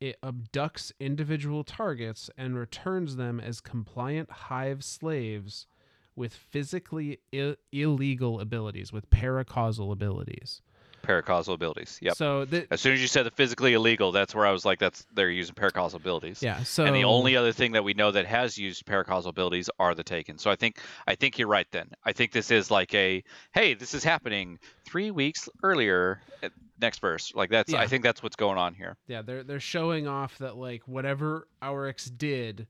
It 0.00 0.20
abducts 0.22 0.92
individual 1.00 1.64
targets 1.64 2.28
and 2.36 2.58
returns 2.58 3.16
them 3.16 3.40
as 3.40 3.60
compliant 3.60 4.30
hive 4.30 4.84
slaves 4.84 5.66
with 6.14 6.34
physically 6.34 7.20
Ill- 7.32 7.56
illegal 7.72 8.40
abilities, 8.40 8.92
with 8.92 9.08
paracausal 9.10 9.92
abilities. 9.92 10.60
Paracausal 11.02 11.54
abilities. 11.54 11.98
Yep. 12.02 12.16
So 12.16 12.44
the, 12.44 12.66
As 12.70 12.80
soon 12.80 12.92
as 12.94 13.00
you 13.00 13.06
said 13.08 13.24
the 13.26 13.30
physically 13.30 13.74
illegal, 13.74 14.12
that's 14.12 14.34
where 14.34 14.44
I 14.46 14.50
was 14.52 14.64
like, 14.64 14.78
that's 14.78 15.06
they're 15.14 15.30
using 15.30 15.54
paracausal 15.54 15.94
abilities. 15.94 16.42
yeah, 16.42 16.62
so 16.62 16.84
and 16.84 16.94
the 16.96 17.04
only 17.04 17.36
other 17.36 17.52
thing 17.52 17.72
that 17.72 17.84
we 17.84 17.94
know 17.94 18.10
that 18.10 18.26
has 18.26 18.58
used 18.58 18.84
paracausal 18.86 19.26
abilities 19.28 19.70
are 19.78 19.94
the 19.94 20.02
Taken. 20.04 20.38
So 20.38 20.50
I 20.50 20.56
think 20.56 20.78
I 21.06 21.14
think 21.14 21.38
you're 21.38 21.48
right. 21.48 21.66
Then 21.70 21.90
I 22.04 22.12
think 22.12 22.32
this 22.32 22.50
is 22.50 22.70
like 22.70 22.94
a 22.94 23.22
hey, 23.52 23.74
this 23.74 23.94
is 23.94 24.02
happening 24.04 24.58
three 24.84 25.10
weeks 25.10 25.48
earlier. 25.62 26.20
Eh, 26.42 26.48
next 26.80 27.00
verse, 27.00 27.32
like 27.34 27.50
that's 27.50 27.72
Yeah. 27.72 27.80
I 27.80 27.86
think 27.86 28.02
that's 28.02 28.22
what's 28.22 28.36
going 28.36 28.58
on 28.58 28.74
here. 28.74 28.96
yeah, 29.06 29.22
they're 29.22 29.42
they're 29.42 29.60
showing 29.60 30.06
off 30.08 30.38
that 30.38 30.56
like 30.56 30.82
whatever 30.86 31.48
Auryx 31.62 32.10
did 32.16 32.66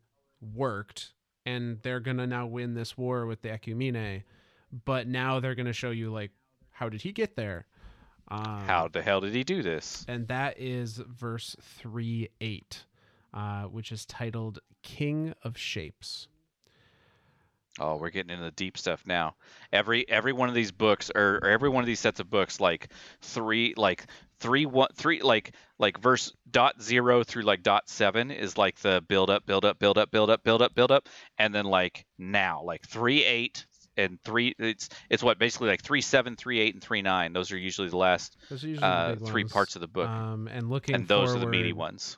worked, 0.54 1.12
and 1.44 1.78
they're 1.82 2.00
gonna 2.00 2.26
now 2.26 2.46
win 2.46 2.74
this 2.74 2.96
war 2.96 3.26
with 3.26 3.42
the 3.42 3.48
Ecumene. 3.48 4.22
But 4.84 5.06
now 5.06 5.40
they're 5.40 5.54
gonna 5.54 5.72
show 5.72 5.90
you 5.90 6.12
like 6.12 6.30
how 6.70 6.88
did 6.88 7.00
he 7.02 7.12
get 7.12 7.36
there? 7.36 7.66
Um, 8.28 8.62
How 8.66 8.88
the 8.88 9.02
hell 9.02 9.20
did 9.20 9.32
he 9.34 9.44
do 9.44 9.62
this? 9.62 10.04
and 10.08 10.26
that 10.28 10.58
is 10.58 10.96
verse 10.96 11.54
3 11.62 12.28
8, 12.40 12.84
uh, 13.32 13.62
which 13.64 13.92
is 13.92 14.04
titled 14.04 14.58
King 14.82 15.32
of 15.42 15.56
Shapes. 15.56 16.28
Oh, 17.78 17.96
we're 17.96 18.08
getting 18.10 18.30
into 18.30 18.44
the 18.44 18.50
deep 18.52 18.78
stuff 18.78 19.02
now. 19.06 19.36
Every 19.70 20.08
every 20.08 20.32
one 20.32 20.48
of 20.48 20.54
these 20.54 20.72
books, 20.72 21.10
or, 21.14 21.40
or 21.42 21.48
every 21.50 21.68
one 21.68 21.82
of 21.84 21.86
these 21.86 22.00
sets 22.00 22.20
of 22.20 22.30
books, 22.30 22.58
like 22.58 22.90
three, 23.20 23.74
like 23.76 24.06
three, 24.40 24.64
one, 24.64 24.88
three, 24.94 25.20
like 25.20 25.54
like 25.78 25.98
verse 25.98 26.32
dot 26.50 26.80
zero 26.82 27.22
through 27.22 27.42
like 27.42 27.62
dot 27.62 27.88
seven 27.90 28.30
is 28.30 28.56
like 28.56 28.78
the 28.78 29.04
build 29.06 29.28
up, 29.28 29.44
build 29.44 29.66
up, 29.66 29.78
build 29.78 29.98
up, 29.98 30.10
build 30.10 30.30
up, 30.30 30.42
build 30.42 30.62
up, 30.62 30.74
build 30.74 30.90
up, 30.90 31.06
and 31.36 31.54
then 31.54 31.66
like 31.66 32.06
now, 32.16 32.62
like 32.64 32.86
three 32.86 33.22
eight 33.24 33.66
and 33.96 34.20
three. 34.22 34.54
It's 34.58 34.88
it's 35.10 35.22
what 35.22 35.38
basically 35.38 35.68
like 35.68 35.82
three 35.82 36.00
seven, 36.00 36.36
three 36.36 36.60
eight, 36.60 36.74
and 36.74 36.82
three 36.82 37.02
nine. 37.02 37.32
Those 37.32 37.52
are 37.52 37.58
usually 37.58 37.88
the 37.88 37.96
last 37.96 38.36
usually 38.50 38.78
uh, 38.82 39.14
big 39.14 39.26
three 39.26 39.42
ones. 39.44 39.52
parts 39.52 39.74
of 39.76 39.80
the 39.80 39.88
book, 39.88 40.08
Um, 40.08 40.48
and 40.48 40.68
looking 40.70 40.94
and 40.94 41.08
those 41.08 41.34
are 41.34 41.38
the 41.38 41.46
meaty 41.46 41.72
ones. 41.72 42.16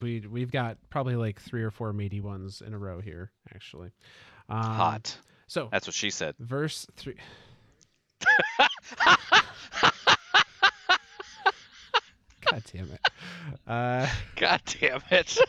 We 0.00 0.20
we've 0.20 0.50
got 0.50 0.76
probably 0.90 1.16
like 1.16 1.40
three 1.40 1.62
or 1.62 1.70
four 1.70 1.92
meaty 1.92 2.20
ones 2.20 2.62
in 2.64 2.74
a 2.74 2.78
row 2.78 3.00
here, 3.00 3.30
actually. 3.54 3.90
Um, 4.48 4.62
Hot. 4.62 5.16
So 5.46 5.68
That's 5.70 5.86
what 5.86 5.94
she 5.94 6.10
said. 6.10 6.34
verse 6.38 6.86
three. 6.96 7.16
God 12.50 12.62
damn 12.72 12.90
it. 12.92 13.00
Uh, 13.66 14.06
God 14.36 14.60
damn 14.80 15.02
it. 15.10 15.38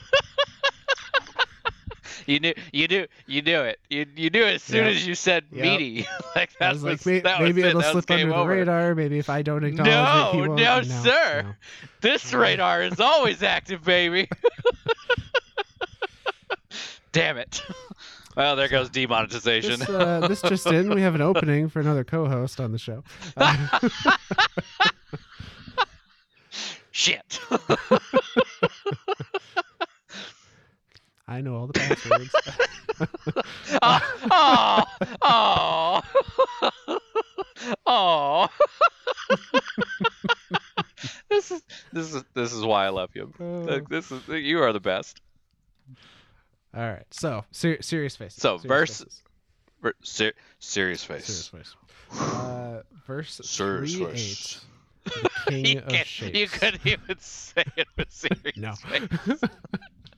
you 2.33 2.39
knew 2.39 2.53
you 2.71 2.87
knew 2.87 3.07
you 3.27 3.41
knew 3.41 3.59
it. 3.61 3.79
You 3.89 4.05
you 4.15 4.29
knew 4.29 4.43
it 4.43 4.55
as 4.55 4.63
soon 4.63 4.85
Yep. 4.85 4.95
as 4.95 5.07
you 5.07 5.15
said 5.15 5.45
Yep. 5.51 5.61
meaty. 5.63 6.07
like 6.35 6.49
I 6.59 6.65
that 6.65 6.73
was 6.73 6.83
was, 6.83 7.05
like, 7.05 7.23
that 7.23 7.41
maybe 7.41 7.61
it. 7.61 7.67
it'll 7.67 7.77
was 7.79 7.91
slip 7.91 8.09
under 8.11 8.23
game 8.23 8.29
the 8.29 8.45
radar. 8.45 8.95
Maybe 8.95 9.19
if 9.19 9.29
I 9.29 9.41
don't 9.41 9.63
acknowledge 9.63 9.89
it, 9.89 10.35
he 10.35 10.41
No, 10.41 10.47
won't. 10.49 10.61
no, 10.61 10.81
sir. 10.83 11.41
no. 11.43 11.53
This 12.01 12.33
radar 12.33 12.83
is 12.83 12.99
always 12.99 13.43
active, 13.43 13.83
baby. 13.83 14.27
Damn 17.11 17.37
it. 17.37 17.61
Well, 18.35 18.57
there 18.57 18.67
goes 18.67 18.89
demonetization. 18.89 19.79
This, 19.79 19.89
uh, 19.89 20.27
this 20.27 20.41
just 20.41 20.67
in. 20.67 20.93
We 20.93 21.01
have 21.01 21.15
an 21.15 21.21
opening 21.21 21.69
for 21.69 21.79
another 21.79 22.03
co-host 22.03 22.59
on 22.59 22.73
the 22.73 22.77
show. 22.77 23.01
Uh, 23.37 23.79
Shit. 26.91 27.39
I 31.27 31.41
know 31.41 31.55
all 31.55 31.67
the 31.67 31.73
passwords. 31.73 32.29
oh, 33.81 34.01
oh, 34.31 34.83
oh, 35.21 36.01
oh. 37.85 38.47
this 41.29 41.51
is 41.51 41.61
this 41.91 42.13
is 42.13 42.23
this 42.33 42.53
is 42.53 42.63
why 42.63 42.85
I 42.85 42.89
love 42.89 43.09
you. 43.15 43.33
Uh, 43.39 43.79
This 43.89 44.11
is 44.11 44.27
you 44.27 44.61
are 44.61 44.71
the 44.71 44.79
best. 44.79 45.21
all 46.75 46.81
right. 46.83 47.05
So 47.11 47.43
ser- 47.51 47.81
serious 47.81 48.15
face. 48.15 48.35
So, 48.35 48.57
serious 48.57 48.67
verse- 48.67 48.97
faces. 48.99 49.21
Ver- 49.81 49.93
ser- 50.03 50.33
serious 50.59 51.03
face. 51.03 51.25
Serious 51.25 51.47
face. 51.47 51.75
Uh, 52.21 52.81
verse 53.07 53.41
Serious 53.43 53.95
three 53.95 54.05
face. 54.05 54.61
eight. 55.07 55.11
The 55.23 55.29
king 55.51 55.65
you, 55.73 55.79
of 55.79 55.87
can't- 55.87 56.07
shapes. 56.07 56.37
you 56.39 56.47
couldn't 56.47 56.85
even 56.85 57.17
say 57.19 57.63
it 57.75 57.87
with 57.97 58.11
serious 58.13 58.55
No. 58.57 58.73
face. 58.75 59.41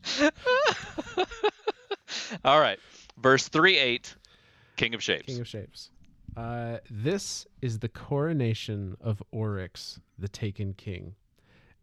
All 2.45 2.59
right. 2.59 2.79
Verse 3.17 3.47
3 3.47 3.77
8, 3.77 4.15
King 4.75 4.93
of 4.93 5.03
Shapes. 5.03 5.25
King 5.25 5.41
of 5.41 5.47
Shapes. 5.47 5.89
Uh, 6.35 6.77
this 6.89 7.47
is 7.61 7.79
the 7.79 7.89
coronation 7.89 8.95
of 9.01 9.23
Oryx, 9.31 9.99
the 10.19 10.27
taken 10.27 10.73
king. 10.73 11.15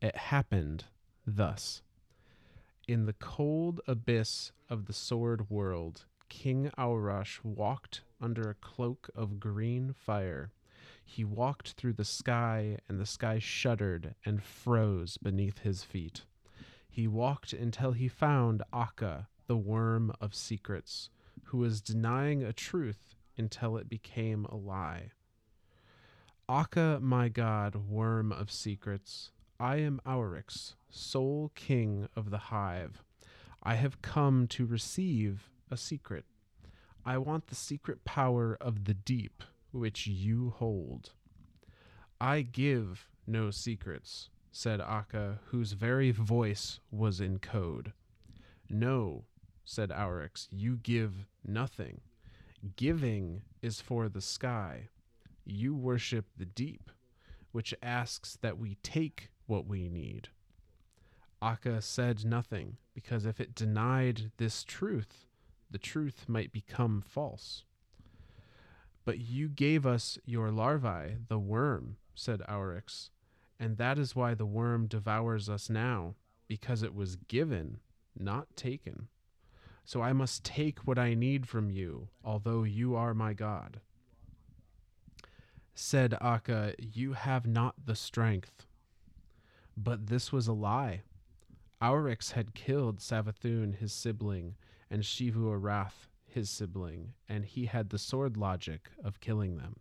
It 0.01 0.17
happened 0.17 0.85
thus. 1.27 1.83
In 2.87 3.07
the 3.07 3.15
cold 3.15 3.81
abyss 3.89 4.53
of 4.69 4.87
the 4.87 4.93
sword 4.93 5.51
world, 5.51 6.05
King 6.29 6.71
Aurash 6.79 7.43
walked 7.43 8.03
under 8.21 8.49
a 8.49 8.55
cloak 8.55 9.11
of 9.15 9.41
green 9.41 9.93
fire. 9.93 10.53
He 11.05 11.25
walked 11.25 11.73
through 11.73 11.95
the 11.95 12.05
sky, 12.05 12.79
and 12.89 13.01
the 13.01 13.07
sky 13.07 13.39
shuddered 13.39 14.15
and 14.25 14.43
froze 14.43 15.17
beneath 15.17 15.61
his 15.61 15.83
feet. 15.83 16.25
He 16.95 17.09
walked 17.09 17.53
until 17.53 17.91
he 17.91 18.07
found 18.07 18.63
Akka, 18.73 19.27
the 19.49 19.57
worm 19.57 20.13
of 20.21 20.33
secrets, 20.33 21.11
who 21.47 21.59
was 21.59 21.81
denying 21.81 22.45
a 22.45 22.53
truth 22.53 23.17
until 23.37 23.77
it 23.77 23.89
became 23.89 24.45
a 24.45 24.55
lie. 24.55 25.11
Akka, 26.49 27.01
my 27.03 27.29
god, 27.29 27.75
worm 27.75 28.31
of 28.31 28.49
secrets, 28.49 29.33
I 29.59 29.79
am 29.79 30.01
Auryx, 30.07 30.75
sole 30.89 31.51
king 31.57 32.09
of 32.15 32.31
the 32.31 32.39
hive. 32.39 33.03
I 33.61 33.75
have 33.75 34.01
come 34.01 34.47
to 34.51 34.65
receive 34.65 35.51
a 35.73 35.77
secret. 35.77 36.27
I 37.05 37.19
want 37.19 37.49
the 37.49 37.57
secret 37.57 38.05
power 38.05 38.57
of 38.61 38.85
the 38.85 38.95
deep, 38.95 39.43
which 39.73 40.07
you 40.07 40.51
hold. 40.51 41.11
I 42.21 42.43
give 42.43 43.09
no 43.27 43.51
secrets, 43.51 44.31
said 44.57 44.81
Akka, 44.81 45.41
whose 45.47 45.73
very 45.73 46.13
voice 46.13 46.79
was 46.93 47.21
in 47.21 47.41
code. 47.41 47.93
No, 48.71 49.25
said 49.65 49.91
Auryx, 49.91 50.47
you 50.49 50.77
give 50.77 51.27
nothing. 51.45 52.01
Giving 52.77 53.43
is 53.63 53.81
for 53.81 54.09
the 54.09 54.21
sky. 54.21 54.91
You 55.45 55.75
worship 55.75 56.27
the 56.37 56.45
deep, 56.45 56.93
which 57.51 57.75
asks 57.83 58.39
that 58.43 58.57
we 58.57 58.77
take 58.85 59.31
what 59.47 59.67
we 59.67 59.89
need. 59.89 60.29
Akka 61.43 61.83
said 61.83 62.25
nothing, 62.25 62.77
because 62.95 63.27
if 63.27 63.41
it 63.41 63.57
denied 63.57 64.31
this 64.37 64.63
truth, 64.63 65.27
the 65.69 65.79
truth 65.79 66.27
might 66.29 66.53
become 66.53 67.03
false. 67.05 67.65
But 69.05 69.19
you 69.19 69.49
gave 69.49 69.85
us 69.85 70.17
your 70.25 70.53
larvae, 70.53 71.17
the 71.27 71.41
worm, 71.41 71.97
said 72.15 72.41
Auryx, 72.49 73.11
and 73.65 73.79
that 73.79 73.99
is 73.99 74.15
why 74.15 74.35
the 74.35 74.45
worm 74.45 74.87
devours 74.87 75.49
us 75.49 75.71
now, 75.71 76.17
because 76.47 76.83
it 76.83 76.95
was 76.95 77.17
given, 77.17 77.79
not 78.15 78.55
taken. 78.57 79.09
So 79.87 80.03
I 80.03 80.13
must 80.13 80.45
take 80.45 80.81
what 80.81 80.99
I 80.99 81.15
need 81.15 81.49
from 81.49 81.71
you, 81.71 82.09
although 82.23 82.65
you 82.65 82.95
are 82.95 83.15
my 83.15 83.33
God. 83.33 83.81
Said 85.75 86.13
Akka, 86.21 86.75
You 86.79 87.15
have 87.15 87.47
not 87.47 87.75
the 87.87 87.97
strength. 87.97 88.67
But 89.79 90.09
this 90.09 90.31
was 90.31 90.47
a 90.47 90.53
lie. 90.53 91.01
Auryx 91.81 92.33
had 92.33 92.55
killed 92.55 92.99
Savathun, 92.99 93.79
his 93.79 93.95
sibling, 93.95 94.57
and 94.91 95.03
Xivu 95.03 95.59
Arath, 95.59 96.07
his 96.27 96.51
sibling, 96.51 97.15
and 97.31 97.47
he 97.47 97.65
had 97.65 97.89
the 97.89 97.99
sword 97.99 98.37
logic 98.37 98.91
of 99.03 99.21
killing 99.21 99.57
them. 99.57 99.77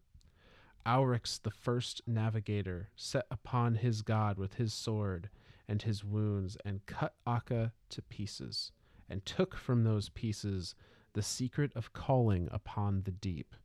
Auryx, 0.86 1.42
the 1.42 1.52
first 1.52 2.02
navigator, 2.06 2.90
set 2.96 3.26
upon 3.32 3.76
his 3.76 4.02
god 4.02 4.38
with 4.38 4.56
his 4.56 4.74
sword 4.74 5.30
and 5.68 5.82
his 5.82 6.04
wounds, 6.04 6.58
and 6.66 6.86
cut 6.86 7.16
Akka 7.26 7.72
to 7.90 8.02
pieces, 8.02 8.72
and 9.10 9.26
took 9.26 9.56
from 9.56 9.84
those 9.84 10.10
pieces 10.10 10.76
the 11.14 11.22
secret 11.22 11.72
of 11.76 11.94
calling 11.94 12.50
upon 12.52 13.04
the 13.04 13.12
deep. 13.12 13.56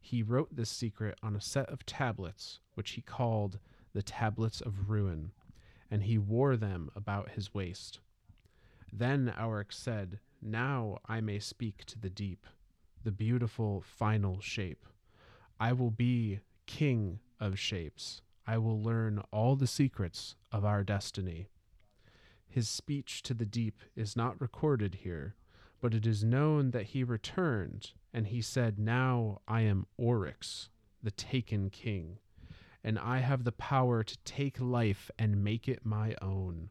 He 0.00 0.22
wrote 0.22 0.54
this 0.54 0.70
secret 0.70 1.18
on 1.22 1.34
a 1.34 1.40
set 1.40 1.68
of 1.70 1.86
tablets, 1.86 2.60
which 2.74 2.90
he 2.92 3.00
called 3.00 3.58
the 3.94 4.02
Tablets 4.02 4.60
of 4.60 4.90
Ruin, 4.90 5.32
and 5.90 6.02
he 6.02 6.18
wore 6.18 6.56
them 6.56 6.90
about 6.94 7.30
his 7.30 7.54
waist. 7.54 8.00
Then 8.92 9.32
Auryx 9.36 9.72
said, 9.72 10.20
Now 10.42 10.98
I 11.06 11.20
may 11.20 11.38
speak 11.38 11.84
to 11.86 11.98
the 11.98 12.10
deep, 12.10 12.46
the 13.02 13.10
beautiful 13.12 13.80
final 13.80 14.40
shape. 14.40 14.86
I 15.58 15.72
will 15.72 15.90
be 15.90 16.40
king 16.66 17.20
of 17.40 17.58
shapes. 17.58 18.20
I 18.46 18.58
will 18.58 18.82
learn 18.82 19.22
all 19.30 19.56
the 19.56 19.66
secrets 19.66 20.34
of 20.52 20.64
our 20.64 20.84
destiny. 20.84 21.48
His 22.46 22.68
speech 22.68 23.22
to 23.24 23.34
the 23.34 23.46
deep 23.46 23.80
is 23.96 24.16
not 24.16 24.40
recorded 24.40 24.96
here, 24.96 25.34
but 25.80 25.94
it 25.94 26.06
is 26.06 26.22
known 26.22 26.70
that 26.70 26.86
he 26.86 27.02
returned, 27.02 27.92
and 28.12 28.26
he 28.26 28.40
said, 28.40 28.78
Now 28.78 29.40
I 29.48 29.62
am 29.62 29.86
Oryx, 29.96 30.68
the 31.02 31.10
taken 31.10 31.70
king, 31.70 32.18
and 32.82 32.98
I 32.98 33.18
have 33.18 33.44
the 33.44 33.52
power 33.52 34.02
to 34.02 34.18
take 34.24 34.60
life 34.60 35.10
and 35.18 35.42
make 35.42 35.68
it 35.68 35.84
my 35.84 36.14
own. 36.22 36.70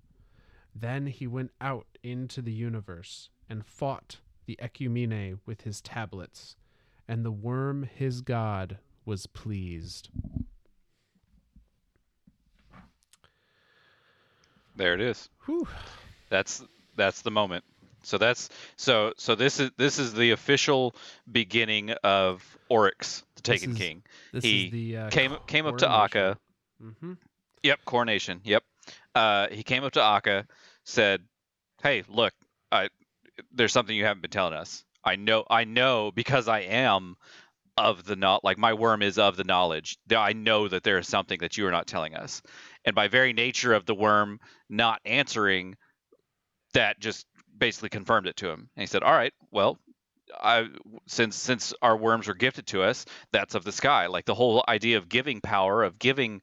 Then 0.75 1.07
he 1.07 1.27
went 1.27 1.51
out 1.59 1.87
into 2.01 2.41
the 2.41 2.53
universe 2.53 3.29
and 3.49 3.65
fought 3.65 4.19
the 4.45 4.57
Ecumene 4.61 5.39
with 5.45 5.61
his 5.61 5.81
tablets, 5.81 6.55
and 7.07 7.25
the 7.25 7.31
worm 7.31 7.83
his 7.83 8.21
god 8.21 8.77
was 9.05 9.27
pleased. 9.27 10.09
There 14.75 14.93
it 14.93 15.01
is. 15.01 15.29
Whew. 15.45 15.67
That's 16.29 16.63
that's 16.95 17.21
the 17.21 17.31
moment. 17.31 17.63
So 18.03 18.17
that's 18.17 18.49
so 18.75 19.13
so 19.17 19.35
this 19.35 19.59
is 19.59 19.71
this 19.77 19.99
is 19.99 20.13
the 20.13 20.31
official 20.31 20.95
beginning 21.31 21.91
of 22.03 22.57
Oryx, 22.69 23.23
the 23.35 23.41
Taken 23.41 23.71
is 23.71 23.77
King. 23.77 24.03
This 24.33 24.43
He 24.43 24.65
is 24.65 24.71
the 24.71 24.97
uh, 24.97 25.09
Came 25.09 25.35
came 25.47 25.65
up 25.65 25.77
to 25.77 25.89
Akka. 25.89 26.37
Mm-hmm. 26.83 27.13
Yep, 27.63 27.79
coronation. 27.85 28.41
Yep. 28.43 28.63
Uh, 29.15 29.47
he 29.51 29.63
came 29.63 29.83
up 29.83 29.93
to 29.93 30.01
Akka, 30.01 30.47
said, 30.83 31.21
"Hey, 31.81 32.03
look, 32.09 32.33
I, 32.71 32.89
there's 33.53 33.71
something 33.71 33.95
you 33.95 34.05
haven't 34.05 34.21
been 34.21 34.31
telling 34.31 34.53
us. 34.53 34.83
I 35.03 35.15
know, 35.15 35.45
I 35.49 35.65
know, 35.65 36.11
because 36.11 36.47
I 36.47 36.59
am 36.61 37.15
of 37.77 38.05
the 38.05 38.15
not 38.15 38.43
like 38.43 38.57
my 38.57 38.73
worm 38.73 39.01
is 39.01 39.17
of 39.17 39.35
the 39.35 39.43
knowledge. 39.43 39.97
I 40.15 40.33
know 40.33 40.67
that 40.67 40.83
there 40.83 40.99
is 40.99 41.07
something 41.07 41.39
that 41.39 41.57
you 41.57 41.65
are 41.67 41.71
not 41.71 41.87
telling 41.87 42.15
us, 42.15 42.41
and 42.85 42.95
by 42.95 43.07
very 43.07 43.33
nature 43.33 43.73
of 43.73 43.85
the 43.85 43.95
worm 43.95 44.39
not 44.69 45.01
answering, 45.05 45.75
that 46.73 46.99
just 46.99 47.25
basically 47.57 47.89
confirmed 47.89 48.27
it 48.27 48.37
to 48.37 48.49
him. 48.49 48.69
And 48.75 48.81
he 48.81 48.85
said, 48.87 49.03
"All 49.03 49.13
right, 49.13 49.33
well." 49.51 49.77
I, 50.41 50.67
since 51.05 51.35
since 51.35 51.75
our 51.83 51.95
worms 51.95 52.27
were 52.27 52.33
gifted 52.33 52.65
to 52.67 52.81
us, 52.81 53.05
that's 53.31 53.53
of 53.53 53.63
the 53.65 53.71
sky. 53.71 54.07
Like 54.07 54.25
the 54.25 54.33
whole 54.33 54.63
idea 54.67 54.97
of 54.97 55.07
giving 55.07 55.41
power, 55.41 55.83
of 55.83 55.99
giving 55.99 56.41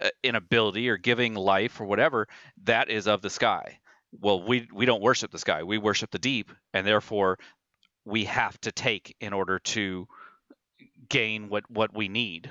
uh, 0.00 0.08
an 0.24 0.34
ability 0.34 0.90
or 0.90 0.96
giving 0.98 1.34
life 1.34 1.80
or 1.80 1.84
whatever 1.84 2.26
that 2.64 2.90
is 2.90 3.06
of 3.06 3.22
the 3.22 3.30
sky 3.30 3.78
well 4.18 4.42
we 4.42 4.66
we 4.72 4.86
don't 4.86 5.02
worship 5.02 5.30
the 5.30 5.38
sky 5.38 5.62
we 5.62 5.78
worship 5.78 6.10
the 6.10 6.18
deep 6.18 6.50
and 6.72 6.86
therefore 6.86 7.38
we 8.10 8.24
have 8.24 8.60
to 8.62 8.72
take 8.72 9.16
in 9.20 9.32
order 9.32 9.58
to 9.60 10.06
gain 11.08 11.48
what 11.48 11.68
what 11.70 11.94
we 11.94 12.08
need. 12.08 12.50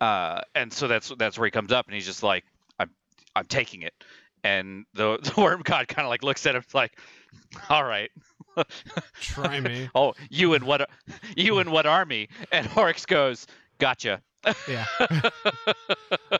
Uh 0.00 0.40
and 0.54 0.72
so 0.72 0.88
that's 0.88 1.12
that's 1.18 1.38
where 1.38 1.46
he 1.46 1.50
comes 1.50 1.72
up 1.72 1.86
and 1.86 1.94
he's 1.94 2.06
just 2.06 2.22
like 2.22 2.44
i'm 2.78 2.90
i'm 3.36 3.46
taking 3.46 3.82
it. 3.82 3.94
And 4.42 4.84
the, 4.94 5.18
the 5.34 5.40
worm 5.40 5.62
god 5.62 5.88
kind 5.88 6.06
of 6.06 6.10
like 6.10 6.22
looks 6.22 6.46
at 6.46 6.54
him 6.54 6.64
like 6.72 6.98
all 7.68 7.84
right. 7.84 8.10
Try 9.20 9.60
me. 9.60 9.90
oh 9.94 10.14
you 10.30 10.54
and 10.54 10.64
what 10.64 10.88
you 11.36 11.58
and 11.58 11.70
what 11.70 11.86
army? 11.86 12.28
And 12.52 12.68
Oryx 12.76 13.04
goes 13.06 13.46
gotcha. 13.78 14.22
Yeah. 14.68 14.84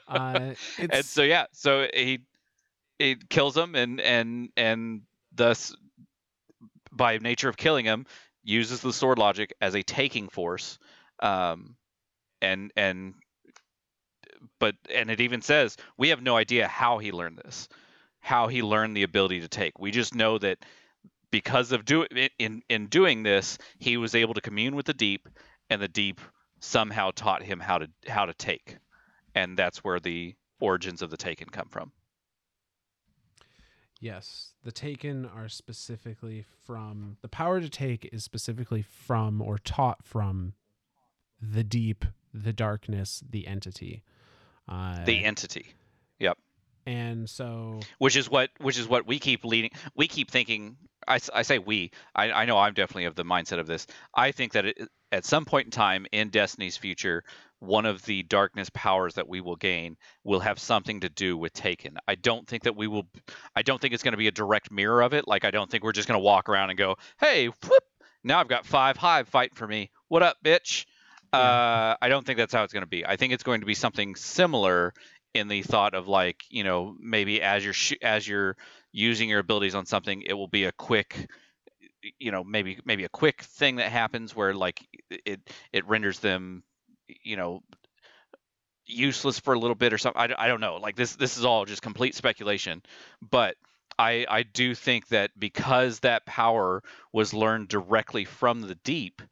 uh, 0.09 0.53
it's, 0.79 0.79
and 0.79 1.05
so 1.05 1.23
yeah, 1.23 1.47
so 1.53 1.89
he 1.93 2.21
he 2.99 3.17
kills 3.29 3.57
him 3.57 3.75
and 3.75 4.01
and 4.01 4.51
and 4.57 5.03
thus 5.35 5.75
by 6.93 7.19
nature 7.19 7.49
of 7.49 7.57
killing 7.57 7.85
him 7.85 8.07
uses 8.45 8.81
the 8.81 8.93
sword 8.93 9.19
logic 9.19 9.53
as 9.61 9.75
a 9.75 9.83
taking 9.83 10.29
force 10.29 10.79
um 11.21 11.77
and 12.43 12.73
and 12.77 13.15
but 14.61 14.75
and 14.95 15.11
it 15.11 15.21
even 15.21 15.41
says 15.41 15.77
we 15.97 16.11
have 16.11 16.23
no 16.23 16.37
idea 16.37 16.69
how 16.69 16.99
he 16.99 17.11
learned 17.13 17.39
this 17.39 17.69
how 18.25 18.49
he 18.49 18.63
learned 18.63 18.97
the 18.97 19.03
ability 19.03 19.43
to 19.43 19.49
take. 19.49 19.79
We 19.79 19.91
just 19.91 20.15
know 20.15 20.39
that 20.39 20.65
because 21.31 21.73
of 21.73 21.85
do 21.85 22.07
in 22.39 22.63
in 22.71 22.87
doing 22.87 23.23
this 23.23 23.59
he 23.79 23.99
was 23.99 24.15
able 24.15 24.33
to 24.33 24.41
commune 24.41 24.75
with 24.75 24.87
the 24.87 24.95
deep 24.95 25.29
and 25.69 25.81
the 25.81 25.89
deep 25.89 26.23
somehow 26.59 27.11
taught 27.15 27.43
him 27.43 27.61
how 27.61 27.79
to 27.79 27.89
how 28.09 28.25
to 28.25 28.33
take. 28.33 28.79
And 29.35 29.59
that's 29.59 29.85
where 29.85 30.01
the 30.01 30.35
origins 30.59 31.03
of 31.03 31.11
the 31.11 31.19
taken 31.19 31.49
come 31.51 31.69
from 31.69 31.93
yes, 34.01 34.55
the 34.63 34.73
taken 34.73 35.25
are 35.27 35.49
specifically 35.49 36.45
from 36.67 37.17
the 37.23 37.29
power 37.29 37.61
to 37.61 37.69
take 37.69 38.09
is 38.13 38.25
specifically 38.25 38.83
from 38.83 39.41
or 39.41 39.59
taught 39.59 40.05
from 40.05 40.55
the 41.41 41.65
deep, 41.65 42.05
the 42.33 42.53
darkness, 42.53 43.23
the 43.29 43.47
entity. 43.47 44.03
Uh, 44.69 45.05
the 45.05 45.23
entity 45.25 45.67
Yep. 46.21 46.39
and 46.87 47.29
so 47.29 47.81
which 47.99 48.17
is 48.17 48.31
what 48.31 48.49
which 48.61 48.79
is 48.79 48.89
what 48.89 49.07
we 49.07 49.19
keep 49.19 49.45
leading 49.45 49.71
we 49.95 50.09
keep 50.09 50.31
thinking 50.31 50.79
I, 51.07 51.19
I 51.35 51.43
say 51.43 51.59
we 51.59 51.91
I, 52.15 52.33
I 52.33 52.45
know 52.47 52.57
i'm 52.57 52.73
definitely 52.73 53.05
of 53.05 53.15
the 53.15 53.25
mindset 53.25 53.59
of 53.59 53.67
this 53.67 53.87
i 54.15 54.33
think 54.33 54.53
that 54.53 54.65
it, 54.65 54.89
at 55.13 55.27
some 55.27 55.45
point 55.45 55.67
in 55.67 55.71
time 55.71 56.07
in 56.13 56.31
destiny's 56.31 56.79
future 56.79 57.25
one 57.65 57.87
of 57.87 58.03
the 58.03 58.23
darkness 58.25 58.71
powers 58.75 59.15
that 59.15 59.29
we 59.29 59.41
will 59.41 59.57
gain 59.57 59.97
will 60.23 60.41
have 60.41 60.59
something 60.59 61.01
to 61.01 61.09
do 61.09 61.37
with 61.37 61.53
taken. 61.53 61.97
I 62.07 62.15
don't 62.15 62.47
think 62.47 62.65
that 62.65 62.77
we 62.77 62.87
will 62.87 63.07
i 63.57 63.63
don't 63.63 63.81
think 63.81 63.95
it's 63.95 64.03
going 64.03 64.13
to 64.13 64.19
be 64.19 64.29
a 64.29 64.33
direct 64.33 64.71
mirror 64.71 65.03
of 65.03 65.15
it. 65.15 65.27
Like 65.27 65.45
i 65.45 65.51
don't 65.51 65.71
think 65.71 65.85
we're 65.85 65.93
just 65.93 66.09
going 66.09 66.19
to 66.19 66.25
walk 66.25 66.49
around 66.49 66.71
and 66.71 66.79
go 66.79 66.97
hey 67.19 67.47
whoop 67.49 67.83
now 68.23 68.39
i've 68.41 68.49
got 68.49 68.67
five 68.67 68.97
hive 68.97 69.29
fighting 69.29 69.55
for 69.57 69.67
me. 69.67 69.91
What 70.09 70.23
up 70.23 70.37
bitch? 70.45 70.87
Yeah. 71.33 71.41
uh, 71.41 71.97
i 72.01 72.09
don't 72.09 72.25
think 72.25 72.39
that's 72.39 72.55
how 72.55 72.63
it's 72.65 72.73
going 72.73 72.83
to 72.85 72.89
be. 72.89 73.05
I 73.05 73.17
think 73.17 73.33
it's 73.33 73.43
going 73.43 73.61
to 73.61 73.67
be 73.67 73.75
something 73.75 74.15
similar 74.15 74.93
in 75.35 75.49
the 75.49 75.63
thought 75.63 75.95
of 75.95 76.07
like 76.09 76.43
you 76.49 76.65
know 76.65 76.95
maybe 77.01 77.43
as 77.43 77.65
you're 77.65 77.73
sh- 77.73 78.01
as 78.03 78.27
you're 78.27 78.57
using 78.93 79.29
your 79.29 79.41
abilities 79.41 79.75
on 79.75 79.85
something 79.85 80.23
it 80.23 80.35
will 80.35 80.49
be 80.49 80.65
a 80.65 80.73
quick 80.73 81.29
you 82.19 82.31
know 82.31 82.45
maybe 82.45 82.79
maybe 82.85 83.05
a 83.05 83.09
quick 83.09 83.43
thing 83.43 83.77
that 83.77 83.91
happens 83.91 84.37
where 84.37 84.55
like 84.55 84.81
it 85.11 85.41
it 85.73 85.87
renders 85.89 86.21
them 86.21 86.63
you 87.09 87.37
know 87.37 87.63
useless 88.87 89.39
for 89.39 89.55
a 89.55 89.59
little 89.59 89.75
bit 89.75 89.93
or 89.93 89.99
something 89.99 90.21
I, 90.21 90.35
I 90.37 90.49
don't 90.49 90.61
know 90.61 90.77
like 90.77 90.95
this 90.95 91.17
this 91.17 91.39
is 91.39 91.45
all 91.45 91.65
just 91.65 91.83
complete 91.83 92.15
speculation 92.15 92.83
but 93.23 93.57
I, 93.99 94.27
I 94.29 94.43
do 94.43 94.75
think 94.75 95.09
that 95.09 95.31
because 95.39 96.01
that 96.01 96.27
power 96.27 96.83
was 97.13 97.35
learned 97.35 97.69
directly 97.69 98.25
from 98.25 98.63
the 98.63 98.75
deep, 98.77 99.23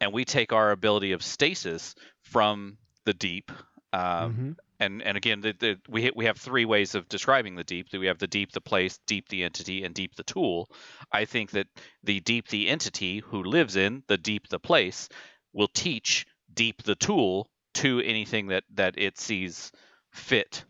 and 0.00 0.12
we 0.12 0.24
take 0.24 0.52
our 0.52 0.70
ability 0.70 1.12
of 1.12 1.22
stasis 1.22 1.94
from 2.22 2.78
the 3.04 3.14
deep, 3.14 3.50
um, 3.92 4.34
mhm. 4.34 4.56
and 4.80 5.02
and 5.02 5.16
again, 5.16 5.40
the, 5.40 5.54
the, 5.58 5.78
we 5.88 6.10
we 6.14 6.26
have 6.26 6.38
three 6.38 6.64
ways 6.64 6.94
of 6.94 7.08
describing 7.08 7.56
the 7.56 7.64
deep. 7.64 7.88
We 7.92 8.06
have 8.06 8.18
the 8.18 8.26
deep, 8.26 8.52
the 8.52 8.60
place, 8.60 8.98
deep, 9.06 9.28
the 9.28 9.44
entity, 9.44 9.84
and 9.84 9.94
deep, 9.94 10.14
the 10.14 10.22
tool. 10.22 10.68
I 11.10 11.24
think 11.24 11.50
that 11.52 11.66
the 12.02 12.20
deep, 12.20 12.48
the 12.48 12.68
entity 12.68 13.18
who 13.18 13.42
lives 13.42 13.76
in 13.76 14.02
the 14.06 14.18
deep, 14.18 14.48
the 14.48 14.60
place, 14.60 15.08
will 15.52 15.68
teach 15.68 16.26
deep, 16.54 16.82
the 16.82 16.94
tool 16.94 17.48
to 17.74 18.00
anything 18.00 18.48
that 18.48 18.64
that 18.74 18.94
it 18.98 19.18
sees 19.18 19.72
fit 20.12 20.64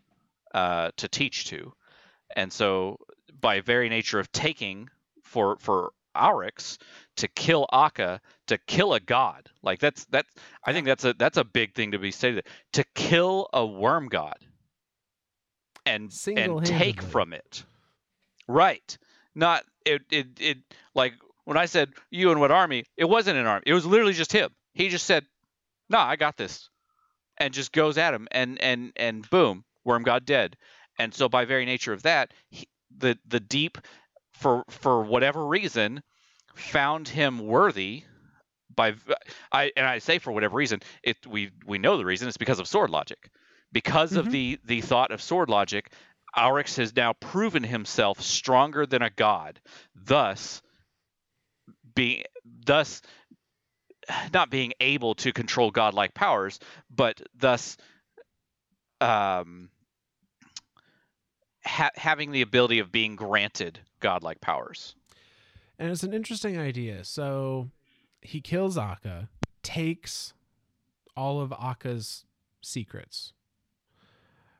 uh, 0.54 0.90
to 0.96 1.08
teach 1.08 1.46
to, 1.46 1.72
and 2.36 2.52
so 2.52 2.98
by 3.40 3.60
very 3.60 3.88
nature 3.88 4.18
of 4.18 4.30
taking 4.32 4.88
for 5.22 5.56
for 5.58 5.92
Auryx 6.14 6.78
to 7.16 7.28
kill 7.28 7.66
Akka 7.72 8.20
to 8.46 8.58
kill 8.58 8.92
a 8.92 9.00
god 9.00 9.48
like 9.62 9.80
that's 9.80 10.04
that's 10.06 10.28
I 10.64 10.72
think 10.72 10.86
that's 10.86 11.04
a 11.04 11.14
that's 11.14 11.38
a 11.38 11.44
big 11.44 11.74
thing 11.74 11.92
to 11.92 11.98
be 11.98 12.10
stated 12.10 12.46
to 12.74 12.84
kill 12.94 13.48
a 13.52 13.64
worm 13.64 14.08
god 14.08 14.36
and 15.86 16.12
and 16.36 16.64
take 16.64 17.02
from 17.02 17.32
it. 17.32 17.64
Right. 18.48 18.96
Not 19.34 19.64
it 19.86 20.02
it 20.10 20.26
it 20.38 20.58
like 20.94 21.14
when 21.44 21.56
I 21.56 21.66
said 21.66 21.90
you 22.10 22.30
and 22.30 22.40
what 22.40 22.50
army 22.50 22.84
it 22.96 23.08
wasn't 23.08 23.38
an 23.38 23.46
army 23.46 23.64
it 23.66 23.74
was 23.74 23.86
literally 23.86 24.12
just 24.12 24.32
him. 24.32 24.50
He 24.74 24.88
just 24.88 25.06
said 25.06 25.24
no 25.92 25.98
I 26.00 26.16
got 26.16 26.36
this 26.36 26.70
and 27.38 27.54
just 27.54 27.72
goes 27.72 27.98
at 27.98 28.14
him 28.14 28.28
and 28.32 28.60
and 28.60 28.92
and 28.96 29.28
boom 29.30 29.64
worm 29.84 30.02
god 30.02 30.24
dead 30.26 30.56
and 30.98 31.14
so 31.14 31.28
by 31.28 31.44
very 31.44 31.64
nature 31.66 31.92
of 31.92 32.02
that 32.02 32.32
he, 32.50 32.68
the 32.98 33.18
the 33.26 33.40
deep 33.40 33.78
for 34.32 34.64
for 34.70 35.02
whatever 35.04 35.46
reason 35.46 36.02
found 36.54 37.08
him 37.08 37.38
worthy 37.38 38.04
by 38.74 38.94
I 39.52 39.72
and 39.76 39.86
I 39.86 39.98
say 39.98 40.18
for 40.18 40.32
whatever 40.32 40.56
reason, 40.56 40.80
it 41.02 41.18
we 41.26 41.50
we 41.66 41.78
know 41.78 41.96
the 41.98 42.04
reason 42.04 42.28
it's 42.28 42.36
because 42.36 42.60
of 42.60 42.68
sword 42.68 42.90
logic. 42.90 43.30
Because 43.72 44.16
of 44.16 44.26
Mhm. 44.26 44.30
the 44.30 44.58
the 44.64 44.80
thought 44.80 45.10
of 45.12 45.22
sword 45.22 45.50
logic, 45.50 45.92
Auryx 46.36 46.76
has 46.76 46.94
now 46.96 47.12
proven 47.14 47.62
himself 47.62 48.20
stronger 48.20 48.86
than 48.86 49.02
a 49.02 49.10
god. 49.10 49.60
Thus 49.94 50.62
being 51.94 52.24
thus 52.44 53.02
not 54.32 54.50
being 54.50 54.72
able 54.80 55.14
to 55.16 55.32
control 55.32 55.70
godlike 55.70 56.14
powers, 56.14 56.58
but 56.90 57.22
thus 57.38 57.76
um 59.00 59.68
ha- 61.64 61.90
having 61.96 62.32
the 62.32 62.42
ability 62.42 62.78
of 62.78 62.92
being 62.92 63.16
granted 63.16 63.80
godlike 64.00 64.40
powers. 64.40 64.94
And 65.78 65.90
it's 65.90 66.02
an 66.02 66.14
interesting 66.14 66.58
idea. 66.58 67.04
So 67.04 67.70
he 68.20 68.40
kills 68.40 68.78
Akka, 68.78 69.28
takes 69.62 70.32
all 71.16 71.40
of 71.40 71.52
Akka's 71.52 72.24
secrets, 72.60 73.32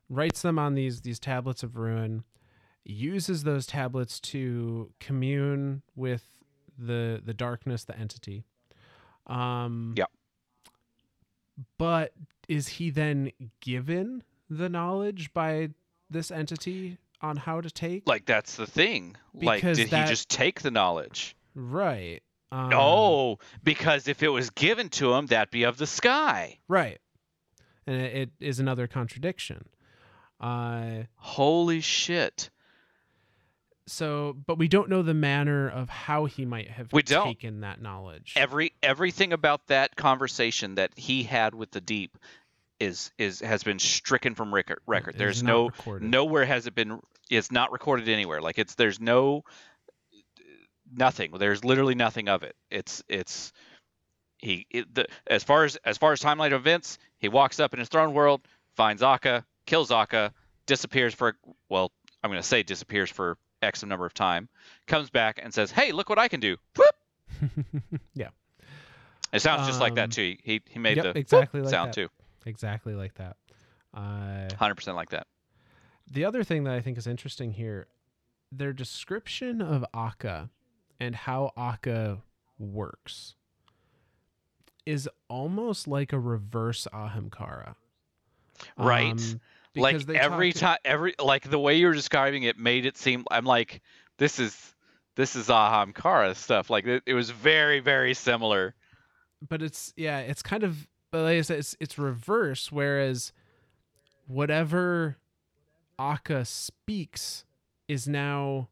writes 0.08 0.42
them 0.42 0.58
on 0.58 0.74
these 0.74 1.02
these 1.02 1.20
tablets 1.20 1.62
of 1.62 1.76
ruin, 1.76 2.24
uses 2.84 3.44
those 3.44 3.66
tablets 3.66 4.18
to 4.20 4.90
commune 5.00 5.82
with 5.94 6.24
the 6.76 7.20
the 7.24 7.34
darkness, 7.34 7.84
the 7.84 7.96
entity. 7.96 8.44
Um 9.26 9.94
yeah. 9.96 10.06
But 11.78 12.12
is 12.48 12.68
he 12.68 12.90
then 12.90 13.32
given 13.60 14.22
the 14.50 14.68
knowledge 14.68 15.32
by 15.32 15.70
this 16.10 16.30
entity 16.30 16.98
on 17.20 17.36
how 17.36 17.60
to 17.60 17.70
take? 17.70 18.06
Like 18.06 18.26
that's 18.26 18.56
the 18.56 18.66
thing. 18.66 19.16
like 19.34 19.62
did 19.62 19.90
that- 19.90 20.04
he 20.06 20.10
just 20.10 20.28
take 20.28 20.60
the 20.62 20.70
knowledge? 20.70 21.36
right. 21.54 22.20
Um, 22.50 22.68
no, 22.68 23.38
because 23.64 24.08
if 24.08 24.22
it 24.22 24.28
was 24.28 24.50
given 24.50 24.90
to 24.90 25.14
him, 25.14 25.24
that'd 25.24 25.50
be 25.50 25.62
of 25.62 25.78
the 25.78 25.86
sky. 25.86 26.58
Right. 26.68 26.98
And 27.86 27.96
it, 27.98 28.14
it 28.14 28.30
is 28.40 28.60
another 28.60 28.86
contradiction. 28.86 29.64
Uh, 30.38 31.04
Holy 31.16 31.80
shit. 31.80 32.50
So, 33.92 34.36
but 34.46 34.58
we 34.58 34.68
don't 34.68 34.88
know 34.88 35.02
the 35.02 35.14
manner 35.14 35.68
of 35.68 35.88
how 35.88 36.24
he 36.24 36.44
might 36.44 36.68
have 36.70 36.92
We 36.92 37.02
don't. 37.02 37.26
taken 37.26 37.60
that 37.60 37.80
knowledge. 37.80 38.32
Every 38.36 38.72
everything 38.82 39.32
about 39.32 39.66
that 39.68 39.94
conversation 39.96 40.76
that 40.76 40.92
he 40.96 41.22
had 41.24 41.54
with 41.54 41.70
the 41.70 41.80
deep 41.80 42.16
is 42.80 43.12
is 43.18 43.40
has 43.40 43.62
been 43.62 43.78
stricken 43.78 44.34
from 44.34 44.52
record. 44.52 44.80
record. 44.86 45.16
There's 45.16 45.42
no 45.42 45.66
recorded. 45.66 46.08
nowhere 46.08 46.44
has 46.44 46.66
it 46.66 46.74
been 46.74 47.00
it's 47.30 47.52
not 47.52 47.70
recorded 47.70 48.08
anywhere 48.08 48.40
like 48.42 48.58
it's 48.58 48.74
there's 48.74 48.98
no 49.00 49.44
nothing 50.94 51.32
there's 51.38 51.64
literally 51.64 51.94
nothing 51.94 52.28
of 52.28 52.42
it 52.42 52.54
it's 52.70 53.02
it's 53.08 53.52
he 54.38 54.66
it, 54.70 54.92
the, 54.94 55.06
as 55.26 55.42
far 55.42 55.64
as 55.64 55.76
as 55.84 55.96
far 55.96 56.12
as 56.12 56.20
timeline 56.20 56.52
events 56.52 56.98
he 57.18 57.28
walks 57.28 57.60
up 57.60 57.72
in 57.72 57.78
his 57.78 57.88
throne 57.88 58.12
world 58.12 58.42
finds 58.76 59.02
Akka 59.02 59.44
kills 59.64 59.90
Akka 59.90 60.32
disappears 60.66 61.14
for 61.14 61.36
well 61.68 61.92
I'm 62.22 62.30
going 62.30 62.42
to 62.42 62.46
say 62.46 62.62
disappears 62.62 63.10
for 63.10 63.38
x 63.62 63.82
number 63.84 64.04
of 64.06 64.12
time 64.14 64.48
comes 64.86 65.10
back 65.10 65.40
and 65.42 65.52
says 65.54 65.70
hey 65.70 65.92
look 65.92 66.08
what 66.08 66.18
I 66.18 66.28
can 66.28 66.40
do 66.40 66.56
yeah, 68.14 68.28
it 69.32 69.40
sounds 69.40 69.66
just 69.66 69.80
like 69.80 69.92
Um, 69.92 69.96
that 69.96 70.10
too 70.12 70.36
he 70.42 70.60
he 70.68 70.78
made 70.78 70.96
yep, 70.96 71.14
the 71.14 71.18
exactly 71.18 71.60
like 71.60 71.70
sound 71.70 71.88
that. 71.88 71.94
too 71.94 72.08
exactly 72.46 72.94
like 72.94 73.14
that. 73.14 73.36
Uh, 73.94 74.48
100% 74.58 74.94
like 74.94 75.10
that 75.10 75.26
the 76.10 76.24
other 76.24 76.44
thing 76.44 76.64
that 76.64 76.74
I 76.74 76.80
think 76.80 76.98
is 76.98 77.06
interesting 77.06 77.52
here, 77.52 77.86
their 78.50 78.72
description 78.72 79.62
of 79.62 79.84
Akka 79.94 80.50
and 81.00 81.14
how 81.14 81.52
Akka 81.56 82.18
works 82.58 83.34
is 84.84 85.08
almost 85.28 85.86
like 85.88 86.12
a 86.12 86.18
reverse 86.18 86.86
Ahamkara. 86.92 87.76
Right. 88.76 89.12
Um, 89.12 89.16
like 89.16 89.40
because 89.74 90.06
they 90.06 90.18
every 90.18 90.52
time 90.52 90.78
every 90.84 91.14
like 91.22 91.48
the 91.48 91.58
way 91.58 91.76
you're 91.76 91.92
describing 91.94 92.42
it 92.42 92.58
made 92.58 92.86
it 92.86 92.96
seem 92.96 93.24
i'm 93.30 93.44
like 93.44 93.80
this 94.18 94.38
is 94.38 94.74
this 95.14 95.36
is 95.36 95.48
Ahamkara 95.48 96.34
stuff 96.34 96.70
like 96.70 96.86
it, 96.86 97.02
it 97.06 97.14
was 97.14 97.30
very 97.30 97.80
very 97.80 98.14
similar 98.14 98.74
but 99.48 99.62
it's 99.62 99.92
yeah, 99.96 100.18
it's 100.18 100.42
kind 100.42 100.62
of 100.62 100.88
but 101.10 101.22
like 101.22 101.38
I 101.38 101.40
said, 101.42 101.58
it's 101.58 101.76
it's 101.80 101.98
reverse. 101.98 102.70
Whereas 102.70 103.32
whatever 104.26 105.16
Akka 105.98 106.44
speaks 106.44 107.44
is 107.88 108.08
now 108.08 108.68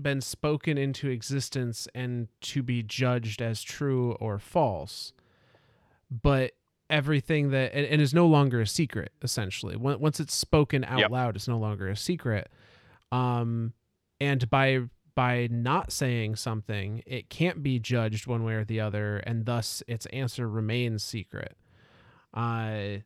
been 0.00 0.20
spoken 0.20 0.76
into 0.76 1.08
existence 1.08 1.86
and 1.94 2.28
to 2.40 2.62
be 2.62 2.82
judged 2.82 3.40
as 3.40 3.62
true 3.62 4.12
or 4.12 4.38
false. 4.38 5.12
But 6.10 6.52
everything 6.92 7.50
that 7.50 7.74
and, 7.74 7.86
and 7.86 8.00
is 8.00 8.14
no 8.14 8.26
longer 8.26 8.60
a 8.60 8.66
secret 8.66 9.10
essentially. 9.22 9.74
Once 9.74 10.20
it's 10.20 10.34
spoken 10.34 10.84
out 10.84 11.00
Yep. 11.00 11.10
loud, 11.10 11.36
it's 11.36 11.48
no 11.48 11.58
longer 11.58 11.88
a 11.88 11.96
secret. 11.96 12.48
Um, 13.10 13.72
and 14.20 14.48
by 14.48 14.80
by 15.14 15.48
not 15.50 15.90
saying 15.90 16.36
something, 16.36 17.02
it 17.06 17.28
can't 17.28 17.62
be 17.62 17.78
judged 17.78 18.26
one 18.26 18.44
way 18.44 18.54
or 18.54 18.64
the 18.64 18.80
other, 18.80 19.16
and 19.18 19.44
thus 19.44 19.82
its 19.88 20.06
answer 20.06 20.48
remains 20.48 21.02
secret. 21.02 21.56
Uh, 22.32 22.98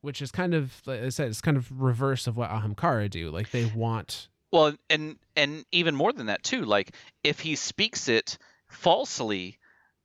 which 0.00 0.22
is 0.22 0.32
kind 0.32 0.54
of, 0.54 0.80
like 0.86 1.02
I 1.02 1.08
said, 1.10 1.28
it's 1.28 1.42
kind 1.42 1.56
of 1.58 1.70
reverse 1.82 2.26
of 2.26 2.36
what 2.36 2.50
Ahamkara 2.50 3.10
do. 3.10 3.30
Like 3.30 3.50
they 3.50 3.66
want, 3.66 4.28
well 4.50 4.74
and 4.88 5.16
and 5.36 5.64
even 5.72 5.94
more 5.94 6.12
than 6.12 6.26
that 6.26 6.42
too 6.42 6.64
like 6.64 6.94
if 7.22 7.40
he 7.40 7.54
speaks 7.54 8.08
it 8.08 8.36
falsely 8.66 9.58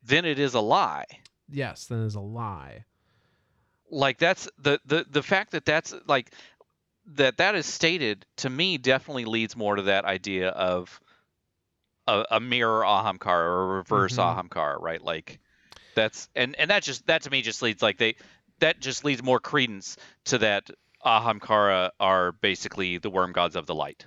then 0.03 0.23
it 0.25 0.37
is 0.37 0.53
a 0.53 0.59
lie 0.59 1.05
yes, 1.49 1.85
then 1.85 1.99
is 1.99 2.15
a 2.15 2.19
lie. 2.19 2.85
Like 3.89 4.17
that's 4.17 4.49
the 4.57 4.79
the 4.85 5.05
the 5.09 5.23
fact 5.23 5.51
that 5.51 5.65
that's 5.65 5.93
like 6.07 6.31
that 7.15 7.37
that 7.37 7.55
is 7.55 7.65
stated 7.65 8.25
to 8.37 8.49
me 8.49 8.77
definitely 8.77 9.25
leads 9.25 9.55
more 9.55 9.75
to 9.75 9.83
that 9.83 10.05
idea 10.05 10.49
of 10.49 10.99
a, 12.07 12.25
a 12.31 12.39
mirror 12.39 12.83
ahamkara 12.83 13.45
or 13.45 13.63
a 13.63 13.75
reverse 13.77 14.15
Mhm. 14.15 14.49
ahamkara 14.49 14.79
right 14.81 15.01
like 15.01 15.39
that's 15.95 16.29
and 16.35 16.55
and 16.57 16.69
that 16.69 16.83
just 16.83 17.05
that 17.07 17.21
to 17.23 17.29
me 17.29 17.41
just 17.41 17.61
leads 17.61 17.81
like 17.81 17.97
they 17.97 18.15
that 18.59 18.79
just 18.79 19.03
leads 19.03 19.21
more 19.23 19.39
credence 19.39 19.97
to 20.25 20.37
that 20.39 20.69
ahamkara 21.05 21.91
are 21.99 22.31
basically 22.31 22.97
the 22.97 23.09
worm 23.09 23.31
gods 23.31 23.55
of 23.55 23.65
the 23.65 23.75
light 23.75 24.05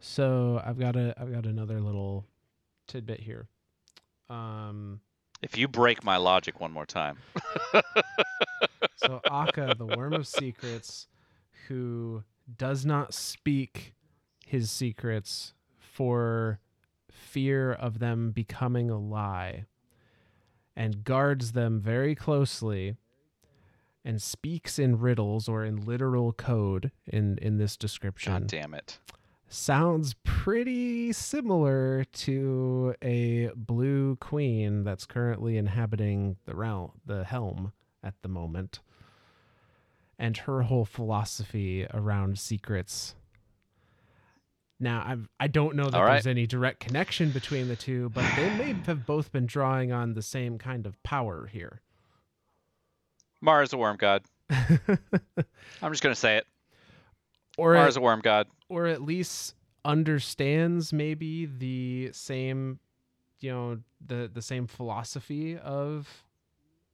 So 0.00 0.60
I've 0.64 0.78
got 0.78 0.96
a, 0.96 1.14
I've 1.16 1.32
got 1.32 1.46
another 1.46 1.80
little 1.80 2.26
tidbit 2.88 3.20
here. 3.20 3.46
Um, 4.28 5.00
if 5.42 5.56
you 5.58 5.68
break 5.68 6.04
my 6.04 6.16
logic 6.16 6.60
one 6.60 6.72
more 6.72 6.86
time. 6.86 7.18
So 8.96 9.20
Akka, 9.28 9.74
the 9.76 9.86
worm 9.86 10.12
of 10.12 10.28
secrets, 10.28 11.08
who 11.66 12.22
does 12.56 12.86
not 12.86 13.12
speak 13.12 13.94
his 14.46 14.70
secrets 14.70 15.54
for 15.78 16.60
fear 17.10 17.72
of 17.72 17.98
them 17.98 18.30
becoming 18.30 18.90
a 18.90 18.98
lie, 18.98 19.64
and 20.76 21.02
guards 21.02 21.52
them 21.52 21.80
very 21.80 22.14
closely, 22.14 22.96
and 24.04 24.22
speaks 24.22 24.78
in 24.78 25.00
riddles 25.00 25.48
or 25.48 25.64
in 25.64 25.84
literal 25.84 26.32
code 26.32 26.92
in 27.06 27.38
in 27.38 27.58
this 27.58 27.76
description. 27.76 28.32
God 28.32 28.46
damn 28.46 28.74
it 28.74 29.00
sounds 29.52 30.14
pretty 30.24 31.12
similar 31.12 32.04
to 32.12 32.94
a 33.02 33.50
blue 33.54 34.16
queen 34.16 34.84
that's 34.84 35.06
currently 35.06 35.56
inhabiting 35.56 36.36
the 36.46 36.54
realm, 36.54 36.92
the 37.04 37.24
helm 37.24 37.72
at 38.02 38.14
the 38.22 38.28
moment, 38.28 38.80
and 40.18 40.36
her 40.38 40.62
whole 40.62 40.84
philosophy 40.84 41.86
around 41.92 42.38
secrets. 42.38 43.14
Now, 44.80 45.04
I'm, 45.06 45.28
I 45.38 45.46
don't 45.46 45.76
know 45.76 45.88
that 45.88 46.00
right. 46.00 46.12
there's 46.14 46.26
any 46.26 46.46
direct 46.46 46.80
connection 46.80 47.30
between 47.30 47.68
the 47.68 47.76
two, 47.76 48.08
but 48.10 48.24
they 48.34 48.50
may 48.56 48.74
have 48.86 49.06
both 49.06 49.30
been 49.30 49.46
drawing 49.46 49.92
on 49.92 50.14
the 50.14 50.22
same 50.22 50.58
kind 50.58 50.86
of 50.86 51.00
power 51.02 51.46
here. 51.46 51.82
Mars 53.42 53.72
a 53.72 53.76
worm 53.76 53.96
god 53.96 54.22
i'm 54.50 55.90
just 55.90 56.02
gonna 56.02 56.14
say 56.14 56.36
it 56.36 56.46
or 57.58 57.74
mara's 57.74 57.96
a 57.96 58.00
worm 58.00 58.20
god 58.20 58.46
or 58.72 58.86
at 58.86 59.02
least 59.02 59.54
understands 59.84 60.92
maybe 60.92 61.44
the 61.44 62.10
same 62.12 62.78
you 63.40 63.50
know 63.50 63.78
the 64.06 64.30
the 64.32 64.40
same 64.40 64.66
philosophy 64.66 65.58
of 65.58 66.08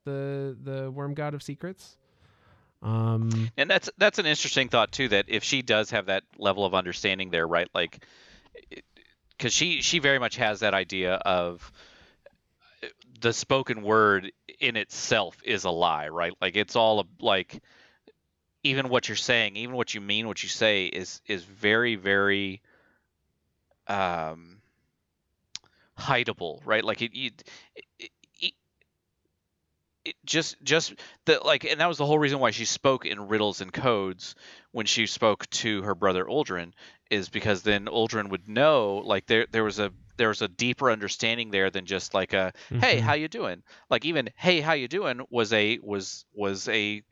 the 0.04 0.56
the 0.62 0.90
worm 0.90 1.14
god 1.14 1.34
of 1.34 1.42
secrets. 1.42 1.96
Um 2.82 3.50
and 3.56 3.70
that's 3.70 3.90
that's 3.98 4.18
an 4.18 4.26
interesting 4.26 4.68
thought 4.68 4.90
too 4.90 5.08
that 5.08 5.26
if 5.28 5.44
she 5.44 5.62
does 5.62 5.90
have 5.90 6.06
that 6.06 6.24
level 6.38 6.64
of 6.64 6.74
understanding 6.74 7.30
there 7.30 7.46
right 7.46 7.68
like 7.74 8.04
because 9.36 9.52
she 9.52 9.80
she 9.82 9.98
very 9.98 10.18
much 10.18 10.36
has 10.36 10.60
that 10.60 10.74
idea 10.74 11.14
of 11.14 11.70
uh, 12.82 12.88
the 13.20 13.32
spoken 13.32 13.82
word 13.82 14.32
in 14.60 14.76
itself 14.76 15.36
is 15.44 15.64
a 15.64 15.70
lie 15.70 16.08
right? 16.08 16.32
Like 16.40 16.56
it's 16.56 16.74
all 16.76 17.00
a, 17.00 17.04
like 17.20 17.60
even 18.68 18.88
what 18.88 19.08
you're 19.08 19.16
saying 19.16 19.56
even 19.56 19.74
what 19.74 19.94
you 19.94 20.00
mean 20.00 20.26
what 20.26 20.42
you 20.42 20.48
say 20.48 20.86
is 20.86 21.20
is 21.26 21.42
very 21.44 21.96
very 21.96 22.62
um 23.86 24.60
hideable 25.98 26.60
right? 26.64 26.84
Like 26.84 27.02
it, 27.02 27.14
you 27.14 27.30
it, 27.98 28.10
it, 28.40 28.54
it 30.04 30.14
just 30.24 30.56
just 30.62 30.94
the 31.24 31.40
like 31.44 31.64
and 31.64 31.80
that 31.80 31.88
was 31.88 31.98
the 31.98 32.06
whole 32.06 32.18
reason 32.18 32.38
why 32.38 32.50
she 32.50 32.64
spoke 32.64 33.04
in 33.04 33.28
riddles 33.28 33.60
and 33.60 33.72
codes 33.72 34.34
when 34.72 34.86
she 34.86 35.06
spoke 35.06 35.48
to 35.50 35.82
her 35.82 35.94
brother 35.94 36.24
Uldren 36.24 36.72
is 37.10 37.28
because 37.28 37.62
then 37.62 37.86
Uldren 37.86 38.30
would 38.30 38.48
know 38.48 39.02
like 39.04 39.26
there 39.26 39.46
there 39.50 39.64
was 39.64 39.78
a 39.78 39.92
there 40.16 40.28
was 40.28 40.42
a 40.42 40.48
deeper 40.48 40.90
understanding 40.90 41.50
there 41.50 41.70
than 41.70 41.86
just 41.86 42.14
like 42.14 42.32
a 42.32 42.52
hey 42.78 42.98
Mhm. 42.98 43.00
how 43.00 43.14
you 43.14 43.28
doing? 43.28 43.62
Like 43.90 44.04
even 44.04 44.30
hey 44.36 44.60
how 44.60 44.72
you 44.74 44.88
doing? 44.88 45.20
was 45.30 45.52
a 45.52 45.78
was 45.82 46.24
was 46.34 46.68
a 46.68 47.02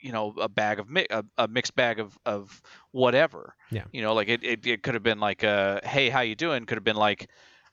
you 0.00 0.12
know 0.12 0.34
a 0.40 0.48
bag 0.48 0.78
of 0.80 0.88
mi- 0.88 1.06
a, 1.10 1.24
a 1.36 1.48
mixed 1.48 1.74
bag 1.74 1.98
of 2.00 2.16
of 2.26 2.60
whatever. 2.92 3.54
Yeah. 3.70 3.84
you 3.92 4.02
know 4.02 4.14
like 4.14 4.28
it, 4.28 4.42
it, 4.44 4.66
it 4.66 4.82
could 4.82 4.94
have 4.94 5.02
been 5.02 5.20
like 5.20 5.44
uh 5.44 5.80
hey 5.84 6.08
how 6.10 6.20
you 6.20 6.34
doing? 6.34 6.64
Could 6.66 6.76
have 6.76 6.84
been 6.84 6.96
like 6.96 7.28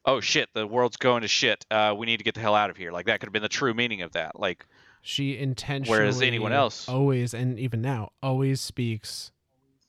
oh 0.05 0.19
shit 0.19 0.49
the 0.53 0.65
world's 0.67 0.97
going 0.97 1.21
to 1.23 1.27
shit. 1.27 1.65
Uh 1.71 1.93
we 1.97 2.05
need 2.05 2.17
to 2.17 2.23
get 2.23 2.33
the 2.35 2.41
hell 2.41 2.55
out 2.55 2.69
of 2.69 2.77
here. 2.77 2.91
Like 2.91 3.05
that 3.07 3.19
could 3.19 3.27
have 3.27 3.33
been 3.33 3.41
the 3.43 3.49
true 3.49 3.73
meaning 3.73 4.01
of 4.01 4.11
that. 4.13 4.39
Like 4.39 4.65
She 5.01 5.37
intentionally, 5.37 5.99
Whereas 5.99 6.21
anyone 6.21 6.51
else- 6.53 6.87
always, 6.89 7.33
and 7.33 7.59
even 7.59 7.81
now, 7.81 8.09
always 8.23 8.59
speaks 8.61 9.31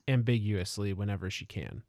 ambiguously 0.08 0.92
whenever 0.92 1.30
she 1.30 1.44
can, 1.46 1.82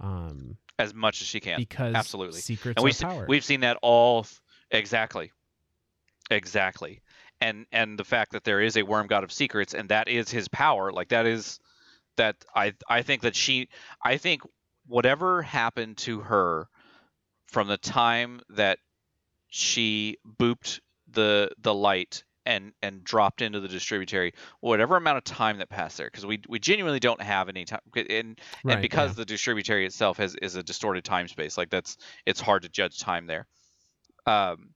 um, 0.00 0.56
as 0.78 0.92
much 0.92 1.22
as 1.22 1.26
she 1.26 1.40
can. 1.40 1.58
because 1.58 1.94
absolutely. 1.94 2.40
secrets 2.40 2.76
and 2.76 2.84
we 2.84 2.90
are 2.90 2.92
see, 2.92 3.04
power. 3.04 3.24
we've 3.28 3.44
seen 3.44 3.60
that 3.60 3.78
all 3.82 4.26
exactly. 4.70 5.32
Exactly 6.30 7.00
and 7.40 7.66
and 7.72 7.98
the 7.98 8.04
fact 8.04 8.32
that 8.32 8.44
there 8.44 8.60
is 8.60 8.76
a 8.76 8.82
worm 8.82 9.06
god 9.06 9.24
of 9.24 9.32
secrets 9.32 9.74
and 9.74 9.88
that 9.88 10.08
is 10.08 10.30
his 10.30 10.48
power 10.48 10.92
like 10.92 11.08
that 11.08 11.26
is 11.26 11.60
that 12.16 12.36
i 12.54 12.72
i 12.88 13.02
think 13.02 13.22
that 13.22 13.36
she 13.36 13.68
i 14.02 14.16
think 14.16 14.42
whatever 14.86 15.42
happened 15.42 15.96
to 15.96 16.20
her 16.20 16.68
from 17.46 17.68
the 17.68 17.76
time 17.76 18.40
that 18.50 18.78
she 19.48 20.16
booped 20.38 20.80
the 21.10 21.50
the 21.58 21.74
light 21.74 22.24
and 22.44 22.72
and 22.82 23.02
dropped 23.02 23.42
into 23.42 23.60
the 23.60 23.68
distributary 23.68 24.32
whatever 24.60 24.96
amount 24.96 25.18
of 25.18 25.24
time 25.24 25.58
that 25.58 25.68
passed 25.68 25.96
there 25.96 26.06
because 26.06 26.24
we 26.24 26.40
we 26.48 26.58
genuinely 26.58 27.00
don't 27.00 27.20
have 27.20 27.48
any 27.48 27.64
time 27.64 27.80
and 27.94 28.40
right, 28.64 28.74
and 28.74 28.82
because 28.82 29.10
yeah. 29.10 29.14
the 29.14 29.24
distributary 29.24 29.84
itself 29.84 30.16
has 30.16 30.34
is 30.36 30.54
a 30.54 30.62
distorted 30.62 31.04
time 31.04 31.28
space 31.28 31.58
like 31.58 31.70
that's 31.70 31.96
it's 32.24 32.40
hard 32.40 32.62
to 32.62 32.68
judge 32.68 32.98
time 32.98 33.26
there 33.26 33.46
um 34.26 34.70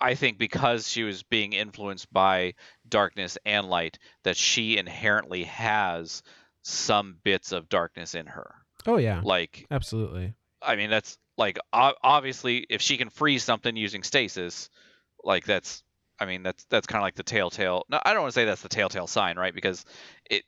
i 0.00 0.14
think 0.14 0.38
because 0.38 0.88
she 0.88 1.02
was 1.02 1.22
being 1.22 1.52
influenced 1.52 2.12
by 2.12 2.54
darkness 2.88 3.38
and 3.44 3.68
light 3.68 3.98
that 4.24 4.36
she 4.36 4.76
inherently 4.76 5.44
has 5.44 6.22
some 6.62 7.16
bits 7.22 7.52
of 7.52 7.68
darkness 7.68 8.16
in 8.16 8.26
her. 8.26 8.52
Oh 8.86 8.96
yeah, 8.96 9.20
like 9.24 9.66
absolutely. 9.70 10.34
i 10.60 10.74
mean 10.74 10.90
that's 10.90 11.16
like 11.38 11.58
obviously 11.72 12.66
if 12.70 12.80
she 12.80 12.96
can 12.96 13.08
freeze 13.10 13.44
something 13.44 13.76
using 13.76 14.02
stasis 14.02 14.68
like 15.22 15.44
that's 15.44 15.84
i 16.18 16.26
mean 16.26 16.42
that's 16.42 16.64
that's 16.70 16.86
kind 16.86 17.00
of 17.00 17.04
like 17.04 17.14
the 17.14 17.22
telltale 17.22 17.84
no 17.88 18.00
i 18.04 18.12
don't 18.12 18.22
want 18.22 18.32
to 18.32 18.40
say 18.40 18.44
that's 18.44 18.62
the 18.62 18.68
telltale 18.68 19.06
sign 19.06 19.36
right? 19.36 19.54
Because 19.54 19.84
it 20.30 20.44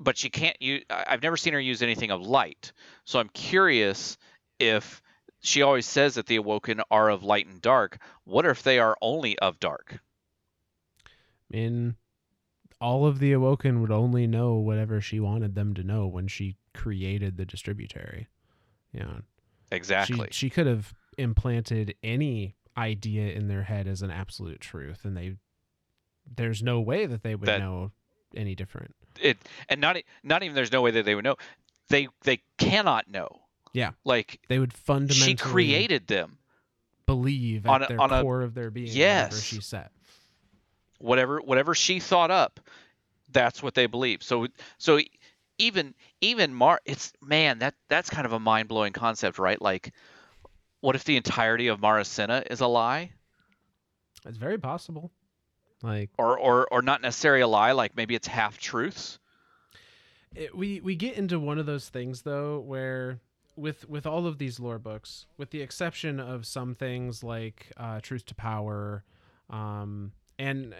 but 0.00 0.16
she 0.16 0.30
can't 0.30 0.60
use 0.60 0.82
i've 0.90 1.22
never 1.22 1.36
seen 1.36 1.52
her 1.52 1.60
use 1.60 1.82
anything 1.82 2.10
of 2.10 2.20
light. 2.20 2.72
So 3.04 3.18
i'm 3.18 3.28
curious 3.28 4.18
if 4.58 5.02
she 5.44 5.62
always 5.62 5.86
says 5.86 6.14
that 6.14 6.26
the 6.26 6.36
awoken 6.36 6.80
are 6.90 7.08
of 7.10 7.22
light 7.22 7.46
and 7.46 7.60
dark. 7.60 7.98
What 8.24 8.46
if 8.46 8.62
they 8.62 8.78
are 8.78 8.96
only 9.02 9.38
of 9.38 9.60
dark? 9.60 10.00
I 11.06 11.56
mean, 11.56 11.96
all 12.80 13.06
of 13.06 13.18
the 13.18 13.32
awoken 13.32 13.80
would 13.82 13.90
only 13.90 14.26
know 14.26 14.54
whatever 14.54 15.00
she 15.00 15.20
wanted 15.20 15.54
them 15.54 15.74
to 15.74 15.82
know 15.84 16.06
when 16.06 16.26
she 16.28 16.56
created 16.72 17.36
the 17.36 17.44
distributary. 17.44 18.28
Yeah, 18.92 19.18
exactly. 19.70 20.28
she 20.30 20.46
she 20.46 20.50
could 20.50 20.66
have 20.66 20.94
implanted 21.18 21.94
any 22.02 22.56
idea 22.76 23.32
in 23.32 23.46
their 23.48 23.62
head 23.64 23.86
as 23.86 24.02
an 24.02 24.10
absolute 24.10 24.60
truth, 24.60 25.04
and 25.04 25.16
they 25.16 25.36
there's 26.36 26.62
no 26.62 26.80
way 26.80 27.06
that 27.06 27.22
they 27.22 27.34
would 27.34 27.46
That- 27.48 27.60
know 27.60 27.92
any 28.34 28.54
different. 28.54 28.94
it 29.20 29.38
and 29.68 29.80
not 29.80 29.96
not 30.22 30.42
even 30.42 30.54
there's 30.54 30.72
no 30.72 30.82
way 30.82 30.90
that 30.92 31.04
they 31.04 31.14
would 31.14 31.24
know. 31.24 31.36
They 31.88 32.08
they 32.22 32.42
cannot 32.58 33.08
know 33.08 33.42
Yeah. 33.74 33.90
like 34.04 34.40
They 34.48 34.58
would 34.58 34.72
fundamentally 34.72 35.32
she 35.32 35.34
created 35.36 36.06
them 36.06 36.38
believe 37.06 37.66
on 37.66 37.82
at 37.82 37.90
a- 37.90 37.92
their 37.92 38.00
on 38.00 38.12
a- 38.12 38.22
core 38.22 38.40
of 38.40 38.54
their 38.54 38.70
being 38.70 38.86
whatever 38.86 38.98
Yes. 38.98 39.42
she 39.42 39.60
set. 39.60 39.92
whatever 40.98 41.40
whatever 41.42 41.74
she 41.74 42.00
thought 42.00 42.30
up 42.30 42.60
that's 43.30 43.62
what 43.62 43.74
they 43.74 43.86
believe 43.86 44.22
so 44.22 44.46
so 44.78 44.98
even 45.58 45.94
even 46.20 46.54
mar 46.54 46.80
it's 46.86 47.12
man 47.20 47.58
that 47.58 47.74
that's 47.88 48.08
kind 48.08 48.24
of 48.26 48.32
a 48.32 48.38
mind-blowing 48.40 48.92
concept 48.92 49.38
right 49.38 49.60
like 49.60 49.92
what 50.80 50.94
if 50.94 51.04
the 51.04 51.16
entirety 51.16 51.66
of 51.68 51.80
Maracena 51.80 52.46
is 52.50 52.60
a 52.60 52.66
lie 52.66 53.10
It's 54.26 54.38
very 54.38 54.58
possible. 54.58 55.10
Like 55.82 56.10
or 56.16 56.38
or 56.38 56.66
or 56.72 56.80
not 56.80 57.02
necessarily 57.02 57.42
a 57.42 57.48
lie 57.48 57.72
like 57.72 57.94
maybe 57.96 58.14
it's 58.14 58.26
half 58.28 58.56
truths 58.58 59.18
it, 60.34 60.56
we 60.56 60.80
we 60.80 60.94
get 60.96 61.16
into 61.18 61.38
one 61.38 61.58
of 61.58 61.66
those 61.66 61.88
things 61.90 62.22
though 62.22 62.60
where 62.60 63.20
with 63.56 63.88
with 63.88 64.06
all 64.06 64.26
of 64.26 64.38
these 64.38 64.58
lore 64.58 64.78
books 64.78 65.26
with 65.36 65.50
the 65.50 65.60
exception 65.60 66.18
of 66.18 66.46
some 66.46 66.74
things 66.74 67.22
like 67.22 67.72
uh, 67.76 68.00
truth 68.00 68.26
to 68.26 68.34
power 68.34 69.04
um, 69.50 70.12
and 70.38 70.72
uh, 70.72 70.76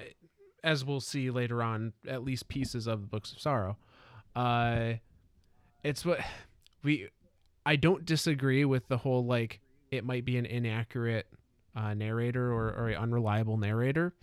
as 0.62 0.84
we'll 0.84 1.01
see 1.01 1.30
later 1.30 1.62
on 1.62 1.92
at 2.09 2.24
least 2.24 2.48
pieces 2.48 2.86
of 2.86 3.02
the 3.02 3.06
books 3.06 3.32
of 3.32 3.40
sorrow 3.40 3.76
uh, 4.34 4.94
it's 5.82 6.05
what 6.05 6.20
we 6.82 7.09
i 7.64 7.76
don't 7.76 8.05
disagree 8.05 8.64
with 8.64 8.86
the 8.88 8.98
whole 8.98 9.24
like 9.24 9.60
it 9.90 10.05
might 10.05 10.24
be 10.24 10.36
an 10.36 10.46
inaccurate 10.46 11.26
uh, 11.76 11.94
narrator 11.94 12.52
or, 12.52 12.68
or 12.72 12.88
an 12.88 12.96
unreliable 12.96 13.56
narrator 13.56 14.14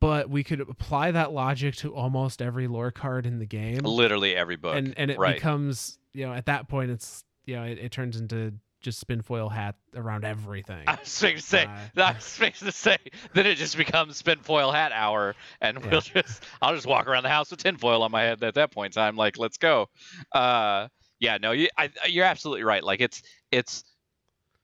but 0.00 0.30
we 0.30 0.42
could 0.42 0.60
apply 0.60 1.10
that 1.10 1.32
logic 1.32 1.76
to 1.76 1.94
almost 1.94 2.40
every 2.40 2.66
lore 2.66 2.90
card 2.90 3.26
in 3.26 3.38
the 3.38 3.44
game. 3.44 3.80
Literally 3.80 4.34
every 4.34 4.56
book. 4.56 4.74
And 4.74 4.94
and 4.96 5.10
it 5.10 5.18
right. 5.18 5.34
becomes 5.34 5.98
you 6.14 6.26
know 6.26 6.32
at 6.32 6.46
that 6.46 6.68
point 6.68 6.90
it's 6.90 7.24
you 7.44 7.56
know 7.56 7.64
it, 7.64 7.78
it 7.78 7.92
turns 7.92 8.16
into 8.16 8.54
just 8.80 9.04
spinfoil 9.06 9.50
hat 9.50 9.74
around 9.96 10.24
everything 10.24 10.84
I 10.86 10.98
was 11.00 11.20
going 11.20 11.36
to 11.36 11.42
say, 11.42 11.64
Uh, 11.64 12.02
I 12.02 12.12
was 12.12 12.36
going 12.38 12.52
to 12.52 12.70
say, 12.70 12.98
then 13.32 13.46
it 13.46 13.56
just 13.56 13.78
becomes 13.78 14.18
spin 14.18 14.40
foil 14.40 14.70
hat 14.70 14.92
hour, 14.92 15.34
and 15.62 15.82
we'll 15.84 16.02
just, 16.02 16.42
I'll 16.60 16.74
just 16.74 16.86
walk 16.86 17.06
around 17.06 17.22
the 17.22 17.30
house 17.30 17.50
with 17.50 17.62
tinfoil 17.62 18.02
on 18.02 18.10
my 18.10 18.22
head 18.22 18.44
at 18.44 18.54
that 18.54 18.72
point 18.72 18.94
in 18.94 19.00
time. 19.00 19.16
Like, 19.16 19.38
let's 19.38 19.56
go. 19.56 19.86
Uh, 20.32 20.88
yeah, 21.18 21.38
no, 21.38 21.52
you, 21.52 21.68
I, 21.78 21.88
you're 22.06 22.26
absolutely 22.26 22.64
right. 22.64 22.84
Like, 22.84 23.00
it's, 23.00 23.22
it's, 23.50 23.84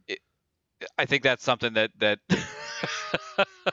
it, 0.06 0.18
I 0.98 1.06
think 1.06 1.22
that's 1.22 1.42
something 1.42 1.72
that 1.72 1.90
that 1.98 2.18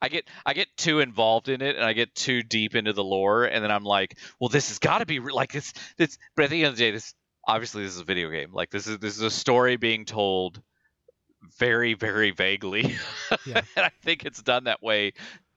I 0.00 0.08
get, 0.08 0.28
I 0.44 0.54
get 0.54 0.68
too 0.76 1.00
involved 1.00 1.48
in 1.48 1.62
it, 1.62 1.76
and 1.76 1.84
I 1.84 1.92
get 1.92 2.14
too 2.14 2.42
deep 2.42 2.74
into 2.74 2.92
the 2.92 3.04
lore, 3.04 3.44
and 3.44 3.62
then 3.62 3.70
I'm 3.70 3.84
like, 3.84 4.18
well, 4.40 4.48
this 4.48 4.68
has 4.68 4.78
got 4.78 4.98
to 4.98 5.06
be 5.06 5.18
re- 5.18 5.32
like 5.32 5.52
this, 5.52 5.72
this. 5.96 6.18
But 6.34 6.46
at 6.46 6.50
the 6.50 6.64
end 6.64 6.72
of 6.72 6.76
the 6.76 6.84
day, 6.84 6.90
this 6.92 7.14
obviously 7.46 7.84
this 7.84 7.94
is 7.94 8.00
a 8.00 8.04
video 8.04 8.30
game. 8.30 8.52
Like, 8.52 8.70
this 8.70 8.86
is 8.86 8.98
this 8.98 9.16
is 9.16 9.22
a 9.22 9.30
story 9.30 9.76
being 9.76 10.04
told 10.04 10.60
very 11.58 11.94
very 11.94 12.30
vaguely 12.30 12.96
Yeah. 13.46 13.62
and 13.76 13.86
i 13.86 13.90
think 14.02 14.24
it's 14.24 14.42
done 14.42 14.64
that 14.64 14.82
way 14.82 15.12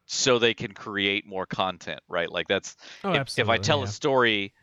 so 0.06 0.40
they 0.40 0.54
can 0.54 0.74
create 0.74 1.26
more 1.26 1.46
content 1.46 2.00
right 2.08 2.32
like 2.32 2.48
that's 2.48 2.76
oh 3.04 3.14
if, 3.14 3.38
if 3.38 3.50
i 3.50 3.58
tell 3.58 3.80
yeah. 3.80 3.86
a 3.86 3.88
story 3.88 4.54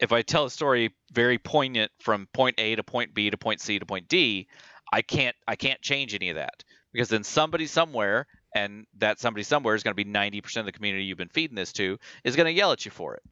if 0.00 0.12
i 0.12 0.22
tell 0.22 0.44
a 0.46 0.50
story 0.50 0.94
very 1.12 1.38
poignant 1.38 1.90
from 2.00 2.28
point 2.32 2.56
a 2.58 2.76
to 2.76 2.82
point 2.82 3.14
b 3.14 3.30
to 3.30 3.36
point 3.36 3.60
c 3.60 3.78
to 3.78 3.86
point 3.86 4.08
d 4.08 4.46
i 4.92 5.02
can't 5.02 5.36
i 5.46 5.56
can't 5.56 5.80
change 5.80 6.14
any 6.14 6.30
of 6.30 6.36
that 6.36 6.64
because 6.92 7.08
then 7.08 7.24
somebody 7.24 7.66
somewhere 7.66 8.26
and 8.54 8.86
that 8.98 9.18
somebody 9.18 9.42
somewhere 9.42 9.74
is 9.74 9.82
going 9.82 9.96
to 9.96 10.04
be 10.04 10.10
90% 10.10 10.58
of 10.58 10.66
the 10.66 10.72
community 10.72 11.04
you've 11.04 11.18
been 11.18 11.28
feeding 11.28 11.56
this 11.56 11.72
to 11.74 11.98
is 12.22 12.36
going 12.36 12.46
to 12.46 12.52
yell 12.52 12.72
at 12.72 12.84
you 12.84 12.90
for 12.90 13.14
it. 13.14 13.22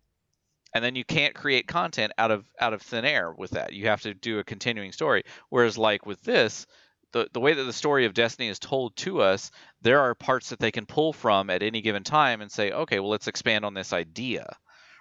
And 0.74 0.82
then 0.82 0.96
you 0.96 1.04
can't 1.04 1.34
create 1.34 1.66
content 1.66 2.12
out 2.16 2.30
of 2.30 2.46
out 2.58 2.72
of 2.72 2.80
thin 2.80 3.04
air 3.04 3.30
with 3.30 3.50
that. 3.52 3.74
You 3.74 3.88
have 3.88 4.00
to 4.02 4.14
do 4.14 4.38
a 4.38 4.44
continuing 4.44 4.92
story. 4.92 5.24
Whereas 5.50 5.76
like 5.76 6.06
with 6.06 6.22
this 6.22 6.66
the, 7.12 7.28
the 7.32 7.40
way 7.40 7.52
that 7.52 7.64
the 7.64 7.72
story 7.72 8.06
of 8.06 8.14
destiny 8.14 8.48
is 8.48 8.58
told 8.58 8.96
to 8.96 9.20
us 9.20 9.50
there 9.82 10.00
are 10.00 10.14
parts 10.14 10.48
that 10.48 10.58
they 10.58 10.70
can 10.70 10.86
pull 10.86 11.12
from 11.12 11.50
at 11.50 11.62
any 11.62 11.82
given 11.82 12.02
time 12.02 12.40
and 12.40 12.50
say 12.50 12.72
okay 12.72 12.98
well 13.00 13.10
let's 13.10 13.28
expand 13.28 13.64
on 13.64 13.74
this 13.74 13.92
idea 13.92 14.56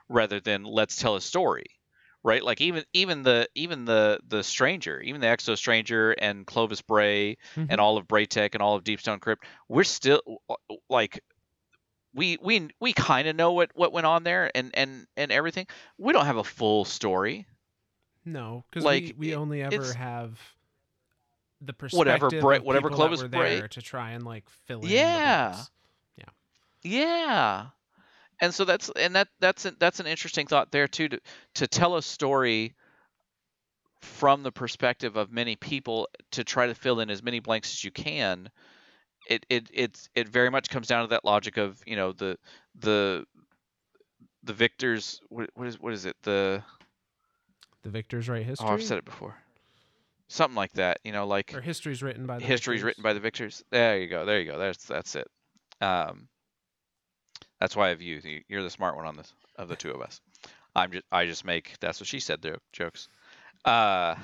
rather 0.10 0.39
than 0.39 0.64
let's 0.64 0.98
tell 0.98 1.15
a 1.15 1.22
story 1.22 1.68
right 2.23 2.43
like 2.43 2.61
even 2.61 2.84
even 2.93 3.23
the 3.23 3.48
even 3.56 3.85
the 3.85 4.19
the 4.27 4.43
stranger 4.43 4.99
even 5.02 5.22
the 5.22 5.27
exo 5.27 5.57
stranger 5.57 6.11
and 6.11 6.45
clovis 6.45 6.81
bray 6.81 7.38
Mhm. 7.56 7.68
and 7.69 7.81
all 7.81 7.98
of 7.98 8.07
braytech 8.07 8.53
and 8.53 8.61
all 8.61 8.76
of 8.76 8.84
deepstone 8.84 9.19
crypt 9.19 9.43
we're 9.68 9.84
still 9.84 10.22
like 10.89 11.23
we 12.14 12.38
we 12.41 12.69
we 12.80 12.93
kind 12.93 13.27
of 13.27 13.35
know 13.35 13.53
what 13.53 13.72
what 13.73 13.91
went 13.93 14.06
on 14.06 14.23
there 14.23 14.52
and 14.53 14.72
and 14.76 15.07
and 15.18 15.31
everything 15.31 15.65
we 15.98 16.14
don't 16.14 16.26
have 16.26 16.38
a 16.38 16.43
full 16.43 16.85
story 16.85 17.45
no 18.23 18.64
because 18.69 18.84
like, 18.85 19.03
we, 19.18 19.30
we 19.30 19.35
only 19.35 19.64
ever 19.64 19.93
have 19.93 20.38
the 21.61 21.73
perspective 21.73 21.98
Whatever 21.98 22.30
Bray- 22.30 22.60
whatever 22.60 22.89
Clovis 22.89 23.23
Bray- 23.23 23.68
to 23.69 23.81
try 23.81 24.11
and 24.11 24.23
like 24.23 24.48
fill 24.68 24.81
in 24.81 24.88
the 24.88 24.93
Yeah. 24.93 25.64
Yeah. 26.84 27.65
And 28.42 28.54
so 28.54 28.66
that's 28.66 28.90
and 28.90 29.16
that 29.16 29.28
that's 29.40 29.66
an, 29.66 29.78
that's 29.80 30.00
an 30.00 30.08
interesting 30.08 30.48
thought 30.48 30.72
there 30.72 30.88
too 30.88 31.08
to 31.10 31.20
to 31.56 31.68
tell 31.68 31.96
a 31.96 32.02
story 32.02 32.74
from 34.02 34.42
the 34.44 34.52
perspective 34.52 35.16
of 35.16 35.32
many 35.32 35.56
people 35.56 36.08
to 36.32 36.44
try 36.44 36.66
to 36.68 36.74
fill 36.74 37.00
in 37.00 37.10
as 37.12 37.22
many 37.22 37.40
blanks 37.40 37.72
as 37.72 37.84
you 37.84 37.92
can. 37.92 38.50
It 39.30 39.46
it 39.50 39.70
it's 39.72 40.10
it 40.16 40.28
very 40.28 40.50
much 40.50 40.70
comes 40.70 40.88
down 40.88 41.04
to 41.04 41.10
that 41.12 41.24
logic 41.24 41.58
of 41.58 41.82
you 41.86 41.96
know 41.96 42.12
the 42.14 42.38
the 42.80 43.26
the 44.44 44.54
victors 44.54 45.22
what, 45.30 45.50
what 45.54 45.68
is 45.68 45.80
what 45.80 45.94
is 45.94 46.06
it? 46.06 46.16
The 46.24 46.64
The 47.84 47.90
victors 47.92 48.28
write 48.28 48.46
history. 48.46 48.68
oh 48.68 48.74
I've 48.74 48.84
said 48.84 48.98
it 48.98 49.06
before. 49.06 49.36
Something 50.30 50.56
like 50.56 50.74
that 50.74 50.98
you 51.04 51.12
know 51.12 51.28
like 51.28 51.54
Or 51.54 51.62
history's 51.62 52.02
written 52.02 52.26
by 52.26 52.40
the 52.40 52.46
history's 52.46 52.80
victors. 52.80 52.86
written 52.86 53.04
by 53.04 53.14
the 53.14 53.20
victors. 53.20 53.64
There 53.70 54.00
you 54.00 54.08
go 54.08 54.26
there 54.26 54.40
you 54.40 54.52
go 54.52 54.58
that's 54.58 54.86
that's 54.86 55.14
it. 55.16 55.28
Um 55.80 56.28
that's 57.62 57.78
why 57.78 57.88
I 57.88 57.90
have 57.92 58.02
you 58.02 58.22
You- 58.24 58.44
you're 58.50 58.64
the 58.64 58.72
smart 58.72 58.98
one 58.98 59.08
on 59.08 59.18
this 59.18 59.34
of 59.58 59.70
the 59.70 59.78
two 59.78 59.92
of 59.92 60.02
us 60.02 60.22
I'm 60.76 60.92
just 60.92 61.06
I 61.12 61.26
just 61.28 61.46
make 61.46 61.76
that's 61.82 62.02
what 62.02 62.08
she 62.08 62.20
said 62.22 62.44
jo- 62.44 62.58
jokes 62.74 63.10
uh 63.66 64.16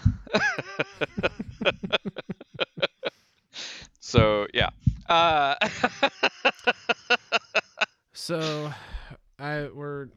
so 4.00 4.48
yeah 4.54 4.70
uh 5.10 5.56
So, 8.14 8.74
I 9.40 9.68
we're 9.74 10.10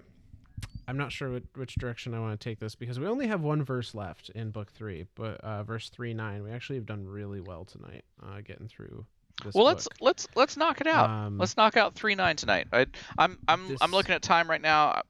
I'm 0.88 0.96
not 0.96 1.12
sure 1.12 1.30
which, 1.30 1.44
which 1.54 1.74
direction 1.76 2.14
I 2.14 2.20
want 2.20 2.38
to 2.38 2.44
take 2.44 2.58
this 2.60 2.74
because 2.74 2.98
we 2.98 3.06
only 3.06 3.28
have 3.28 3.42
one 3.42 3.62
verse 3.62 3.94
left 3.94 4.30
in 4.30 4.50
book 4.50 4.72
three, 4.72 5.06
but 5.14 5.40
uh, 5.42 5.62
verse 5.64 5.88
three 5.90 6.14
nine. 6.14 6.42
We 6.44 6.50
actually 6.52 6.76
have 6.76 6.86
done 6.86 7.06
really 7.06 7.40
well 7.40 7.64
tonight, 7.64 8.04
uh, 8.22 8.40
getting 8.42 8.68
through. 8.68 9.06
Well 9.54 9.64
let's 9.64 9.88
let's 10.00 10.28
let's 10.36 10.56
knock 10.56 10.80
it 10.80 10.86
out 10.86 11.08
Um, 11.10 11.38
let's 11.38 11.56
knock 11.56 11.76
out 11.76 11.94
3-9 11.94 12.36
tonight 12.36 12.66
I, 12.72 12.86
i'm 13.18 13.38
i'm 13.48 13.76
i'm 13.80 13.90
looking 13.90 14.14
at 14.14 14.22
time 14.22 14.48
right 14.50 14.60
now 14.60 15.02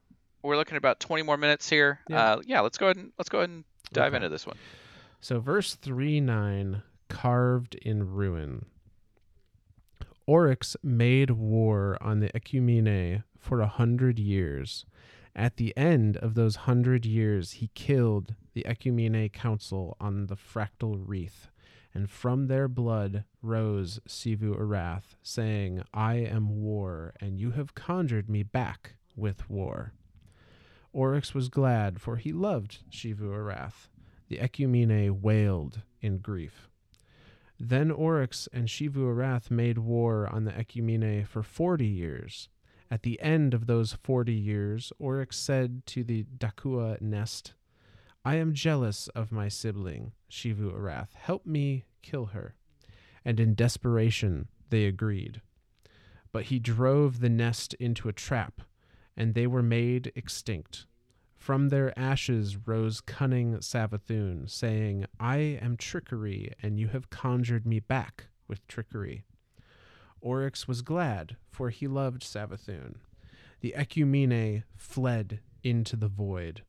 we're 0.43 0.57
looking 0.57 0.75
at 0.75 0.79
about 0.79 1.01
20 1.01 1.23
more 1.25 1.37
minutes 1.37 1.69
here 1.69 2.01
Yeah. 2.09 2.33
uh 2.35 2.41
yeah 2.47 2.61
let's 2.61 2.79
go 2.79 2.87
ahead 2.87 2.97
and 2.97 3.13
let's 3.19 3.29
go 3.29 3.39
ahead 3.39 3.51
and 3.51 3.65
dive 3.93 4.09
Okay. 4.09 4.17
into 4.17 4.29
this 4.29 4.47
one 4.47 4.57
So, 5.21 5.39
verse 5.41 5.75
3 5.75 6.21
9, 6.21 6.83
carved 7.09 7.75
in 7.75 8.09
ruin. 8.11 8.65
Oryx 10.27 10.77
made 10.83 11.31
war 11.31 11.99
on 12.01 12.21
the 12.21 12.31
Ecumene 12.31 13.25
for 13.37 13.61
a 13.61 13.67
hundred 13.67 14.19
years. 14.19 14.87
At 15.37 15.57
the 15.59 15.77
end 15.77 16.17
of 16.19 16.35
those 16.35 16.57
hundred 16.57 17.05
years, 17.05 17.53
he 17.53 17.69
killed 17.75 18.35
the 18.55 18.65
Ecumene 18.67 19.31
Council 19.33 19.97
on 20.01 20.27
the 20.27 20.37
fractal 20.37 20.97
wreath, 21.05 21.50
and 21.95 22.11
from 22.11 22.47
their 22.47 22.69
blood 22.69 23.25
rose 23.43 24.01
Xivu 24.07 24.57
Arath, 24.57 25.17
saying, 25.23 25.83
I 25.93 26.15
am 26.15 26.63
war, 26.63 27.15
and 27.21 27.39
you 27.39 27.53
have 27.53 27.75
conjured 27.75 28.29
me 28.29 28.43
back 28.43 28.95
with 29.17 29.49
war. 29.51 29.93
Oryx 30.93 31.35
was 31.35 31.49
glad, 31.49 32.01
for 32.01 32.17
he 32.17 32.33
loved 32.33 32.79
Xivu 32.91 33.31
Arath. 33.33 33.89
The 34.29 34.39
Ecumene 34.39 35.21
wailed 35.21 35.83
in 36.01 36.19
grief. 36.19 36.69
Then 37.59 37.91
Oryx 37.91 38.49
and 38.53 38.69
Xivu 38.69 39.05
Arath 39.05 39.51
made 39.51 39.79
war 39.79 40.27
on 40.27 40.45
the 40.45 40.53
Ecumene 40.53 41.27
for 41.27 41.43
forty 41.43 41.87
years. 41.87 42.49
At 42.91 43.03
the 43.03 43.21
end 43.21 43.55
of 43.55 43.67
those 43.67 43.93
forty 43.93 44.35
years, 44.35 44.93
Oryx 44.99 45.37
said 45.37 45.85
to 45.87 46.03
the 46.03 46.25
Dakaua 46.39 47.01
nest, 47.01 47.53
I 48.25 48.35
am 48.35 48.53
jealous 48.53 49.09
of 49.09 49.33
my 49.33 49.49
sibling, 49.49 50.13
Xivu 50.31 50.75
Arath. 50.75 51.15
Help 51.15 51.47
me 51.47 51.85
kill 52.03 52.27
her. 52.27 52.55
And 53.25 53.41
in 53.41 53.55
desperation, 53.55 54.49
they 54.69 54.85
agreed. 54.85 55.41
But 56.31 56.45
he 56.45 56.59
drove 56.59 57.21
the 57.21 57.31
nest 57.31 57.75
into 57.75 58.09
a 58.09 58.13
trap, 58.13 58.61
and 59.17 59.35
they 59.35 59.47
were 59.47 59.63
made 59.63 60.13
extinct. 60.15 60.87
From 61.35 61.71
their 61.71 61.99
ashes 61.99 62.59
rose 62.67 63.01
cunning 63.01 63.57
Savathun, 63.57 64.51
saying, 64.51 65.07
I 65.19 65.39
am 65.39 65.79
trickery, 65.79 66.53
and 66.63 66.79
you 66.79 66.89
have 66.89 67.09
conjured 67.09 67.67
me 67.67 67.81
back 67.81 68.27
with 68.47 68.67
trickery. 68.67 69.25
Oryx 70.21 70.69
was 70.69 70.83
glad, 70.83 71.37
for 71.51 71.71
he 71.71 71.89
loved 71.89 72.23
Savathun. 72.23 72.97
The 73.61 73.75
Ecumene 73.75 74.65
fled 74.77 75.41
into 75.63 75.97
the 75.97 76.09
void. 76.09 76.63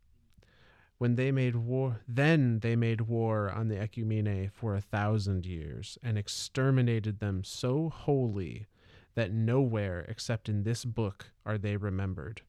When 1.02 1.16
they 1.16 1.32
made 1.32 1.56
war, 1.56 2.02
then 2.08 2.60
they 2.60 2.76
made 2.76 3.02
war 3.02 3.50
on 3.50 3.70
the 3.70 3.76
Ecumene 3.76 4.52
for 4.52 4.76
a 4.76 4.82
thousand 4.82 5.48
years, 5.48 5.98
and 6.04 6.16
exterminated 6.16 7.18
them 7.18 7.44
so 7.44 7.90
wholly 7.90 8.68
that 9.16 9.32
nowhere 9.32 10.06
except 10.08 10.48
in 10.48 10.62
this 10.62 10.86
book 10.86 11.32
are 11.44 11.58
they 11.58 11.76
remembered. 11.76 12.44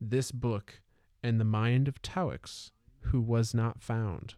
This 0.00 0.32
book 0.32 0.80
and 1.22 1.38
the 1.38 1.44
mind 1.44 1.88
of 1.88 2.00
Taox, 2.00 2.70
who 3.00 3.20
was 3.20 3.52
not 3.52 3.82
found. 3.82 4.32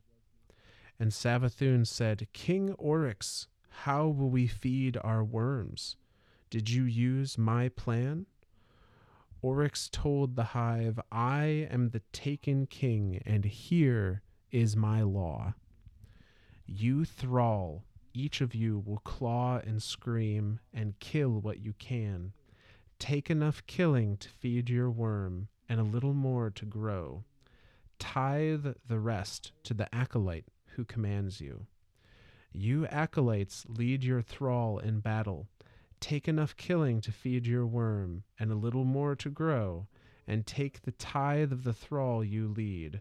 And 0.98 1.12
Savathun 1.12 1.86
said, 1.86 2.26
King 2.32 2.72
Oryx, 2.78 3.46
how 3.84 4.08
will 4.08 4.30
we 4.30 4.48
feed 4.48 4.98
our 5.04 5.22
worms? 5.22 5.94
Did 6.50 6.68
you 6.68 6.82
use 6.82 7.38
my 7.38 7.68
plan? 7.68 8.26
Oryx 9.42 9.88
told 9.90 10.36
the 10.36 10.44
hive, 10.44 11.00
I 11.10 11.66
am 11.68 11.90
the 11.90 12.02
taken 12.12 12.66
king, 12.66 13.20
and 13.26 13.44
here 13.44 14.22
is 14.52 14.76
my 14.76 15.02
law. 15.02 15.54
You 16.64 17.04
thrall, 17.04 17.82
each 18.14 18.40
of 18.40 18.54
you 18.54 18.78
will 18.86 18.98
claw 18.98 19.58
and 19.58 19.82
scream 19.82 20.60
and 20.72 20.98
kill 21.00 21.40
what 21.40 21.58
you 21.58 21.72
can. 21.72 22.32
Take 23.00 23.30
enough 23.30 23.66
killing 23.66 24.16
to 24.18 24.28
feed 24.28 24.70
your 24.70 24.90
worm, 24.90 25.48
and 25.68 25.80
a 25.80 25.84
little 25.84 26.14
more 26.14 26.48
to 26.50 26.64
grow. 26.64 27.24
Tithe 27.98 28.66
the 28.86 29.00
rest 29.00 29.50
to 29.64 29.74
the 29.74 29.92
acolyte 29.92 30.46
who 30.76 30.84
commands 30.84 31.40
you. 31.40 31.66
You 32.52 32.86
acolytes 32.86 33.64
lead 33.68 34.04
your 34.04 34.22
thrall 34.22 34.78
in 34.78 35.00
battle. 35.00 35.48
Take 36.02 36.26
enough 36.26 36.56
killing 36.56 37.00
to 37.02 37.12
feed 37.12 37.46
your 37.46 37.64
worm, 37.64 38.24
and 38.36 38.50
a 38.50 38.56
little 38.56 38.82
more 38.82 39.14
to 39.14 39.30
grow, 39.30 39.86
and 40.26 40.44
take 40.44 40.82
the 40.82 40.90
tithe 40.90 41.52
of 41.52 41.62
the 41.62 41.72
thrall 41.72 42.24
you 42.24 42.48
lead. 42.48 43.00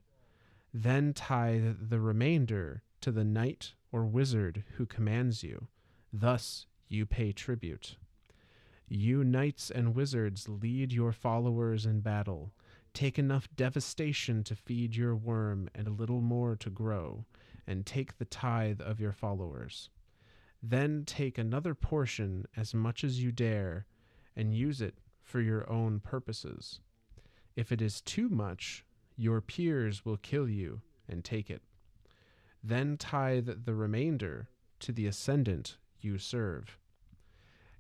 Then 0.72 1.12
tithe 1.12 1.90
the 1.90 2.00
remainder 2.00 2.84
to 3.02 3.12
the 3.12 3.26
knight 3.26 3.74
or 3.92 4.06
wizard 4.06 4.64
who 4.76 4.86
commands 4.86 5.42
you. 5.42 5.68
Thus 6.14 6.68
you 6.88 7.08
pay 7.08 7.32
tribute. 7.32 7.98
You 8.88 9.24
knights 9.24 9.72
and 9.72 9.96
wizards 9.96 10.48
lead 10.48 10.94
your 10.94 11.12
followers 11.12 11.88
in 11.88 12.02
battle. 12.02 12.54
Take 12.94 13.18
enough 13.18 13.48
devastation 13.56 14.44
to 14.44 14.56
feed 14.56 14.96
your 14.96 15.16
worm 15.16 15.72
and 15.74 15.88
a 15.88 15.92
little 15.92 16.22
more 16.22 16.56
to 16.58 16.70
grow, 16.70 17.26
and 17.66 17.84
take 17.84 18.20
the 18.20 18.26
tithe 18.26 18.80
of 18.80 19.00
your 19.00 19.12
followers. 19.12 19.90
Then 20.64 21.06
take 21.06 21.38
another 21.38 21.74
portion, 21.74 22.46
as 22.56 22.74
much 22.74 23.04
as 23.04 23.22
you 23.24 23.32
dare, 23.32 23.88
and 24.36 24.56
use 24.56 24.82
it 24.82 24.96
for 25.24 25.42
your 25.42 25.70
own 25.70 26.00
purposes. 26.00 26.80
If 27.56 27.72
it 27.72 27.82
is 27.82 28.02
too 28.02 28.30
much, 28.30 28.86
your 29.18 29.42
peers 29.42 30.06
will 30.06 30.18
kill 30.18 30.48
you 30.48 30.82
and 31.08 31.24
take 31.24 31.50
it. 31.50 31.62
Then 32.64 32.98
tithe 32.98 33.66
the 33.66 33.74
remainder 33.74 34.50
to 34.80 34.92
the 34.92 35.08
ascendant 35.08 35.78
you 36.00 36.18
serve. 36.18 36.78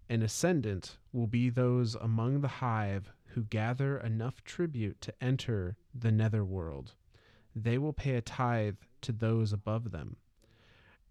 An 0.10 0.22
ascendant 0.22 0.98
will 1.14 1.28
be 1.28 1.50
those 1.50 1.96
among 1.96 2.42
the 2.42 2.48
hive 2.48 3.12
who 3.28 3.44
gather 3.44 3.98
enough 3.98 4.44
tribute 4.44 5.00
to 5.02 5.14
enter 5.24 5.78
the 5.94 6.12
netherworld. 6.12 6.94
They 7.56 7.78
will 7.78 7.94
pay 7.94 8.16
a 8.16 8.22
tithe 8.22 8.78
to 9.02 9.12
those 9.12 9.54
above 9.54 9.92
them. 9.92 10.18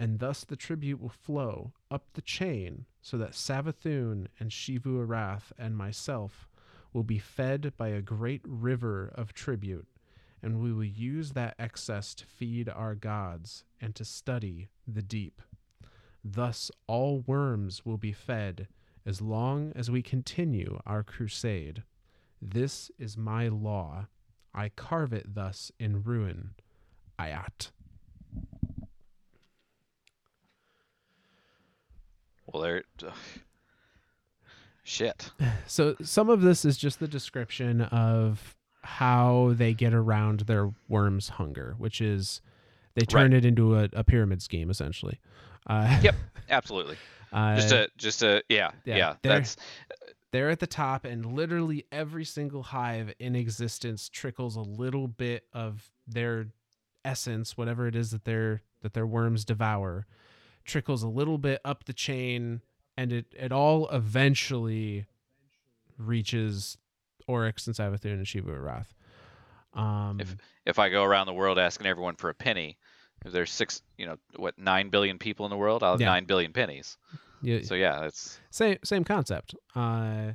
And 0.01 0.19
thus 0.19 0.45
the 0.45 0.57
tribute 0.57 0.99
will 0.99 1.11
flow 1.11 1.75
up 1.91 2.07
the 2.15 2.23
chain 2.23 2.87
so 3.03 3.19
that 3.19 3.33
Savathun 3.33 4.29
and 4.41 4.51
Xivu 4.51 5.07
Arath 5.07 5.53
and 5.59 5.77
myself 5.77 6.49
will 6.95 7.03
be 7.05 7.19
fed 7.19 7.75
by 7.77 7.89
a 7.89 8.01
great 8.01 8.41
river 8.47 9.13
of 9.15 9.35
tribute, 9.35 9.87
and 10.43 10.63
we 10.63 10.73
will 10.73 10.85
use 10.85 11.33
that 11.33 11.55
excess 11.59 12.15
to 12.15 12.25
feed 12.25 12.67
our 12.67 12.95
gods 12.95 13.65
and 13.79 13.95
to 13.95 14.05
study 14.07 14.71
the 14.89 15.03
deep. 15.03 15.43
Thus 16.25 16.71
all 16.87 17.23
worms 17.27 17.85
will 17.85 17.99
be 17.99 18.13
fed 18.13 18.69
as 19.05 19.21
long 19.21 19.71
as 19.77 19.91
we 19.91 20.01
continue 20.01 20.81
our 20.87 21.03
crusade. 21.03 21.83
This 22.41 22.91
is 22.99 23.19
my 23.19 23.49
law. 23.49 24.07
I 24.55 24.71
carve 24.71 25.13
it 25.13 25.35
thus 25.35 25.71
in 25.79 26.03
ruin. 26.03 26.53
Ayat. 27.19 27.71
Well 32.53 32.63
there 32.63 32.83
shit 34.83 35.31
So 35.67 35.97
some 36.03 36.29
of 36.31 36.41
this 36.41 36.65
is 36.65 36.77
just 36.77 37.01
the 37.01 37.09
description 37.09 37.83
of 37.83 38.57
how 38.83 39.53
they 39.55 39.75
get 39.75 39.93
around 39.93 40.41
their 40.41 40.71
worm's 40.89 41.29
hunger, 41.31 41.75
which 41.79 42.01
is 42.01 42.41
they 42.95 43.05
turn 43.05 43.33
it 43.35 43.45
into 43.45 43.77
a, 43.77 43.89
a 43.93 44.03
pyramid 44.03 44.41
scheme 44.43 44.71
essentially. 44.71 45.21
Uh, 45.67 45.99
Yep. 46.03 46.15
absolutely 46.49 46.97
uh, 47.33 47.57
just 47.57 47.73
a 47.73 47.89
just 47.97 48.23
a 48.23 48.43
yeah 48.49 48.71
yeah, 48.85 48.97
yeah, 48.97 49.15
there- 49.23 49.33
that's 49.39 49.57
they're 50.33 50.49
at 50.51 50.61
the 50.61 50.67
top, 50.69 51.05
and 51.05 51.27
literally 51.27 51.85
every 51.91 52.25
single 52.25 52.63
hive 52.63 53.13
in 53.19 53.35
existence 53.35 54.09
trickles 54.09 54.55
a 54.55 54.61
little 54.61 55.09
bit 55.09 55.45
of 55.53 55.91
their 56.07 56.47
essence, 57.05 57.57
whatever 57.57 57.89
it 57.89 57.97
is 57.97 58.13
that 58.13 58.25
their 58.25 58.63
that 58.83 58.95
their 58.95 59.07
worms 59.07 59.45
devour, 59.45 60.07
trickles 60.71 61.03
a 61.03 61.09
little 61.09 61.37
bit 61.39 61.61
up 61.65 61.85
the 61.85 61.93
chain 61.93 62.61
and 62.97 63.13
it 63.13 63.27
it 63.37 63.53
all 63.53 63.89
eventually 63.91 65.07
reaches 65.99 66.79
Oryx 67.27 67.67
and 67.67 67.77
Savathun 67.77 68.13
and 68.15 68.27
Xivu 68.27 68.47
Arath. 68.49 68.87
Um, 69.79 70.21
If 70.67 70.79
I 70.79 70.89
go 70.89 71.05
around 71.05 71.27
the 71.27 71.33
world 71.35 71.59
asking 71.59 71.87
everyone 71.87 72.17
for 72.17 72.29
a 72.31 72.35
penny, 72.35 72.79
if 73.25 73.33
there's 73.33 73.51
six, 73.51 73.83
you 73.99 74.07
know, 74.07 74.17
what 74.37 74.59
nine 74.59 74.89
billion 74.91 75.19
people 75.19 75.47
in 75.47 75.51
the 75.51 75.57
world, 75.57 75.83
I'll 75.83 75.93
have 75.93 76.01
Yeah. 76.01 76.07
nine 76.09 76.25
billion 76.25 76.53
pennies. 76.53 76.97
you- 77.43 77.63
So 77.63 77.75
yeah, 77.75 78.05
it's 78.05 78.39
same 78.51 78.79
same 78.85 79.05
concept. 79.05 79.55
Uh, 79.75 80.33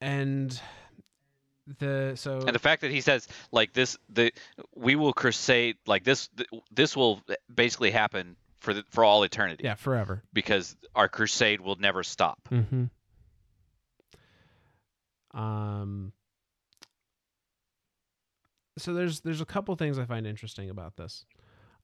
and 0.00 0.60
the 1.78 2.12
so 2.16 2.38
and 2.40 2.54
the 2.54 2.58
fact 2.60 2.82
that 2.82 2.90
he 2.90 3.00
says 3.00 3.26
like 3.52 3.72
this, 3.72 3.96
the 4.08 4.32
we 4.74 4.94
will 4.96 5.12
crusade 5.12 5.76
like 5.86 6.04
this. 6.04 6.28
th- 6.28 6.48
This 6.70 6.96
will 6.96 7.22
basically 7.52 7.90
happen 7.90 8.36
for 8.66 8.74
the, 8.74 8.84
for 8.90 9.04
all 9.04 9.22
eternity. 9.22 9.62
yeah, 9.62 9.76
forever. 9.76 10.24
because 10.32 10.76
our 10.96 11.08
crusade 11.08 11.60
will 11.60 11.76
never 11.76 12.02
stop. 12.02 12.48
Mm-hmm. 12.50 12.86
Um. 15.38 16.12
So 18.76 18.92
there's 18.92 19.20
there's 19.20 19.40
a 19.40 19.46
couple 19.46 19.74
things 19.76 20.00
I 20.00 20.04
find 20.04 20.26
interesting 20.26 20.68
about 20.68 20.96
this. 20.96 21.24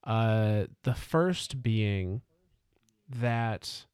Uh, 0.03 0.65
the 0.83 0.93
first 0.93 1.63
being 1.63 2.21
that 3.07 3.85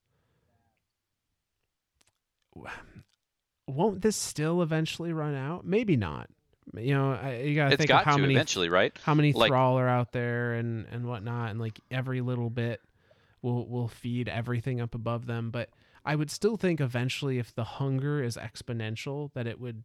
won't 3.67 4.01
this 4.01 4.15
still 4.15 4.63
eventually 4.63 5.13
run 5.13 5.35
out? 5.35 5.63
Maybe 5.63 5.95
not. 5.95 6.31
You 6.77 6.93
know, 6.93 7.13
I, 7.13 7.37
you 7.41 7.55
gotta 7.55 7.73
It's 7.73 7.77
think 7.79 7.87
got 7.89 8.01
of 8.01 8.05
how 8.13 8.17
many 8.17 8.33
eventually, 8.35 8.69
right? 8.69 8.95
how 9.03 9.13
many 9.15 9.33
Like- 9.33 9.49
thrall 9.49 9.79
are 9.79 9.87
out 9.89 10.11
there 10.11 10.53
and 10.53 10.85
and 10.91 11.07
whatnot 11.07 11.49
and 11.51 11.59
like 11.59 11.79
every 11.89 12.21
little 12.21 12.49
bit 12.49 12.81
will 13.41 13.67
will 13.67 13.87
feed 13.87 14.27
everything 14.29 14.81
up 14.81 14.93
above 14.93 15.25
them 15.25 15.49
but 15.49 15.69
i 16.05 16.13
would 16.13 16.29
still 16.29 16.57
think 16.57 16.81
eventually 16.81 17.39
if 17.39 17.55
the 17.55 17.63
hunger 17.63 18.21
is 18.21 18.35
exponential 18.35 19.31
that 19.33 19.47
it 19.47 19.59
would 19.59 19.83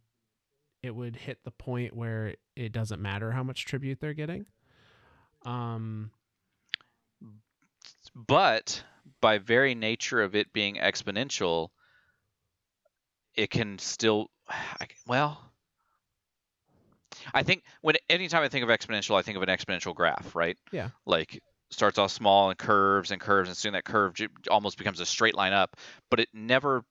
it 0.83 0.93
would 0.93 1.15
hit 1.15 1.39
the 1.45 1.51
point 1.51 1.95
where 1.95 2.35
it 2.57 2.71
doesn't 2.73 3.01
matter 3.01 3.31
how 3.31 3.43
much 3.43 3.65
tribute 3.65 3.99
they're 4.01 4.13
getting 4.13 4.45
um 5.45 6.11
But 8.15 8.83
by 9.21 9.37
very 9.37 9.73
nature 9.75 10.21
of 10.21 10.35
it 10.35 10.53
being 10.53 10.75
exponential, 10.75 11.69
it 13.35 13.49
can 13.49 13.77
still, 13.79 14.29
well, 15.07 15.41
I 17.33 17.43
think 17.43 17.63
when 17.81 17.95
anytime 18.09 18.43
I 18.43 18.49
think 18.49 18.63
of 18.63 18.69
exponential, 18.69 19.17
I 19.17 19.21
think 19.21 19.37
of 19.37 19.43
an 19.43 19.49
exponential 19.49 19.95
graph, 19.95 20.35
right? 20.35 20.57
Yeah. 20.71 20.89
Like 21.05 21.41
starts 21.71 21.97
off 21.97 22.11
small 22.11 22.49
and 22.49 22.57
curves 22.57 23.11
and 23.11 23.19
curves, 23.19 23.49
and 23.49 23.57
soon 23.57 23.73
that 23.73 23.85
curve 23.85 24.15
almost 24.49 24.77
becomes 24.77 24.99
a 24.99 25.05
straight 25.05 25.35
line 25.35 25.53
up. 25.53 25.75
But 26.09 26.19
it 26.19 26.29
never, 26.33 26.83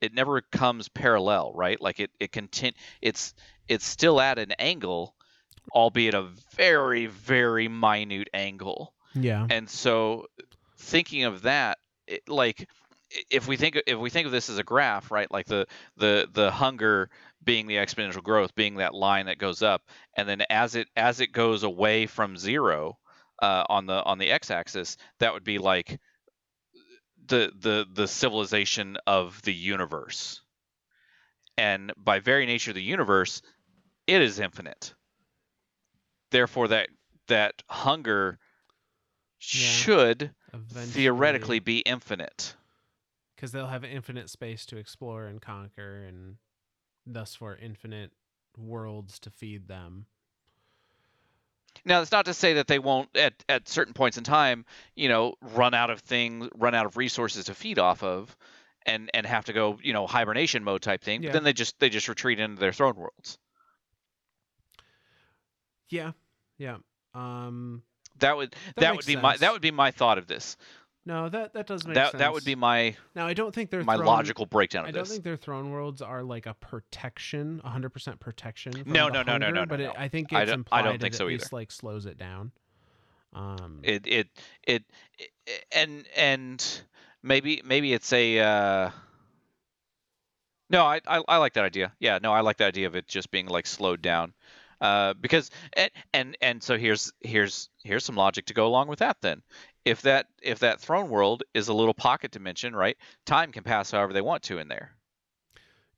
it 0.00 0.14
never 0.14 0.40
comes 0.40 0.88
parallel, 0.88 1.52
right? 1.54 1.80
Like 1.80 2.00
it, 2.00 2.10
it 2.18 2.32
contin- 2.32 2.74
It's 3.00 3.34
it's 3.68 3.86
still 3.86 4.20
at 4.20 4.38
an 4.38 4.52
angle, 4.58 5.14
albeit 5.72 6.14
a 6.14 6.28
very 6.56 7.06
very 7.06 7.68
minute 7.68 8.28
angle. 8.34 8.94
yeah 9.14 9.46
And 9.50 9.68
so, 9.68 10.26
thinking 10.78 11.24
of 11.24 11.42
that, 11.42 11.78
it, 12.06 12.28
like 12.28 12.68
if 13.30 13.46
we 13.48 13.56
think 13.56 13.80
if 13.86 13.98
we 13.98 14.10
think 14.10 14.26
of 14.26 14.32
this 14.32 14.50
as 14.50 14.58
a 14.58 14.64
graph, 14.64 15.10
right? 15.10 15.30
Like 15.30 15.46
the 15.46 15.66
the 15.96 16.28
the 16.32 16.50
hunger 16.50 17.10
being 17.44 17.66
the 17.66 17.76
exponential 17.76 18.22
growth, 18.22 18.54
being 18.54 18.76
that 18.76 18.94
line 18.94 19.26
that 19.26 19.38
goes 19.38 19.62
up, 19.62 19.82
and 20.16 20.28
then 20.28 20.42
as 20.50 20.74
it 20.74 20.88
as 20.96 21.20
it 21.20 21.32
goes 21.32 21.62
away 21.62 22.06
from 22.06 22.36
zero 22.36 22.98
uh, 23.40 23.64
on 23.68 23.86
the 23.86 24.02
on 24.04 24.18
the 24.18 24.30
x-axis, 24.30 24.96
that 25.18 25.34
would 25.34 25.44
be 25.44 25.58
like 25.58 25.98
the 27.26 27.52
the 27.58 27.86
the 27.92 28.08
civilization 28.08 28.96
of 29.06 29.40
the 29.42 29.54
universe. 29.54 30.40
And 31.58 31.92
by 31.96 32.20
very 32.20 32.46
nature 32.46 32.70
of 32.70 32.76
the 32.76 32.82
universe, 32.82 33.42
it 34.06 34.22
is 34.22 34.40
infinite. 34.40 34.94
Therefore, 36.30 36.68
that 36.68 36.88
that 37.28 37.62
hunger 37.68 38.38
should 39.38 40.32
theoretically 40.92 41.58
be 41.58 41.78
infinite. 41.80 42.54
Because 43.42 43.52
they'll 43.52 43.68
have 43.68 43.84
infinite 43.84 44.30
space 44.30 44.66
to 44.66 44.78
explore 44.78 45.26
and 45.26 45.42
conquer 45.42 46.04
and 46.04 46.36
thus 47.06 47.34
for 47.34 47.56
infinite 47.56 48.12
worlds 48.56 49.18
to 49.20 49.30
feed 49.30 49.68
them 49.68 50.06
Now, 51.84 52.00
it's 52.02 52.12
not 52.12 52.26
to 52.26 52.34
say 52.34 52.54
that 52.54 52.66
they 52.68 52.78
won't 52.78 53.16
at, 53.16 53.44
at 53.48 53.68
certain 53.68 53.94
points 53.94 54.18
in 54.18 54.24
time, 54.24 54.64
you 54.94 55.08
know, 55.08 55.34
run 55.40 55.74
out 55.74 55.90
of 55.90 56.00
things, 56.00 56.48
run 56.54 56.74
out 56.74 56.86
of 56.86 56.96
resources 56.96 57.46
to 57.46 57.54
feed 57.54 57.78
off 57.78 58.02
of, 58.02 58.36
and 58.86 59.10
and 59.14 59.26
have 59.26 59.46
to 59.46 59.52
go, 59.52 59.78
you 59.82 59.92
know, 59.92 60.06
hibernation 60.06 60.64
mode 60.64 60.82
type 60.82 61.02
thing. 61.02 61.22
Yeah. 61.22 61.28
But 61.28 61.32
then 61.34 61.44
they 61.44 61.52
just 61.54 61.78
they 61.80 61.90
just 61.90 62.08
retreat 62.08 62.40
into 62.40 62.60
their 62.60 62.72
throne 62.72 62.96
worlds. 62.96 63.38
yeah 65.90 66.12
yeah 66.58 66.78
um 67.14 67.82
That 68.18 68.36
would 68.36 68.54
That 68.76 68.84
that, 68.84 68.96
would 68.96 69.06
be 69.06 69.16
my 69.16 69.36
that 69.38 69.52
would 69.52 69.62
be 69.62 69.70
my 69.70 69.90
thought 69.90 70.18
of 70.18 70.26
this. 70.26 70.56
No 71.04 71.28
that 71.28 71.52
that 71.54 71.66
does 71.66 71.84
make 71.86 71.94
That 71.94 72.12
sense 72.12 72.18
that 72.20 72.32
would 72.32 72.44
be 72.44 72.54
my 72.54 72.94
now 73.14 73.26
i 73.26 73.34
don't 73.34 73.54
think 73.54 73.70
they're 73.70 73.82
my 73.84 73.96
throne, 73.96 74.06
logical 74.06 74.46
breakdown 74.46 74.84
I 74.86 74.90
don't 74.92 75.02
this. 75.02 75.10
think 75.12 75.24
their 75.24 75.36
throne 75.36 75.70
worlds 75.70 76.00
are 76.02 76.22
like 76.22 76.46
a 76.46 76.54
protection, 76.54 77.60
100% 77.64 78.20
protection. 78.20 78.72
From 78.72 78.92
No, 78.92 79.08
no, 79.08 79.22
no, 79.22 79.36
no, 79.38 79.46
hunger, 79.46 79.52
no, 79.52 79.60
no, 79.62 79.66
But 79.66 79.80
it, 79.80 79.84
no. 79.86 79.94
I 79.96 80.08
think 80.08 80.32
I 80.32 80.42
it's 80.42 80.50
don't- 80.50 80.60
implied 80.60 80.80
I 80.80 80.82
don't 80.84 81.00
think 81.00 81.14
it 81.14 81.16
so 81.16 81.24
at 81.24 81.28
least 81.32 81.52
like 81.52 81.70
slows 81.72 82.06
it 82.06 82.16
down. 82.18 82.52
Um, 83.34 83.80
it 83.82 84.06
it 84.06 84.28
it, 84.66 84.84
it 85.18 85.64
and 85.72 86.06
and 86.16 86.82
maybe 87.22 87.62
maybe 87.64 87.92
it's 87.94 88.12
a 88.12 88.38
uh 88.40 88.90
no 90.70 90.84
I, 90.84 91.00
I 91.06 91.22
i 91.28 91.36
like 91.38 91.54
that 91.54 91.64
idea 91.64 91.92
yeah 91.98 92.18
no 92.22 92.32
i 92.32 92.40
like 92.40 92.58
the 92.58 92.66
idea 92.66 92.86
of 92.86 92.94
it 92.94 93.08
just 93.08 93.30
being 93.30 93.46
like 93.46 93.66
slowed 93.66 94.02
down 94.02 94.34
uh 94.80 95.14
because 95.14 95.50
and 95.74 95.90
and, 96.12 96.36
and 96.42 96.62
so 96.62 96.76
here's 96.76 97.12
here's 97.20 97.70
here's 97.84 98.04
some 98.04 98.16
logic 98.16 98.46
to 98.46 98.54
go 98.54 98.66
along 98.66 98.88
with 98.88 98.98
that 99.00 99.16
then 99.22 99.42
if 99.84 100.02
that 100.02 100.26
if 100.42 100.60
that 100.60 100.80
throne 100.80 101.08
world 101.08 101.42
is 101.54 101.68
a 101.68 101.74
little 101.74 101.94
pocket 101.94 102.30
dimension 102.30 102.74
right 102.74 102.96
time 103.26 103.52
can 103.52 103.62
pass 103.62 103.90
however 103.90 104.12
they 104.12 104.20
want 104.20 104.42
to 104.42 104.58
in 104.58 104.68
there 104.68 104.92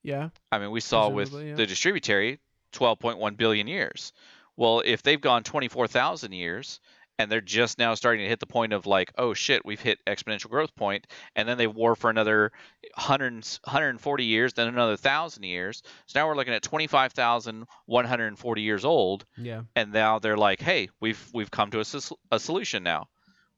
yeah, 0.05 0.28
I 0.52 0.59
mean, 0.59 0.70
we 0.70 0.81
saw 0.81 1.09
with 1.09 1.32
yeah. 1.32 1.55
the 1.55 1.66
distributary 1.66 2.39
12.1 2.74 3.36
billion 3.39 3.66
years. 3.66 4.12
Well, 4.55 4.82
if 4.85 5.02
they've 5.02 5.20
gone 5.20 5.43
24,000 5.43 6.31
years 6.32 6.78
and 7.19 7.32
they're 7.32 7.40
just 7.40 7.78
now 7.78 7.94
starting 7.94 8.23
to 8.23 8.28
hit 8.28 8.39
the 8.39 8.47
point 8.47 8.74
of 8.74 8.86
like, 8.86 9.12
oh 9.16 9.32
shit, 9.32 9.65
we've 9.65 9.81
hit 9.81 9.98
exponential 10.06 10.51
growth 10.51 10.77
point, 10.77 11.06
and 11.35 11.48
then 11.48 11.56
they 11.56 11.66
war 11.66 11.97
for 11.97 12.11
another 12.11 12.52
100, 12.97 13.32
140 13.65 14.24
years, 14.24 14.52
then 14.52 14.69
another 14.69 14.90
1,000 14.90 15.43
years. 15.43 15.82
So 16.06 16.20
now 16.20 16.28
we're 16.28 16.36
looking 16.36 16.52
at 16.52 16.62
25,140 16.62 18.62
years 18.62 18.85
old, 18.85 19.24
yeah, 19.39 19.62
and 19.74 19.90
now 19.93 20.19
they're 20.19 20.36
like, 20.36 20.61
hey, 20.61 20.90
we've 21.01 21.31
we've 21.32 21.51
come 21.51 21.70
to 21.70 21.81
a, 21.81 21.86
a 22.31 22.39
solution 22.39 22.82
now. 22.82 23.09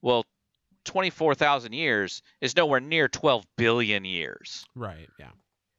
Well, 0.02 0.24
24,000 0.84 1.72
years 1.72 2.22
is 2.40 2.56
nowhere 2.56 2.80
near 2.80 3.08
12 3.08 3.44
billion 3.56 4.04
years. 4.04 4.64
Right, 4.74 5.08
yeah, 5.18 5.30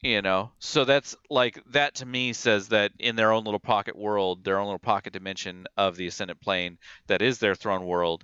you 0.01 0.21
know? 0.21 0.51
So 0.59 0.85
that's 0.85 1.15
like 1.29 1.59
that 1.71 1.95
to 1.95 2.05
me 2.05 2.33
says 2.33 2.69
that 2.69 2.91
in 2.99 3.15
their 3.15 3.31
own 3.31 3.43
little 3.45 3.59
pocket 3.59 3.95
world 3.95 4.43
their 4.43 4.59
own 4.59 4.65
little 4.65 4.79
pocket 4.79 5.13
dimension 5.13 5.65
of 5.77 5.95
the 5.95 6.07
ascendant 6.07 6.41
plane 6.41 6.77
that 7.07 7.21
is 7.21 7.39
their 7.39 7.55
throne 7.55 7.85
world 7.85 8.23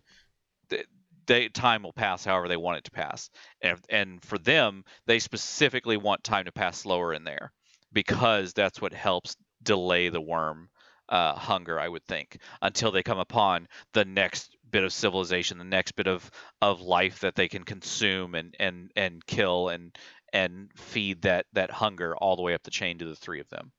th- 0.69 0.85
they 1.25 1.47
time 1.47 1.83
will 1.83 1.93
pass 1.93 2.25
however 2.25 2.49
they 2.49 2.57
want 2.57 2.77
it 2.77 2.83
to 2.83 2.91
pass. 2.91 3.29
And, 3.61 3.79
and 3.89 4.23
for 4.23 4.37
them 4.37 4.83
they 5.05 5.19
specifically 5.19 5.97
want 5.97 6.23
time 6.23 6.45
to 6.45 6.51
pass 6.51 6.77
slower 6.77 7.13
in 7.13 7.23
there 7.23 7.53
because 7.93 8.53
that's 8.53 8.81
what 8.81 8.93
helps 8.93 9.37
delay 9.61 10.09
the 10.09 10.21
worm 10.21 10.69
uh, 11.09 11.35
hunger 11.35 11.79
i 11.79 11.87
would 11.87 12.03
think 12.05 12.37
until 12.61 12.91
they 12.91 13.03
come 13.03 13.19
upon 13.19 13.67
the 13.93 14.05
next 14.05 14.52
bit 14.73 14.83
of 14.83 14.91
civilization 14.91 15.57
the 15.59 15.63
next 15.63 15.93
bit 15.93 16.07
of 16.07 16.29
of 16.61 16.81
life 16.81 17.19
that 17.21 17.35
they 17.35 17.47
can 17.47 17.63
consume 17.63 18.35
and 18.35 18.55
and 18.59 18.91
and 18.97 19.25
kill 19.25 19.69
and 19.69 19.95
and 20.33 20.69
feed 20.75 21.21
that 21.21 21.45
that 21.53 21.71
hunger 21.71 22.17
all 22.17 22.35
the 22.35 22.41
way 22.41 22.53
up 22.55 22.63
the 22.63 22.71
chain 22.71 22.97
to 22.97 23.05
the 23.05 23.15
three 23.15 23.39
of 23.39 23.47
them. 23.49 23.71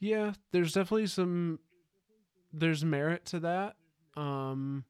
yeah. 0.00 0.32
There's 0.52 0.72
definitely 0.72 1.08
some. 1.08 1.58
There's 2.52 2.84
merit 2.84 3.26
to 3.26 3.40
that. 3.40 3.74
Um. 4.16 4.84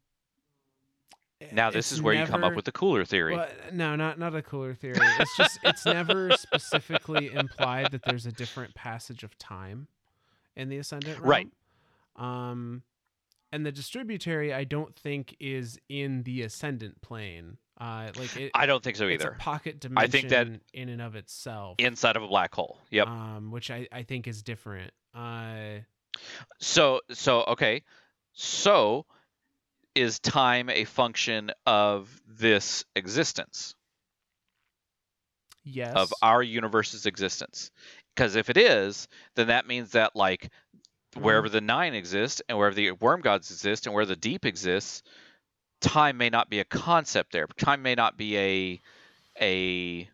Now 1.51 1.71
this 1.71 1.91
is 1.91 2.01
where 2.01 2.15
you 2.15 2.25
come 2.27 2.45
up 2.45 2.55
with 2.55 2.67
the 2.67 2.73
cooler 2.73 3.05
theory. 3.05 3.35
Well, 3.35 3.49
no, 3.73 3.97
not 3.97 4.19
not 4.19 4.35
a 4.37 4.43
cooler 4.43 4.75
theory. 4.75 4.99
It's 5.19 5.37
just 5.37 5.59
it's 5.65 5.85
never 5.87 6.31
specifically 6.37 7.33
implied 7.33 7.91
that 7.93 8.03
there's 8.05 8.27
a 8.27 8.33
different 8.33 8.75
passage 8.75 9.25
of 9.25 9.37
time 9.39 9.89
in 10.55 10.69
the 10.69 10.79
ascendant 10.79 11.19
realm. 11.19 11.29
Right. 11.29 11.49
Um, 12.15 12.83
and 13.53 13.65
the 13.67 13.73
distributary 13.73 14.53
I 14.55 14.65
don't 14.65 14.97
think 14.97 15.37
is 15.39 15.79
in 15.89 16.23
the 16.25 16.43
ascendant 16.43 17.01
plane. 17.03 17.59
Uh, 17.81 18.11
like 18.19 18.37
it, 18.37 18.51
I 18.55 18.67
don't 18.67 18.83
think 18.83 18.97
so 18.97 19.07
it's 19.09 19.23
a 19.25 19.27
either. 19.29 19.37
pocket 19.39 19.81
dimension 19.81 20.05
I 20.05 20.11
think 20.11 20.29
that- 20.31 20.61
in 20.73 20.89
and 20.89 21.03
of 21.03 21.15
itself. 21.17 21.77
Inside 21.79 22.17
of 22.17 22.23
a 22.23 22.29
black 22.29 22.55
hole. 22.55 22.79
Yep. 22.91 23.07
Um, 23.09 23.51
which 23.51 23.71
I 23.71 23.89
I 23.93 24.03
think 24.05 24.27
is 24.29 24.43
different. 24.43 24.93
Uh, 25.15 25.81
So 26.59 27.01
so 27.13 27.43
okay. 27.45 27.83
So 28.35 29.07
is 29.95 30.19
time 30.21 30.71
a 30.71 30.85
function 30.85 31.51
of 31.67 32.21
this 32.27 32.85
existence? 32.97 33.75
yes. 35.65 35.95
of 35.95 36.13
our 36.23 36.43
universe's 36.43 37.07
existence. 37.07 37.71
Because 38.15 38.37
if 38.37 38.51
it 38.51 38.57
is, 38.57 39.09
then 39.37 39.47
that 39.49 39.67
means 39.67 39.93
that 39.93 40.15
like 40.17 40.51
wherever 41.17 41.49
the 41.49 41.61
nine 41.61 41.95
exists 41.95 42.43
and 42.49 42.59
wherever 42.59 42.75
the 42.75 42.93
worm 42.93 43.21
gods 43.21 43.51
exist 43.51 43.87
and 43.87 43.95
where 43.95 44.07
the 44.07 44.17
deep 44.17 44.45
exists, 44.45 45.03
time 45.81 46.17
may 46.17 46.31
not 46.31 46.51
be 46.51 46.61
a 46.61 46.65
concept 46.65 47.33
there. 47.33 47.47
Time 47.59 47.83
may 47.83 47.95
not 47.95 48.17
be 48.17 48.39
a 48.39 48.81
a 49.41 50.09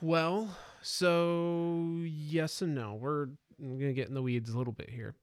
Well, 0.00 0.56
so 0.82 2.00
yes 2.04 2.62
and 2.62 2.74
no. 2.74 2.94
We're 2.94 3.28
I'm 3.62 3.78
gonna 3.78 3.92
get 3.92 4.08
in 4.08 4.14
the 4.14 4.22
weeds 4.22 4.50
a 4.50 4.56
little 4.56 4.72
bit 4.72 4.88
here. 4.88 5.14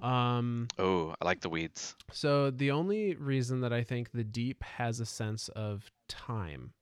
Um, 0.00 0.68
oh, 0.78 1.14
I 1.20 1.24
like 1.24 1.40
the 1.40 1.48
weeds. 1.48 1.96
so 2.12 2.50
the 2.50 2.70
only 2.70 3.16
reason 3.16 3.62
that 3.62 3.72
I 3.72 3.82
think 3.82 4.12
the 4.12 4.22
deep 4.22 4.62
has 4.62 5.00
a 5.00 5.06
sense 5.06 5.48
of 5.48 5.90
time, 6.08 6.72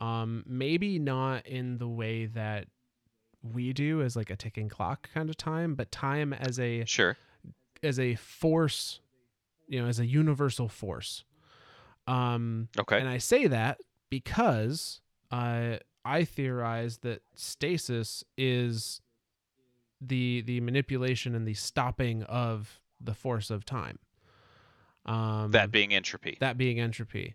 um, 0.00 0.42
maybe 0.44 0.98
not 0.98 1.46
in 1.46 1.78
the 1.78 1.86
way 1.86 2.26
that 2.26 2.66
we 3.52 3.72
do 3.72 4.00
as 4.02 4.16
like 4.16 4.30
a 4.30 4.36
ticking 4.36 4.68
clock 4.68 5.08
kind 5.12 5.28
of 5.28 5.36
time, 5.36 5.74
but 5.74 5.90
time 5.92 6.32
as 6.32 6.58
a 6.58 6.84
Sure. 6.86 7.16
as 7.82 7.98
a 8.00 8.14
force, 8.14 9.00
you 9.68 9.80
know, 9.82 9.86
as 9.86 10.00
a 10.00 10.06
universal 10.06 10.68
force. 10.68 11.24
Um, 12.06 12.68
Okay. 12.78 12.98
and 12.98 13.08
I 13.08 13.18
say 13.18 13.46
that 13.46 13.80
because 14.10 15.00
uh, 15.30 15.76
I 16.04 16.24
theorize 16.24 16.98
that 16.98 17.22
stasis 17.34 18.24
is 18.36 19.00
the 20.00 20.42
the 20.42 20.60
manipulation 20.60 21.34
and 21.34 21.46
the 21.46 21.54
stopping 21.54 22.22
of 22.24 22.80
the 23.00 23.14
force 23.14 23.50
of 23.50 23.64
time. 23.64 23.98
Um, 25.06 25.50
that 25.50 25.70
being 25.70 25.92
entropy. 25.92 26.36
that 26.40 26.56
being 26.56 26.80
entropy, 26.80 27.34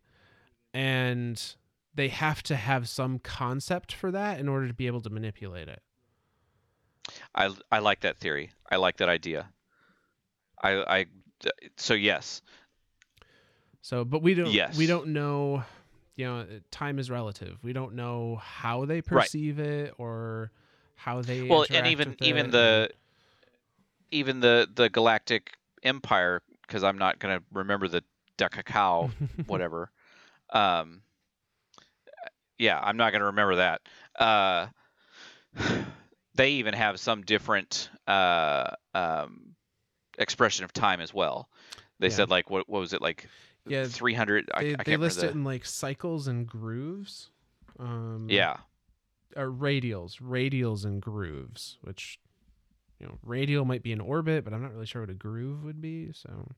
and 0.73 1.55
they 1.93 2.07
have 2.07 2.41
to 2.43 2.55
have 2.55 2.87
some 2.89 3.19
concept 3.19 3.93
for 3.93 4.11
that 4.11 4.39
in 4.39 4.47
order 4.49 4.67
to 4.67 4.73
be 4.73 4.87
able 4.87 5.01
to 5.01 5.09
manipulate 5.09 5.67
it. 5.67 5.81
I 7.35 7.53
I 7.71 7.79
like 7.79 8.01
that 8.01 8.17
theory. 8.17 8.51
I 8.69 8.77
like 8.77 8.97
that 8.97 9.09
idea. 9.09 9.49
I 10.61 10.71
I 10.71 11.05
so 11.77 11.93
yes. 11.93 12.41
So, 13.81 14.03
but 14.05 14.21
we 14.21 14.33
don't. 14.33 14.51
Yes. 14.51 14.77
We 14.77 14.85
don't 14.87 15.07
know. 15.07 15.63
You 16.15 16.25
know, 16.25 16.45
time 16.69 16.99
is 16.99 17.09
relative. 17.09 17.57
We 17.63 17.71
don't 17.71 17.95
know 17.95 18.41
how 18.43 18.85
they 18.85 19.01
perceive 19.01 19.59
it 19.59 19.93
or 19.97 20.51
how 20.95 21.21
they. 21.21 21.43
Well, 21.43 21.65
and 21.69 21.87
even 21.87 22.15
even 22.21 22.51
the 22.51 22.89
even 24.11 24.41
the 24.41 24.67
the 24.73 24.89
galactic 24.89 25.53
empire 25.81 26.41
because 26.67 26.83
I'm 26.83 26.97
not 26.97 27.19
going 27.19 27.39
to 27.39 27.43
remember 27.53 27.87
the 27.87 28.03
Decacao 28.37 29.11
whatever. 29.47 29.91
Um, 30.49 31.01
yeah, 32.57 32.79
I'm 32.79 32.97
not 32.97 33.11
going 33.11 33.21
to 33.21 33.27
remember 33.27 33.55
that. 33.55 33.81
Uh, 34.17 34.67
they 36.39 36.51
even 36.51 36.73
have 36.73 36.99
some 36.99 37.21
different 37.23 37.89
uh, 38.07 38.71
um, 38.95 39.55
expression 40.17 40.63
of 40.63 40.71
time 40.71 41.01
as 41.01 41.13
well. 41.13 41.49
They 41.99 42.07
Yeah. 42.07 42.13
said 42.13 42.29
like 42.29 42.49
what 42.49 42.69
what 42.69 42.79
was 42.79 42.93
it 42.93 43.01
like? 43.01 43.27
Yeah, 43.67 43.85
300. 43.85 44.45
They, 44.47 44.73
I 44.73 44.77
they 44.77 44.83
can't 44.83 45.01
list 45.01 45.21
it 45.21 45.31
in 45.31 45.43
like 45.43 45.65
cycles 45.65 46.27
and 46.27 46.47
grooves. 46.47 47.29
Um. 47.77 48.27
Yeah, 48.29 48.57
Or 49.35 49.51
radials, 49.51 50.19
radials 50.21 50.85
and 50.85 51.01
grooves, 51.01 51.77
which 51.81 52.19
you 52.99 53.07
know, 53.07 53.17
radial 53.23 53.65
might 53.65 53.83
be 53.83 53.91
an 53.91 54.01
orbit, 54.01 54.43
but 54.45 54.53
I'm 54.53 54.61
not 54.61 54.73
really 54.73 54.85
sure 54.85 55.01
what 55.01 55.09
a 55.09 55.13
groove 55.13 55.63
would 55.65 55.81
be. 55.81 56.11
So 56.13 56.51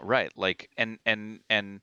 right. 0.00 0.32
Like 0.36 0.70
and 0.78 0.98
and 1.04 1.40
and 1.50 1.80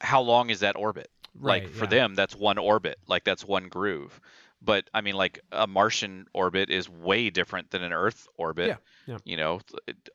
how 0.00 0.20
long 0.20 0.50
is 0.50 0.60
that 0.60 0.76
orbit? 0.76 1.10
right, 1.34 1.64
like 1.64 1.72
for 1.72 1.84
yeah. 1.84 1.90
them 1.90 2.14
that's 2.14 2.34
one 2.34 2.58
orbit 2.58 2.98
like 3.06 3.22
that's 3.22 3.44
one 3.44 3.68
groove 3.68 4.20
but 4.62 4.88
i 4.94 5.00
mean 5.00 5.14
like 5.14 5.40
a 5.52 5.66
martian 5.66 6.26
orbit 6.34 6.70
is 6.70 6.88
way 6.88 7.30
different 7.30 7.70
than 7.70 7.82
an 7.82 7.92
earth 7.92 8.26
orbit 8.36 8.68
Yeah, 8.68 8.76
yeah. 9.06 9.18
you 9.24 9.36
know 9.36 9.60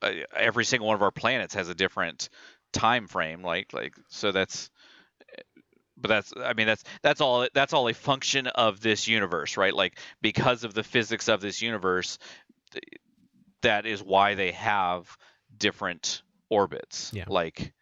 uh, 0.01 0.11
every 0.35 0.65
single 0.65 0.87
one 0.87 0.95
of 0.95 1.01
our 1.01 1.11
planets 1.11 1.53
has 1.55 1.69
a 1.69 1.75
different 1.75 2.29
time 2.71 3.07
frame 3.07 3.41
like 3.43 3.71
like 3.73 3.93
so 4.09 4.31
that's 4.31 4.69
but 5.97 6.07
that's 6.09 6.33
i 6.43 6.53
mean 6.53 6.67
that's 6.67 6.83
that's 7.01 7.21
all 7.21 7.47
that's 7.53 7.73
all 7.73 7.87
a 7.87 7.93
function 7.93 8.47
of 8.47 8.81
this 8.81 9.07
universe 9.07 9.57
right 9.57 9.73
like 9.73 9.97
because 10.21 10.63
of 10.63 10.73
the 10.73 10.83
physics 10.83 11.29
of 11.29 11.39
this 11.39 11.61
universe 11.61 12.17
that 13.61 13.85
is 13.85 14.01
why 14.03 14.35
they 14.35 14.51
have 14.51 15.17
different 15.57 16.21
orbits 16.49 17.11
Yeah. 17.13 17.25
like 17.27 17.73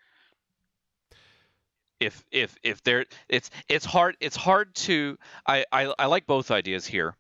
if 2.02 2.26
if 2.32 2.58
if 2.64 2.84
there 2.84 3.06
it's 3.30 3.50
it's 3.70 3.86
hard 3.86 4.18
it's 4.20 4.36
hard 4.36 4.74
to 4.74 5.18
I, 5.48 5.64
I 5.72 5.94
I 5.98 6.06
like 6.08 6.26
both 6.26 6.52
ideas 6.52 6.86
here. 6.86 7.16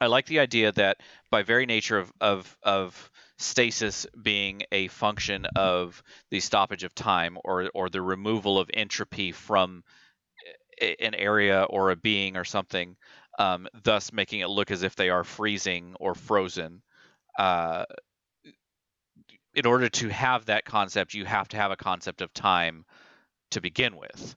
I 0.00 0.06
like 0.06 0.26
the 0.26 0.40
idea 0.40 0.72
that 0.72 0.98
by 1.30 1.42
very 1.42 1.64
nature 1.64 1.98
of 1.98 2.12
of 2.20 2.56
of 2.62 3.10
stasis 3.38 4.06
being 4.20 4.62
a 4.72 4.88
function 4.88 5.46
of 5.56 6.02
the 6.30 6.40
stoppage 6.40 6.82
of 6.84 6.94
time 6.94 7.38
or 7.44 7.70
or 7.72 7.88
the 7.88 8.02
removal 8.02 8.58
of 8.58 8.68
entropy 8.74 9.30
from 9.32 9.84
an 10.80 11.14
area 11.14 11.62
or 11.64 11.90
a 11.90 11.96
being 11.96 12.36
or 12.36 12.44
something, 12.44 12.96
um, 13.38 13.68
thus 13.84 14.12
making 14.12 14.40
it 14.40 14.48
look 14.48 14.70
as 14.70 14.82
if 14.82 14.96
they 14.96 15.10
are 15.10 15.24
freezing 15.24 15.94
or 16.00 16.14
frozen. 16.14 16.82
Uh, 17.38 17.84
in 19.54 19.66
order 19.66 19.88
to 19.88 20.08
have 20.08 20.46
that 20.46 20.64
concept, 20.64 21.12
you 21.14 21.24
have 21.26 21.48
to 21.48 21.56
have 21.56 21.70
a 21.70 21.76
concept 21.76 22.22
of 22.22 22.32
time 22.32 22.84
to 23.50 23.60
begin 23.60 23.96
with. 23.96 24.36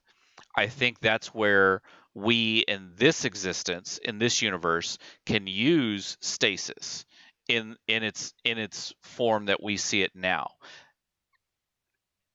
I 0.56 0.68
think 0.68 1.00
that's 1.00 1.28
where 1.28 1.82
we 2.14 2.64
in 2.68 2.92
this 2.96 3.24
existence, 3.24 3.98
in 3.98 4.18
this 4.18 4.40
universe, 4.40 4.98
can 5.26 5.46
use 5.46 6.16
stasis 6.20 7.04
in 7.48 7.76
in 7.88 8.02
its 8.02 8.34
in 8.44 8.58
its 8.58 8.94
form 9.02 9.46
that 9.46 9.62
we 9.62 9.76
see 9.76 10.02
it 10.02 10.12
now. 10.14 10.50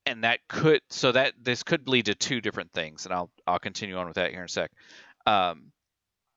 And 0.05 0.23
that 0.23 0.39
could 0.47 0.81
so 0.89 1.11
that 1.11 1.33
this 1.41 1.63
could 1.63 1.87
lead 1.87 2.05
to 2.05 2.15
two 2.15 2.41
different 2.41 2.71
things, 2.73 3.05
and 3.05 3.13
I'll 3.13 3.31
I'll 3.47 3.59
continue 3.59 3.97
on 3.97 4.07
with 4.07 4.15
that 4.15 4.31
here 4.31 4.39
in 4.39 4.45
a 4.45 4.49
sec. 4.49 4.71
Um, 5.25 5.71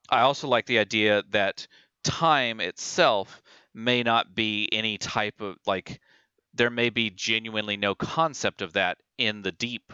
I 0.09 0.21
also 0.21 0.47
like 0.47 0.65
the 0.65 0.79
idea 0.79 1.23
that 1.31 1.67
time 2.03 2.59
itself 2.59 3.41
may 3.73 4.03
not 4.03 4.35
be 4.35 4.69
any 4.71 4.97
type 4.97 5.41
of 5.41 5.57
like 5.65 5.99
there 6.53 6.69
may 6.69 6.89
be 6.89 7.09
genuinely 7.09 7.77
no 7.77 7.95
concept 7.95 8.61
of 8.61 8.73
that 8.73 8.99
in 9.17 9.41
the 9.41 9.51
deep 9.51 9.91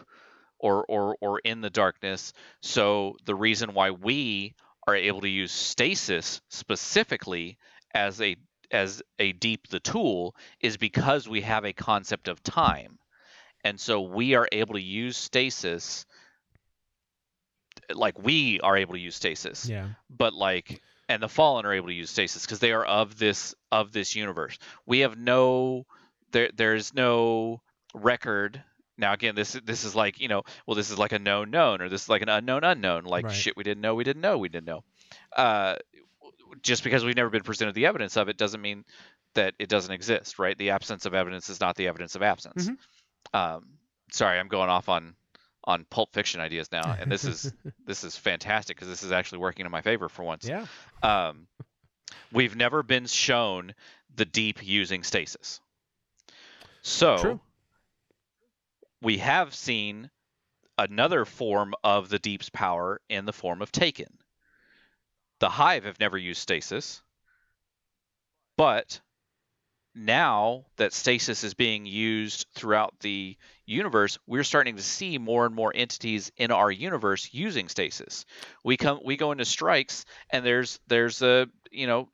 or 0.60 0.86
or 0.86 1.16
or 1.22 1.40
in 1.40 1.62
the 1.62 1.70
darkness. 1.70 2.34
So 2.62 3.18
the 3.26 3.36
reason 3.36 3.74
why 3.74 3.92
we 3.92 4.56
are 4.88 4.96
able 4.96 5.22
to 5.22 5.30
use 5.30 5.52
stasis 5.52 6.42
specifically 6.50 7.58
as 7.94 8.22
a 8.22 8.36
as 8.72 9.02
a 9.18 9.32
deep 9.34 9.68
the 9.70 9.80
tool 9.80 10.36
is 10.62 10.78
because 10.78 11.28
we 11.28 11.42
have 11.42 11.66
a 11.66 11.74
concept 11.74 12.28
of 12.28 12.44
time. 12.44 13.00
And 13.64 13.80
so 13.80 14.02
we 14.02 14.36
are 14.36 14.48
able 14.52 14.76
to 14.76 14.82
use 14.82 15.18
stasis 15.18 16.06
like 17.94 18.18
we 18.20 18.60
are 18.62 18.78
able 18.78 18.94
to 18.94 19.00
use 19.00 19.16
stasis 19.16 19.68
Yeah. 19.68 19.90
but 20.10 20.34
like 20.34 20.82
and 21.08 21.24
the 21.24 21.30
fallen 21.30 21.66
are 21.66 21.74
able 21.74 21.88
to 21.88 21.94
use 21.94 22.10
stasis 22.12 22.46
because 22.46 22.60
they 22.60 22.72
are 22.72 22.86
of 22.86 23.18
this 23.18 23.56
of 23.72 23.92
this 23.92 24.16
universe 24.16 24.58
we 24.86 25.00
have 25.00 25.18
no 25.18 25.86
there 26.32 26.50
there's 26.56 26.94
no 26.94 27.62
record 27.96 28.64
now 29.00 29.14
again 29.14 29.36
this 29.36 29.54
this 29.66 29.84
is 29.84 29.96
like 29.96 30.20
you 30.20 30.28
know 30.28 30.44
well 30.66 30.76
this 30.76 30.92
is 30.92 30.98
like 30.98 31.12
a 31.12 31.20
known 31.20 31.50
known 31.50 31.82
or 31.82 31.90
this 31.90 32.04
is 32.04 32.10
like 32.10 32.22
an 32.22 32.30
unknown 32.30 32.64
unknown 32.64 33.06
like 33.06 33.26
Right. 33.26 33.34
shit 33.34 33.58
we 33.58 33.64
didn't 33.64 33.82
know 33.82 33.96
we 33.96 34.04
didn't 34.04 34.22
know 34.22 34.38
we 34.38 34.50
didn't 34.50 34.68
know 34.68 34.84
uh 35.36 35.76
just 36.62 36.84
because 36.84 37.06
we've 37.06 37.16
never 37.16 37.30
been 37.30 37.44
presented 37.44 37.76
the 37.76 37.86
evidence 37.86 38.18
of 38.18 38.30
it 38.30 38.38
doesn't 38.38 38.62
mean 38.62 38.84
that 39.36 39.54
it 39.60 39.70
doesn't 39.70 39.92
exist 39.94 40.40
right 40.40 40.58
the 40.58 40.72
absence 40.72 41.06
of 41.06 41.14
evidence 41.14 41.50
is 41.50 41.60
not 41.60 41.76
the 41.76 41.88
evidence 41.88 42.16
of 42.16 42.22
absence 42.22 42.70
um 43.34 43.66
sorry 44.12 44.40
i'm 44.40 44.48
going 44.48 44.70
off 44.70 44.90
on 44.90 45.16
on 45.66 45.86
pulp 45.90 46.14
fiction 46.14 46.42
ideas 46.42 46.72
now 46.72 46.96
and 47.00 47.12
this 47.12 47.26
is 47.26 47.54
this 47.86 48.04
is 48.04 48.16
fantastic 48.18 48.76
because 48.76 48.88
this 48.88 49.04
is 49.04 49.12
actually 49.12 49.40
working 49.40 49.66
in 49.66 49.72
my 49.72 49.82
favor 49.82 50.10
for 50.10 50.24
once 50.24 50.48
yeah. 50.48 50.66
um, 51.04 51.48
we've 52.32 52.56
never 52.56 52.82
been 52.82 53.06
shown 53.06 53.74
the 54.16 54.26
deep 54.26 54.66
using 54.66 55.04
stasis. 55.04 55.62
So 56.82 57.18
True. 57.18 57.40
We 59.02 59.18
have 59.18 59.54
seen 59.54 60.10
another 60.78 61.26
form 61.26 61.74
of 61.84 62.10
the 62.10 62.20
deep's 62.20 62.50
power 62.50 63.02
in 63.10 63.26
the 63.26 63.34
form 63.34 63.62
of 63.62 63.72
Taken. 63.72 64.18
The 65.40 65.50
Hive 65.50 65.86
have 65.86 66.00
never 66.00 66.18
used 66.18 66.42
stasis, 66.42 67.02
but 68.58 69.00
now 69.96 70.66
that 70.78 70.94
stasis 70.94 71.44
is 71.44 71.54
being 71.54 71.86
used 71.86 72.48
throughout 72.54 72.94
the 73.00 73.38
universe, 73.66 74.18
we're 74.28 74.44
starting 74.44 74.76
to 74.78 74.84
see 74.84 75.18
more 75.18 75.46
and 75.46 75.56
more 75.56 75.72
entities 75.74 76.32
in 76.38 76.52
our 76.52 76.72
universe 76.72 77.30
using 77.32 77.68
stasis. 77.68 78.26
We 78.64 78.78
come 78.78 79.00
we 79.04 79.18
go 79.18 79.32
into 79.32 79.46
strikes 79.46 80.06
and 80.30 80.46
there's 80.46 80.80
there's 80.88 81.22
a 81.22 81.48
you 81.72 81.88
know 81.88 82.10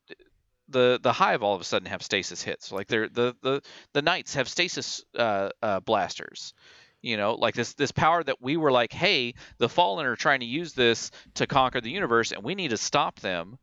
the 0.68 0.98
the 1.02 1.12
hive 1.12 1.42
all 1.42 1.54
of 1.54 1.60
a 1.60 1.64
sudden 1.64 1.86
have 1.88 2.02
stasis 2.02 2.42
hits. 2.42 2.72
Like 2.72 2.88
they're 2.88 3.08
the 3.08 3.36
the 3.42 3.62
the 3.92 4.02
knights 4.02 4.34
have 4.34 4.48
stasis 4.48 5.04
uh, 5.16 5.50
uh, 5.62 5.80
blasters. 5.80 6.54
You 7.02 7.16
know 7.16 7.34
like 7.34 7.54
this 7.54 7.74
this 7.74 7.92
power 7.92 8.22
that 8.24 8.42
we 8.42 8.56
were 8.56 8.72
like 8.72 8.92
hey 8.92 9.34
the 9.58 9.68
fallen 9.68 10.06
are 10.06 10.16
trying 10.16 10.40
to 10.40 10.46
use 10.46 10.72
this 10.72 11.10
to 11.34 11.46
conquer 11.46 11.80
the 11.80 11.90
universe 11.90 12.32
and 12.32 12.42
we 12.42 12.54
need 12.54 12.70
to 12.70 12.76
stop 12.76 13.20
them 13.20 13.58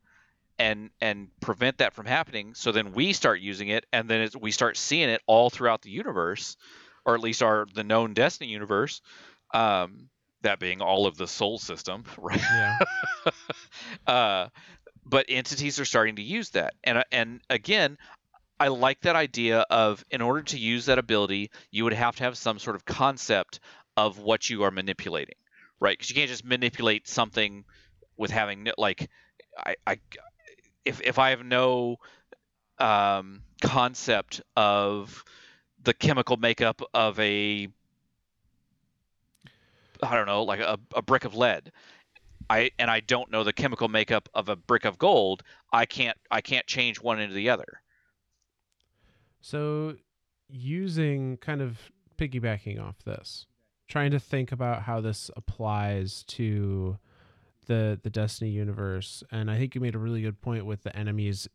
and 0.59 0.91
and 1.01 1.27
prevent 1.41 1.79
that 1.79 1.93
from 1.93 2.05
happening. 2.05 2.53
So 2.53 2.71
then 2.71 2.93
we 2.93 3.13
start 3.13 3.39
using 3.39 3.69
it 3.69 3.85
and 3.91 4.09
then 4.09 4.21
it's, 4.21 4.35
we 4.35 4.51
start 4.51 4.77
seeing 4.77 5.09
it 5.09 5.21
all 5.25 5.49
throughout 5.49 5.81
the 5.81 5.89
universe 5.89 6.57
or 7.05 7.15
at 7.15 7.21
least 7.21 7.43
our 7.43 7.67
the 7.73 7.83
known 7.83 8.13
destiny 8.13 8.49
universe 8.49 9.01
um 9.53 10.09
that 10.41 10.59
being 10.59 10.81
all 10.81 11.07
of 11.07 11.17
the 11.17 11.27
Sol 11.27 11.57
system 11.57 12.03
right? 12.17 12.39
Yeah. 12.39 12.77
uh 14.07 14.47
but 15.05 15.25
entities 15.29 15.79
are 15.79 15.85
starting 15.85 16.15
to 16.15 16.21
use 16.21 16.49
that 16.51 16.73
and 16.83 17.03
and 17.11 17.41
again 17.49 17.97
I 18.59 18.67
like 18.67 19.01
that 19.01 19.15
idea 19.15 19.59
of 19.69 20.05
in 20.09 20.21
order 20.21 20.43
to 20.43 20.57
use 20.57 20.85
that 20.85 20.97
ability, 20.97 21.51
you 21.71 21.83
would 21.83 21.93
have 21.93 22.15
to 22.17 22.23
have 22.23 22.37
some 22.37 22.59
sort 22.59 22.75
of 22.75 22.85
concept 22.85 23.59
of 23.97 24.19
what 24.19 24.49
you 24.49 24.63
are 24.63 24.71
manipulating, 24.71 25.35
right? 25.79 25.97
Because 25.97 26.09
you 26.09 26.15
can't 26.15 26.29
just 26.29 26.45
manipulate 26.45 27.07
something 27.07 27.65
with 28.15 28.31
having 28.31 28.69
like 28.77 29.09
I, 29.57 29.75
I 29.85 29.99
if 30.85 31.01
if 31.01 31.19
I 31.19 31.31
have 31.31 31.43
no 31.43 31.97
um, 32.79 33.41
concept 33.61 34.41
of 34.55 35.23
the 35.83 35.93
chemical 35.93 36.37
makeup 36.37 36.81
of 36.93 37.19
a 37.19 37.67
I 40.01 40.15
don't 40.15 40.25
know, 40.25 40.43
like 40.43 40.59
a, 40.59 40.79
a 40.95 41.01
brick 41.01 41.25
of 41.25 41.35
lead. 41.35 41.71
I 42.49 42.71
and 42.77 42.89
I 42.91 42.99
don't 42.99 43.31
know 43.31 43.43
the 43.43 43.53
chemical 43.53 43.87
makeup 43.87 44.29
of 44.33 44.49
a 44.49 44.55
brick 44.55 44.85
of 44.85 44.97
gold. 44.97 45.43
I 45.71 45.85
can't 45.85 46.17
I 46.29 46.41
can't 46.41 46.67
change 46.67 47.01
one 47.01 47.19
into 47.19 47.33
the 47.33 47.49
other. 47.49 47.81
So, 49.41 49.95
using 50.49 51.37
kind 51.37 51.61
of 51.61 51.77
piggybacking 52.17 52.81
off 52.81 53.03
this, 53.03 53.45
trying 53.87 54.11
to 54.11 54.19
think 54.19 54.51
about 54.51 54.83
how 54.83 55.01
this 55.01 55.29
applies 55.35 56.23
to 56.29 56.97
the 57.65 57.99
the 58.01 58.09
Destiny 58.09 58.51
universe, 58.51 59.23
and 59.31 59.49
I 59.51 59.57
think 59.57 59.75
you 59.75 59.81
made 59.81 59.95
a 59.95 59.99
really 59.99 60.21
good 60.21 60.41
point 60.41 60.65
with 60.65 60.83
the 60.83 60.95
enemies 60.95 61.47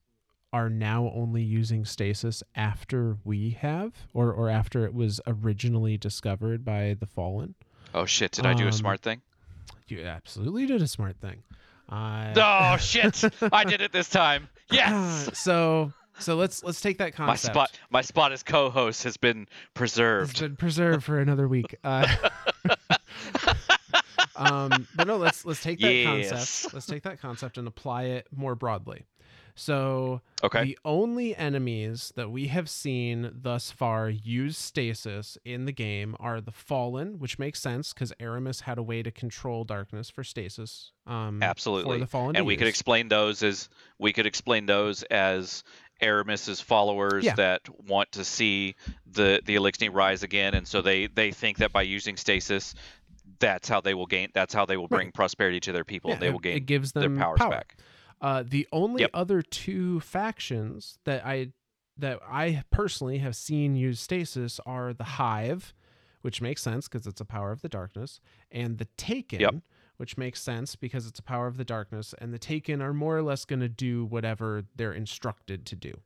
are 0.51 0.71
now 0.71 1.13
only 1.15 1.43
using 1.43 1.85
stasis 1.85 2.43
after 2.55 3.19
we 3.25 3.51
have, 3.51 3.93
or 4.15 4.33
or 4.33 4.49
after 4.49 4.85
it 4.85 4.95
was 4.95 5.21
originally 5.27 5.97
discovered 5.99 6.65
by 6.65 6.97
the 6.99 7.07
Fallen. 7.07 7.55
Oh 7.95 8.05
shit! 8.07 8.33
Did 8.33 8.47
I 8.47 8.55
do 8.55 8.65
a 8.65 8.67
Um, 8.69 8.73
smart 8.73 9.01
thing? 9.01 9.23
You 9.89 10.03
absolutely 10.05 10.67
did 10.67 10.83
a 10.83 10.87
smart 10.87 11.17
thing. 11.21 11.43
Oh 11.91 12.77
shit! 12.81 13.25
I 13.53 13.65
did 13.65 13.81
it 13.81 13.93
this 13.93 14.09
time. 14.09 14.49
Yes. 14.71 15.31
so 15.39 15.93
so 16.19 16.37
let's 16.37 16.63
let's 16.63 16.81
take 16.83 16.99
that 16.99 17.15
concept. 17.15 17.55
My 17.55 17.65
spot, 17.65 17.79
my 17.91 18.03
spot 18.03 18.33
as 18.33 18.43
co-host 18.43 19.05
has 19.05 19.17
been 19.17 19.43
It's 19.43 19.71
preserved. 19.73 20.41
been 20.41 20.57
preserved 20.57 21.05
for 21.05 21.19
another 21.19 21.49
week. 21.49 21.75
Uh, 21.83 22.07
um, 24.37 24.87
but 24.95 25.07
no, 25.07 25.17
let's 25.17 25.45
let's 25.47 25.61
take 25.63 25.81
that 25.81 25.91
Yes. 25.95 26.31
concept. 26.31 26.75
Let's 26.75 26.87
take 26.87 27.03
that 27.05 27.21
concept 27.21 27.57
and 27.57 27.67
apply 27.67 28.05
it 28.05 28.27
more 28.35 28.55
broadly. 28.55 29.07
So 29.59 30.21
Okay. 30.45 30.63
the 30.63 30.79
only 30.85 31.35
enemies 31.35 32.13
that 32.15 32.31
we 32.31 32.47
have 32.47 32.69
seen 32.71 33.31
thus 33.35 33.73
far 33.73 34.09
use 34.09 34.57
stasis 34.57 35.37
in 35.45 35.65
the 35.65 35.73
game 35.73 36.15
are 36.21 36.41
the 36.41 36.53
Fallen, 36.53 37.19
which 37.19 37.41
makes 37.41 37.61
sense 37.61 37.93
because 37.93 38.13
Eramis 38.21 38.63
had 38.63 38.79
a 38.79 38.83
way 38.85 39.03
to 39.03 39.11
control 39.11 39.65
darkness 39.65 40.09
for 40.11 40.23
stasis. 40.23 40.93
Um, 41.09 41.43
Absolutely. 41.43 41.97
For 41.97 42.01
the 42.01 42.07
Fallen, 42.07 42.37
and 42.37 42.47
we 42.47 42.57
could 42.57 42.69
explain 42.69 43.09
those 43.09 43.43
as 43.43 43.69
we 43.99 44.13
could 44.13 44.27
explain 44.27 44.67
those 44.67 45.03
as 45.05 45.65
Eramis's 46.01 46.61
followers 46.61 47.25
Yeah. 47.25 47.35
that 47.35 47.63
want 47.89 48.13
to 48.13 48.25
see 48.25 48.77
the 49.11 49.43
the 49.45 49.57
Eliksni 49.57 49.93
rise 49.93 50.23
again, 50.23 50.55
and 50.55 50.69
so 50.69 50.83
they 50.83 51.09
they 51.09 51.33
think 51.33 51.59
that 51.59 51.73
by 51.73 51.83
using 51.83 52.17
stasis, 52.17 52.77
that's 53.41 53.69
how 53.69 53.81
they 53.81 53.95
will 53.95 54.07
gain. 54.07 54.29
That's 54.35 54.55
how 54.55 54.67
they 54.67 54.77
will 54.77 54.87
bring 54.89 55.11
prosperity 55.11 55.59
to 55.61 55.73
their 55.73 55.85
people. 55.85 56.11
Yeah, 56.11 56.15
and 56.15 56.23
they 56.23 56.31
will 56.31 56.39
gain 56.39 56.57
it 56.57 56.67
gives 56.67 56.93
them 56.93 57.17
their 57.17 57.25
powers 57.25 57.39
power. 57.39 57.51
back. 57.51 57.77
Uh, 58.21 58.43
the 58.47 58.67
only 58.73 59.03
Yep. 59.03 59.11
other 59.15 59.43
two 59.43 60.01
factions 60.01 60.99
that 61.05 61.25
I 61.25 61.53
that 61.97 62.21
I 62.23 62.63
personally 62.71 63.19
have 63.19 63.35
seen 63.35 63.75
use 63.75 64.01
stasis 64.01 64.61
are 64.65 64.93
the 64.95 65.03
Hive, 65.05 65.75
which 66.23 66.41
makes 66.41 66.63
sense 66.63 66.87
because 66.89 67.07
it's 67.09 67.21
a 67.21 67.25
power 67.25 67.51
of 67.51 67.61
the 67.61 67.69
darkness, 67.69 68.21
and 68.53 68.79
the 68.79 68.85
Taken, 68.97 69.41
Yep. 69.41 69.55
which 69.97 70.17
makes 70.17 70.41
sense 70.41 70.77
because 70.77 71.09
it's 71.09 71.19
a 71.19 71.25
power 71.25 71.49
of 71.49 71.57
the 71.57 71.65
darkness, 71.65 72.15
and 72.21 72.33
the 72.33 72.39
Taken 72.39 72.81
are 72.81 72.93
more 72.95 73.17
or 73.19 73.23
less 73.23 73.45
going 73.45 73.59
to 73.61 73.69
do 73.69 74.05
whatever 74.05 74.65
they're 74.77 74.93
instructed 74.93 75.67
to 75.67 75.75
do. 75.77 76.01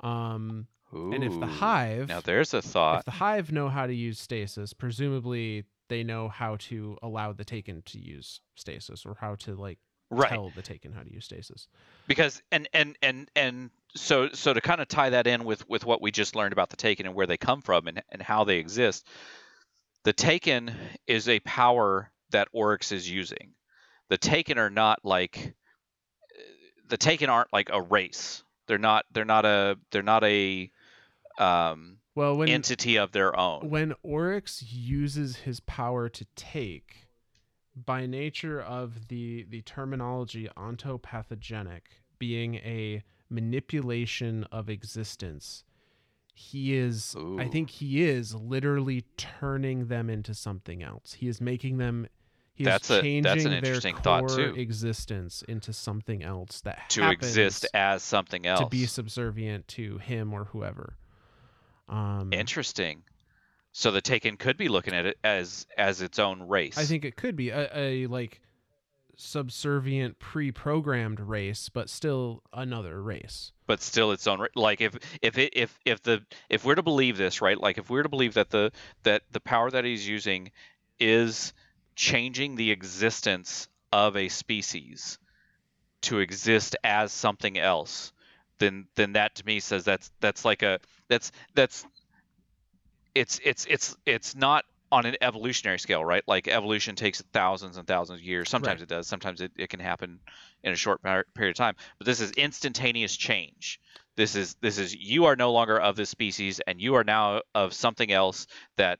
Um, 0.00 0.66
and 0.92 1.22
if 1.24 1.38
the 1.38 1.46
Hive, 1.46 2.08
now 2.08 2.20
there's 2.20 2.54
a 2.54 2.62
thought. 2.62 3.00
if 3.00 3.04
the 3.04 3.10
Hive 3.12 3.52
know 3.52 3.68
how 3.68 3.86
to 3.86 3.94
use 3.94 4.18
stasis, 4.18 4.72
presumably 4.72 5.64
they 5.88 6.02
know 6.02 6.28
how 6.28 6.56
to 6.56 6.96
allow 7.02 7.32
the 7.32 7.44
Taken 7.44 7.82
to 7.82 7.98
use 8.00 8.40
stasis 8.56 9.04
or 9.06 9.16
how 9.20 9.34
to 9.36 9.54
like 9.54 9.78
right. 10.10 10.30
tell 10.30 10.50
the 10.54 10.62
Taken 10.62 10.92
how 10.92 11.02
to 11.02 11.12
use 11.12 11.24
stasis. 11.24 11.68
because 12.06 12.42
and 12.50 12.68
and 12.72 12.96
and 13.02 13.30
and 13.36 13.70
so 13.94 14.28
so 14.32 14.52
to 14.52 14.60
kind 14.60 14.80
of 14.80 14.88
tie 14.88 15.10
that 15.10 15.26
in 15.26 15.44
with 15.44 15.68
with 15.68 15.84
what 15.84 16.00
we 16.02 16.10
just 16.10 16.34
learned 16.36 16.52
about 16.52 16.70
the 16.70 16.76
taken 16.76 17.06
and 17.06 17.14
where 17.14 17.26
they 17.26 17.36
come 17.36 17.60
from 17.62 17.86
and 17.86 18.02
and 18.10 18.22
how 18.22 18.44
they 18.44 18.58
exist 18.58 19.06
the 20.04 20.12
taken 20.12 20.70
is 21.06 21.28
a 21.28 21.40
power 21.40 22.10
that 22.30 22.48
oryx 22.52 22.92
is 22.92 23.10
using 23.10 23.52
the 24.08 24.18
taken 24.18 24.58
are 24.58 24.70
not 24.70 24.98
like 25.04 25.54
the 26.88 26.96
taken 26.96 27.28
aren't 27.30 27.52
like 27.52 27.70
a 27.72 27.80
race 27.80 28.42
they're 28.66 28.78
not 28.78 29.04
they're 29.12 29.24
not 29.24 29.44
a 29.46 29.76
they're 29.90 30.02
not 30.02 30.22
a 30.24 30.70
um 31.38 31.98
Well, 32.14 32.36
when 32.36 32.48
entity 32.48 32.98
of 32.98 33.12
their 33.12 33.38
own 33.38 33.70
when 33.70 33.94
Oryx 34.02 34.62
uses 34.62 35.36
his 35.36 35.60
power 35.60 36.08
to 36.08 36.26
take, 36.36 37.07
by 37.86 38.06
nature 38.06 38.60
of 38.60 39.08
the 39.08 39.44
the 39.48 39.62
terminology 39.62 40.48
ontopathogenic 40.56 41.82
being 42.18 42.56
a 42.56 43.02
manipulation 43.30 44.44
of 44.50 44.68
existence, 44.68 45.64
he 46.34 46.74
is 46.76 47.16
I 47.38 47.48
think 47.48 47.70
he 47.70 48.02
is 48.04 48.34
literally 48.34 49.04
turning 49.16 49.86
them 49.88 50.08
into 50.10 50.34
something 50.34 50.82
else. 50.82 51.14
He 51.14 51.28
is 51.28 51.40
making 51.40 51.78
them 51.78 52.08
he 52.54 52.64
That's 52.64 52.90
is 52.90 52.98
a- 52.98 53.02
changing 53.02 53.22
that's 53.22 53.44
an 53.44 53.62
their 53.62 53.80
core 53.80 54.00
thought, 54.02 54.28
too. 54.30 54.54
existence 54.56 55.42
into 55.46 55.72
something 55.72 56.24
else 56.24 56.60
that 56.62 56.88
to 56.90 57.08
exist 57.08 57.66
as 57.72 58.02
something 58.02 58.46
else 58.46 58.60
to 58.60 58.66
be 58.66 58.84
subservient 58.86 59.68
to 59.68 59.98
him 59.98 60.34
or 60.34 60.44
whoever. 60.46 60.96
Um, 61.88 62.32
interesting 62.32 63.04
so 63.72 63.90
the 63.90 64.00
taken 64.00 64.36
could 64.36 64.56
be 64.56 64.68
looking 64.68 64.94
at 64.94 65.06
it 65.06 65.18
as 65.22 65.66
as 65.76 66.00
its 66.00 66.18
own 66.18 66.42
race 66.42 66.76
I 66.78 66.84
think 66.84 67.04
it 67.04 67.16
could 67.16 67.36
be 67.36 67.50
a, 67.50 67.70
a 67.74 68.06
like 68.06 68.40
subservient 69.20 70.20
pre-programmed 70.20 71.18
race, 71.18 71.68
but 71.68 71.90
still 71.90 72.40
another 72.52 73.02
race. 73.02 73.50
but 73.66 73.82
still 73.82 74.12
its 74.12 74.26
own 74.28 74.46
like 74.54 74.80
if 74.80 74.96
if 75.20 75.36
it 75.38 75.52
if 75.56 75.76
if 75.84 76.00
the 76.04 76.22
if 76.48 76.64
we're 76.64 76.76
to 76.76 76.84
believe 76.84 77.16
this 77.16 77.42
right 77.42 77.60
like 77.60 77.78
if 77.78 77.90
we're 77.90 78.04
to 78.04 78.08
believe 78.08 78.34
that 78.34 78.50
the 78.50 78.70
that 79.02 79.22
the 79.32 79.40
power 79.40 79.70
that 79.70 79.84
he's 79.84 80.06
using 80.06 80.52
is 81.00 81.52
changing 81.96 82.54
the 82.54 82.70
existence 82.70 83.66
of 83.90 84.16
a 84.16 84.28
species 84.28 85.18
to 86.00 86.20
exist 86.20 86.76
as 86.84 87.12
something 87.12 87.58
else 87.58 88.12
then 88.58 88.86
then 88.94 89.14
that 89.14 89.34
to 89.34 89.44
me 89.44 89.58
says 89.58 89.84
that's 89.84 90.12
that's 90.20 90.44
like 90.44 90.62
a 90.62 90.78
that's 91.08 91.32
that's 91.54 91.84
it's 93.18 93.40
it's 93.44 93.66
it's 93.68 93.96
it's 94.06 94.34
not 94.36 94.64
on 94.90 95.04
an 95.04 95.16
evolutionary 95.20 95.78
scale 95.78 96.02
right? 96.04 96.22
Like 96.26 96.48
evolution 96.48 96.94
takes 96.94 97.20
thousands 97.32 97.76
and 97.76 97.86
thousands 97.86 98.20
of 98.20 98.24
years. 98.24 98.48
Sometimes 98.48 98.80
Right. 98.80 98.90
it 98.90 98.94
does 98.94 99.06
sometimes 99.06 99.40
it, 99.40 99.52
it 99.56 99.68
can 99.68 99.80
happen 99.80 100.20
in 100.64 100.72
a 100.72 100.76
short 100.76 101.02
period 101.02 101.50
of 101.50 101.54
time. 101.56 101.74
But 101.98 102.06
this 102.06 102.20
is 102.20 102.30
instantaneous 102.32 103.14
change. 103.16 103.80
This 104.16 104.34
is 104.34 104.56
this 104.60 104.78
is 104.78 104.94
you 104.94 105.26
are 105.26 105.36
no 105.36 105.52
longer 105.52 105.78
of 105.78 105.94
this 105.96 106.08
species 106.10 106.60
and 106.66 106.80
you 106.80 106.94
are 106.94 107.04
now 107.04 107.42
of 107.54 107.72
something 107.74 108.10
else 108.10 108.46
that 108.76 108.98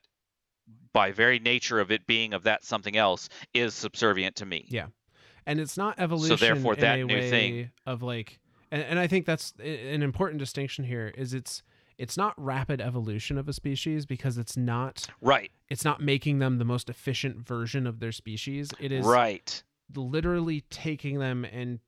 by 0.93 1.11
very 1.11 1.39
nature 1.39 1.79
of 1.79 1.91
it 1.91 2.05
being 2.05 2.33
of 2.33 2.43
that 2.43 2.63
something 2.63 2.95
else 2.95 3.29
is 3.53 3.73
subservient 3.73 4.35
to 4.37 4.45
me. 4.45 4.65
Yeah. 4.69 4.87
And 5.45 5.59
it's 5.59 5.77
not 5.77 5.99
evolution 5.99 6.37
So 6.37 6.45
therefore 6.45 6.75
in 6.75 6.79
that 6.81 6.99
new 7.03 7.29
thing- 7.29 7.71
of 7.85 8.03
like 8.03 8.39
and, 8.71 8.83
and 8.83 8.99
I 8.99 9.07
think 9.07 9.25
that's 9.25 9.53
an 9.59 10.03
important 10.03 10.37
distinction 10.39 10.83
here 10.85 11.11
is 11.17 11.33
it's 11.33 11.63
it's 11.99 12.15
not 12.17 12.33
rapid 12.37 12.81
evolution 12.81 13.37
of 13.37 13.47
a 13.47 13.53
species 13.53 14.05
because 14.05 14.37
it's 14.37 14.57
not 14.57 15.05
right 15.21 15.51
it's 15.69 15.85
not 15.85 16.01
making 16.01 16.39
them 16.39 16.57
the 16.57 16.65
most 16.65 16.89
efficient 16.89 17.37
version 17.37 17.85
of 17.85 17.99
their 17.99 18.11
species. 18.11 18.71
It 18.79 18.91
is 18.91 19.05
right 19.05 19.61
literally 19.95 20.61
taking 20.69 21.19
them 21.19 21.45
and 21.45 21.79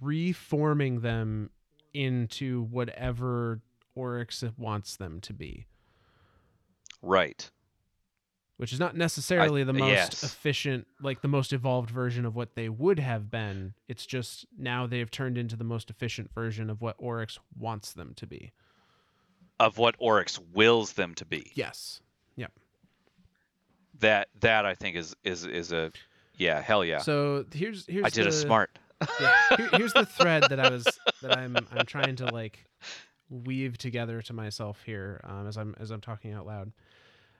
reforming 0.00 1.00
them 1.00 1.50
into 1.92 2.62
whatever 2.64 3.60
Oryx 3.94 4.42
wants 4.56 4.96
them 4.96 5.20
to 5.20 5.32
be. 5.32 5.66
right 7.02 7.50
which 8.56 8.72
is 8.72 8.80
not 8.80 8.96
necessarily 8.96 9.62
the 9.62 9.72
most 9.72 9.88
yes. 9.88 10.22
efficient, 10.24 10.84
like 11.00 11.22
the 11.22 11.28
most 11.28 11.52
evolved 11.52 11.90
version 11.90 12.26
of 12.26 12.34
what 12.34 12.56
they 12.56 12.68
would 12.68 12.98
have 12.98 13.30
been. 13.30 13.72
It's 13.86 14.04
just 14.04 14.46
now 14.58 14.84
they've 14.84 15.10
turned 15.10 15.38
into 15.38 15.54
the 15.54 15.62
most 15.62 15.90
efficient 15.90 16.34
version 16.34 16.68
of 16.68 16.80
what 16.80 16.96
Oryx 16.98 17.38
wants 17.56 17.92
them 17.92 18.14
to 18.16 18.26
be. 18.26 18.50
Of 19.60 19.78
what 19.78 19.96
oryx 19.98 20.38
wills 20.54 20.92
them 20.92 21.14
to 21.16 21.24
be 21.24 21.50
Yes. 21.54 22.00
Yep. 22.36 22.52
that 24.00 24.28
that 24.40 24.64
I 24.66 24.74
think 24.74 24.96
is 24.96 25.14
is 25.24 25.44
is 25.44 25.72
a 25.72 25.90
yeah 26.36 26.60
hell 26.60 26.84
yeah. 26.84 26.98
So 26.98 27.44
here's 27.52 27.84
here's 27.86 28.04
I 28.04 28.10
did 28.10 28.24
the, 28.24 28.28
a 28.28 28.32
smart. 28.32 28.78
yeah, 29.20 29.32
here- 29.56 29.68
here's 29.72 29.92
the 29.92 30.06
thread 30.06 30.44
that 30.50 30.60
I 30.60 30.70
was 30.70 30.86
that 31.22 31.36
I'm 31.36 31.56
I'm 31.72 31.86
trying 31.86 32.16
to 32.16 32.26
like 32.26 32.66
weave 33.30 33.76
together 33.78 34.22
to 34.22 34.32
myself 34.32 34.82
here 34.84 35.20
um, 35.24 35.46
as 35.46 35.56
I'm 35.56 35.74
as 35.78 35.90
I'm 35.90 36.00
talking 36.00 36.32
out 36.32 36.46
loud. 36.46 36.72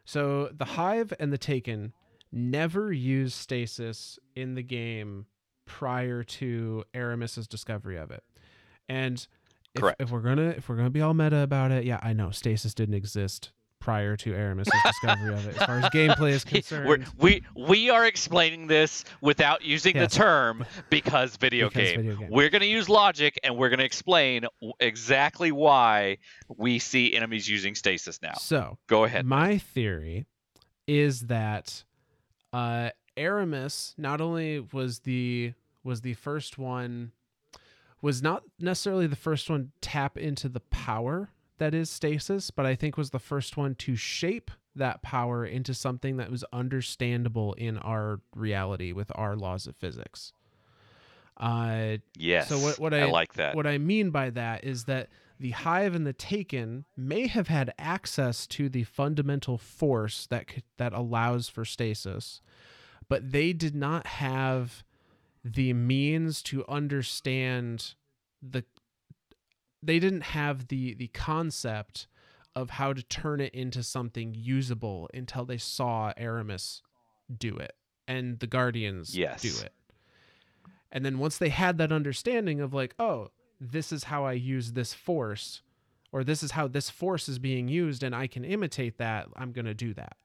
So 0.05 0.51
the 0.57 0.65
Hive 0.65 1.12
and 1.20 1.32
the 1.32 1.39
Taken 1.39 1.93
never 2.32 2.93
use 2.93 3.35
stasis 3.35 4.19
in 4.35 4.55
the 4.55 4.62
game 4.62 5.27
prior 5.66 6.23
to 6.24 6.85
Eramis's 6.95 7.47
discovery 7.47 7.97
of 7.97 8.11
it, 8.11 8.23
and 8.89 9.27
Correct. 9.81 10.01
if 10.01 10.11
we're 10.11 10.21
gonna 10.21 10.51
if 10.57 10.69
we're 10.69 10.77
gonna 10.77 10.91
be 10.91 11.01
all 11.03 11.15
meta 11.15 11.39
about 11.39 11.71
it, 11.71 11.85
yeah, 11.85 11.99
I 12.03 12.13
know 12.13 12.31
stasis 12.31 12.75
didn't 12.75 12.95
exist 12.95 13.51
prior 13.81 14.17
to 14.17 14.33
Eramis's 14.33 14.73
discovery 14.85 15.33
of 15.33 15.47
it. 15.47 15.57
As 15.57 15.65
far 15.67 15.79
as 15.79 15.85
gameplay 15.91 16.33
is 16.33 16.45
concerned, 16.55 16.89
We're, 16.89 16.99
we 17.19 17.43
we 17.57 17.91
are 17.91 18.05
explaining 18.07 18.67
this 18.67 19.05
without 19.21 19.65
using 19.65 19.95
Yes. 19.97 20.13
the 20.13 20.19
term 20.19 20.65
because 20.91 21.37
video 21.37 21.69
Because 21.69 21.91
game. 21.91 21.97
video 22.03 22.17
game. 22.17 22.29
We're 22.31 22.51
going 22.51 22.63
to 22.63 22.67
use 22.67 22.89
logic 22.89 23.39
and 23.45 23.57
we're 23.57 23.69
going 23.69 23.79
to 23.79 23.85
explain 23.85 24.47
exactly 24.81 25.53
why 25.53 26.19
we 26.57 26.81
see 26.81 27.15
enemies 27.15 27.49
using 27.49 27.77
stasis 27.77 28.21
now. 28.21 28.35
so 28.35 28.79
Go 28.89 29.05
ahead. 29.05 29.25
My 29.25 29.59
theory 29.59 30.27
is 30.89 31.23
that 31.29 31.85
uh 32.53 32.91
Eramis 33.17 33.95
not 33.97 34.21
only 34.21 34.59
was 34.73 35.01
the 35.01 35.53
was 35.85 36.01
the 36.01 36.15
first 36.15 36.59
one 36.59 37.13
was 38.01 38.23
not 38.23 38.43
necessarily 38.61 39.07
the 39.07 39.16
first 39.16 39.51
one 39.51 39.65
to 39.81 39.89
tap 39.89 40.16
into 40.16 40.49
the 40.49 40.61
power 40.61 41.31
that 41.59 41.75
is 41.75 41.91
stasis, 41.91 42.51
but 42.53 42.65
I 42.66 42.75
think 42.77 42.97
was 42.97 43.11
the 43.11 43.19
first 43.19 43.57
one 43.57 43.75
to 43.77 43.97
shape 43.97 44.51
that 44.77 45.03
power 45.03 45.45
into 45.45 45.75
something 45.75 46.16
that 46.19 46.31
was 46.31 46.45
understandable 46.53 47.55
in 47.55 47.77
our 47.79 48.20
reality 48.35 48.93
with 48.93 49.11
our 49.16 49.35
laws 49.35 49.66
of 49.66 49.75
physics. 49.77 50.33
Uh 51.37 51.99
Yes. 52.16 52.49
so 52.49 52.59
what- 52.59 52.79
what 52.79 52.95
I, 52.95 53.03
I- 53.03 53.11
like 53.11 53.35
that. 53.35 53.55
what 53.55 53.66
I 53.66 53.79
mean 53.79 54.11
by 54.11 54.31
that 54.31 54.65
is 54.65 54.85
that 54.85 55.09
the 55.41 55.51
Hive 55.53 55.95
and 55.95 56.05
the 56.07 56.12
Taken 56.12 56.85
may 56.97 57.29
have 57.29 57.47
had 57.47 57.73
access 57.79 58.45
to 58.49 58.69
the 58.69 58.83
fundamental 58.85 59.57
force 59.57 60.27
that 60.27 60.47
that 60.79 60.93
allows 60.93 61.49
for 61.49 61.65
stasis, 61.65 62.41
but 63.09 63.31
they 63.31 63.53
did 63.53 63.75
not 63.77 64.07
have 64.07 64.83
the 65.44 65.73
means 65.73 66.43
to 66.43 66.65
understand 66.69 67.94
the 68.43 68.65
they 69.82 69.98
didn't 69.98 70.23
have 70.23 70.69
the 70.69 70.94
the 70.94 71.09
concept 71.09 72.06
of 72.55 72.70
how 72.70 72.93
to 72.93 73.02
turn 73.05 73.40
it 73.40 73.55
into 73.55 73.82
something 73.82 74.35
usable 74.35 75.09
until 75.15 75.44
they 75.44 75.59
saw 75.59 76.12
Eramis 76.19 76.81
do 77.36 77.56
it 77.56 77.77
and 78.09 78.40
the 78.40 78.47
Guardians 78.47 79.16
Yes. 79.16 79.43
do 79.43 79.65
it. 79.65 79.73
And 80.90 81.05
then 81.05 81.19
once 81.19 81.39
they 81.39 81.51
had 81.51 81.78
that 81.78 81.93
understanding 81.93 82.60
of 82.60 82.73
like, 82.73 82.94
oh, 82.98 83.28
this 83.60 83.93
is 83.93 84.05
how 84.05 84.24
I 84.24 84.32
use 84.32 84.73
this 84.73 84.94
force, 84.94 85.62
or 86.10 86.24
this 86.24 86.43
is 86.43 86.52
how 86.52 86.66
this 86.66 86.89
force 86.90 87.28
is 87.28 87.39
being 87.39 87.69
used, 87.69 88.02
and 88.02 88.15
I 88.15 88.27
can 88.27 88.44
imitate 88.44 88.98
that, 88.98 89.28
I'm 89.36 89.52
gonna 89.52 89.74
do 89.74 89.93
that. 89.94 90.16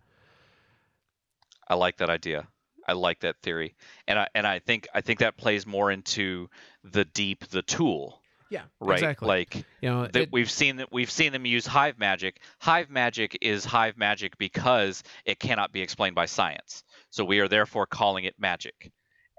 I 1.67 1.75
like 1.75 1.97
that 1.97 2.09
idea. 2.09 2.47
I 2.87 2.93
like 2.93 3.19
that 3.21 3.37
theory. 3.41 3.75
And 4.07 4.19
I 4.19 4.27
and 4.35 4.45
I 4.45 4.59
think 4.59 4.87
I 4.93 5.01
think 5.01 5.19
that 5.19 5.37
plays 5.37 5.65
more 5.65 5.91
into 5.91 6.49
the 6.83 7.05
deep 7.05 7.47
the 7.49 7.61
tool, 7.61 8.21
Yeah, 8.49 8.63
right? 8.79 8.97
exactly. 8.99 9.27
Like 9.27 9.55
you 9.81 9.89
know, 9.89 10.07
that 10.07 10.31
we've 10.31 10.51
seen 10.51 10.77
that 10.77 10.91
we've 10.91 11.11
seen 11.11 11.31
them 11.31 11.45
use 11.45 11.65
hive 11.65 11.97
magic. 11.97 12.41
Hive 12.59 12.89
magic 12.89 13.37
is 13.41 13.65
hive 13.65 13.97
magic 13.97 14.37
because 14.37 15.03
it 15.25 15.39
cannot 15.39 15.71
be 15.71 15.81
explained 15.81 16.15
by 16.15 16.25
science. 16.25 16.83
So 17.09 17.23
we 17.23 17.39
are 17.39 17.47
therefore 17.47 17.85
calling 17.85 18.25
it 18.25 18.35
magic. 18.37 18.91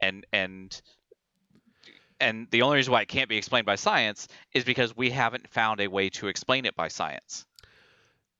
And 0.02 0.26
and 0.32 0.80
and 2.20 2.48
the 2.50 2.62
only 2.62 2.76
reason 2.76 2.92
why 2.92 3.02
it 3.02 3.08
can't 3.08 3.28
be 3.28 3.36
explained 3.36 3.66
by 3.66 3.74
science 3.74 4.28
is 4.52 4.64
because 4.64 4.96
we 4.96 5.10
haven't 5.10 5.48
found 5.50 5.80
a 5.80 5.88
way 5.88 6.10
to 6.10 6.28
explain 6.28 6.64
it 6.64 6.76
by 6.76 6.88
science. 6.88 7.44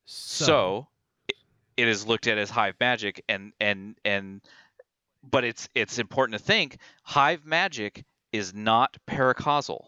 So, 0.07 0.89
it, 1.29 1.37
it 1.77 1.89
is 1.89 2.07
looked 2.07 2.27
at 2.27 2.39
as 2.39 2.51
hive 2.51 2.75
magic 2.79 3.25
and 3.29 3.53
and 3.61 3.97
and 4.05 4.41
but 5.31 5.45
it's 5.45 5.69
it's 5.75 5.99
important 5.99 6.39
to 6.39 6.45
think 6.45 6.79
hive 7.03 7.45
magic 7.45 8.05
is 8.33 8.53
not 8.55 8.97
paracausal. 9.09 9.87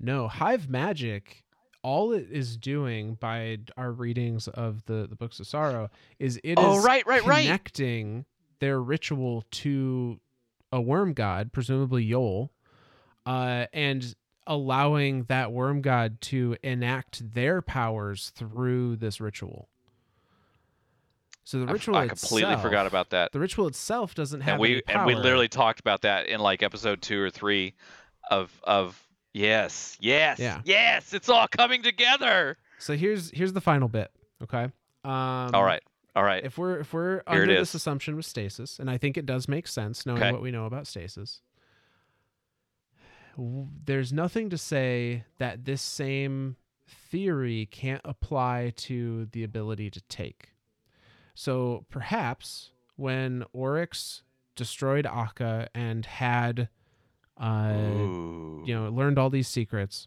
No, 0.00 0.26
Hive 0.26 0.68
Magic, 0.68 1.44
all 1.82 2.12
it 2.12 2.26
is 2.30 2.56
doing 2.56 3.14
by 3.14 3.58
our 3.76 3.92
readings 3.92 4.48
of 4.48 4.84
the, 4.86 5.06
the 5.08 5.14
Books 5.16 5.38
of 5.38 5.46
Sorrow 5.46 5.88
is 6.18 6.36
it 6.42 6.58
is 6.58 6.64
Oh, 6.64 6.82
right, 6.82 7.06
right, 7.06 7.24
right. 7.24 7.44
connecting 7.44 8.24
their 8.58 8.82
ritual 8.82 9.44
to 9.52 10.18
a 10.72 10.80
worm 10.80 11.12
god, 11.14 11.52
presumably 11.52 12.04
Yul, 12.06 12.50
uh, 13.26 13.66
and 13.72 14.14
allowing 14.46 15.24
that 15.24 15.52
worm 15.52 15.80
god 15.80 16.20
to 16.22 16.56
enact 16.62 17.32
their 17.32 17.62
powers 17.62 18.30
through 18.34 18.96
this 18.96 19.20
ritual. 19.20 19.68
So 21.44 21.60
the 21.60 21.66
I- 21.66 21.72
ritual 21.72 21.96
I, 21.96 22.08
completely 22.08 22.42
itself- 22.52 22.62
forgot 22.62 22.86
about 22.86 23.10
that. 23.10 23.32
the 23.32 23.40
ritual 23.40 23.66
itself 23.68 24.14
doesn't 24.14 24.40
have 24.40 24.54
and 24.54 24.60
we 24.60 24.82
and 24.88 25.04
we 25.06 25.14
literally 25.14 25.48
talked 25.48 25.78
about 25.80 26.02
that 26.02 26.26
in 26.26 26.40
like 26.40 26.62
episode 26.62 27.02
two 27.02 27.20
or 27.20 27.30
three 27.30 27.74
of 28.30 28.50
of 28.64 29.00
yes 29.34 29.96
yes 30.00 30.38
Yeah. 30.38 30.60
yes 30.64 31.12
it's 31.12 31.28
all 31.28 31.46
coming 31.48 31.82
together 31.82 32.56
So 32.78 32.96
here's 32.96 33.30
here's 33.30 33.52
the 33.52 33.60
final 33.60 33.88
bit. 33.88 34.10
Okay. 34.42 34.64
Um, 35.04 35.50
all 35.54 35.64
right 35.64 35.82
all 36.16 36.22
right 36.24 36.42
if 36.44 36.56
we're 36.56 36.78
if 36.80 36.92
we're 36.94 37.16
Here 37.28 37.42
under 37.42 37.46
this 37.58 37.74
assumption 37.74 38.16
with 38.16 38.24
stasis, 38.24 38.78
and 38.78 38.88
I 38.90 38.96
think 38.96 39.16
it 39.18 39.26
does 39.26 39.46
make 39.48 39.66
sense 39.68 40.06
knowing 40.06 40.22
Okay. 40.22 40.32
what 40.32 40.40
we 40.40 40.50
know 40.50 40.64
about 40.64 40.86
stasis, 40.86 41.42
w- 43.36 43.68
there's 43.84 44.12
nothing 44.12 44.48
to 44.50 44.56
say 44.58 45.24
that 45.38 45.64
this 45.64 45.82
same 45.82 46.56
theory 46.88 47.66
can't 47.66 48.00
apply 48.04 48.72
to 48.76 49.26
the 49.32 49.42
ability 49.44 49.90
to 49.90 50.00
take. 50.08 50.50
So 51.34 51.84
perhaps 51.90 52.70
when 52.96 53.44
Oryx 53.52 54.22
destroyed 54.56 55.06
Akka 55.06 55.68
and 55.74 56.06
had, 56.06 56.68
uh, 57.36 57.74
you 57.76 58.74
know, 58.74 58.88
learned 58.90 59.18
all 59.18 59.30
these 59.30 59.48
secrets, 59.48 60.06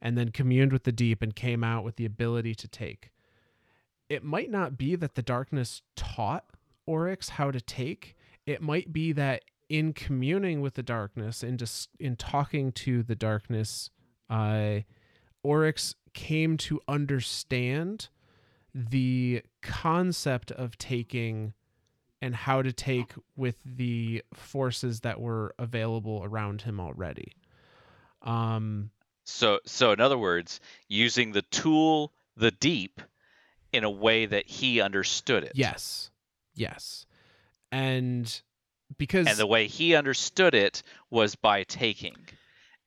and 0.00 0.18
then 0.18 0.30
communed 0.30 0.72
with 0.72 0.84
the 0.84 0.92
deep 0.92 1.22
and 1.22 1.34
came 1.34 1.64
out 1.64 1.84
with 1.84 1.96
the 1.96 2.04
ability 2.04 2.54
to 2.54 2.68
take. 2.68 3.10
It 4.08 4.22
might 4.22 4.50
not 4.50 4.76
be 4.76 4.96
that 4.96 5.14
the 5.14 5.22
darkness 5.22 5.82
taught 5.96 6.44
Oryx 6.86 7.30
how 7.30 7.50
to 7.50 7.60
take. 7.60 8.16
It 8.46 8.60
might 8.60 8.92
be 8.92 9.12
that 9.12 9.44
in 9.70 9.94
communing 9.94 10.60
with 10.60 10.74
the 10.74 10.82
darkness 10.82 11.42
and 11.42 11.58
just 11.58 11.88
in 11.98 12.16
talking 12.16 12.70
to 12.72 13.02
the 13.02 13.14
darkness, 13.14 13.88
uh, 14.28 14.80
Oryx 15.42 15.94
came 16.12 16.58
to 16.58 16.80
understand 16.86 18.08
the 18.74 19.42
concept 19.62 20.50
of 20.50 20.76
taking 20.78 21.54
and 22.20 22.34
how 22.34 22.62
to 22.62 22.72
take 22.72 23.12
with 23.36 23.56
the 23.64 24.22
forces 24.32 25.00
that 25.00 25.20
were 25.20 25.54
available 25.58 26.22
around 26.24 26.62
him 26.62 26.80
already. 26.80 27.32
Um, 28.22 28.90
so 29.24 29.60
so 29.64 29.92
in 29.92 30.00
other 30.00 30.18
words 30.18 30.60
using 30.88 31.32
the 31.32 31.42
tool 31.42 32.12
the 32.36 32.50
deep 32.50 33.00
in 33.72 33.84
a 33.84 33.90
way 33.90 34.26
that 34.26 34.46
he 34.46 34.80
understood 34.80 35.44
it 35.44 35.52
Yes. 35.54 36.10
Yes. 36.54 37.06
And 37.72 38.40
because 38.96 39.26
and 39.26 39.36
the 39.36 39.46
way 39.46 39.66
he 39.66 39.94
understood 39.94 40.54
it 40.54 40.82
was 41.10 41.34
by 41.34 41.64
taking 41.64 42.16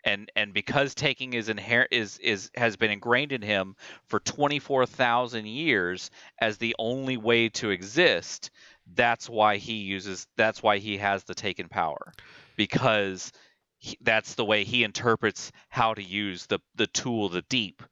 and 0.07 0.31
and 0.35 0.53
because 0.53 0.95
taking 0.95 1.33
is 1.33 1.49
inherent 1.49 1.91
is 1.91 2.17
is 2.19 2.49
has 2.55 2.75
been 2.77 2.91
ingrained 2.91 3.31
in 3.31 3.41
him 3.41 3.75
for 4.05 4.19
24,000 4.19 5.45
years 5.45 6.09
as 6.39 6.57
the 6.57 6.75
only 6.79 7.17
way 7.17 7.49
to 7.49 7.69
exist 7.69 8.51
that's 8.95 9.29
why 9.29 9.57
he 9.57 9.73
uses 9.73 10.27
that's 10.37 10.63
why 10.63 10.77
he 10.77 10.97
has 10.97 11.23
the 11.23 11.35
taken 11.35 11.67
power. 11.67 12.13
Because 12.55 13.31
he, 13.77 13.97
that's 14.01 14.35
the 14.35 14.45
way 14.45 14.63
he 14.63 14.83
interprets 14.83 15.51
how 15.69 15.93
to 15.93 16.03
use 16.03 16.45
the 16.45 16.59
the 16.75 16.87
tool 16.87 17.29
the 17.29 17.43
deep 17.43 17.83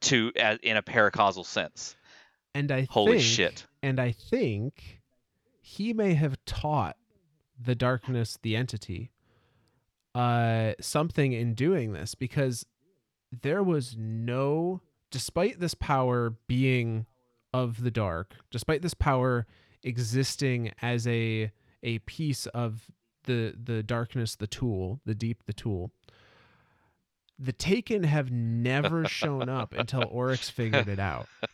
to 0.00 0.32
in 0.62 0.76
a 0.76 0.82
paracausal 0.82 1.44
sense. 1.44 1.96
And 2.54 2.72
I 2.72 2.86
holy 2.90 3.18
think, 3.18 3.22
shit. 3.22 3.66
And 3.82 4.00
I 4.00 4.12
think 4.12 5.00
he 5.60 5.92
may 5.92 6.14
have 6.14 6.36
taught 6.44 6.96
the 7.62 7.74
darkness, 7.74 8.38
the 8.42 8.56
entity, 8.56 9.12
uh, 10.14 10.72
something 10.80 11.32
in 11.32 11.54
doing 11.54 11.92
this 11.92 12.14
because 12.14 12.66
there 13.42 13.62
was 13.62 13.96
no, 13.96 14.80
despite 15.10 15.60
this 15.60 15.74
power 15.74 16.34
being 16.46 17.06
of 17.52 17.82
the 17.82 17.90
dark, 17.90 18.34
despite 18.50 18.82
this 18.82 18.94
power 18.94 19.46
existing 19.82 20.72
as 20.82 21.06
a 21.06 21.50
a 21.82 21.98
piece 22.00 22.46
of 22.46 22.90
the 23.24 23.54
the 23.62 23.82
darkness, 23.82 24.36
the 24.36 24.46
tool, 24.46 25.00
the 25.04 25.14
deep, 25.14 25.44
the 25.46 25.52
tool. 25.52 25.90
The 27.42 27.52
Taken 27.52 28.02
have 28.02 28.30
never 28.30 29.06
shown 29.06 29.48
up 29.48 29.72
until 29.72 30.04
Oryx 30.10 30.50
figured 30.50 30.88
it 30.88 30.98
out. 30.98 31.26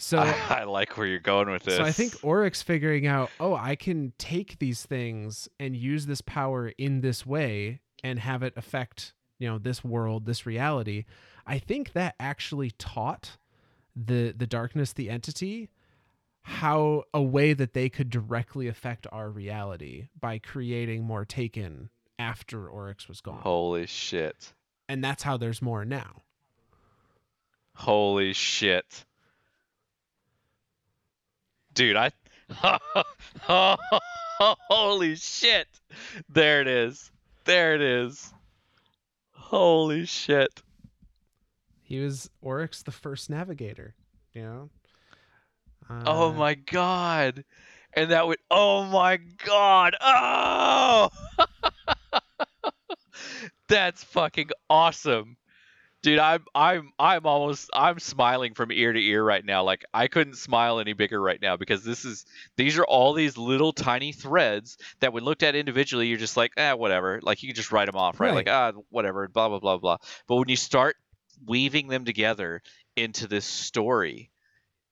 So 0.00 0.18
I, 0.18 0.34
I 0.48 0.64
like 0.64 0.96
where 0.96 1.06
you're 1.06 1.18
going 1.18 1.50
with 1.50 1.64
this. 1.64 1.76
So 1.76 1.84
I 1.84 1.92
think 1.92 2.14
Oryx 2.22 2.62
figuring 2.62 3.06
out, 3.06 3.30
oh, 3.38 3.54
I 3.54 3.76
can 3.76 4.12
take 4.18 4.58
these 4.58 4.84
things 4.84 5.48
and 5.60 5.76
use 5.76 6.06
this 6.06 6.22
power 6.22 6.72
in 6.78 7.02
this 7.02 7.26
way 7.26 7.80
and 8.02 8.18
have 8.18 8.42
it 8.42 8.54
affect, 8.56 9.12
you 9.38 9.46
know, 9.46 9.58
this 9.58 9.84
world, 9.84 10.24
this 10.24 10.46
reality. 10.46 11.04
I 11.46 11.58
think 11.58 11.92
that 11.92 12.14
actually 12.18 12.70
taught 12.72 13.36
the 13.94 14.32
the 14.36 14.46
darkness, 14.46 14.94
the 14.94 15.10
entity, 15.10 15.68
how 16.42 17.04
a 17.12 17.22
way 17.22 17.52
that 17.52 17.74
they 17.74 17.90
could 17.90 18.08
directly 18.08 18.68
affect 18.68 19.06
our 19.12 19.28
reality 19.28 20.08
by 20.18 20.38
creating 20.38 21.04
more 21.04 21.26
taken 21.26 21.90
after 22.18 22.68
Oryx 22.68 23.06
was 23.06 23.20
gone. 23.20 23.40
Holy 23.42 23.86
shit. 23.86 24.54
And 24.88 25.04
that's 25.04 25.22
how 25.22 25.36
there's 25.36 25.60
more 25.60 25.84
now. 25.84 26.22
Holy 27.74 28.32
shit. 28.32 29.04
Dude, 31.80 31.96
I 31.96 32.10
Holy 34.68 35.16
shit. 35.16 35.66
There 36.28 36.60
it 36.60 36.66
is. 36.66 37.10
There 37.46 37.74
it 37.74 37.80
is. 37.80 38.34
Holy 39.32 40.04
shit. 40.04 40.60
He 41.82 42.00
was 42.00 42.28
Oryx 42.42 42.82
the 42.82 42.92
first 42.92 43.30
navigator, 43.30 43.94
you 44.34 44.42
know? 44.42 44.68
oh 46.04 46.28
Uh, 46.28 46.32
my 46.34 46.52
god. 46.52 47.44
And 47.94 48.10
that 48.10 48.26
would 48.26 48.40
oh 48.50 48.84
my 48.84 49.16
god. 49.16 49.96
Oh. 50.02 51.08
That's 53.68 54.04
fucking 54.04 54.50
awesome. 54.68 55.38
Dude, 56.02 56.18
I'm 56.18 56.44
I'm 56.54 56.92
I'm 56.98 57.26
almost 57.26 57.68
I'm 57.74 57.98
smiling 57.98 58.54
from 58.54 58.72
ear 58.72 58.92
to 58.92 59.00
ear 59.00 59.22
right 59.22 59.44
now. 59.44 59.64
Like 59.64 59.84
I 59.92 60.08
couldn't 60.08 60.36
smile 60.36 60.80
any 60.80 60.94
bigger 60.94 61.20
right 61.20 61.40
now 61.40 61.58
because 61.58 61.84
this 61.84 62.06
is 62.06 62.24
these 62.56 62.78
are 62.78 62.84
all 62.84 63.12
these 63.12 63.36
little 63.36 63.72
tiny 63.72 64.12
threads 64.12 64.78
that 65.00 65.12
when 65.12 65.24
looked 65.24 65.42
at 65.42 65.54
individually 65.54 66.06
you're 66.06 66.16
just 66.16 66.38
like, 66.38 66.52
ah, 66.56 66.74
whatever. 66.74 67.20
Like 67.22 67.42
you 67.42 67.48
can 67.50 67.56
just 67.56 67.70
write 67.70 67.86
them 67.86 67.96
off, 67.96 68.18
right? 68.18 68.28
Right. 68.28 68.46
Like 68.46 68.48
ah, 68.48 68.72
whatever, 68.88 69.28
blah 69.28 69.50
blah 69.50 69.58
blah 69.58 69.76
blah. 69.76 69.98
But 70.26 70.36
when 70.36 70.48
you 70.48 70.56
start 70.56 70.96
weaving 71.46 71.88
them 71.88 72.06
together 72.06 72.62
into 72.96 73.26
this 73.26 73.44
story, 73.44 74.30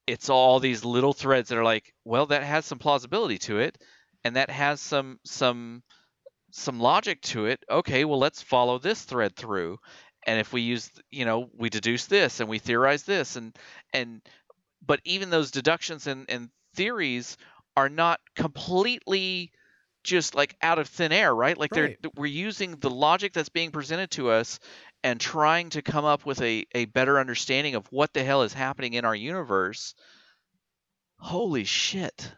it's 0.07 0.29
all 0.29 0.61
these 0.61 0.85
little 0.85 1.13
threads 1.15 1.49
that 1.49 1.59
are 1.59 1.65
like, 1.65 1.95
well, 2.05 2.27
that 2.27 2.43
has 2.43 2.67
some 2.67 2.79
plausibility 2.79 3.39
to 3.39 3.59
it, 3.61 3.79
and 4.25 4.37
that 4.37 4.51
has 4.51 4.81
some 4.81 5.21
some 5.25 5.83
some 6.51 6.81
logic 6.81 7.21
to 7.23 7.47
it. 7.47 7.63
Okay, 7.71 8.05
well, 8.05 8.19
let's 8.19 8.43
follow 8.43 8.79
this 8.79 9.03
thread 9.03 9.37
through. 9.37 9.79
And 10.29 10.41
if 10.41 10.53
we 10.53 10.63
use, 10.63 10.93
you 11.11 11.27
know, 11.27 11.51
we 11.57 11.71
deduce 11.71 12.07
this 12.07 12.41
and 12.41 12.51
we 12.51 12.61
theorize 12.61 13.05
this, 13.05 13.37
and 13.37 13.57
and 13.95 14.23
but 14.87 15.01
even 15.05 15.31
those 15.31 15.51
deductions 15.51 16.07
and, 16.07 16.27
and 16.31 16.51
theories 16.77 17.37
are 17.77 17.89
not 17.89 18.21
completely 18.37 19.53
just 20.05 20.35
like 20.35 20.57
out 20.63 20.79
of 20.79 20.89
thin 20.89 21.13
air, 21.13 21.35
right? 21.35 21.59
Like 21.59 21.73
Right. 21.73 21.99
they're 22.03 22.11
we're 22.17 22.27
using 22.27 22.77
the 22.77 22.91
logic 22.91 23.33
that's 23.33 23.49
being 23.51 23.73
presented 23.73 24.11
to 24.13 24.31
us 24.31 24.61
and 25.05 25.21
trying 25.21 25.71
to 25.71 25.83
come 25.83 26.05
up 26.05 26.27
with 26.27 26.41
a, 26.43 26.67
a 26.75 26.87
better 26.87 27.19
understanding 27.19 27.75
of 27.75 27.87
what 27.91 28.13
the 28.15 28.25
hell 28.25 28.43
is 28.43 28.53
happening 28.53 28.95
in 28.95 29.05
our 29.07 29.15
universe. 29.17 29.95
Holy 31.19 31.65
shit. 31.65 32.33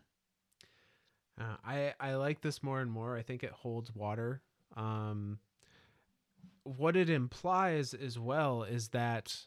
Uh, 1.41 1.57
I 1.65 1.95
I 2.01 2.15
like 2.15 2.41
this 2.41 2.63
more 2.63 2.81
and 2.81 2.91
more. 2.91 3.17
I 3.17 3.23
think 3.23 3.43
it 3.43 3.53
holds 3.53 3.95
water. 3.95 4.43
Um, 4.77 5.39
what 6.65 6.97
it 6.97 7.09
implies 7.11 7.95
as 7.95 8.19
well 8.19 8.63
is 8.63 8.89
that 8.89 9.47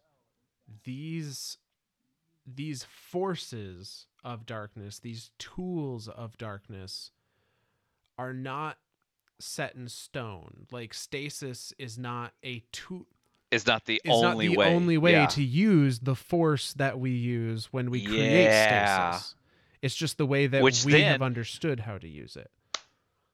these 0.84 1.57
these 2.45 2.84
forces 2.84 4.07
of 4.23 4.45
darkness, 4.45 4.99
these 4.99 5.31
tools 5.38 6.07
of 6.10 6.38
darkness, 6.38 7.11
are 8.18 8.34
not 8.34 8.77
set 9.40 9.76
in 9.76 9.88
stone. 9.88 10.68
Like 10.72 10.94
stasis 10.94 11.73
is 11.77 11.98
not 11.98 12.34
a 12.44 12.64
tool. 12.72 13.06
Is 13.52 13.65
not 13.68 13.85
the 13.85 14.02
Is 14.03 14.11
only 14.11 14.48
not 14.48 14.52
the 14.56 14.57
way. 14.57 14.73
only 14.73 14.98
way 14.98 15.11
Yeah. 15.11 15.27
to 15.27 15.44
use 15.44 15.99
the 15.99 16.15
force 16.15 16.73
that 16.73 16.99
we 16.99 17.11
use 17.11 17.72
when 17.72 17.91
we 17.91 18.03
create 18.03 18.45
Yeah. 18.45 19.11
stasis. 19.11 19.35
It's 19.81 19.95
just 19.95 20.18
the 20.18 20.26
way 20.26 20.48
that 20.48 20.64
Which 20.64 20.84
we 20.85 21.02
have 21.02 21.22
understood 21.22 21.81
how 21.81 21.98
to 21.98 22.07
use 22.07 22.35
it. 22.35 22.49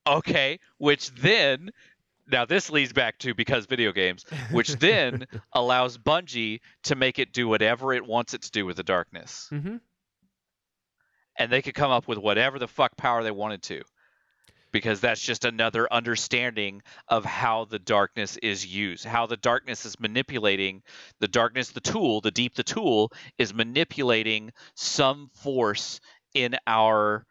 Okay, 0.07 0.60
which 0.77 1.11
then 1.11 1.72
now 2.30 2.45
this 2.45 2.69
leads 2.69 2.93
back 2.93 3.18
to 3.19 3.34
because 3.34 3.65
video 3.65 3.91
games, 3.91 4.26
which 4.51 4.73
then 4.76 5.26
allows 5.53 5.97
Bungie 5.97 6.60
to 6.84 6.95
make 6.95 7.19
it 7.19 7.34
do 7.34 7.47
whatever 7.47 7.93
it 7.93 8.06
wants 8.06 8.34
it 8.34 8.43
to 8.43 8.51
do 8.51 8.65
with 8.65 8.77
the 8.77 8.84
darkness. 8.84 9.47
hmm 9.49 9.77
and 11.39 11.49
they 11.49 11.61
could 11.61 11.73
come 11.73 11.89
up 11.89 12.07
with 12.07 12.18
whatever 12.18 12.60
the 12.60 12.68
fuck 12.68 12.95
power 12.97 13.23
they 13.23 13.31
wanted 13.31 13.64
to 13.64 13.81
because 14.72 14.99
that's 14.99 15.22
just 15.22 15.45
another 15.45 15.91
understanding 15.91 16.84
of 17.07 17.26
how 17.26 17.65
the 17.65 17.80
darkness 17.80 18.38
is 18.38 18.65
used 18.65 19.06
how 19.06 19.26
the 19.26 19.38
darkness 19.38 19.85
is 19.85 19.99
manipulating 19.99 20.84
the 21.19 21.27
darkness 21.27 21.69
the 21.69 21.80
tool 21.80 22.22
the 22.22 22.30
deep 22.30 22.53
the 22.56 22.64
tool 22.64 23.11
is 23.38 23.53
manipulating 23.53 24.51
some 24.76 25.30
force 25.34 25.99
in 26.35 26.56
our 26.68 27.26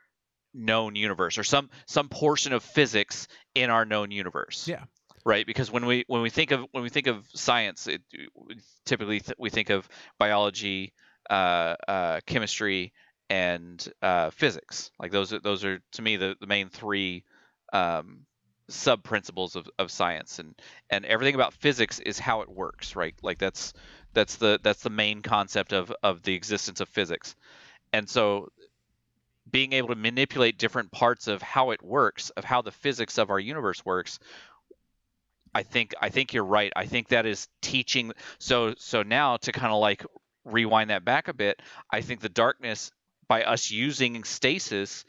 known 0.58 0.96
universe 0.96 1.38
or 1.38 1.44
some 1.44 1.70
some 1.86 2.08
portion 2.08 2.52
of 2.52 2.62
physics 2.62 3.28
in 3.54 3.70
our 3.70 3.84
known 3.84 4.10
universe. 4.10 4.66
Yeah. 4.68 4.84
right? 5.24 5.46
Because 5.46 5.70
when 5.70 5.86
we 5.86 6.04
when 6.08 6.22
we 6.22 6.30
think 6.30 6.50
of 6.50 6.64
when 6.72 6.82
we 6.82 6.88
think 6.88 7.06
of 7.06 7.26
science 7.34 7.86
it, 7.86 8.02
typically 8.84 9.20
th- 9.20 9.36
we 9.38 9.50
think 9.50 9.70
of 9.70 9.88
biology 10.18 10.92
uh, 11.30 11.74
uh, 11.86 12.20
chemistry 12.26 12.92
and 13.30 13.86
uh, 14.02 14.30
physics. 14.30 14.90
Like 14.98 15.12
those 15.12 15.32
are 15.32 15.40
those 15.40 15.64
are 15.64 15.80
to 15.92 16.02
me 16.02 16.16
the, 16.16 16.34
the 16.40 16.46
main 16.46 16.68
three 16.70 17.24
um, 17.72 18.20
sub 18.68 19.02
principles 19.02 19.56
of, 19.56 19.68
of 19.78 19.90
science. 19.90 20.38
And 20.38 20.54
and 20.90 21.04
everything 21.04 21.34
about 21.34 21.54
physics 21.54 21.98
is 22.00 22.18
how 22.18 22.40
it 22.40 22.48
works 22.48 22.96
right? 22.96 23.14
Like 23.22 23.38
that's 23.38 23.72
that's 24.14 24.36
the 24.36 24.58
that's 24.62 24.82
the 24.82 24.90
main 24.90 25.22
concept 25.22 25.72
of 25.72 25.92
of 26.02 26.22
the 26.22 26.34
existence 26.34 26.80
of 26.80 26.88
physics. 26.88 27.36
And 27.92 28.08
so 28.08 28.48
being 29.50 29.72
able 29.72 29.88
to 29.88 29.94
manipulate 29.94 30.58
different 30.58 30.90
parts 30.90 31.28
of 31.28 31.42
how 31.42 31.70
it 31.70 31.82
works 31.82 32.30
of 32.30 32.44
how 32.44 32.62
the 32.62 32.72
physics 32.72 33.18
of 33.18 33.30
our 33.30 33.40
universe 33.40 33.84
works 33.84 34.18
I 35.54 35.62
think 35.62 35.94
I 36.00 36.08
think 36.08 36.32
you're 36.32 36.44
right. 36.44 36.72
I 36.76 36.86
think 36.86 37.08
that 37.08 37.26
is 37.26 37.48
teaching. 37.62 38.12
So 38.38 38.74
so 38.78 39.02
now 39.02 39.36
to 39.38 39.52
kind 39.52 39.72
of 39.72 39.80
like 39.80 40.04
rewind 40.44 40.90
that 40.90 41.04
back 41.04 41.28
a 41.28 41.34
bit, 41.34 41.60
I 41.90 42.00
think 42.00 42.20
the 42.20 42.28
darkness 42.28 42.90
by 43.28 43.42
us 43.42 43.70
using 43.70 44.24
stasis, 44.24 45.04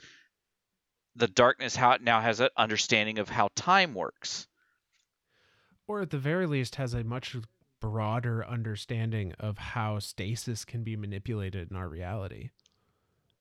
the 1.16 1.28
darkness 1.28 1.76
how 1.76 1.92
it 1.92 2.02
now 2.02 2.22
has 2.22 2.40
an 2.40 2.50
understanding 2.58 3.20
of 3.20 3.30
how 3.30 3.50
time 3.56 3.94
works. 3.94 4.48
Or 5.88 6.02
at 6.02 6.12
the 6.12 6.18
very 6.18 6.46
least, 6.46 6.76
has 6.76 6.94
a 6.94 7.04
much 7.04 7.36
broader 7.80 8.46
understanding 8.46 9.34
of 9.40 9.58
how 9.58 10.00
stasis 10.00 10.66
can 10.66 10.84
be 10.84 10.96
manipulated 10.96 11.72
in 11.72 11.78
our 11.78 11.88
reality. 11.88 12.50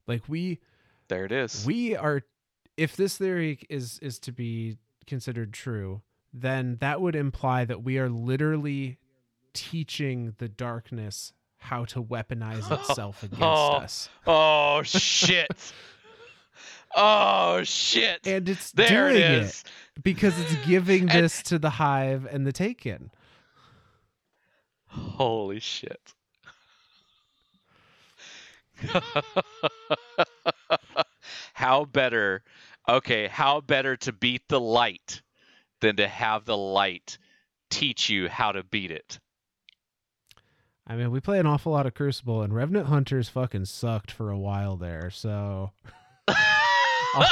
Like 0.07 0.29
we 0.29 0.61
There 1.09 1.25
it 1.25 1.33
is. 1.33 1.65
we 1.67 1.97
are 1.97 2.23
if 2.77 2.97
this 2.97 3.17
theory 3.19 3.59
is 3.69 3.99
is 4.01 4.19
to 4.21 4.33
be 4.33 4.77
considered 5.07 5.53
true, 5.53 6.03
then 6.33 6.77
that 6.81 7.01
would 7.01 7.17
imply 7.17 7.65
that 7.65 7.83
we 7.83 7.99
are 7.99 8.09
literally 8.09 8.99
teaching 9.55 10.35
the 10.39 10.49
darkness 10.49 11.33
how 11.57 11.85
to 11.87 12.03
weaponize 12.03 12.71
itself 12.89 13.23
against 13.23 13.43
Oh. 13.43 13.73
us. 13.77 14.09
oh 14.27 14.83
shit. 14.83 15.73
oh 16.95 17.63
shit. 17.65 18.27
And 18.27 18.49
it's 18.49 18.71
there 18.73 19.09
doing 19.11 19.23
is. 19.23 19.65
it 19.97 20.03
because 20.05 20.39
it's 20.39 20.55
giving 20.67 21.11
And- 21.11 21.25
this 21.25 21.43
to 21.45 21.59
the 21.59 21.71
hive 21.71 22.27
and 22.31 22.47
the 22.47 22.53
taken. 22.53 23.11
Holy 24.87 25.61
shit. 25.61 26.15
how 31.69 31.85
better, 31.85 32.43
okay, 32.89 33.29
how 33.29 33.61
better 33.61 33.95
to 33.95 34.11
beat 34.11 34.41
the 34.49 34.59
light 34.59 35.21
than 35.83 35.97
to 35.97 36.09
have 36.09 36.47
the 36.47 36.57
light 36.57 37.19
teach 37.69 38.09
you 38.09 38.27
how 38.27 38.53
to 38.53 38.63
beat 38.63 38.91
it? 38.91 39.19
I 40.87 40.97
mean, 40.97 41.11
we 41.11 41.21
play 41.21 41.39
an 41.39 41.45
awful 41.45 41.73
lot 41.73 41.85
of 41.85 41.93
Crucible, 41.93 42.41
and 42.41 42.55
Revenant 42.55 42.87
Hunters 42.87 43.29
fucking 43.29 43.67
sucked 43.67 44.11
for 44.11 44.31
a 44.31 44.39
while 44.39 44.79
there. 44.79 45.11
So 45.11 45.73
all, 47.15 47.25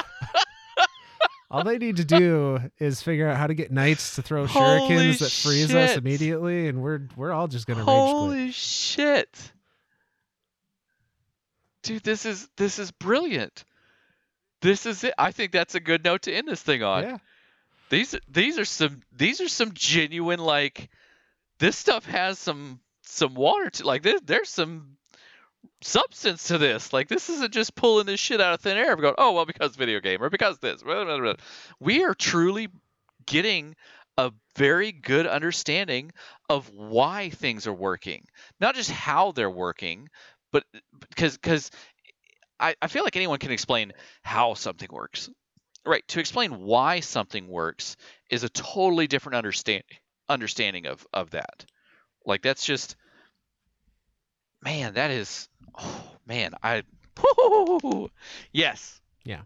all 1.50 1.64
they 1.64 1.78
need 1.78 1.96
to 1.96 2.04
do 2.04 2.60
is 2.78 3.00
figure 3.00 3.30
out 3.30 3.38
how 3.38 3.46
to 3.46 3.54
get 3.54 3.72
knights 3.72 4.16
to 4.16 4.22
throw 4.22 4.46
Holy 4.46 4.66
shurikens 4.66 5.18
that 5.20 5.30
freeze 5.30 5.74
us 5.74 5.96
immediately, 5.96 6.68
and 6.68 6.82
we're 6.82 7.08
we're 7.16 7.32
all 7.32 7.48
just 7.48 7.66
gonna 7.66 7.80
rage 7.80 7.86
Holy 7.86 8.50
shit. 8.52 9.52
Dude, 11.82 12.02
this 12.02 12.26
is 12.26 12.46
this 12.58 12.78
is 12.78 12.90
brilliant. 12.90 13.64
This 14.66 14.84
is 14.84 15.05
it. 15.05 15.14
I 15.16 15.30
think 15.30 15.52
that's 15.52 15.76
a 15.76 15.80
good 15.80 16.02
note 16.02 16.22
to 16.22 16.32
end 16.32 16.48
this 16.48 16.60
thing 16.60 16.82
on. 16.82 17.05
Yeah, 17.05 17.18
these 17.88 18.16
these 18.28 18.59
are 18.59 18.64
some 18.64 19.01
these 19.16 19.40
are 19.40 19.48
some 19.48 19.70
genuine 19.74 20.40
like 20.40 20.90
this 21.60 21.78
stuff 21.78 22.05
has 22.06 22.36
some 22.40 22.80
some 23.02 23.34
water 23.34 23.70
to 23.70 23.86
like 23.86 24.02
there, 24.02 24.18
there's 24.24 24.48
some 24.48 24.97
substance 25.82 26.48
to 26.48 26.59
this. 26.59 26.93
Like 26.93 27.06
this 27.06 27.30
isn't 27.30 27.52
just 27.52 27.76
pulling 27.76 28.06
this 28.06 28.18
shit 28.18 28.40
out 28.40 28.55
of 28.55 28.60
thin 28.60 28.76
air 28.76 28.90
and 28.90 29.01
going, 29.01 29.14
oh 29.18 29.34
well, 29.34 29.47
because 29.47 29.76
video 29.76 30.01
game 30.01 30.20
or 30.20 30.30
because 30.30 30.59
this. 30.59 30.82
We 31.78 32.02
are 32.02 32.14
truly 32.14 32.66
getting 33.24 33.76
a 34.18 34.32
very 34.56 34.90
good 34.90 35.28
understanding 35.28 36.10
of 36.48 36.68
why 36.70 37.30
things 37.30 37.68
are 37.68 37.72
working, 37.72 38.24
not 38.59 38.74
just 38.74 38.90
how 38.90 39.30
they're 39.30 39.48
working, 39.48 40.09
but 40.51 40.64
because 41.09 41.36
because 41.36 41.70
I, 42.58 42.74
I 42.80 42.88
feel 42.88 43.04
like 43.04 43.16
anyone 43.16 43.38
can 43.38 43.50
explain 43.50 43.92
how 44.22 44.54
something 44.54 44.88
works. 44.90 45.30
Right. 45.84 46.06
To 46.08 46.20
explain 46.20 46.60
why 46.60 47.00
something 47.00 47.48
works 47.48 47.96
is 48.30 48.42
a 48.44 48.48
totally 48.48 49.06
different 49.06 49.36
understanding 49.36 49.84
understanding 50.28 50.86
of 50.86 51.06
of 51.12 51.30
that. 51.30 51.64
Like 52.24 52.42
that's 52.42 52.64
just 52.64 52.96
man, 54.62 54.94
that 54.94 55.10
is 55.10 55.48
oh 55.78 56.04
man, 56.26 56.54
I 56.62 56.82
yes. 58.52 59.00
Yeah. 59.24 59.42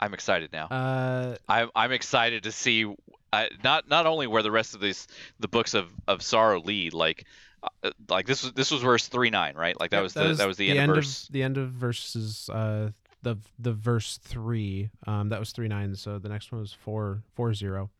I'm 0.00 0.14
excited 0.14 0.52
now. 0.52 0.66
Uh, 0.66 1.36
I'm 1.48 1.70
I'm 1.74 1.92
excited 1.92 2.44
to 2.44 2.52
see 2.52 2.84
uh, 3.32 3.46
not 3.62 3.88
not 3.88 4.06
only 4.06 4.26
where 4.26 4.42
the 4.42 4.50
rest 4.50 4.74
of 4.74 4.80
these 4.80 5.06
the 5.40 5.48
books 5.48 5.74
of 5.74 5.88
of 6.06 6.22
sorrow 6.22 6.60
lead 6.60 6.94
like 6.94 7.24
like 8.08 8.26
this 8.26 8.42
was 8.42 8.52
this 8.52 8.70
was 8.70 8.82
verse 8.82 9.08
3 9.08 9.30
9 9.30 9.54
right? 9.56 9.78
Like 9.78 9.90
that 9.90 10.02
was 10.02 10.14
the 10.14 10.34
that 10.34 10.46
was 10.46 10.56
the, 10.56 10.78
end, 10.78 10.90
of 10.90 10.96
verse. 10.96 11.28
the 11.28 11.42
end 11.42 11.58
of 11.58 11.70
verses 11.70 12.48
uh 12.50 12.90
the 13.22 13.36
the 13.58 13.72
verse 13.72 14.18
three. 14.22 14.90
Um 15.06 15.30
that 15.30 15.40
was 15.40 15.50
three 15.52 15.68
nine 15.68 15.94
so 15.96 16.18
the 16.18 16.28
next 16.28 16.52
one 16.52 16.60
was 16.60 16.72
four 16.72 17.22
four 17.34 17.54
zero. 17.54 17.90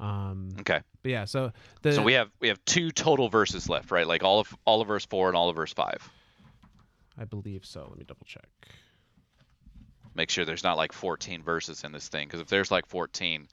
Um 0.00 0.48
okay. 0.60 0.80
but 1.02 1.10
yeah 1.10 1.24
so 1.26 1.52
the 1.82 1.92
so 1.92 2.02
we 2.02 2.14
have 2.14 2.30
we 2.40 2.48
have 2.48 2.62
two 2.64 2.90
total 2.90 3.28
verses 3.28 3.68
left 3.68 3.90
right? 3.90 4.06
Like 4.06 4.22
all 4.22 4.40
of 4.40 4.54
all 4.64 4.80
of 4.80 4.88
verse 4.88 5.06
4 5.06 5.28
and 5.28 5.36
all 5.36 5.48
of 5.48 5.56
verse 5.56 5.72
5 5.72 6.10
i 7.18 7.24
believe 7.24 7.64
so. 7.64 7.86
Let 7.88 7.98
me 7.98 8.04
double 8.06 8.26
check. 8.26 8.46
Make 10.14 10.30
sure 10.30 10.44
there's 10.44 10.64
not 10.64 10.76
like 10.76 10.92
14 10.92 11.42
verses 11.42 11.84
in 11.84 11.92
this 11.92 12.08
thing 12.08 12.26
because 12.28 12.40
if 12.40 12.48
there's 12.48 12.70
like 12.70 12.86
14 12.86 13.48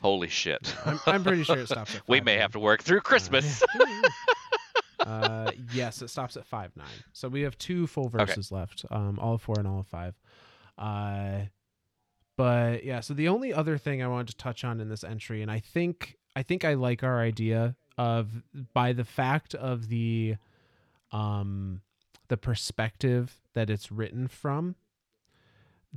holy 0.00 0.28
shit. 0.28 0.74
I'm, 0.84 0.98
I'm 1.06 1.22
pretty 1.22 1.44
sure 1.44 1.58
it 1.58 1.66
stops 1.68 1.94
at 1.94 2.02
we 2.08 2.20
may 2.20 2.34
nine. 2.34 2.42
have 2.42 2.52
to 2.52 2.58
work 2.58 2.82
through 2.82 3.00
christmas. 3.00 3.62
uh, 3.62 3.66
yes, 5.72 6.02
it 6.02 6.08
stops 6.08 6.36
at 6.36 6.46
five 6.46 6.76
nine. 6.76 6.86
So 7.12 7.28
we 7.28 7.42
have 7.42 7.56
two 7.58 7.86
full 7.86 8.08
verses 8.08 8.50
okay. 8.50 8.60
left, 8.60 8.84
um, 8.90 9.18
all 9.20 9.34
of 9.34 9.42
four 9.42 9.56
and 9.58 9.66
all 9.66 9.80
of 9.80 9.86
five. 9.86 10.14
Uh, 10.78 11.46
but 12.36 12.84
yeah, 12.84 13.00
so 13.00 13.14
the 13.14 13.28
only 13.28 13.52
other 13.52 13.76
thing 13.76 14.02
I 14.02 14.08
wanted 14.08 14.28
to 14.28 14.36
touch 14.36 14.64
on 14.64 14.80
in 14.80 14.88
this 14.88 15.04
entry, 15.04 15.42
and 15.42 15.50
I 15.50 15.58
think 15.58 16.16
I 16.34 16.42
think 16.42 16.64
I 16.64 16.74
like 16.74 17.02
our 17.02 17.20
idea 17.20 17.76
of 17.98 18.42
by 18.72 18.92
the 18.92 19.04
fact 19.04 19.54
of 19.54 19.88
the 19.88 20.36
um 21.12 21.82
the 22.28 22.36
perspective 22.36 23.40
that 23.54 23.68
it's 23.68 23.90
written 23.90 24.28
from 24.28 24.76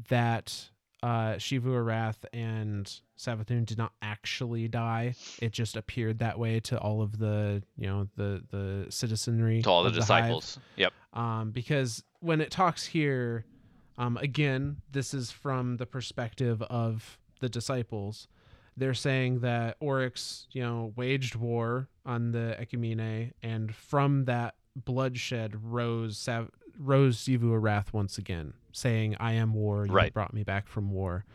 that 0.09 0.69
uh, 1.03 1.35
Xivu 1.35 1.65
Arath 1.65 2.23
and 2.31 2.89
Savathun 3.19 3.65
did 3.65 3.77
not 3.77 3.91
actually 4.01 4.69
die. 4.69 5.15
It 5.41 5.51
just 5.51 5.75
appeared 5.75 6.19
that 6.19 6.39
way 6.39 6.61
to 6.61 6.79
all 6.79 7.01
of 7.01 7.19
the, 7.19 7.61
you 7.77 7.87
know, 7.87 8.07
the 8.15 8.41
the 8.49 8.85
citizenry, 8.89 9.61
to 9.61 9.69
all 9.69 9.83
the 9.83 9.89
of 9.89 9.95
disciples. 9.95 10.55
hive. 10.55 10.63
Yep. 10.77 10.93
Um, 11.13 11.51
because 11.51 12.03
when 12.21 12.39
it 12.39 12.51
talks 12.51 12.85
here, 12.85 13.45
um, 13.97 14.15
again, 14.17 14.77
this 14.93 15.13
is 15.13 15.29
from 15.29 15.75
the 15.75 15.85
perspective 15.85 16.61
of 16.63 17.19
the 17.41 17.49
disciples. 17.49 18.29
They're 18.77 18.93
saying 18.93 19.41
that 19.41 19.75
Oryx, 19.81 20.47
you 20.51 20.63
know, 20.63 20.93
waged 20.95 21.35
war 21.35 21.89
on 22.05 22.31
the 22.31 22.55
Ecumene, 22.59 23.33
and 23.43 23.75
from 23.75 24.23
that 24.25 24.55
bloodshed 24.75 25.57
rose 25.63 26.17
Sav- 26.17 26.49
rose 26.77 27.17
Xivu 27.17 27.59
Arath 27.59 27.93
once 27.93 28.17
again 28.17 28.53
saying, 28.71 29.15
"I 29.19 29.33
am 29.33 29.53
war. 29.53 29.85
You 29.85 29.93
right. 29.93 30.13
brought 30.13 30.33
me 30.33 30.43
back 30.43 30.67
from 30.67 30.91
war." 30.91 31.25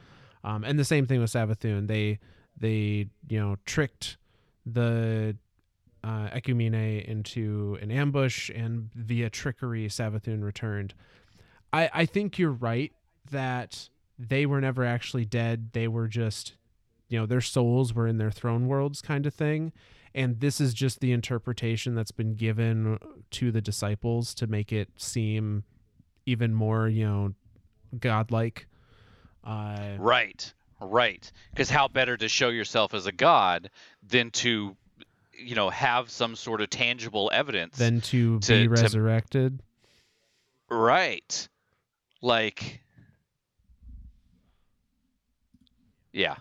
Um, 0.45 0.65
and 0.65 0.79
the 0.79 0.85
same 0.85 1.07
thing 1.07 1.21
with 1.21 1.33
Savathun. 1.33 1.87
They 1.87 2.19
they 2.57 3.09
you 3.29 3.41
know 3.41 3.57
tricked 3.65 4.17
the 4.67 5.37
uh, 6.05 6.29
Ecumene 6.31 7.05
into 7.05 7.79
an 7.81 7.91
ambush, 7.91 8.51
and 8.51 8.91
via 8.95 9.31
trickery, 9.31 9.89
Savathun 9.89 10.43
returned. 10.43 10.95
I 11.73 11.91
I 11.93 12.07
think 12.07 12.39
you're 12.39 12.51
right 12.53 12.93
that 13.31 13.89
they 14.19 14.47
were 14.47 14.61
never 14.61 14.85
actually 14.85 15.25
dead. 15.25 15.71
They 15.73 15.89
were 15.89 16.09
just 16.09 16.55
you 17.09 17.19
know 17.19 17.27
their 17.27 17.41
souls 17.41 17.95
were 17.95 18.07
in 18.07 18.19
their 18.19 18.31
throne 18.31 18.67
worlds 18.67 19.01
kind 19.01 19.27
of 19.27 19.35
thing 19.35 19.73
and 20.15 20.41
this 20.41 20.61
is 20.61 20.75
just 20.75 21.01
the 21.01 21.13
interpretation 21.13 21.95
that's 21.95 22.11
been 22.11 22.35
given 22.35 22.99
to 23.31 23.51
the 23.51 23.61
disciples 23.61 24.35
to 24.35 24.47
make 24.47 24.73
it 24.73 24.89
seem 24.97 25.65
even 26.27 26.55
more 26.55 26.89
you 26.89 27.07
know 27.07 27.35
godlike. 27.99 28.67
Uh, 29.45 29.97
right 29.99 30.53
right. 30.81 31.31
Because 31.51 31.71
how 31.71 31.89
better 31.89 32.17
to 32.17 32.29
show 32.29 32.49
yourself 32.49 32.95
as 32.95 33.07
a 33.07 33.13
god 33.13 33.71
than 34.07 34.31
to 34.31 34.77
you 35.33 35.55
know 35.55 35.71
have 35.71 36.11
some 36.11 36.37
sort 36.37 36.61
of 36.61 36.71
tangible 36.71 37.31
evidence 37.33 37.77
than 37.77 38.01
to, 38.01 38.39
to 38.41 38.53
be 38.53 38.69
resurrected. 38.69 39.61
To, 40.69 40.75
right. 40.75 41.49
Like 42.21 42.81
yeah. 46.13 46.37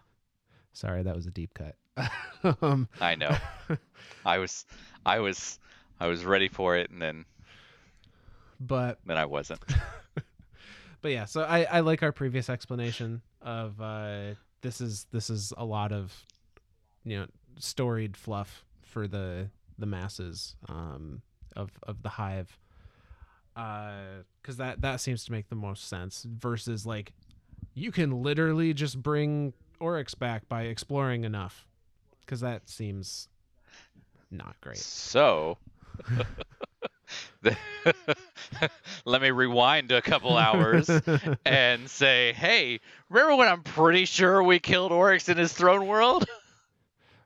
Sorry 0.73 1.03
that 1.03 1.15
was 1.15 1.25
a 1.25 1.31
deep 1.31 1.53
cut 1.53 1.75
um, 2.61 2.87
i 3.01 3.15
know. 3.15 3.35
I 4.25 4.37
was 4.39 4.65
i 5.05 5.19
was 5.19 5.59
i 5.99 6.07
was 6.07 6.25
ready 6.25 6.47
for 6.47 6.75
it 6.75 6.89
and 6.89 7.01
then 7.01 7.25
but 8.59 8.99
then 9.05 9.17
I 9.17 9.25
wasn't. 9.25 9.61
but 11.01 11.11
yeah, 11.11 11.25
so 11.25 11.41
I 11.41 11.63
I 11.63 11.79
like 11.81 12.03
our 12.03 12.11
previous 12.11 12.49
explanation 12.49 13.21
of 13.41 13.79
uh 13.79 14.33
this 14.61 14.81
is 14.81 15.05
this 15.11 15.29
is 15.29 15.53
a 15.57 15.65
lot 15.65 15.91
of 15.91 16.13
you 17.03 17.19
know 17.19 17.27
storied 17.59 18.17
fluff 18.17 18.63
for 18.81 19.07
the 19.07 19.49
the 19.77 19.85
masses 19.85 20.55
um 20.69 21.21
of 21.55 21.71
of 21.83 22.01
the 22.01 22.09
hive. 22.09 22.57
Uh 23.55 24.23
cuz 24.43 24.57
that 24.57 24.81
that 24.81 25.01
seems 25.01 25.23
to 25.25 25.31
make 25.31 25.49
the 25.49 25.55
most 25.55 25.87
sense 25.87 26.25
versus 26.27 26.85
like 26.85 27.13
you 27.73 27.91
can 27.91 28.23
literally 28.23 28.73
just 28.73 29.01
bring 29.01 29.53
Oryx 29.79 30.15
back 30.15 30.49
by 30.49 30.63
exploring 30.63 31.23
enough 31.23 31.66
cuz 32.27 32.41
that 32.41 32.69
seems 32.69 33.27
not 34.29 34.55
great. 34.61 34.77
So 34.77 35.57
let 39.05 39.21
me 39.21 39.31
rewind 39.31 39.91
a 39.91 40.01
couple 40.01 40.37
hours 40.37 40.89
and 41.45 41.89
say, 41.89 42.33
hey, 42.33 42.79
remember 43.09 43.35
when 43.35 43.47
I'm 43.47 43.63
pretty 43.63 44.05
sure 44.05 44.43
we 44.43 44.59
killed 44.59 44.91
Oryx 44.91 45.29
in 45.29 45.37
his 45.37 45.53
throne 45.53 45.87
world? 45.87 46.25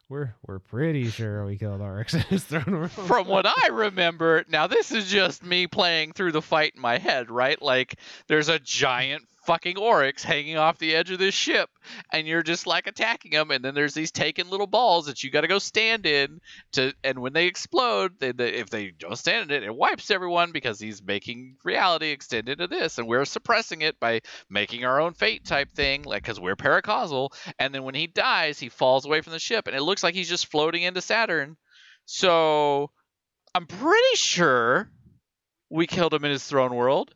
We're 0.10 0.36
we're 0.46 0.60
pretty 0.60 1.10
sure 1.10 1.46
we 1.46 1.58
killed 1.58 1.80
Oryx 1.80 2.14
in 2.14 2.20
his 2.24 2.44
throne 2.44 2.66
world. 2.68 2.92
From 3.08 3.28
what 3.28 3.46
I 3.46 3.70
remember, 3.70 4.44
now 4.50 4.68
this 4.68 4.92
is 4.92 5.10
just 5.10 5.42
me 5.42 5.68
playing 5.68 6.12
through 6.12 6.34
the 6.34 6.42
fight 6.42 6.74
in 6.76 6.82
my 6.82 6.98
head, 6.98 7.32
right? 7.32 7.60
Like 7.62 7.96
there's 8.28 8.50
a 8.50 8.60
giant 8.60 9.24
fucking 9.44 9.78
oryx 9.78 10.24
hanging 10.24 10.58
off 10.58 10.78
the 10.78 10.96
edge 10.96 11.10
of 11.10 11.18
this 11.18 11.34
ship 11.34 11.70
and 12.12 12.28
you're 12.28 12.44
just 12.44 12.68
like 12.68 12.86
attacking 12.86 13.32
them 13.32 13.50
and 13.50 13.66
then 13.66 13.74
there's 13.74 13.96
these 13.96 14.12
taken 14.12 14.50
little 14.50 14.68
balls 14.68 15.08
that 15.08 15.24
you 15.24 15.32
got 15.32 15.42
to 15.42 15.48
go 15.48 15.58
stand 15.58 16.06
in 16.06 16.40
to 16.72 16.94
and 17.04 17.18
when 17.20 17.34
they 17.34 17.48
explode 17.48 18.14
they, 18.20 18.32
they, 18.32 18.50
if 18.54 18.70
they 18.70 18.92
don't 18.92 19.18
stand 19.18 19.50
in 19.50 19.64
it 19.64 19.66
it 19.66 19.76
wipes 19.76 20.12
everyone 20.12 20.52
because 20.52 20.80
he's 20.80 21.02
making 21.02 21.56
reality 21.64 22.12
extend 22.12 22.50
into 22.50 22.68
this 22.68 23.00
and 23.00 23.08
we're 23.08 23.26
suppressing 23.26 23.82
it 23.82 24.00
by 24.00 24.22
making 24.50 24.86
our 24.86 25.02
own 25.02 25.14
fate 25.14 25.44
type 25.44 25.72
thing 25.72 26.04
like 26.04 26.22
because 26.22 26.40
we're 26.40 26.56
paracausal 26.56 27.30
and 27.58 27.74
then 27.74 27.84
when 27.84 27.96
he 27.96 28.06
dies 28.06 28.60
he 28.60 28.70
falls 28.70 29.06
away 29.06 29.22
from 29.22 29.34
the 29.34 29.40
ship 29.40 29.66
and 29.68 29.76
it 29.76 29.82
looks 29.82 30.04
like 30.04 30.14
he's 30.14 30.30
just 30.30 30.48
floating 30.48 30.84
into 30.84 31.02
saturn. 31.02 31.58
So 32.06 32.92
i'm 33.56 33.66
pretty 33.66 34.16
sure 34.16 34.90
we 35.70 35.88
killed 35.88 36.14
him 36.14 36.26
in 36.26 36.32
his 36.32 36.44
throne 36.44 36.76
world 36.76 37.14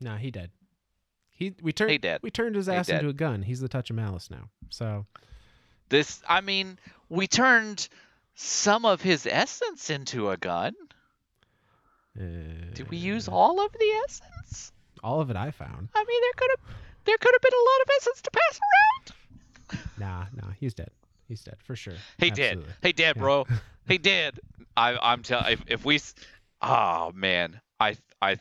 No, 0.00 0.16
he 0.16 0.30
did. 0.30 0.50
He 1.30 1.54
we 1.62 1.72
turned 1.72 1.90
he 1.90 1.98
did. 1.98 2.22
we 2.22 2.30
turned 2.30 2.54
his 2.54 2.68
ass 2.68 2.88
into 2.88 3.08
a 3.08 3.14
gun. 3.14 3.42
He's 3.42 3.60
the 3.60 3.68
touch 3.68 3.90
of 3.90 3.96
malice 3.96 4.30
now. 4.30 4.50
So 4.68 5.06
this 5.88 6.22
I 6.28 6.40
mean, 6.40 6.78
we 7.08 7.26
turned 7.26 7.88
some 8.34 8.84
of 8.84 9.02
his 9.02 9.26
essence 9.26 9.90
into 9.90 10.30
a 10.30 10.36
gun. 10.36 10.74
Uh, 12.18 12.74
Did 12.74 12.90
we 12.90 12.96
use 12.96 13.28
all 13.28 13.60
of 13.64 13.72
the 13.72 14.02
essence? 14.04 14.72
All 15.02 15.20
of 15.20 15.30
it 15.30 15.36
I 15.36 15.50
found. 15.50 15.88
I 15.94 16.04
mean, 16.04 16.20
there 16.22 16.32
could 16.36 16.50
have 16.50 16.76
there 17.04 17.18
could 17.18 17.32
have 17.32 17.42
been 17.42 17.52
a 17.54 17.64
lot 17.64 17.80
of 17.82 17.90
essence 17.96 18.22
to 18.22 18.30
pass 18.30 18.60
around. 18.60 19.86
Nah, 19.98 20.24
nah, 20.34 20.52
he's 20.58 20.74
dead. 20.74 20.90
He's 21.28 21.42
dead 21.42 21.56
for 21.62 21.76
sure. 21.76 21.94
He 22.18 22.30
Absolutely. 22.30 22.64
did. 22.64 22.74
He 22.82 22.92
did, 22.92 23.16
bro. 23.16 23.46
he 23.88 23.98
did. 23.98 24.40
I, 24.76 24.98
I'm 25.00 25.22
telling. 25.22 25.52
If, 25.52 25.62
if 25.66 25.84
we, 25.84 26.00
oh 26.60 27.12
man, 27.14 27.60
I 27.78 27.96
I 28.20 28.38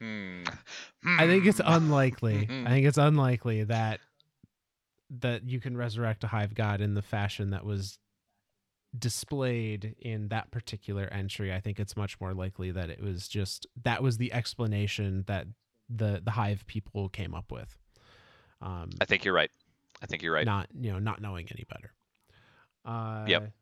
Hmm. 0.00 0.44
I 1.04 1.26
think 1.26 1.46
it's 1.46 1.60
unlikely. 1.64 2.48
I 2.50 2.68
think 2.70 2.86
it's 2.86 2.98
unlikely 2.98 3.64
that 3.64 4.00
that 5.20 5.48
you 5.48 5.58
can 5.60 5.76
resurrect 5.76 6.22
a 6.24 6.26
hive 6.26 6.54
god 6.54 6.80
in 6.80 6.94
the 6.94 7.02
fashion 7.02 7.50
that 7.50 7.64
was 7.64 7.98
displayed 8.96 9.94
in 10.00 10.28
that 10.28 10.50
particular 10.50 11.04
entry, 11.12 11.52
I 11.52 11.60
think 11.60 11.78
it's 11.78 11.96
much 11.96 12.20
more 12.20 12.34
likely 12.34 12.70
that 12.70 12.90
it 12.90 13.02
was 13.02 13.28
just 13.28 13.66
that 13.84 14.02
was 14.02 14.18
the 14.18 14.32
explanation 14.32 15.24
that 15.26 15.46
the 15.88 16.20
the 16.24 16.30
hive 16.30 16.66
people 16.66 17.08
came 17.08 17.34
up 17.34 17.50
with. 17.50 17.76
Um, 18.60 18.90
I 19.00 19.04
think 19.04 19.24
you're 19.24 19.34
right. 19.34 19.50
I 20.02 20.06
think 20.06 20.22
you're 20.22 20.32
right. 20.32 20.46
Not 20.46 20.68
you 20.78 20.92
know 20.92 20.98
not 20.98 21.20
knowing 21.20 21.48
any 21.50 21.64
better. 21.68 21.92
Uh, 22.84 23.24
Yep. 23.26 23.52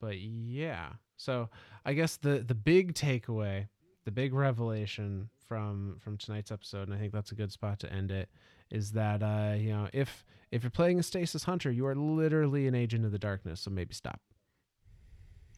But 0.00 0.18
yeah, 0.18 0.90
so 1.16 1.48
I 1.84 1.94
guess 1.94 2.16
the 2.16 2.44
the 2.46 2.54
big 2.54 2.94
takeaway, 2.94 3.68
the 4.04 4.10
big 4.10 4.32
revelation 4.34 5.28
from 5.48 5.96
from 6.00 6.16
tonight's 6.16 6.50
episode, 6.50 6.88
and 6.88 6.94
I 6.94 6.98
think 6.98 7.12
that's 7.12 7.32
a 7.32 7.34
good 7.34 7.52
spot 7.52 7.78
to 7.80 7.92
end 7.92 8.10
it, 8.10 8.28
is 8.70 8.92
that 8.92 9.22
uh, 9.22 9.54
you 9.56 9.70
know 9.70 9.88
if 9.92 10.24
if 10.50 10.62
you're 10.62 10.70
playing 10.70 10.98
a 10.98 11.02
stasis 11.02 11.44
hunter, 11.44 11.70
you 11.70 11.86
are 11.86 11.94
literally 11.94 12.66
an 12.66 12.74
agent 12.74 13.04
of 13.04 13.12
the 13.12 13.18
darkness. 13.18 13.60
So 13.60 13.70
maybe 13.70 13.94
stop. 13.94 14.20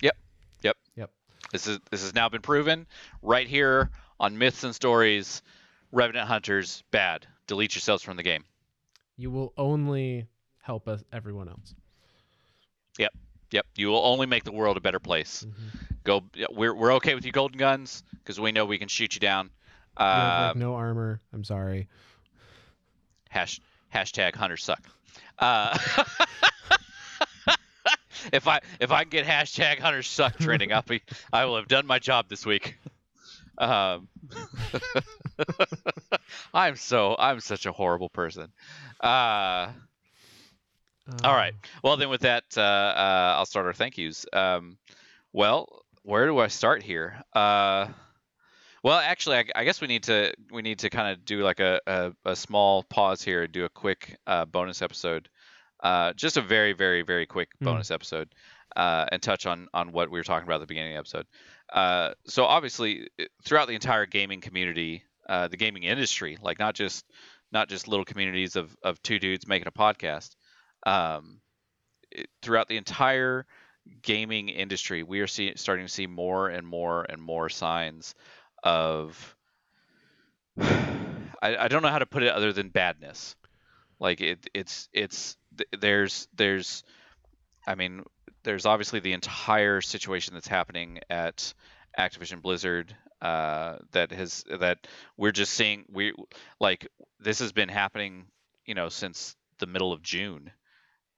Yep. 0.02 0.16
Yep. 0.62 0.77
Yep. 0.97 1.10
This 1.52 1.66
is 1.66 1.78
this 1.90 2.02
has 2.02 2.14
now 2.14 2.28
been 2.28 2.43
proven 2.43 2.86
right 3.23 3.47
here 3.47 3.90
on 4.20 4.39
Myths 4.39 4.64
and 4.64 4.74
Ztories. 4.74 5.43
Revenant 5.93 6.28
Hunters 6.28 6.82
bad. 6.90 7.27
Delete 7.47 7.74
yourselves 7.74 8.02
from 8.02 8.16
the 8.16 8.23
game. 8.23 8.44
You 9.16 9.31
will 9.31 9.52
only 9.56 10.27
help 10.60 10.89
us, 10.89 11.02
everyone 11.12 11.48
else. 11.48 11.74
Yep, 12.98 13.12
Yep. 13.52 13.66
you 13.77 13.86
will 13.89 14.05
only 14.05 14.27
make 14.27 14.44
the 14.44 14.52
world 14.52 14.77
a 14.77 14.81
better 14.81 14.98
place. 14.98 15.44
Mhm. 15.48 15.95
Go. 16.06 16.24
We're 16.50 16.74
we're 16.74 16.94
okay 16.94 17.14
with 17.14 17.26
you 17.26 17.32
golden 17.32 17.58
guns 17.58 18.02
because 18.22 18.40
we 18.40 18.52
know 18.52 18.64
we 18.64 18.78
can 18.78 18.88
shoot 18.88 19.14
you 19.14 19.20
down. 19.20 19.50
Have, 19.98 20.56
Um, 20.56 20.60
no 20.60 20.74
armor. 20.74 21.20
I'm 21.32 21.44
sorry. 21.44 21.88
hash, 23.28 23.60
hashtag 23.94 24.34
hunters 24.34 24.64
suck. 24.64 24.82
Uh, 25.38 25.76
if 28.32 28.48
I 28.48 28.60
if 28.80 28.90
I 28.92 29.02
can 29.02 29.10
get 29.10 29.26
hashtag 29.26 29.78
hunters 29.80 30.08
suck 30.08 30.38
trending, 30.38 30.72
I'll 30.72 30.82
be 30.82 31.02
I 31.32 31.44
will 31.44 31.56
have 31.56 31.68
done 31.68 31.86
my 31.86 31.98
job 31.98 32.28
this 32.28 32.46
week. 32.46 32.78
Um, 33.58 34.08
I'm 36.54 36.76
so 36.76 37.16
I'm 37.18 37.40
such 37.40 37.66
a 37.66 37.72
horrible 37.72 38.08
person. 38.08 38.52
Uh, 39.00 39.68
all 41.24 41.34
right. 41.34 41.52
Um, 41.52 41.58
Well, 41.82 41.96
then 41.96 42.08
with 42.08 42.22
that, 42.22 42.44
uh, 42.56 42.60
uh, 42.60 43.34
I'll 43.38 43.46
start 43.46 43.66
our 43.66 43.72
thank 43.72 43.98
yous. 43.98 44.26
Um, 44.32 44.78
well, 45.32 45.82
where 46.06 46.26
do 46.26 46.38
I 46.38 46.46
start 46.46 46.82
here? 46.82 47.20
Uh, 47.34 47.88
well, 48.82 48.98
actually, 48.98 49.36
I, 49.38 49.44
I 49.56 49.64
guess 49.64 49.80
we 49.80 49.88
need 49.88 50.04
to 50.04 50.32
we 50.52 50.62
need 50.62 50.78
to 50.80 50.90
kind 50.90 51.12
of 51.12 51.24
do 51.24 51.42
like 51.42 51.60
a, 51.60 51.80
a, 51.86 52.12
a 52.24 52.36
small 52.36 52.84
pause 52.84 53.22
here 53.22 53.42
and 53.42 53.52
do 53.52 53.64
a 53.64 53.68
quick 53.68 54.16
uh, 54.26 54.44
bonus 54.44 54.80
episode, 54.82 55.28
uh, 55.82 56.12
just 56.12 56.36
a 56.36 56.42
very 56.42 56.72
very 56.72 57.02
very 57.02 57.26
quick 57.26 57.48
Mm. 57.60 57.64
bonus 57.66 57.90
episode, 57.90 58.28
uh, 58.76 59.06
and 59.10 59.20
touch 59.20 59.46
on 59.46 59.66
on 59.74 59.90
what 59.92 60.10
we 60.10 60.18
were 60.18 60.24
talking 60.24 60.46
about 60.46 60.56
at 60.56 60.60
the 60.60 60.66
beginning 60.66 60.96
of 60.96 61.04
the 61.04 61.18
episode. 61.18 61.26
Uh, 61.72 62.14
so 62.26 62.44
obviously, 62.44 63.08
throughout 63.44 63.66
the 63.66 63.74
entire 63.74 64.06
gaming 64.06 64.40
community, 64.40 65.02
uh, 65.28 65.48
the 65.48 65.56
gaming 65.56 65.82
industry, 65.82 66.38
like 66.40 66.58
not 66.60 66.74
just 66.76 67.04
not 67.50 67.68
just 67.68 67.88
little 67.88 68.04
communities 68.04 68.54
of 68.54 68.76
of 68.84 69.02
two 69.02 69.18
dudes 69.18 69.48
making 69.48 69.66
a 69.66 69.72
podcast, 69.72 70.36
um, 70.86 71.40
it- 72.12 72.28
throughout 72.42 72.68
the 72.68 72.76
entire 72.76 73.46
gaming 74.02 74.48
industry, 74.48 75.02
we 75.02 75.20
are 75.20 75.26
see, 75.26 75.52
starting 75.56 75.86
to 75.86 75.92
see 75.92 76.06
more 76.06 76.48
and 76.48 76.66
more 76.66 77.04
and 77.08 77.20
more 77.20 77.48
signs 77.48 78.14
of 78.62 79.36
I, 80.58 81.56
I 81.56 81.68
don't 81.68 81.82
know 81.82 81.88
how 81.88 81.98
to 81.98 82.06
put 82.06 82.22
it 82.22 82.32
other 82.32 82.52
than 82.52 82.68
badness. 82.70 83.36
Like 83.98 84.20
it, 84.20 84.48
it's 84.54 84.88
it's 84.92 85.36
there's 85.78 86.28
there's 86.34 86.84
I 87.66 87.74
mean 87.74 88.04
there's 88.42 88.66
obviously 88.66 89.00
the 89.00 89.12
entire 89.12 89.80
situation 89.80 90.34
that's 90.34 90.48
happening 90.48 91.00
at 91.10 91.52
Activision 91.98 92.42
Blizzard 92.42 92.94
uh, 93.22 93.76
that 93.92 94.12
has 94.12 94.44
that 94.60 94.86
we're 95.16 95.32
just 95.32 95.52
seeing 95.52 95.84
we 95.90 96.12
like 96.60 96.86
this 97.18 97.38
has 97.38 97.52
been 97.52 97.68
happening 97.68 98.26
you 98.66 98.74
know 98.74 98.88
since 98.88 99.34
the 99.58 99.66
middle 99.66 99.92
of 99.92 100.02
June 100.02 100.50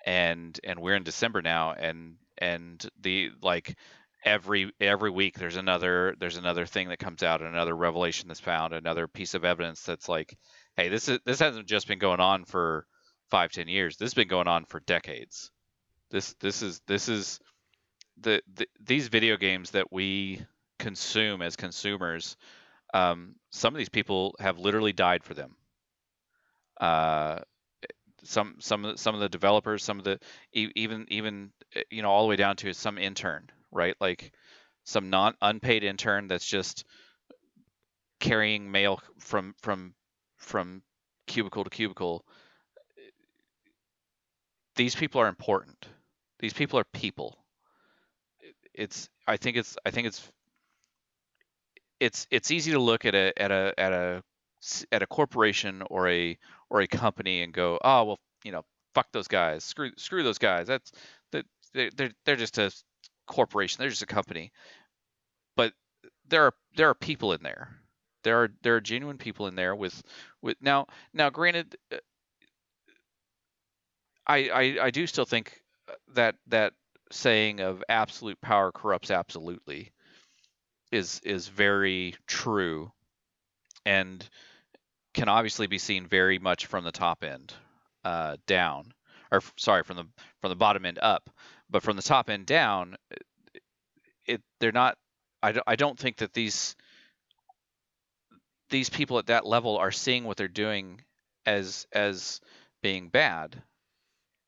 and 0.06 0.58
and 0.62 0.80
we're 0.80 0.94
in 0.94 1.02
December 1.02 1.42
now 1.42 1.72
and 1.72 2.14
and 2.38 2.88
the 3.00 3.30
like 3.42 3.76
every 4.24 4.72
every 4.80 5.10
week 5.10 5.38
there's 5.38 5.56
another 5.56 6.14
there's 6.18 6.36
another 6.36 6.66
thing 6.66 6.88
that 6.88 6.98
comes 6.98 7.22
out 7.22 7.40
another 7.40 7.74
revelation 7.74 8.28
that's 8.28 8.40
found 8.40 8.72
another 8.72 9.06
piece 9.06 9.34
of 9.34 9.44
evidence 9.44 9.82
that's 9.82 10.08
like 10.08 10.36
hey 10.76 10.88
this 10.88 11.08
is 11.08 11.20
this 11.24 11.38
hasn't 11.38 11.68
just 11.68 11.86
been 11.86 12.00
going 12.00 12.20
on 12.20 12.44
for 12.44 12.86
five 13.30 13.52
ten 13.52 13.68
years. 13.68 13.96
This 13.96 14.06
has 14.06 14.14
been 14.14 14.28
going 14.28 14.48
on 14.48 14.64
for 14.64 14.80
decades. 14.80 15.50
This 16.10 16.34
this 16.40 16.62
is 16.62 16.80
this 16.86 17.08
is 17.08 17.40
the, 18.20 18.42
the 18.54 18.66
these 18.80 19.08
video 19.08 19.36
games 19.36 19.70
that 19.72 19.92
we 19.92 20.42
consume 20.78 21.42
as 21.42 21.56
consumers 21.56 22.36
um, 22.94 23.34
some 23.50 23.74
of 23.74 23.78
these 23.78 23.88
people 23.90 24.34
have 24.40 24.58
literally 24.58 24.92
died 24.92 25.22
for 25.22 25.34
them. 25.34 25.56
Uh, 26.80 27.40
some 28.28 28.56
some 28.58 28.84
of 28.84 28.92
the, 28.92 28.98
some 28.98 29.14
of 29.14 29.20
the 29.20 29.28
developers 29.28 29.82
some 29.82 29.98
of 29.98 30.04
the 30.04 30.18
even 30.52 31.06
even 31.08 31.50
uh, 31.76 31.80
you 31.90 32.02
know 32.02 32.10
all 32.10 32.22
the 32.22 32.28
way 32.28 32.36
down 32.36 32.56
to 32.56 32.72
some 32.72 32.98
intern 32.98 33.50
right? 33.70 33.94
Like 34.00 34.32
some 34.84 35.10
non 35.10 35.34
unpaid 35.40 35.84
intern 35.84 36.28
that's 36.28 36.46
just 36.46 36.84
carrying 38.20 38.70
mail 38.70 39.00
from 39.18 39.54
from 39.60 39.94
from 40.36 40.82
cubicle 41.26 41.64
to 41.64 41.70
cubicle. 41.70 42.24
These 44.76 44.94
people 44.94 45.20
are 45.20 45.28
important. 45.28 45.88
These 46.38 46.52
people 46.52 46.78
are 46.78 46.84
people. 46.92 47.38
It's 48.74 49.08
i 49.26 49.36
think 49.36 49.56
it's 49.56 49.76
i 49.84 49.90
think 49.90 50.06
it's 50.06 50.30
it's 51.98 52.28
it's 52.30 52.52
easy 52.52 52.70
to 52.72 52.78
look 52.78 53.04
at 53.04 53.14
a 53.14 53.32
at 53.36 53.50
a 53.50 53.74
at 53.76 53.92
a 53.92 54.22
at 54.92 55.02
a 55.02 55.06
corporation 55.06 55.82
or 55.90 56.08
a 56.08 56.38
or 56.70 56.80
a 56.80 56.86
company 56.86 57.42
and 57.42 57.52
go 57.52 57.78
oh 57.82 58.04
well 58.04 58.20
you 58.44 58.52
know 58.52 58.64
fuck 58.94 59.12
those 59.12 59.28
guys. 59.28 59.64
Screw 59.64 59.92
screw 59.96 60.22
those 60.22 60.38
guys. 60.38 60.66
That's 60.66 60.90
that 61.32 61.46
they're, 61.72 61.90
they're 61.96 62.12
they're 62.24 62.36
just 62.36 62.58
a 62.58 62.72
corporation. 63.26 63.76
They're 63.78 63.90
just 63.90 64.02
a 64.02 64.06
company. 64.06 64.52
But 65.56 65.72
there 66.28 66.44
are 66.44 66.54
there 66.76 66.88
are 66.88 66.94
people 66.94 67.32
in 67.32 67.42
there. 67.42 67.70
There 68.24 68.42
are 68.42 68.48
there 68.62 68.76
are 68.76 68.80
genuine 68.80 69.18
people 69.18 69.46
in 69.46 69.54
there 69.54 69.74
with 69.74 70.02
with 70.42 70.56
now 70.60 70.86
now 71.14 71.30
granted 71.30 71.76
uh, 71.92 71.96
I, 74.26 74.48
I 74.48 74.84
I 74.86 74.90
do 74.90 75.06
still 75.06 75.24
think 75.24 75.62
uh, 75.88 75.94
that 76.14 76.34
that 76.48 76.74
saying 77.10 77.60
of 77.60 77.82
absolute 77.88 78.40
power 78.40 78.72
corrupts 78.72 79.10
absolutely 79.10 79.92
is 80.92 81.20
is 81.24 81.48
very 81.48 82.14
true. 82.26 82.90
And 83.86 84.28
can 85.18 85.28
obviously 85.28 85.66
be 85.66 85.78
seen 85.78 86.06
very 86.06 86.38
much 86.38 86.66
from 86.66 86.84
the 86.84 86.92
top 86.92 87.24
end 87.24 87.52
uh, 88.04 88.36
down 88.46 88.92
or 89.32 89.42
sorry 89.56 89.82
from 89.82 89.96
the 89.96 90.04
from 90.40 90.50
the 90.50 90.56
bottom 90.56 90.86
end 90.86 90.98
up 91.02 91.28
but 91.68 91.82
from 91.82 91.96
the 91.96 92.02
top 92.02 92.30
end 92.30 92.46
down 92.46 92.96
it 94.26 94.40
they're 94.60 94.72
not 94.72 94.96
I 95.42 95.52
don't, 95.52 95.64
I 95.66 95.76
don't 95.76 95.98
think 95.98 96.16
that 96.18 96.32
these 96.32 96.76
these 98.70 98.90
people 98.90 99.18
at 99.18 99.26
that 99.26 99.46
level 99.46 99.76
are 99.78 99.90
seeing 99.90 100.24
what 100.24 100.36
they're 100.36 100.48
doing 100.48 101.00
as 101.46 101.86
as 101.92 102.40
being 102.82 103.08
bad. 103.08 103.62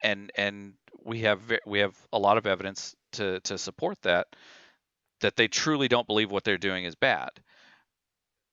And 0.02 0.30
and 0.36 0.74
we 1.04 1.20
have 1.20 1.40
we 1.66 1.80
have 1.80 1.96
a 2.12 2.18
lot 2.18 2.38
of 2.38 2.46
evidence 2.46 2.94
to 3.12 3.40
to 3.40 3.58
support 3.58 4.00
that 4.02 4.26
that 5.20 5.36
they 5.36 5.48
truly 5.48 5.88
don't 5.88 6.06
believe 6.06 6.30
what 6.30 6.44
they're 6.44 6.58
doing 6.58 6.84
is 6.84 6.94
bad. 6.94 7.30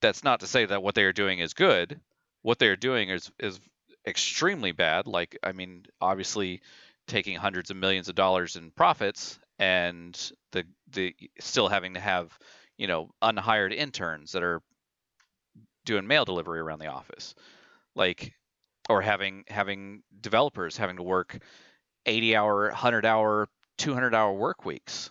That's 0.02 0.24
not 0.24 0.42
to 0.42 0.48
say 0.48 0.66
that 0.66 0.84
what 0.84 0.96
they 0.96 1.04
are 1.04 1.14
doing 1.14 1.40
is 1.40 1.54
good 1.54 2.00
what 2.48 2.60
they 2.60 2.68
are 2.68 2.76
doing 2.76 3.10
is 3.10 3.32
is 3.40 3.60
extremely 4.08 4.72
bad 4.72 5.06
like 5.06 5.38
i 5.44 5.52
mean 5.52 5.86
obviously 6.00 6.62
taking 7.06 7.36
hundreds 7.36 7.70
of 7.70 7.76
millions 7.76 8.08
of 8.08 8.16
dollars 8.16 8.56
in 8.56 8.72
profits 8.72 9.38
and 9.60 10.32
the 10.52 10.64
the 10.94 11.14
still 11.40 11.68
having 11.68 11.94
to 11.94 12.00
have 12.00 12.38
you 12.78 12.88
know 12.88 13.10
unhired 13.22 13.74
interns 13.74 14.32
that 14.32 14.44
are 14.44 14.62
doing 15.88 16.06
mail 16.06 16.26
delivery 16.26 16.60
around 16.60 16.80
the 16.80 16.88
office. 16.88 17.34
Like 17.96 18.34
or 18.90 19.02
having 19.02 19.46
having 19.48 20.04
developers 20.22 20.78
having 20.78 20.98
to 20.98 21.04
work 21.04 21.40
80 22.06 22.36
hour 22.36 22.68
100 22.68 23.06
hour 23.06 23.48
200 23.80 24.14
hour 24.14 24.34
work 24.34 24.66
weeks 24.66 25.10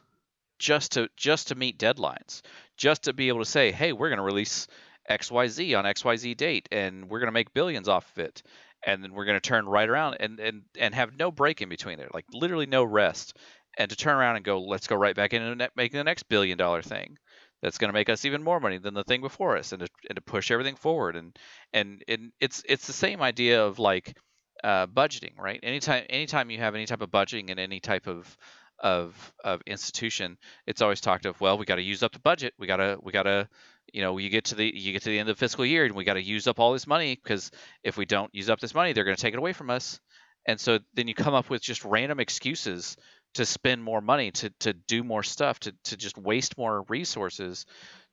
just 0.58 0.92
to 0.92 1.08
just 1.16 1.48
to 1.48 1.55
meet 1.55 1.78
deadlines 1.78 2.40
just 2.76 3.02
to 3.05 3.12
be 3.12 3.28
able 3.28 3.40
to 3.40 3.44
say 3.44 3.70
hey 3.73 3.92
we're 3.92 4.08
going 4.08 4.18
to 4.18 4.24
release 4.24 4.66
xyz 5.10 5.78
on 5.78 5.85
xyz 5.85 6.36
date 6.36 6.68
and 6.73 7.09
we're 7.09 7.18
going 7.20 7.28
to 7.28 7.33
make 7.33 7.55
billions 7.55 7.89
off 7.89 8.10
of 8.12 8.25
it 8.25 8.43
and 8.85 9.02
then 9.02 9.12
we're 9.12 9.25
going 9.25 9.36
to 9.36 9.49
turn 9.49 9.67
right 9.67 9.89
around 9.89 10.17
and 10.20 10.41
and 10.41 10.62
and 10.78 10.94
have 10.94 11.18
no 11.18 11.31
break 11.31 11.62
in 11.62 11.68
between 11.68 11.99
there 11.99 12.09
like 12.12 12.25
literally 12.33 12.67
no 12.67 12.85
rest 12.85 13.36
and 13.78 13.91
to 13.91 13.97
turn 13.97 14.17
around 14.17 14.36
and 14.36 14.44
go 14.44 14.60
let's 14.60 14.86
go 14.86 14.97
right 14.97 15.17
back 15.17 15.33
in 15.33 15.43
and 15.43 15.68
make 15.76 15.93
the 15.93 16.05
next 16.05 16.25
billion 16.25 16.59
dollar 16.59 16.83
thing 16.83 17.17
that's 17.62 17.78
going 17.78 17.89
to 17.89 17.94
make 17.94 18.09
us 18.09 18.25
even 18.25 18.43
more 18.43 18.60
money 18.60 18.78
than 18.78 18.94
the 18.94 19.05
thing 19.05 19.20
before 19.23 19.57
us 19.57 19.73
and 19.73 19.81
to, 19.81 19.89
and 20.09 20.17
to 20.17 20.23
push 20.23 20.51
everything 20.51 20.76
forward 20.76 21.17
and 21.17 21.36
and 21.73 22.02
and 22.09 22.33
it's 22.41 22.62
it's 22.68 22.86
the 22.86 22.93
same 22.93 23.23
idea 23.23 23.65
of 23.65 23.78
like 23.78 24.17
uh, 24.65 24.86
budgeting 24.86 25.39
right 25.39 25.60
anytime 25.62 26.05
anytime 26.09 26.51
you 26.51 26.59
have 26.59 26.75
any 26.75 26.86
type 26.86 27.02
of 27.02 27.10
budgeting 27.10 27.51
and 27.51 27.60
any 27.60 27.78
type 27.81 28.07
of 28.07 28.36
of 28.78 29.33
of 29.44 29.62
institution, 29.67 30.36
it's 30.67 30.83
always 30.83 31.01
talked 31.01 31.26
of. 31.26 31.41
Well, 31.41 31.59
we 31.59 31.65
got 31.65 31.76
to 31.76 31.83
use 31.83 32.02
up 32.02 32.12
the 32.12 32.18
budget. 32.18 32.55
We 32.59 32.67
gotta 32.67 32.99
we 33.02 33.12
gotta 33.12 33.49
you 33.92 34.02
know 34.02 34.18
you 34.18 34.31
get 34.31 34.44
to 34.47 34.55
the 34.55 34.65
you 34.65 34.92
get 34.92 35.02
to 35.02 35.10
the 35.10 35.18
end 35.18 35.28
of 35.28 35.36
the 35.36 35.40
fiscal 35.40 35.65
year 35.65 35.84
and 35.84 35.94
we 35.94 36.05
got 36.05 36.15
to 36.15 36.23
use 36.23 36.47
up 36.47 36.58
all 36.58 36.73
this 36.73 36.86
money 36.86 37.18
because 37.23 37.50
if 37.82 37.97
we 37.97 38.05
don't 38.05 38.34
use 38.34 38.50
up 38.50 38.60
this 38.60 38.74
money, 38.74 38.92
they're 38.92 39.05
going 39.05 39.16
to 39.16 39.23
take 39.23 39.34
it 39.34 39.39
away 39.39 39.52
from 39.52 39.70
us. 39.70 40.00
And 40.47 40.60
so 40.60 40.78
then 40.94 41.08
you 41.08 41.15
come 41.15 41.34
up 41.34 41.50
with 41.50 41.62
just 41.62 41.84
random 41.84 42.20
excuses 42.20 42.97
to 43.34 43.44
spend 43.44 43.82
more 43.82 44.00
money, 44.00 44.31
to 44.32 44.50
to 44.60 44.73
do 44.73 45.02
more 45.02 45.23
stuff, 45.23 45.58
to 45.60 45.74
to 45.84 45.97
just 45.97 46.18
waste 46.18 46.56
more 46.58 46.84
resources 46.89 47.66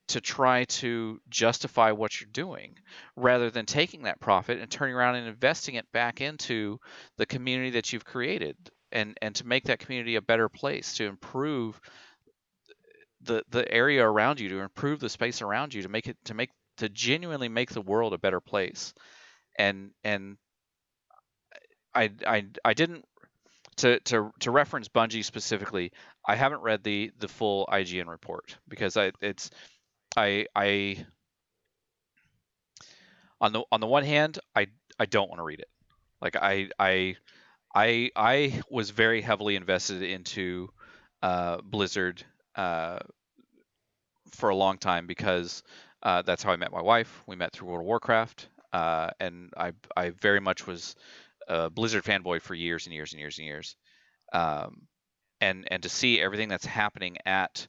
to 0.09 0.19
try 0.19 0.65
to 0.65 1.19
justify 1.29 1.91
what 1.91 2.19
you're 2.19 2.29
doing 2.31 2.75
rather 3.15 3.49
than 3.49 3.65
taking 3.65 4.03
that 4.03 4.19
profit 4.19 4.59
and 4.59 4.69
turning 4.69 4.95
around 4.95 5.15
and 5.15 5.27
investing 5.27 5.75
it 5.75 5.89
back 5.93 6.19
into 6.19 6.77
the 7.17 7.25
community 7.25 7.71
that 7.71 7.93
you've 7.93 8.05
created 8.05 8.57
and 8.91 9.17
and 9.21 9.35
to 9.35 9.47
make 9.47 9.65
that 9.65 9.79
community 9.79 10.15
a 10.15 10.21
better 10.21 10.49
place 10.49 10.95
to 10.95 11.05
improve 11.05 11.79
the 13.25 13.43
the 13.49 13.71
area 13.71 14.05
around 14.05 14.39
you 14.39 14.49
to 14.49 14.59
improve 14.59 14.99
the 14.99 15.09
space 15.09 15.41
around 15.41 15.73
you 15.73 15.81
to 15.83 15.89
make 15.89 16.07
it 16.07 16.17
to 16.25 16.33
make 16.33 16.49
to 16.77 16.89
genuinely 16.89 17.49
make 17.49 17.71
the 17.71 17.81
world 17.81 18.13
a 18.13 18.17
better 18.17 18.39
place. 18.39 18.93
And 19.57 19.91
and 20.03 20.37
I 21.93 22.11
I 22.25 22.45
I 22.63 22.73
didn't 22.73 23.05
to 23.77 23.99
to 24.01 24.31
to 24.39 24.51
reference 24.51 24.87
Bungie 24.87 25.23
specifically 25.23 25.91
I 26.25 26.35
haven't 26.35 26.61
read 26.61 26.83
the 26.83 27.11
the 27.19 27.27
full 27.27 27.67
IGN 27.71 28.07
report 28.07 28.57
because 28.67 28.97
I 28.97 29.11
it's 29.21 29.49
I 30.15 30.47
I 30.55 31.05
on 33.41 33.53
the 33.53 33.63
on 33.71 33.79
the 33.79 33.87
one 33.87 34.03
hand 34.03 34.39
I 34.55 34.67
I 34.99 35.05
don't 35.05 35.29
want 35.29 35.39
to 35.39 35.43
read 35.43 35.59
it. 35.59 35.69
Like 36.21 36.35
I 36.35 36.69
I 36.79 37.15
I 37.75 38.11
I 38.15 38.61
was 38.69 38.89
very 38.91 39.21
heavily 39.21 39.55
invested 39.55 40.01
into 40.03 40.69
uh, 41.21 41.57
Blizzard 41.63 42.23
uh, 42.55 42.99
for 44.31 44.49
a 44.49 44.55
long 44.55 44.77
time 44.77 45.07
because 45.07 45.63
uh, 46.01 46.21
that's 46.21 46.43
how 46.43 46.51
I 46.51 46.55
met 46.55 46.71
my 46.71 46.81
wife. 46.81 47.23
We 47.27 47.35
met 47.35 47.53
through 47.53 47.69
World 47.69 47.81
of 47.81 47.87
Warcraft, 47.87 48.49
uh, 48.73 49.11
and 49.19 49.53
I 49.55 49.73
I 49.95 50.09
very 50.11 50.39
much 50.39 50.67
was 50.67 50.95
a 51.47 51.69
Blizzard 51.69 52.03
fanboy 52.03 52.41
for 52.41 52.55
years 52.55 52.85
and 52.85 52.93
years 52.93 53.13
and 53.13 53.19
years 53.19 53.37
and 53.37 53.47
years. 53.47 53.75
Um, 54.33 54.87
and 55.41 55.67
and 55.71 55.83
to 55.83 55.89
see 55.89 56.21
everything 56.21 56.49
that's 56.49 56.65
happening 56.65 57.17
at 57.25 57.67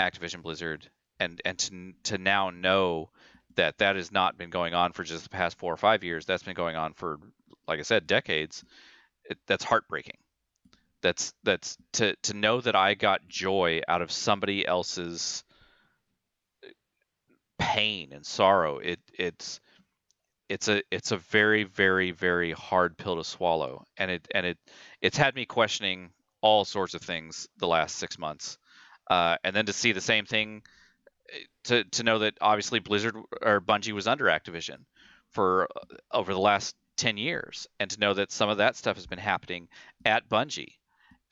Activision 0.00 0.42
Blizzard, 0.42 0.88
and 1.20 1.40
and 1.44 1.58
to 1.58 1.92
to 2.04 2.18
now 2.18 2.50
know 2.50 3.10
that 3.56 3.78
that 3.78 3.96
has 3.96 4.12
not 4.12 4.36
been 4.38 4.50
going 4.50 4.74
on 4.74 4.92
for 4.92 5.04
just 5.04 5.24
the 5.24 5.30
past 5.30 5.58
four 5.58 5.72
or 5.72 5.76
five 5.76 6.04
years. 6.04 6.26
That's 6.26 6.42
been 6.42 6.54
going 6.54 6.76
on 6.76 6.92
for, 6.94 7.18
like 7.68 7.78
I 7.78 7.82
said, 7.82 8.06
decades 8.06 8.64
it, 9.24 9.38
that's 9.46 9.64
heartbreaking. 9.64 10.18
That's 11.04 11.34
that's 11.42 11.76
to 11.92 12.16
to 12.22 12.32
know 12.32 12.62
that 12.62 12.74
I 12.74 12.94
got 12.94 13.28
joy 13.28 13.82
out 13.86 14.00
of 14.00 14.10
somebody 14.10 14.66
else's 14.66 15.44
pain 17.58 18.14
and 18.14 18.24
sorrow. 18.24 18.78
It 18.78 19.00
it's 19.12 19.60
it's 20.48 20.68
a 20.68 20.82
it's 20.90 21.12
a 21.12 21.18
very 21.18 21.64
very 21.64 22.10
very 22.10 22.52
hard 22.52 22.96
pill 22.96 23.16
to 23.16 23.24
swallow, 23.24 23.84
and 23.98 24.10
it 24.10 24.26
and 24.34 24.46
it 24.46 24.58
it's 25.02 25.18
had 25.18 25.34
me 25.34 25.44
questioning 25.44 26.08
all 26.40 26.64
sorts 26.64 26.94
of 26.94 27.02
things 27.02 27.48
the 27.58 27.66
last 27.66 27.96
six 27.96 28.18
months, 28.18 28.56
uh, 29.10 29.36
and 29.44 29.54
then 29.54 29.66
to 29.66 29.74
see 29.74 29.92
the 29.92 30.00
same 30.00 30.24
thing, 30.24 30.62
eh, 31.34 31.38
to 31.64 31.84
to 31.84 32.02
know 32.02 32.20
that 32.20 32.38
obviously 32.40 32.78
Blizzard 32.78 33.14
or 33.42 33.60
Bungie 33.60 33.92
was 33.92 34.06
under 34.06 34.24
Activision 34.24 34.86
for 35.32 35.68
uh, 35.76 35.96
over 36.12 36.32
the 36.32 36.40
last 36.40 36.74
10 36.96 37.18
years 37.18 37.66
and 37.78 37.90
to 37.90 38.00
know 38.00 38.14
that 38.14 38.32
some 38.32 38.48
of 38.48 38.56
that 38.58 38.76
stuff 38.76 38.96
has 38.96 39.06
been 39.06 39.18
happening 39.18 39.68
at 40.06 40.28
Bungie 40.28 40.76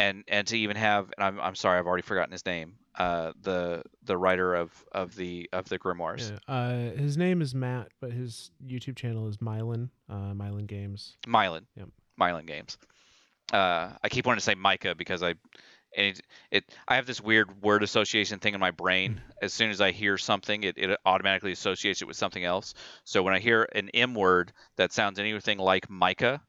and 0.03 0.25
and 0.29 0.47
to 0.49 0.59
even 0.59 0.77
have 0.77 1.11
and 1.17 1.25
I'm, 1.25 1.41
I'm 1.41 1.55
sorry 1.55 1.79
I've 1.79 1.87
already 1.87 2.03
forgotten 2.03 2.33
his 2.33 2.45
name 2.45 2.75
uh, 2.99 3.33
the 3.41 3.83
the 4.05 4.17
writer 4.17 4.55
of 4.55 4.71
of 4.93 5.15
the 5.17 5.49
of 5.53 5.69
the 5.69 5.79
grimoires 5.79 6.33
Yeah, 6.49 6.55
uh, 6.55 6.91
his 6.97 7.17
name 7.17 7.41
is 7.41 7.55
Matt, 7.55 7.89
but 8.01 8.13
his 8.13 8.51
YouTube 8.65 8.97
channel 8.97 9.29
is 9.29 9.39
Myelin, 9.39 9.89
uh, 10.11 10.33
Myelin 10.35 10.67
Games. 10.67 11.17
Myelin 11.27 11.65
Yep. 11.77 11.89
Myelin 12.21 12.47
Games 12.47 12.77
uh, 13.53 13.91
I 14.03 14.09
keep 14.09 14.27
wanting 14.27 14.39
to 14.39 14.45
say 14.45 14.55
Micah 14.55 14.95
because 14.95 15.23
I 15.23 15.35
and 15.95 16.07
it, 16.07 16.21
it 16.51 16.65
I 16.89 16.97
have 16.97 17.07
this 17.07 17.21
weird 17.21 17.63
word 17.63 17.83
association 17.83 18.39
thing 18.39 18.55
in 18.55 18.61
my 18.61 18.71
brain. 18.71 19.21
As 19.43 19.53
soon 19.53 19.71
as 19.71 19.81
I 19.81 19.91
hear 19.91 20.17
something, 20.17 20.63
it, 20.63 20.79
it 20.79 20.99
automatically 21.05 21.53
associates 21.53 22.01
it 22.01 22.07
with 22.09 22.17
something 22.17 22.43
else. 22.43 22.73
So 23.05 23.23
when 23.23 23.35
I 23.35 23.41
hear 23.41 23.69
an 23.75 23.91
M 23.91 24.15
word 24.15 24.53
that 24.77 24.93
sounds 24.93 25.19
anything 25.19 25.59
like 25.59 25.91
Micah, 25.91 26.41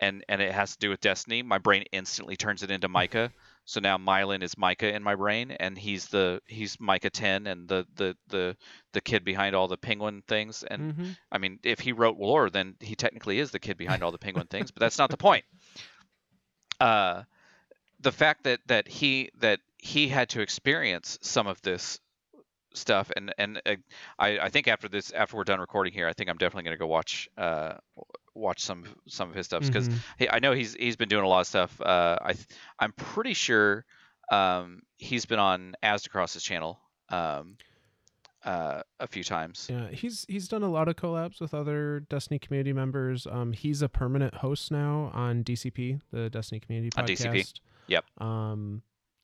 and 0.00 0.24
and 0.28 0.40
it 0.40 0.52
has 0.52 0.72
to 0.72 0.78
do 0.78 0.90
with 0.90 1.00
Destiny, 1.00 1.42
my 1.42 1.58
brain 1.58 1.84
instantly 1.92 2.36
turns 2.36 2.62
it 2.62 2.70
into 2.70 2.88
Micah. 2.88 3.32
So 3.68 3.80
now 3.80 3.98
Myelin 3.98 4.44
is 4.44 4.56
Micah 4.56 4.94
in 4.94 5.02
my 5.02 5.16
brain, 5.16 5.50
and 5.50 5.76
he's 5.76 6.06
the 6.06 6.40
he's 6.46 6.78
Micah 6.78 7.10
ten, 7.10 7.48
and 7.48 7.68
the 7.68 7.84
the 7.96 8.16
the 8.28 8.56
the 8.92 9.00
kid 9.00 9.24
behind 9.24 9.56
all 9.56 9.66
the 9.66 9.76
penguin 9.76 10.22
things. 10.28 10.62
And 10.62 10.94
Mm-hmm. 10.94 11.10
I 11.32 11.38
mean, 11.38 11.58
if 11.64 11.80
he 11.80 11.90
wrote 11.92 12.16
lore, 12.16 12.48
then 12.48 12.76
he 12.78 12.94
technically 12.94 13.40
is 13.40 13.50
the 13.50 13.58
kid 13.58 13.76
behind 13.76 14.04
all 14.04 14.12
the 14.12 14.18
penguin 14.18 14.46
things. 14.46 14.70
But 14.70 14.82
that's 14.82 14.98
not 14.98 15.10
the 15.10 15.16
point. 15.28 15.44
Uh, 16.78 17.24
the 18.00 18.12
fact 18.12 18.44
that 18.44 18.60
that 18.66 18.86
he 18.86 19.30
that 19.38 19.58
he 19.78 20.06
had 20.08 20.28
to 20.28 20.42
experience 20.42 21.18
some 21.22 21.48
of 21.48 21.60
this 21.62 22.00
stuff 22.74 23.10
and 23.16 23.32
and 23.38 23.60
uh, 23.66 23.76
I, 24.18 24.38
I 24.38 24.48
think 24.50 24.68
after 24.68 24.88
this 24.88 25.10
after 25.10 25.36
we're 25.36 25.44
done 25.44 25.60
recording 25.60 25.92
here 25.92 26.06
I 26.06 26.12
think 26.12 26.28
I'm 26.28 26.36
definitely 26.36 26.64
going 26.64 26.74
to 26.74 26.78
go 26.78 26.86
watch 26.86 27.28
uh 27.38 27.74
watch 28.36 28.60
some 28.62 28.84
some 29.08 29.30
of 29.30 29.34
his 29.34 29.46
stuff 29.46 29.62
because 29.66 29.88
Mhm. 29.88 30.28
I 30.30 30.38
know 30.38 30.52
he's 30.52 30.74
he's 30.74 30.96
been 30.96 31.08
doing 31.08 31.24
a 31.24 31.28
lot 31.28 31.40
of 31.40 31.46
stuff 31.46 31.80
uh 31.80 32.16
I 32.20 32.34
I'm 32.78 32.92
pretty 32.92 33.34
sure 33.34 33.84
um 34.30 34.82
he's 34.96 35.24
been 35.26 35.38
on 35.38 35.74
Aztecross's 35.82 36.42
channel 36.42 36.78
um 37.08 37.56
uh 38.44 38.82
a 39.00 39.06
few 39.06 39.24
times 39.24 39.66
Yeah, 39.70 39.88
he's 39.88 40.24
he's 40.28 40.48
done 40.48 40.62
a 40.62 40.68
lot 40.68 40.88
of 40.88 40.96
collabs 40.96 41.40
with 41.40 41.54
other 41.54 42.00
Destiny 42.08 42.38
community 42.38 42.72
members. 42.72 43.26
Um, 43.26 43.52
he's 43.52 43.82
a 43.82 43.88
permanent 43.88 44.34
host 44.34 44.70
now 44.70 45.10
on 45.14 45.42
DCP, 45.42 46.00
the 46.12 46.30
Destiny 46.30 46.60
community 46.60 46.90
Podcast. 46.90 47.26
On. 47.28 47.34
DCP. 47.34 47.60
Yep. 47.88 48.04
Um, 48.20 48.82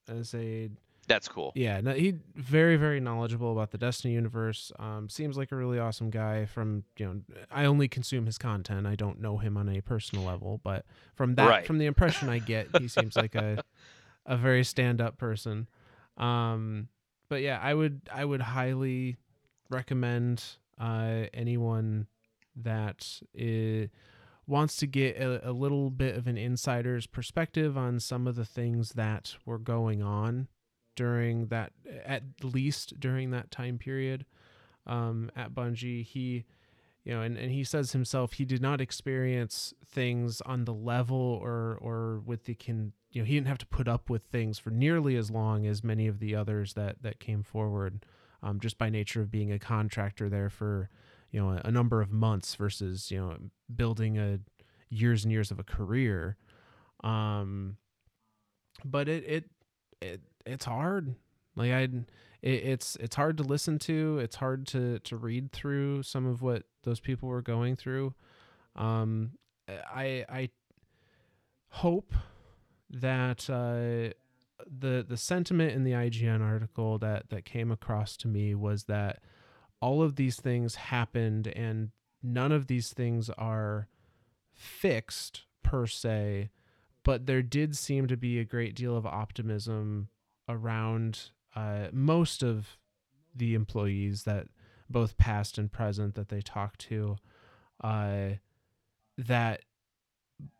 as 0.08 0.34
a 0.34 0.70
that's 1.08 1.28
cool 1.28 1.52
yeah, 1.54 1.80
no, 1.80 1.92
he 1.92 2.14
very 2.34 2.76
very 2.76 3.00
knowledgeable 3.00 3.52
about 3.52 3.70
the 3.72 3.78
Destiny 3.78 4.14
universe. 4.14 4.72
Um, 4.78 5.08
seems 5.08 5.36
like 5.36 5.52
a 5.52 5.56
really 5.56 5.78
awesome 5.78 6.10
guy. 6.10 6.46
From 6.46 6.84
you 6.96 7.06
know, 7.06 7.20
I 7.50 7.64
only 7.66 7.88
consume 7.88 8.26
his 8.26 8.38
content. 8.38 8.86
I 8.86 8.94
don't 8.94 9.20
know 9.20 9.36
him 9.38 9.56
on 9.56 9.68
a 9.68 9.80
personal 9.80 10.24
level, 10.24 10.60
but 10.62 10.84
from 11.14 11.34
that 11.34 11.48
Right. 11.48 11.66
from 11.66 11.78
the 11.78 11.86
impression 11.86 12.28
I 12.28 12.38
get, 12.38 12.68
he 12.78 12.88
seems 12.88 13.16
like 13.16 13.34
a 13.34 13.62
a 14.26 14.36
very 14.36 14.64
stand 14.64 15.00
up 15.00 15.18
person. 15.18 15.68
Um, 16.16 16.88
but 17.28 17.42
yeah, 17.42 17.58
I 17.62 17.74
would 17.74 18.02
I 18.12 18.24
would 18.24 18.40
highly 18.40 19.16
recommend 19.68 20.42
uh, 20.80 21.24
anyone 21.34 22.06
that 22.56 23.20
wants 24.46 24.76
to 24.76 24.86
get 24.86 25.16
a, 25.16 25.50
a 25.50 25.52
little 25.52 25.90
bit 25.90 26.16
of 26.16 26.26
an 26.26 26.36
insider's 26.36 27.06
perspective 27.06 27.76
on 27.76 28.00
some 28.00 28.26
of 28.26 28.36
the 28.36 28.44
things 28.44 28.90
that 28.90 29.36
were 29.44 29.58
going 29.58 30.02
on 30.02 30.48
during 30.96 31.46
that 31.46 31.72
at 32.04 32.22
least 32.42 32.98
during 33.00 33.30
that 33.30 33.50
time 33.50 33.78
period 33.78 34.24
um, 34.86 35.30
at 35.36 35.54
Bungie 35.54 36.04
he 36.04 36.44
you 37.04 37.12
know 37.14 37.22
and, 37.22 37.36
and 37.36 37.50
he 37.50 37.64
says 37.64 37.92
himself 37.92 38.34
he 38.34 38.44
did 38.44 38.60
not 38.60 38.80
experience 38.80 39.74
things 39.86 40.40
on 40.42 40.64
the 40.64 40.74
level 40.74 41.38
or 41.42 41.78
or 41.80 42.20
with 42.24 42.44
the 42.44 42.54
can 42.54 42.92
you 43.10 43.22
know 43.22 43.26
he 43.26 43.34
didn't 43.34 43.48
have 43.48 43.58
to 43.58 43.66
put 43.66 43.88
up 43.88 44.08
with 44.08 44.24
things 44.24 44.58
for 44.58 44.70
nearly 44.70 45.16
as 45.16 45.30
long 45.30 45.66
as 45.66 45.84
many 45.84 46.06
of 46.06 46.18
the 46.18 46.34
others 46.34 46.74
that 46.74 47.02
that 47.02 47.20
came 47.20 47.42
forward 47.42 48.04
um, 48.42 48.58
just 48.60 48.78
by 48.78 48.90
nature 48.90 49.20
of 49.20 49.30
being 49.30 49.52
a 49.52 49.58
contractor 49.58 50.28
there 50.28 50.50
for 50.50 50.88
you 51.30 51.40
know 51.40 51.50
a, 51.50 51.62
a 51.64 51.70
number 51.70 52.00
of 52.00 52.10
months 52.10 52.54
versus 52.54 53.10
you 53.10 53.18
know 53.18 53.36
building 53.74 54.18
a 54.18 54.38
years 54.92 55.24
and 55.24 55.32
years 55.32 55.50
of 55.50 55.58
a 55.58 55.64
career. 55.64 56.36
Um 57.02 57.76
but 58.84 59.08
it 59.08 59.24
it 59.26 59.50
it 60.02 60.20
it's 60.46 60.64
hard. 60.64 61.14
Like 61.56 61.72
i 61.72 61.82
it, 61.82 62.00
it's 62.42 62.96
it's 62.96 63.16
hard 63.16 63.36
to 63.38 63.42
listen 63.42 63.78
to. 63.80 64.18
It's 64.18 64.36
hard 64.36 64.66
to 64.68 64.98
to 65.00 65.16
read 65.16 65.52
through 65.52 66.02
some 66.02 66.26
of 66.26 66.42
what 66.42 66.64
those 66.84 67.00
people 67.00 67.28
were 67.28 67.42
going 67.42 67.76
through. 67.76 68.14
Um 68.76 69.32
i 69.94 70.24
i 70.28 70.50
hope 71.68 72.12
that 72.90 73.48
uh 73.48 74.12
the 74.66 75.04
the 75.08 75.16
sentiment 75.16 75.72
in 75.72 75.84
the 75.84 75.92
IGN 75.92 76.42
article 76.42 76.98
that 76.98 77.30
that 77.30 77.44
came 77.44 77.70
across 77.70 78.16
to 78.18 78.28
me 78.28 78.54
was 78.54 78.84
that 78.84 79.20
all 79.80 80.02
of 80.02 80.16
these 80.16 80.36
things 80.36 80.76
happened 80.76 81.48
and 81.48 81.90
none 82.22 82.52
of 82.52 82.66
these 82.68 82.92
things 82.92 83.30
are 83.30 83.88
fixed 84.52 85.42
per 85.62 85.86
se 85.86 86.50
but 87.04 87.26
there 87.26 87.42
did 87.42 87.76
seem 87.76 88.06
to 88.06 88.16
be 88.16 88.38
a 88.38 88.44
great 88.44 88.74
deal 88.74 88.96
of 88.96 89.06
optimism 89.06 90.08
around 90.48 91.30
uh, 91.54 91.86
most 91.92 92.42
of 92.42 92.78
the 93.34 93.54
employees 93.54 94.24
that 94.24 94.46
both 94.88 95.16
past 95.16 95.58
and 95.58 95.72
present 95.72 96.14
that 96.14 96.28
they 96.28 96.40
talked 96.40 96.80
to 96.80 97.16
uh, 97.82 98.30
that 99.18 99.62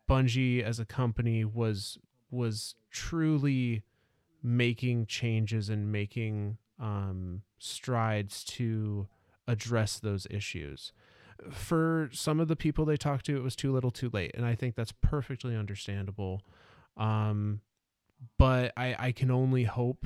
Bungie 0.09 0.63
as 0.63 0.79
a 0.79 0.85
company 0.85 1.45
was 1.45 1.97
was 2.31 2.75
truly 2.91 3.83
making 4.41 5.05
changes 5.05 5.69
and 5.69 5.91
making 5.91 6.57
um, 6.79 7.43
strides 7.59 8.43
to 8.43 9.07
address 9.47 9.99
those 9.99 10.27
issues. 10.29 10.91
For 11.51 12.09
some 12.11 12.39
of 12.39 12.47
the 12.47 12.55
people 12.55 12.85
they 12.85 12.97
talked 12.97 13.25
to, 13.25 13.35
it 13.35 13.43
was 13.43 13.55
too 13.55 13.71
little, 13.71 13.91
too 13.91 14.09
late, 14.11 14.31
and 14.35 14.45
I 14.45 14.55
think 14.55 14.75
that's 14.75 14.93
perfectly 15.01 15.55
understandable. 15.55 16.41
Um, 16.97 17.61
but 18.37 18.71
I, 18.77 18.95
I 18.97 19.11
can 19.11 19.31
only 19.31 19.63
hope 19.63 20.05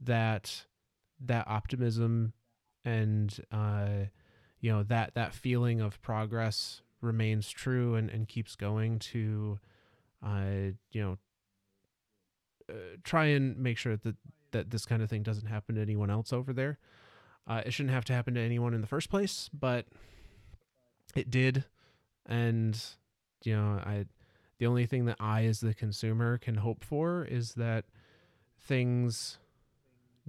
that 0.00 0.66
that 1.20 1.46
optimism 1.46 2.32
and 2.84 3.38
uh, 3.52 4.06
you 4.60 4.70
know 4.70 4.82
that 4.84 5.14
that 5.14 5.34
feeling 5.34 5.80
of 5.80 6.00
progress 6.02 6.82
remains 7.00 7.50
true 7.50 7.94
and, 7.94 8.10
and 8.10 8.28
keeps 8.28 8.56
going 8.56 8.98
to 8.98 9.58
uh, 10.24 10.72
you 10.90 11.02
know 11.02 11.18
uh, 12.70 12.96
try 13.04 13.26
and 13.26 13.56
make 13.58 13.78
sure 13.78 13.96
that 13.96 14.16
that 14.52 14.70
this 14.70 14.84
kind 14.84 15.02
of 15.02 15.10
thing 15.10 15.22
doesn't 15.22 15.46
happen 15.46 15.74
to 15.74 15.80
anyone 15.80 16.10
else 16.10 16.32
over 16.32 16.52
there. 16.52 16.78
Uh, 17.46 17.62
it 17.66 17.72
shouldn't 17.72 17.94
have 17.94 18.04
to 18.04 18.12
happen 18.12 18.34
to 18.34 18.40
anyone 18.40 18.72
in 18.74 18.80
the 18.80 18.86
first 18.86 19.10
place, 19.10 19.50
but 19.52 19.86
it 21.16 21.30
did, 21.30 21.64
and 22.26 22.80
you 23.44 23.56
know, 23.56 23.80
I 23.84 24.06
the 24.58 24.66
only 24.66 24.86
thing 24.86 25.06
that 25.06 25.16
I, 25.18 25.44
as 25.44 25.60
the 25.60 25.74
consumer, 25.74 26.38
can 26.38 26.56
hope 26.56 26.84
for 26.84 27.24
is 27.24 27.54
that 27.54 27.84
things 28.60 29.38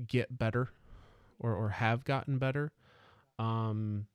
get 0.07 0.37
better, 0.37 0.69
or 1.39 1.53
or 1.53 1.69
have 1.69 2.05
gotten 2.05 2.37
better. 2.37 2.71
Um, 3.39 4.07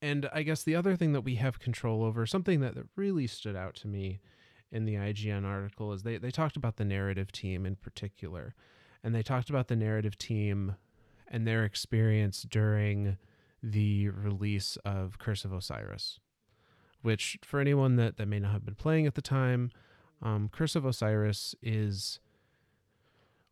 and 0.00 0.28
I 0.32 0.42
guess 0.42 0.62
the 0.62 0.76
other 0.76 0.96
thing 0.96 1.12
that 1.12 1.22
we 1.22 1.36
have 1.36 1.58
control 1.58 2.04
over, 2.04 2.26
something 2.26 2.60
that, 2.60 2.74
that 2.76 2.86
really 2.96 3.26
stood 3.26 3.56
out 3.56 3.74
to 3.76 3.88
me 3.88 4.20
in 4.70 4.84
the 4.84 4.94
IGN 4.94 5.44
article, 5.44 5.92
is 5.92 6.02
they, 6.02 6.18
they 6.18 6.30
talked 6.30 6.56
about 6.56 6.76
the 6.76 6.84
narrative 6.84 7.32
team 7.32 7.66
in 7.66 7.76
particular. 7.76 8.54
And 9.02 9.14
they 9.14 9.22
talked 9.22 9.50
about 9.50 9.68
the 9.68 9.76
narrative 9.76 10.16
team 10.16 10.76
and 11.26 11.46
their 11.46 11.64
experience 11.64 12.46
during 12.48 13.16
the 13.62 14.08
release 14.08 14.76
of 14.84 15.18
Curse 15.18 15.44
of 15.44 15.52
Osiris, 15.52 16.20
which, 17.02 17.38
for 17.42 17.60
anyone 17.60 17.96
that, 17.96 18.16
that 18.16 18.26
may 18.26 18.38
not 18.38 18.52
have 18.52 18.64
been 18.64 18.74
playing 18.74 19.06
at 19.06 19.14
the 19.14 19.22
time, 19.22 19.70
um, 20.22 20.48
Curse 20.52 20.76
of 20.76 20.84
Osiris 20.84 21.54
is 21.62 22.20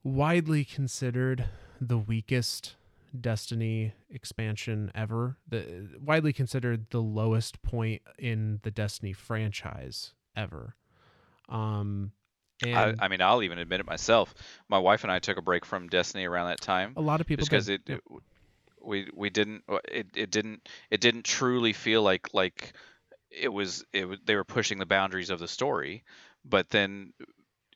widely 0.02 0.64
considered 0.64 1.46
the 1.80 1.98
weakest 1.98 2.76
Destiny 3.18 3.94
expansion 4.10 4.90
ever. 4.94 5.38
The 5.48 5.88
widely 6.02 6.32
considered 6.32 6.90
the 6.90 7.00
lowest 7.00 7.62
point 7.62 8.02
in 8.18 8.60
the 8.62 8.70
Destiny 8.70 9.12
franchise 9.12 10.12
ever. 10.36 10.74
Um, 11.48 12.12
and 12.64 12.76
I, 12.76 12.94
I, 13.00 13.08
mean, 13.08 13.20
I'll 13.20 13.42
even 13.42 13.58
admit 13.58 13.80
it 13.80 13.86
myself. 13.86 14.34
My 14.68 14.78
wife 14.78 15.02
and 15.02 15.12
I 15.12 15.18
took 15.18 15.36
a 15.36 15.42
break 15.42 15.64
from 15.64 15.88
Destiny 15.88 16.26
around 16.26 16.48
that 16.48 16.60
time. 16.60 16.94
A 16.96 17.00
lot 17.00 17.20
of 17.20 17.26
people 17.26 17.44
because 17.44 17.68
it, 17.68 17.82
it, 17.86 18.00
we 18.86 19.10
we 19.14 19.30
didn't 19.30 19.64
uh, 19.68 19.78
it, 19.88 20.08
it 20.14 20.30
didn't 20.30 20.68
it 20.90 21.00
didn't 21.00 21.24
truly 21.24 21.72
feel 21.72 22.02
like 22.02 22.32
like 22.34 22.72
it 23.30 23.48
was 23.48 23.84
it 23.92 24.26
they 24.26 24.36
were 24.36 24.44
pushing 24.44 24.78
the 24.78 24.86
boundaries 24.86 25.30
of 25.30 25.38
the 25.38 25.48
story. 25.48 26.04
But 26.44 26.70
then, 26.70 27.12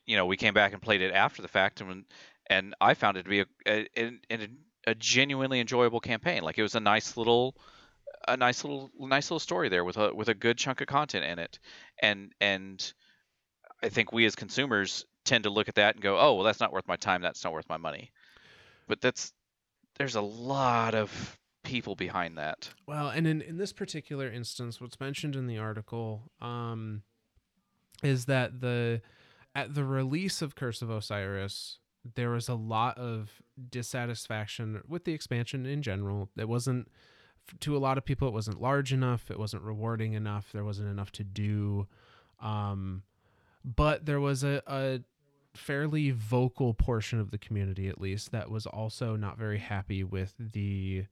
you 0.05 0.15
know, 0.15 0.25
we 0.25 0.37
came 0.37 0.53
back 0.53 0.73
and 0.73 0.81
played 0.81 1.01
it 1.01 1.13
after 1.13 1.41
the 1.41 1.47
fact, 1.47 1.81
and 1.81 2.05
and 2.49 2.75
I 2.81 2.93
found 2.93 3.17
it 3.17 3.23
to 3.23 3.29
be 3.29 3.41
a, 3.41 3.45
a, 3.67 3.87
a, 3.97 4.19
a 4.31 4.47
a 4.87 4.95
genuinely 4.95 5.59
enjoyable 5.59 5.99
campaign. 5.99 6.43
Like 6.43 6.57
it 6.57 6.63
was 6.63 6.75
a 6.75 6.79
nice 6.79 7.17
little 7.17 7.55
a 8.27 8.37
nice 8.37 8.63
little 8.63 8.91
nice 8.99 9.29
little 9.29 9.39
story 9.39 9.69
there 9.69 9.83
with 9.83 9.97
a 9.97 10.13
with 10.13 10.29
a 10.29 10.33
good 10.33 10.57
chunk 10.57 10.81
of 10.81 10.87
content 10.87 11.25
in 11.25 11.39
it. 11.39 11.59
And 12.01 12.33
and 12.41 12.93
I 13.83 13.89
think 13.89 14.11
we 14.11 14.25
as 14.25 14.35
consumers 14.35 15.05
tend 15.25 15.43
to 15.43 15.49
look 15.49 15.69
at 15.69 15.75
that 15.75 15.95
and 15.95 16.03
go, 16.03 16.17
"Oh, 16.19 16.35
well 16.35 16.43
that's 16.43 16.59
not 16.59 16.71
worth 16.73 16.87
my 16.87 16.95
time, 16.95 17.21
that's 17.21 17.43
not 17.43 17.53
worth 17.53 17.69
my 17.69 17.77
money." 17.77 18.11
But 18.87 19.01
that's 19.01 19.33
there's 20.01 20.15
a 20.15 20.21
lot 20.21 20.95
of 20.95 21.37
people 21.63 21.95
behind 21.95 22.35
that. 22.35 22.71
Well, 22.87 23.09
and 23.09 23.27
in 23.27 23.41
in 23.41 23.57
this 23.57 23.71
particular 23.71 24.31
instance 24.31 24.81
what's 24.81 24.99
mentioned 24.99 25.35
in 25.35 25.45
the 25.45 25.59
article 25.59 26.23
um 26.41 27.03
is 28.01 28.25
that 28.25 28.61
the 28.61 29.01
at 29.53 29.75
the 29.75 29.83
release 29.83 30.41
of 30.41 30.55
Curse 30.55 30.81
of 30.81 30.89
Osiris, 30.89 31.77
there 32.15 32.31
was 32.31 32.49
a 32.49 32.55
lot 32.55 32.97
of 32.97 33.43
dissatisfaction 33.69 34.81
with 34.87 35.05
the 35.05 35.13
expansion 35.13 35.67
in 35.67 35.83
general. 35.83 36.29
It 36.35 36.49
wasn't 36.49 36.87
to 37.59 37.77
a 37.77 37.79
lot 37.79 37.99
of 37.99 38.05
people 38.05 38.27
it 38.27 38.33
wasn't 38.33 38.59
large 38.59 38.91
enough, 38.91 39.29
it 39.29 39.37
wasn't 39.37 39.61
rewarding 39.61 40.13
enough, 40.13 40.51
there 40.51 40.65
wasn't 40.65 40.89
enough 40.89 41.11
to 41.11 41.23
do. 41.23 41.87
Um, 42.39 43.03
but 43.63 44.07
there 44.07 44.19
was 44.19 44.43
a, 44.43 44.63
a 44.65 45.01
fairly 45.53 46.11
vocal 46.11 46.73
portion 46.73 47.19
of 47.19 47.31
the 47.31 47.37
community 47.37 47.89
at 47.89 47.99
least 47.99 48.31
that 48.31 48.49
was 48.49 48.65
also 48.65 49.15
not 49.15 49.37
very 49.37 49.59
happy 49.59 50.03
with 50.03 50.33
the 50.39 51.05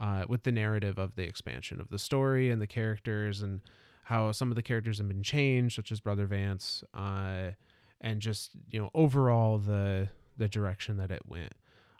uh, 0.00 0.24
with 0.28 0.42
the 0.42 0.52
narrative 0.52 0.98
of 0.98 1.14
the 1.14 1.22
expansion 1.22 1.80
of 1.80 1.88
the 1.88 1.98
story 1.98 2.50
and 2.50 2.60
the 2.60 2.66
characters 2.66 3.42
and 3.42 3.60
how 4.04 4.32
some 4.32 4.50
of 4.50 4.56
the 4.56 4.62
characters 4.62 4.98
have 4.98 5.08
been 5.08 5.22
changed, 5.22 5.76
such 5.76 5.90
as 5.92 6.00
Brother 6.00 6.26
Vance. 6.26 6.84
Uh, 6.92 7.52
and 8.00 8.20
just 8.20 8.50
you 8.70 8.80
know 8.80 8.90
overall 8.94 9.58
the 9.58 10.08
the 10.36 10.48
direction 10.48 10.98
that 10.98 11.10
it 11.10 11.22
went 11.26 11.54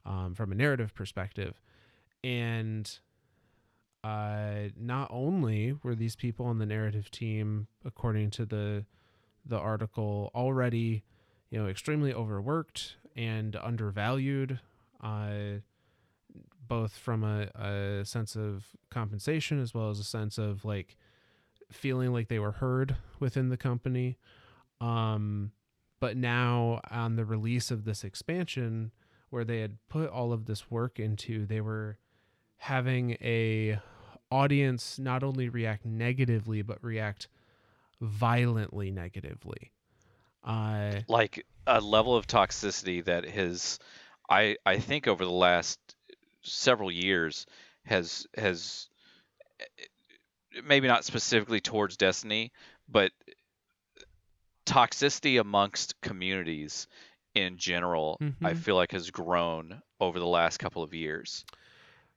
um, 0.04 0.34
from 0.34 0.52
a 0.52 0.54
narrative 0.54 0.94
perspective 0.94 1.60
and 2.22 2.98
uh, 4.02 4.68
not 4.76 5.08
only 5.10 5.74
were 5.82 5.94
these 5.94 6.14
people 6.14 6.46
on 6.46 6.58
the 6.58 6.66
narrative 6.66 7.10
team 7.10 7.66
according 7.84 8.30
to 8.30 8.44
the 8.44 8.84
the 9.46 9.58
article 9.58 10.30
already 10.34 11.02
you 11.50 11.62
know 11.62 11.68
extremely 11.68 12.12
overworked 12.12 12.97
and 13.16 13.56
undervalued 13.56 14.60
uh, 15.02 15.60
both 16.66 16.97
from 16.97 17.23
a, 17.23 17.48
a 17.55 18.05
sense 18.05 18.36
of 18.36 18.64
compensation 18.90 19.60
as 19.60 19.74
well 19.74 19.90
as 19.90 19.98
a 19.98 20.05
sense 20.05 20.39
of 20.39 20.64
like 20.64 20.97
feeling 21.70 22.12
like 22.12 22.28
they 22.28 22.39
were 22.39 22.52
heard 22.52 22.97
within 23.20 23.48
the 23.48 23.56
company. 23.56 24.16
Um, 24.81 25.52
but 26.00 26.16
now 26.16 26.81
on 26.90 27.16
the 27.16 27.24
release 27.24 27.70
of 27.70 27.84
this 27.84 28.05
expansion 28.05 28.92
where 29.31 29.44
they 29.44 29.60
had 29.60 29.78
put 29.89 30.10
all 30.10 30.32
of 30.32 30.47
this 30.47 30.70
work 30.70 30.98
into 30.98 31.47
they 31.47 31.60
were 31.60 31.98
having 32.56 33.12
a 33.20 33.78
audience 34.31 34.98
not 34.98 35.23
only 35.23 35.48
react 35.48 35.84
negatively 35.84 36.62
but 36.62 36.82
react 36.82 37.28
violently 38.00 38.90
negatively 38.90 39.73
uh, 40.44 41.00
like 41.08 41.44
a 41.66 41.81
level 41.81 42.16
of 42.16 42.26
toxicity 42.26 43.05
that 43.05 43.24
has 43.24 43.78
i 44.28 44.56
i 44.66 44.78
think 44.78 45.08
over 45.08 45.24
the 45.24 45.31
last 45.31 45.78
several 46.42 46.90
years 46.90 47.47
has 47.84 48.26
has 48.36 48.89
maybe 50.64 50.86
not 50.86 51.05
specifically 51.05 51.60
towards 51.60 51.97
destiny 51.97 52.52
but 52.89 53.12
toxicity 54.66 55.40
amongst 55.40 56.00
communities 56.00 56.86
in 57.34 57.56
general 57.56 58.18
mm-hmm. 58.20 58.44
i 58.44 58.55
feel 58.55 58.76
like 58.76 58.92
has 58.92 59.10
grown 59.10 59.81
over 60.00 60.18
the 60.18 60.26
last 60.26 60.58
couple 60.58 60.82
of 60.82 60.94
years 60.94 61.44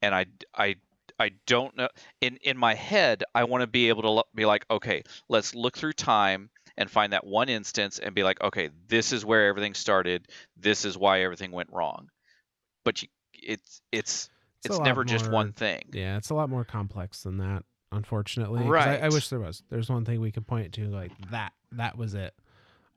and 0.01 0.13
i 0.13 0.25
i 0.53 0.75
i 1.19 1.31
don't 1.45 1.75
know 1.77 1.87
in 2.21 2.37
in 2.43 2.57
my 2.57 2.73
head 2.73 3.23
i 3.33 3.43
want 3.45 3.61
to 3.61 3.67
be 3.67 3.89
able 3.89 4.03
to 4.03 4.23
be 4.35 4.45
like 4.45 4.65
okay 4.69 5.03
let's 5.29 5.55
look 5.55 5.77
through 5.77 5.93
time 5.93 6.49
and 6.77 6.89
find 6.89 7.13
that 7.13 7.25
one 7.25 7.49
instance 7.49 7.99
and 7.99 8.13
be 8.13 8.23
like 8.23 8.41
okay 8.41 8.69
this 8.87 9.11
is 9.11 9.25
where 9.25 9.47
everything 9.47 9.73
started 9.73 10.27
this 10.55 10.85
is 10.85 10.97
why 10.97 11.21
everything 11.21 11.51
went 11.51 11.69
wrong 11.71 12.09
but 12.83 13.01
you, 13.01 13.07
it's 13.33 13.81
it's 13.91 14.29
it's, 14.63 14.75
it's 14.75 14.79
never 14.79 15.01
more, 15.01 15.05
just 15.05 15.29
one 15.29 15.53
thing 15.53 15.83
yeah 15.93 16.17
it's 16.17 16.29
a 16.29 16.35
lot 16.35 16.49
more 16.49 16.63
complex 16.63 17.23
than 17.23 17.37
that 17.37 17.63
unfortunately. 17.91 18.63
Right. 18.63 19.01
I, 19.01 19.05
I, 19.05 19.09
wish 19.09 19.29
there 19.29 19.39
was. 19.39 19.63
There's 19.69 19.89
one 19.89 20.05
thing 20.05 20.21
we 20.21 20.31
could 20.31 20.47
point 20.47 20.73
to 20.73 20.85
like 20.87 21.11
that. 21.31 21.53
That 21.73 21.97
was 21.97 22.13
it. 22.13 22.33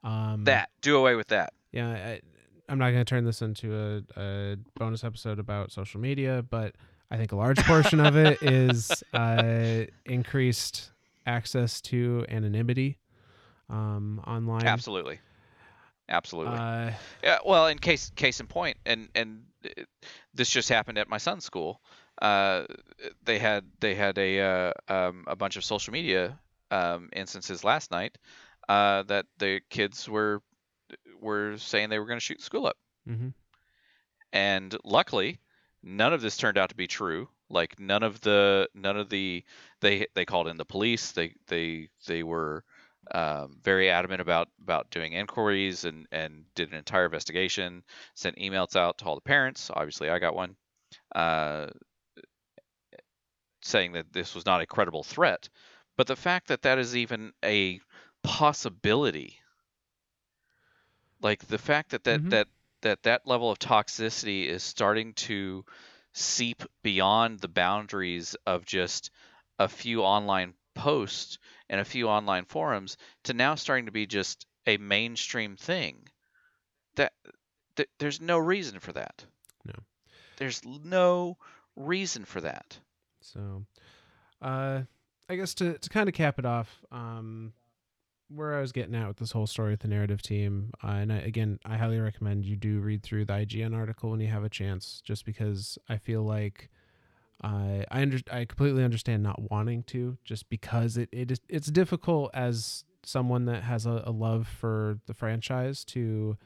Um, 0.02 0.44
that 0.44 0.70
do 0.80 0.96
away 0.96 1.14
with 1.14 1.28
that. 1.28 1.52
Yeah, 1.72 1.88
I, 1.88 2.20
am 2.68 2.78
not 2.78 2.90
going 2.90 3.04
to 3.04 3.04
turn 3.04 3.24
this 3.24 3.42
into 3.42 4.02
a, 4.16 4.20
a, 4.20 4.56
bonus 4.76 5.04
episode 5.04 5.38
about 5.38 5.72
social 5.72 6.00
media, 6.00 6.44
but 6.48 6.74
I 7.10 7.16
think 7.16 7.32
a 7.32 7.36
large 7.36 7.62
portion 7.64 8.00
of 8.00 8.16
it 8.16 8.42
is 8.42 8.90
uh, 9.12 9.84
increased 10.06 10.90
access 11.26 11.80
to 11.82 12.24
anonymity 12.28 12.98
um, 13.70 14.22
online. 14.26 14.66
Absolutely. 14.66 15.20
Absolutely. 16.08 16.56
Uh, 16.56 16.90
yeah. 17.22 17.38
Well, 17.46 17.68
in 17.68 17.78
case 17.78 18.10
case 18.16 18.40
in 18.40 18.46
point, 18.46 18.76
and 18.84 19.08
and 19.14 19.44
it, 19.62 19.88
this 20.34 20.50
just 20.50 20.68
happened 20.68 20.98
at 20.98 21.08
my 21.08 21.18
son's 21.18 21.44
school. 21.44 21.80
Uh, 22.20 22.64
they 23.24 23.38
had 23.38 23.64
they 23.80 23.94
had 23.94 24.18
a 24.18 24.40
uh, 24.40 24.72
um, 24.88 25.24
a 25.28 25.36
bunch 25.36 25.56
of 25.56 25.64
social 25.64 25.92
media 25.92 26.38
um, 26.70 27.08
instances 27.12 27.64
last 27.64 27.90
night 27.90 28.18
uh, 28.68 29.04
that 29.04 29.26
the 29.38 29.60
kids 29.70 30.08
were 30.08 30.42
were 31.20 31.56
saying 31.58 31.88
they 31.88 31.98
were 31.98 32.06
going 32.06 32.18
to 32.18 32.24
shoot 32.24 32.42
school 32.42 32.66
up. 32.66 32.76
Mm-hmm. 33.08 33.28
And 34.32 34.76
luckily, 34.84 35.38
none 35.82 36.12
of 36.12 36.20
this 36.20 36.36
turned 36.36 36.58
out 36.58 36.70
to 36.70 36.74
be 36.74 36.86
true. 36.86 37.28
Like 37.48 37.78
none 37.80 38.02
of 38.02 38.20
the 38.20 38.68
none 38.74 38.96
of 38.96 39.08
the 39.08 39.44
they 39.80 40.06
they 40.14 40.24
called 40.24 40.48
in 40.48 40.56
the 40.56 40.64
police. 40.64 41.12
They 41.12 41.34
they 41.48 41.88
they 42.06 42.22
were 42.22 42.64
um, 43.14 43.58
very 43.62 43.90
adamant 43.90 44.20
about 44.20 44.48
about 44.62 44.90
doing 44.90 45.12
inquiries 45.12 45.84
and 45.84 46.06
and 46.12 46.44
did 46.54 46.70
an 46.70 46.76
entire 46.76 47.06
investigation. 47.06 47.84
Sent 48.14 48.36
emails 48.36 48.76
out 48.76 48.98
to 48.98 49.04
all 49.06 49.14
the 49.16 49.20
parents. 49.20 49.70
Obviously, 49.74 50.10
I 50.10 50.18
got 50.18 50.34
one. 50.34 50.56
Uh, 51.14 51.68
saying 53.62 53.92
that 53.92 54.12
this 54.12 54.34
was 54.34 54.44
not 54.44 54.60
a 54.60 54.66
credible 54.66 55.02
threat, 55.02 55.48
but 55.96 56.06
the 56.06 56.16
fact 56.16 56.48
that 56.48 56.60
that 56.62 56.78
is 56.78 56.94
even 56.94 57.32
a 57.42 57.80
possibility, 58.22 59.40
like 61.20 61.46
the 61.46 61.58
fact 61.58 61.90
that 61.90 62.04
that 62.04 62.20
Mhm. 62.20 62.30
that 62.30 62.48
that 62.82 63.02
that 63.02 63.26
level 63.26 63.50
of 63.50 63.58
toxicity 63.58 64.46
is 64.46 64.62
starting 64.62 65.12
to 65.14 65.64
seep 66.12 66.62
beyond 66.82 67.38
the 67.40 67.48
boundaries 67.48 68.34
of 68.46 68.64
just 68.64 69.10
a 69.58 69.68
few 69.68 70.02
online 70.02 70.54
posts 70.74 71.38
and 71.70 71.80
a 71.80 71.84
few 71.84 72.08
online 72.08 72.44
forums 72.44 72.98
to 73.22 73.32
now 73.32 73.54
starting 73.54 73.86
to 73.86 73.92
be 73.92 74.04
just 74.04 74.44
a 74.66 74.76
mainstream 74.76 75.56
thing. 75.56 75.96
That, 76.96 77.12
that 77.76 77.86
there's 77.98 78.20
no 78.20 78.36
reason 78.36 78.80
for 78.80 78.92
that. 78.92 79.24
No. 79.64 79.74
There's 80.36 80.62
no 80.64 81.38
reason 81.76 82.24
for 82.24 82.40
that. 82.42 82.76
So, 83.20 83.64
uh, 84.42 84.82
I 85.28 85.36
guess 85.36 85.54
to, 85.54 85.78
to 85.78 85.88
kind 85.88 86.08
of 86.08 86.14
cap 86.14 86.40
it 86.40 86.44
off, 86.44 86.82
um, 86.90 87.52
where 88.28 88.56
I 88.56 88.60
was 88.60 88.72
getting 88.72 88.94
at 88.94 89.06
with 89.06 89.18
this 89.18 89.32
whole 89.32 89.46
story 89.46 89.70
with 89.70 89.80
the 89.80 89.88
narrative 89.88 90.22
team, 90.22 90.72
uh, 90.82 90.88
and 90.88 91.12
I, 91.12 91.18
again, 91.18 91.60
I 91.64 91.76
highly 91.76 92.00
recommend 92.00 92.44
you 92.44 92.56
do 92.56 92.80
read 92.80 93.02
through 93.02 93.26
the 93.26 93.32
IGN 93.34 93.76
article 93.76 94.10
when 94.10 94.20
you 94.20 94.28
have 94.28 94.44
a 94.44 94.48
chance, 94.48 95.00
just 95.04 95.24
because 95.24 95.78
I 95.88 95.98
feel 95.98 96.24
like 96.24 96.68
I 97.42 97.84
I 97.90 98.02
under, 98.02 98.18
I 98.30 98.44
completely 98.44 98.84
understand 98.84 99.22
not 99.22 99.50
wanting 99.50 99.82
to, 99.84 100.18
just 100.24 100.48
because 100.48 100.96
it, 100.96 101.08
it 101.12 101.30
is 101.30 101.40
it's 101.48 101.68
difficult 101.68 102.30
as 102.34 102.84
someone 103.02 103.46
that 103.46 103.62
has 103.62 103.86
a, 103.86 104.02
a 104.04 104.12
love 104.12 104.46
for 104.46 104.98
the 105.06 105.14
franchise 105.14 105.84
to 105.86 106.36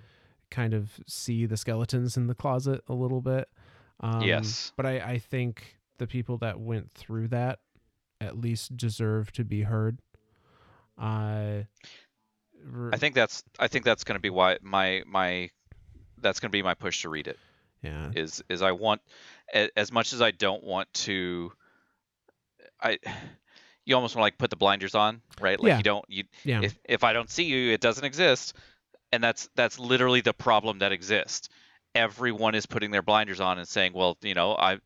kind 0.51 0.73
of 0.73 1.01
see 1.07 1.47
the 1.47 1.57
skeletons 1.57 2.17
in 2.17 2.29
the 2.29 2.35
closet 2.35 2.83
a 2.89 2.95
little 2.95 3.21
bit. 3.21 3.49
Um, 4.01 4.23
Yes. 4.23 4.73
but 4.77 4.87
I, 4.87 4.99
I 5.01 5.19
think 5.19 5.79
the 5.99 6.07
people 6.07 6.39
that 6.39 6.61
went 6.61 6.93
through 6.93 7.29
that 7.29 7.59
at 8.21 8.39
least 8.39 8.77
deserve 8.77 9.33
to 9.33 9.45
be 9.45 9.63
heard. 9.63 9.99
Uh, 10.97 11.63
I 12.93 12.97
think 12.97 13.15
that's 13.15 13.43
I 13.59 13.69
think 13.69 13.85
that's 13.85 14.05
going 14.05 14.17
to 14.17 14.21
be 14.23 14.31
why 14.31 14.59
my 14.63 15.03
my 15.07 15.51
that's 16.21 16.41
going 16.41 16.51
to 16.51 16.53
be 16.53 16.63
my 16.63 16.75
push 16.75 17.03
to 17.03 17.09
read 17.09 17.27
it. 17.27 17.39
Yeah, 17.85 18.11
is 18.15 18.43
is 18.49 18.63
I 18.63 18.73
want 18.73 19.01
as 19.77 19.93
much 19.93 20.13
as 20.13 20.23
I 20.23 20.31
don't 20.31 20.65
want 20.65 20.93
to 20.95 21.53
I 22.83 22.99
you 23.85 23.95
almost 23.95 24.15
want 24.15 24.23
to 24.23 24.27
like 24.27 24.39
put 24.39 24.51
the 24.51 24.57
blinders 24.57 24.95
on, 24.95 25.21
right? 25.41 25.61
Like 25.61 25.71
Yeah. 25.71 25.77
you 25.79 25.83
don't 25.83 26.05
you 26.09 26.25
yeah, 26.45 26.61
if 26.63 26.79
if 26.85 27.05
I 27.05 27.13
don't 27.13 27.31
see 27.31 27.45
you, 27.45 27.73
it 27.73 27.81
doesn't 27.81 28.05
exist. 28.05 28.55
And 29.13 29.23
that's 29.23 29.49
that's 29.55 29.79
literally 29.79 30.21
the 30.23 30.33
problem 30.33 30.79
that 30.81 30.93
exists. 30.93 31.49
Everyone 31.95 32.55
is 32.55 32.67
putting 32.67 32.91
their 32.91 33.03
blinders 33.03 33.41
on 33.41 33.59
and 33.59 33.69
saying, 33.69 33.93
"Well, 33.93 34.17
you 34.23 34.35
know, 34.35 34.57
I 34.57 34.79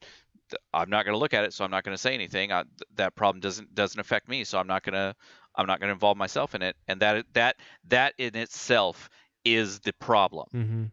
I'm 0.75 0.91
not 0.91 1.05
going 1.05 1.15
to 1.15 1.19
look 1.19 1.35
at 1.35 1.45
it, 1.45 1.55
so 1.55 1.65
I'm 1.65 1.71
not 1.71 1.85
going 1.85 1.95
to 1.95 2.01
say 2.01 2.15
anything. 2.15 2.53
I, 2.53 2.63
th- 2.63 2.73
that 2.97 3.15
problem 3.15 3.41
doesn't 3.41 3.75
doesn't 3.75 3.99
affect 3.99 4.29
me, 4.29 4.45
so 4.45 4.59
I'm 4.59 4.67
not 4.67 4.83
going 4.83 4.95
to 4.95 5.15
I'm 5.55 5.67
not 5.67 5.81
going 5.81 5.89
to 5.89 5.95
involve 5.95 6.17
myself 6.19 6.55
in 6.55 6.63
it." 6.63 6.77
And 6.89 7.01
that 7.01 7.25
that 7.35 7.57
that 7.89 8.15
in 8.19 8.37
itself 8.37 9.09
is 9.45 9.81
the 9.81 9.93
problem 9.95 10.49
Mm 10.55 10.67
hmm 10.67 10.85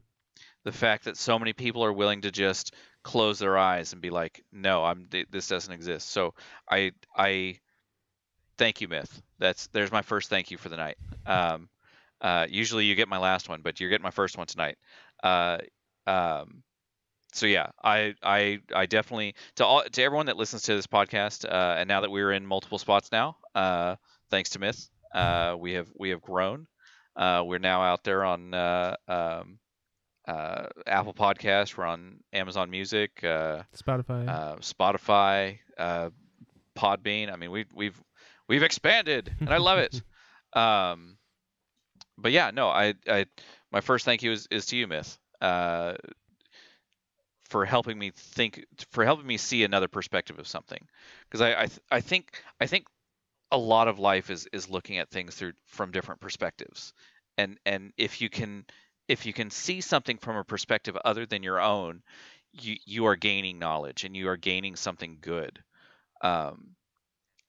the 0.66 0.74
fact 0.74 1.06
that 1.06 1.18
so 1.18 1.40
many 1.40 1.54
people 1.54 1.86
are 1.86 1.94
willing 1.94 2.22
to 2.24 2.32
just 2.32 2.76
close 3.04 3.40
their 3.40 3.58
eyes 3.58 3.94
and 3.94 4.02
be 4.02 4.10
like 4.12 4.44
no 4.52 4.84
i'm 4.86 5.08
this 5.32 5.48
doesn't 5.48 5.74
exist. 5.74 6.10
So 6.10 6.34
i 6.70 6.92
i 7.18 7.60
thank 8.58 8.82
you 8.82 8.88
myth. 8.88 9.22
That's 9.40 9.68
there's 9.68 9.92
my 9.92 10.02
first 10.02 10.30
thank 10.30 10.52
you 10.52 10.58
for 10.58 10.70
the 10.70 10.78
night. 10.78 10.98
Um 11.26 11.70
uh 12.22 12.48
usually 12.50 12.86
you 12.86 12.96
get 12.96 13.08
my 13.10 13.18
last 13.18 13.50
one 13.50 13.62
but 13.62 13.80
you're 13.80 13.90
getting 13.90 14.04
my 14.04 14.12
first 14.12 14.38
one 14.38 14.48
tonight. 14.48 14.78
Uh 15.24 15.60
um 16.08 16.64
so 17.34 17.46
yeah 17.48 17.68
i 17.84 18.16
i 18.24 18.60
i 18.74 18.86
definitely 18.86 19.36
to 19.56 19.66
all 19.66 19.84
to 19.84 20.04
everyone 20.04 20.28
that 20.28 20.38
listens 20.38 20.64
to 20.64 20.76
this 20.76 20.88
podcast 20.88 21.46
uh 21.46 21.76
and 21.78 21.88
now 21.88 22.02
that 22.02 22.12
we're 22.12 22.32
in 22.32 22.46
multiple 22.46 22.80
spots 22.80 23.12
now 23.12 23.38
uh 23.56 23.96
thanks 24.32 24.52
to 24.52 24.60
myth. 24.60 24.90
Uh 25.14 25.56
we 25.60 25.74
have 25.74 25.90
we 25.98 26.12
have 26.12 26.22
grown. 26.22 26.68
Uh 27.16 27.44
we're 27.46 27.60
now 27.60 27.82
out 27.84 28.04
there 28.04 28.24
on 28.26 28.54
uh 28.54 28.96
um 29.08 29.60
uh, 30.28 30.68
Apple 30.88 31.14
Podcast. 31.14 31.78
We're 31.78 31.86
on 31.86 32.20
Amazon 32.34 32.70
Music, 32.70 33.24
uh, 33.24 33.64
Spotify. 33.76 34.28
uh, 34.28 34.56
Spotify, 34.58 35.60
uh, 35.78 36.10
Podbean. 36.78 37.32
I 37.32 37.36
mean, 37.36 37.52
we've 37.52 37.72
we've 37.74 38.02
we've 38.48 38.64
expanded, 38.64 39.34
and 39.40 39.50
I 39.50 39.58
love 39.58 39.80
it. 39.80 40.02
um, 40.54 41.18
but 42.18 42.32
yeah, 42.32 42.52
no, 42.54 42.70
I, 42.70 42.94
I 43.08 43.26
my 43.72 43.82
first 43.82 44.06
thank 44.06 44.24
you 44.24 44.32
is, 44.32 44.48
is 44.50 44.66
to 44.68 44.78
you, 44.78 44.88
Myth, 44.88 45.18
uh, 45.42 45.94
for 47.50 47.66
helping 47.66 47.98
me 47.98 48.12
think, 48.16 48.66
for 48.92 49.04
helping 49.04 49.28
me 49.28 49.38
see 49.38 49.64
another 49.64 49.88
perspective 49.88 50.40
of 50.40 50.48
something, 50.48 50.82
because 51.30 51.42
I 51.42 51.64
I, 51.64 51.66
th- 51.68 51.80
I 51.92 52.02
think 52.02 52.42
I 52.60 52.68
think 52.68 52.88
a 53.52 53.58
lot 53.58 53.88
of 53.88 54.00
life 54.00 54.30
is 54.30 54.48
is 54.52 54.70
looking 54.70 54.98
at 54.98 55.10
things 55.10 55.36
through 55.36 55.54
from 55.68 55.92
different 55.92 56.22
perspectives, 56.22 56.94
and 57.38 57.58
and 57.66 57.94
if 57.98 58.22
you 58.22 58.30
can 58.30 58.66
if 59.08 59.26
you 59.26 59.34
can 59.34 59.50
see 59.50 59.82
something 59.82 60.18
from 60.18 60.38
a 60.38 60.44
perspective 60.44 60.98
other 61.06 61.26
than 61.26 61.44
your 61.44 61.62
own, 61.62 62.02
you 62.54 62.78
you 62.86 63.06
are 63.08 63.16
gaining 63.16 63.60
knowledge 63.60 64.04
and 64.04 64.16
you 64.16 64.30
are 64.30 64.38
gaining 64.38 64.76
something 64.76 65.18
good. 65.22 65.64
Um, 66.22 66.76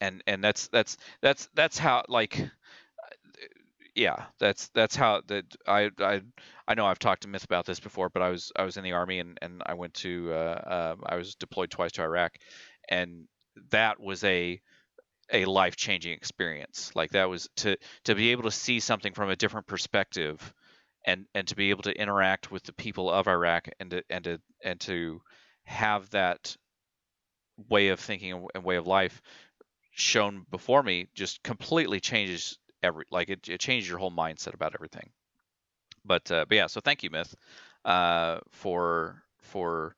and 0.00 0.22
and 0.26 0.42
that's 0.44 0.68
that's 0.68 0.96
that's 1.22 1.48
that's 1.54 1.78
how 1.78 2.04
like 2.08 2.50
yeah 3.94 4.24
that's 4.38 4.68
that's 4.68 4.94
how 4.96 5.22
that 5.28 5.44
I 5.66 5.90
I 5.98 6.20
I 6.68 6.74
know 6.74 6.86
I've 6.86 6.98
talked 6.98 7.22
to 7.22 7.28
Myth 7.28 7.44
about 7.44 7.66
this 7.66 7.80
before, 7.80 8.08
but 8.08 8.22
I 8.22 8.30
was 8.30 8.52
I 8.56 8.64
was 8.64 8.76
in 8.76 8.84
the 8.84 8.92
army 8.92 9.18
and 9.20 9.38
and 9.40 9.62
I 9.64 9.74
went 9.74 9.94
to 9.94 10.32
uh, 10.32 10.94
um, 10.96 11.02
I 11.06 11.16
was 11.16 11.34
deployed 11.34 11.70
twice 11.70 11.92
to 11.92 12.02
Iraq, 12.02 12.34
and 12.88 13.26
that 13.70 14.00
was 14.00 14.22
a 14.24 14.60
a 15.32 15.44
life 15.46 15.76
changing 15.76 16.12
experience. 16.14 16.92
Like 16.94 17.12
that 17.12 17.28
was 17.28 17.48
to 17.58 17.76
to 18.04 18.14
be 18.14 18.30
able 18.32 18.44
to 18.44 18.50
see 18.50 18.80
something 18.80 19.14
from 19.14 19.30
a 19.30 19.36
different 19.36 19.66
perspective, 19.66 20.54
and 21.06 21.26
and 21.34 21.48
to 21.48 21.56
be 21.56 21.70
able 21.70 21.84
to 21.84 22.00
interact 22.00 22.50
with 22.50 22.64
the 22.64 22.72
people 22.72 23.10
of 23.10 23.28
Iraq 23.28 23.68
and 23.80 23.90
to 23.90 24.02
and 24.10 24.24
to 24.24 24.38
and 24.64 24.80
to 24.82 25.22
have 25.64 26.10
that 26.10 26.56
way 27.68 27.88
of 27.88 28.00
thinking 28.00 28.46
and- 28.54 28.64
way 28.64 28.76
of 28.76 28.86
life 28.86 29.22
shown 29.92 30.46
before 30.50 30.82
me 30.82 31.08
just 31.14 31.42
completely 31.42 32.00
changes 32.00 32.58
every 32.82 33.04
like 33.10 33.30
it, 33.30 33.48
it 33.48 33.60
changes 33.60 33.88
your 33.88 33.98
whole 33.98 34.12
mindset 34.12 34.54
about 34.54 34.74
everything. 34.74 35.10
But 36.04 36.30
uh, 36.30 36.46
but 36.48 36.56
yeah 36.56 36.66
so 36.68 36.80
thank 36.80 37.02
you 37.02 37.10
myth 37.10 37.34
uh, 37.84 38.40
for 38.50 39.22
for 39.40 39.96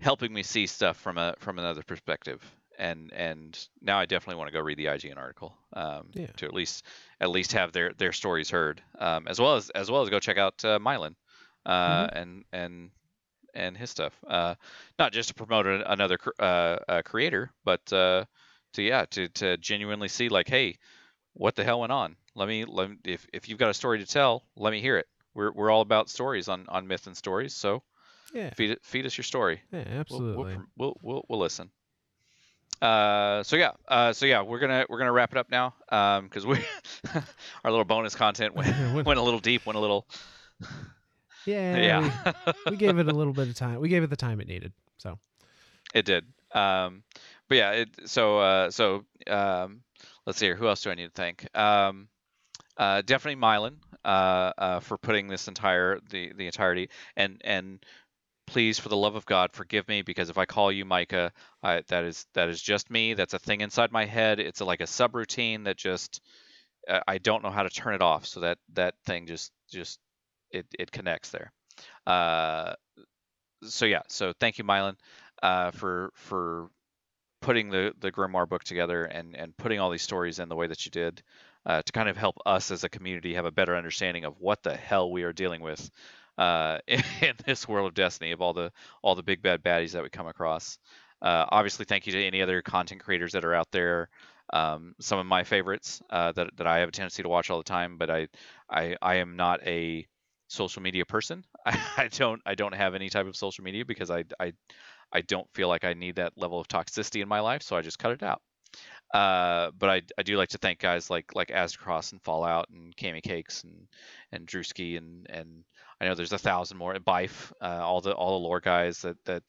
helping 0.00 0.32
me 0.32 0.42
see 0.44 0.66
stuff 0.66 0.98
from 0.98 1.18
a 1.18 1.34
from 1.38 1.58
another 1.58 1.82
perspective 1.84 2.42
and 2.78 3.12
and 3.12 3.68
now 3.80 3.98
I 3.98 4.06
definitely 4.06 4.36
want 4.38 4.48
to 4.48 4.52
go 4.52 4.60
read 4.60 4.78
the 4.78 4.86
IGN 4.86 5.16
article 5.18 5.56
um, 5.72 6.10
Yeah. 6.14 6.26
to 6.36 6.46
at 6.46 6.54
least 6.54 6.84
at 7.20 7.30
least 7.30 7.52
have 7.52 7.72
their 7.72 7.92
their 7.94 8.12
stories 8.12 8.50
heard 8.50 8.82
um, 8.98 9.26
as 9.28 9.40
well 9.40 9.56
as 9.56 9.70
as 9.70 9.90
well 9.90 10.02
as 10.02 10.10
go 10.10 10.20
check 10.20 10.38
out 10.38 10.64
uh, 10.64 10.78
Myelin 10.78 11.14
uh, 11.66 12.08
and 12.12 12.44
and 12.52 12.90
and 13.54 13.76
his 13.76 13.90
stuff 13.90 14.12
uh, 14.28 14.54
not 14.98 15.12
just 15.12 15.28
to 15.30 15.34
promote 15.34 15.66
another 15.66 16.18
cr- 16.18 16.30
uh, 16.38 17.02
creator 17.04 17.50
but 17.64 17.92
uh, 17.92 18.24
to 18.74 18.82
yeah 18.82 19.04
to 19.06 19.28
to 19.28 19.56
genuinely 19.58 20.08
see 20.08 20.28
like 20.28 20.48
hey 20.48 20.76
what 21.34 21.54
the 21.54 21.64
hell 21.64 21.80
went 21.80 21.92
on 21.92 22.16
let 22.34 22.48
me 22.48 22.64
let 22.64 22.90
me, 22.90 22.96
if 23.04 23.26
if 23.32 23.48
you've 23.48 23.58
got 23.58 23.70
a 23.70 23.74
story 23.74 23.98
to 23.98 24.06
tell 24.06 24.44
let 24.56 24.70
me 24.70 24.80
hear 24.80 24.98
it 24.98 25.06
we're 25.34 25.52
we're 25.52 25.70
all 25.70 25.80
about 25.82 26.08
stories 26.10 26.48
on 26.48 26.66
on 26.68 26.86
myth 26.86 27.06
and 27.06 27.16
stories 27.16 27.54
so 27.54 27.82
yeah, 28.34 28.50
feed 28.50 28.76
feed 28.82 29.06
us 29.06 29.16
your 29.16 29.22
story 29.24 29.60
yeah, 29.72 29.78
We'll- 29.80 30.00
absolutely. 30.00 30.56
We'll, 30.56 30.66
we'll, 30.76 30.96
we'll, 31.02 31.24
we'll 31.28 31.38
listen. 31.38 31.70
Uh, 32.82 33.42
so 33.42 33.56
yeah, 33.56 33.70
uh, 33.88 34.12
so 34.12 34.26
yeah, 34.26 34.42
we're 34.42 34.58
gonna 34.58 34.84
we're 34.88 34.98
gonna 34.98 35.12
wrap 35.12 35.32
it 35.32 35.38
up 35.38 35.50
now, 35.50 35.74
um, 35.90 36.24
because 36.24 36.44
we 36.46 36.58
our 37.64 37.70
little 37.70 37.84
bonus 37.84 38.14
content 38.14 38.54
went, 38.54 38.68
Went- 38.94 39.06
went 39.06 39.18
a 39.18 39.22
little 39.22 39.40
deep, 39.40 39.64
went 39.66 39.76
a 39.76 39.80
little 39.80 40.06
yeah, 41.46 41.76
yeah, 41.76 42.24
We, 42.66 42.72
we 42.72 42.76
gave 42.76 42.98
it 42.98 43.08
a 43.08 43.12
little 43.12 43.32
bit 43.32 43.48
of 43.48 43.54
time. 43.54 43.80
We 43.80 43.88
gave 43.88 44.02
it 44.02 44.10
the 44.10 44.16
time 44.16 44.40
it 44.40 44.48
needed. 44.48 44.72
So 44.98 45.18
it 45.94 46.04
did. 46.04 46.24
Um, 46.52 47.02
but 47.48 47.56
yeah, 47.56 47.70
it 47.72 47.88
so 48.06 48.38
uh, 48.38 48.70
so 48.70 49.04
um, 49.26 49.80
let's 50.26 50.38
see 50.38 50.46
here. 50.46 50.56
Who 50.56 50.68
else 50.68 50.82
do 50.82 50.90
I 50.90 50.94
need 50.94 51.06
to 51.06 51.12
thank? 51.12 51.46
Um, 51.56 52.08
uh, 52.76 53.02
definitely 53.02 53.40
Myelin 53.40 53.76
uh, 54.04 54.52
uh, 54.58 54.80
for 54.80 54.98
putting 54.98 55.28
this 55.28 55.48
entire 55.48 55.98
the 56.10 56.32
the 56.36 56.46
entirety 56.46 56.90
and 57.16 57.40
and 57.44 57.84
please 58.56 58.78
for 58.78 58.88
the 58.88 58.96
love 58.96 59.16
of 59.16 59.26
God 59.26 59.52
forgive 59.52 59.86
me 59.86 60.00
because 60.00 60.30
if 60.30 60.38
I 60.38 60.46
call 60.46 60.72
you 60.72 60.86
Micah, 60.86 61.30
I, 61.62 61.82
that 61.88 62.04
is 62.04 62.26
that 62.32 62.48
is 62.48 62.62
just 62.62 62.90
me. 62.90 63.12
That's 63.12 63.34
a 63.34 63.38
thing 63.38 63.60
inside 63.60 63.92
my 63.92 64.06
head. 64.06 64.40
It's 64.40 64.62
a, 64.62 64.64
like 64.64 64.80
a 64.80 64.84
subroutine 64.84 65.64
that 65.64 65.76
just 65.76 66.22
uh, 66.88 67.00
I 67.08 67.18
don't 67.18 67.42
know 67.42 67.50
how 67.50 67.64
to 67.64 67.70
turn 67.70 67.94
it 67.94 68.02
off. 68.02 68.26
So 68.26 68.40
that 68.40 68.58
that 68.74 68.94
thing 69.06 69.26
just 69.26 69.52
just 69.70 70.00
it 70.52 70.66
it 70.78 70.92
connects 70.92 71.30
there. 71.30 71.52
Uh, 72.06 72.74
so 73.64 73.86
yeah, 73.86 74.02
so 74.08 74.32
thank 74.40 74.58
you, 74.58 74.64
Myelin, 74.64 74.96
uh, 75.42 75.72
for 75.72 76.10
for 76.14 76.70
putting 77.42 77.70
the 77.70 77.94
the 78.00 78.12
Grimoire 78.12 78.48
book 78.48 78.64
together 78.64 79.04
and 79.04 79.36
and 79.36 79.56
putting 79.56 79.80
all 79.80 79.90
these 79.90 80.02
stories 80.02 80.40
in 80.40 80.48
the 80.48 80.56
way 80.56 80.68
that 80.68 80.84
you 80.86 80.92
did. 80.92 81.22
uh, 81.66 81.82
to 81.82 81.92
kind 81.92 82.08
of 82.08 82.16
help 82.16 82.36
us 82.46 82.70
as 82.72 82.84
a 82.84 82.88
community 82.88 83.34
have 83.34 83.46
a 83.46 83.52
better 83.52 83.76
understanding 83.76 84.24
of 84.24 84.40
what 84.40 84.62
the 84.64 84.76
hell 84.76 85.10
we 85.12 85.24
are 85.24 85.32
dealing 85.34 85.62
with 85.62 85.90
uh, 86.38 86.78
in, 86.86 87.02
in, 87.22 87.34
this 87.44 87.68
world 87.68 87.88
of 87.88 87.94
Destiny, 87.94 88.32
of 88.32 88.40
all 88.40 88.52
the 88.52 88.72
all 89.02 89.14
the 89.14 89.22
big 89.22 89.42
bad 89.42 89.62
baddies 89.62 89.92
that 89.92 90.02
we 90.02 90.10
come 90.10 90.26
across. 90.26 90.78
Uh, 91.22 91.46
obviously, 91.48 91.84
thank 91.84 92.06
you 92.06 92.12
to 92.12 92.24
any 92.24 92.42
other 92.42 92.62
content 92.62 93.02
creators 93.02 93.32
that 93.32 93.44
are 93.44 93.54
out 93.54 93.70
there. 93.72 94.08
Um, 94.52 94.94
some 95.00 95.18
of 95.18 95.26
my 95.26 95.44
favorites 95.44 96.02
uh, 96.10 96.32
that 96.32 96.56
that 96.56 96.66
I 96.66 96.78
have 96.78 96.88
a 96.88 96.92
tendency 96.92 97.22
to 97.22 97.28
watch 97.28 97.50
all 97.50 97.58
the 97.58 97.64
time, 97.64 97.98
but 97.98 98.10
I 98.10 98.28
I, 98.70 98.96
I 99.00 99.16
am 99.16 99.36
not 99.36 99.66
a 99.66 100.06
social 100.48 100.82
media 100.82 101.04
person. 101.04 101.44
I, 101.64 101.80
I 101.96 102.08
don't 102.08 102.40
I 102.46 102.54
don't 102.54 102.74
have 102.74 102.94
any 102.94 103.08
type 103.08 103.26
of 103.26 103.36
social 103.36 103.64
media 103.64 103.84
because 103.84 104.10
I 104.10 104.24
I 104.38 104.52
I 105.12 105.22
don't 105.22 105.48
feel 105.54 105.68
like 105.68 105.84
I 105.84 105.94
need 105.94 106.16
that 106.16 106.32
level 106.36 106.60
of 106.60 106.68
toxicity 106.68 107.22
in 107.22 107.28
my 107.28 107.40
life, 107.40 107.62
so 107.62 107.76
I 107.76 107.82
just 107.82 107.98
cut 107.98 108.12
it 108.12 108.22
out. 108.22 108.42
Uh, 109.12 109.70
but 109.78 109.88
I, 109.88 110.02
I 110.18 110.22
do 110.22 110.36
like 110.36 110.50
to 110.50 110.58
thank 110.58 110.78
guys 110.80 111.10
like 111.10 111.34
like 111.34 111.48
Aztecross 111.48 112.12
and 112.12 112.22
Fallout 112.22 112.68
and 112.70 112.96
Cami 112.96 113.22
Cakes 113.22 113.64
and 113.64 113.88
and 114.32 114.46
Drewski 114.46 114.98
and 114.98 115.26
and 115.30 115.64
I 116.00 116.06
know 116.06 116.14
there's 116.14 116.32
a 116.32 116.38
thousand 116.38 116.76
more 116.76 116.92
and 116.92 117.04
Byf, 117.04 117.52
uh, 117.60 117.80
all 117.82 118.00
the 118.00 118.12
all 118.12 118.38
the 118.38 118.44
lore 118.46 118.60
guys 118.60 119.02
that 119.02 119.16
that 119.24 119.42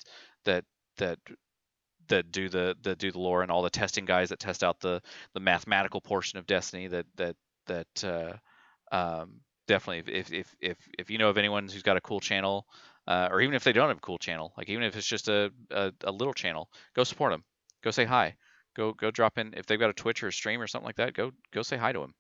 that 0.46 0.66
that 0.98 1.20
that 2.10 2.32
do 2.32 2.50
the 2.50 2.76
that 2.84 3.00
do 3.00 3.12
the 3.12 3.20
lore 3.20 3.42
and 3.42 3.52
all 3.52 3.64
the 3.64 3.70
testing 3.70 4.06
guys 4.06 4.30
that 4.30 4.40
test 4.40 4.64
out 4.64 4.80
the 4.80 5.02
the 5.34 5.40
mathematical 5.40 6.02
portion 6.02 6.40
of 6.40 6.46
Destiny 6.46 6.88
that 6.88 7.06
that 7.16 7.36
that 7.66 8.04
uh, 8.04 8.96
um, 8.96 9.42
definitely 9.68 10.14
if 10.14 10.32
if 10.32 10.56
if 10.62 10.78
if 10.98 11.10
you 11.10 11.18
know 11.18 11.30
of 11.30 11.38
anyone 11.38 11.68
who's 11.68 11.84
got 11.84 11.98
a 11.98 12.02
cool 12.02 12.20
channel 12.20 12.66
uh, 13.08 13.28
or 13.32 13.42
even 13.42 13.56
if 13.56 13.64
they 13.64 13.74
don't 13.74 13.90
have 13.90 13.98
a 13.98 14.02
cool 14.02 14.18
channel 14.18 14.54
like 14.58 14.70
even 14.70 14.84
if 14.84 14.96
it's 14.96 15.08
just 15.08 15.28
a, 15.28 15.52
a, 15.72 15.92
a 16.06 16.12
little 16.12 16.34
channel 16.34 16.70
go 16.96 17.04
support 17.04 17.32
them 17.32 17.44
go 17.84 17.92
say 17.92 18.06
hi 18.06 18.36
go 18.78 18.94
go 18.94 19.12
drop 19.12 19.38
in 19.38 19.54
if 19.58 19.66
they've 19.66 19.80
got 19.80 19.90
a 19.90 19.94
twitch 19.94 20.24
or 20.24 20.30
a 20.30 20.34
stream 20.34 20.62
or 20.62 20.68
something 20.68 20.86
like 20.86 20.96
that 20.96 21.14
go 21.14 21.32
go 21.52 21.62
say 21.62 21.76
hi 21.76 21.92
to 21.92 22.00
them 22.00 22.14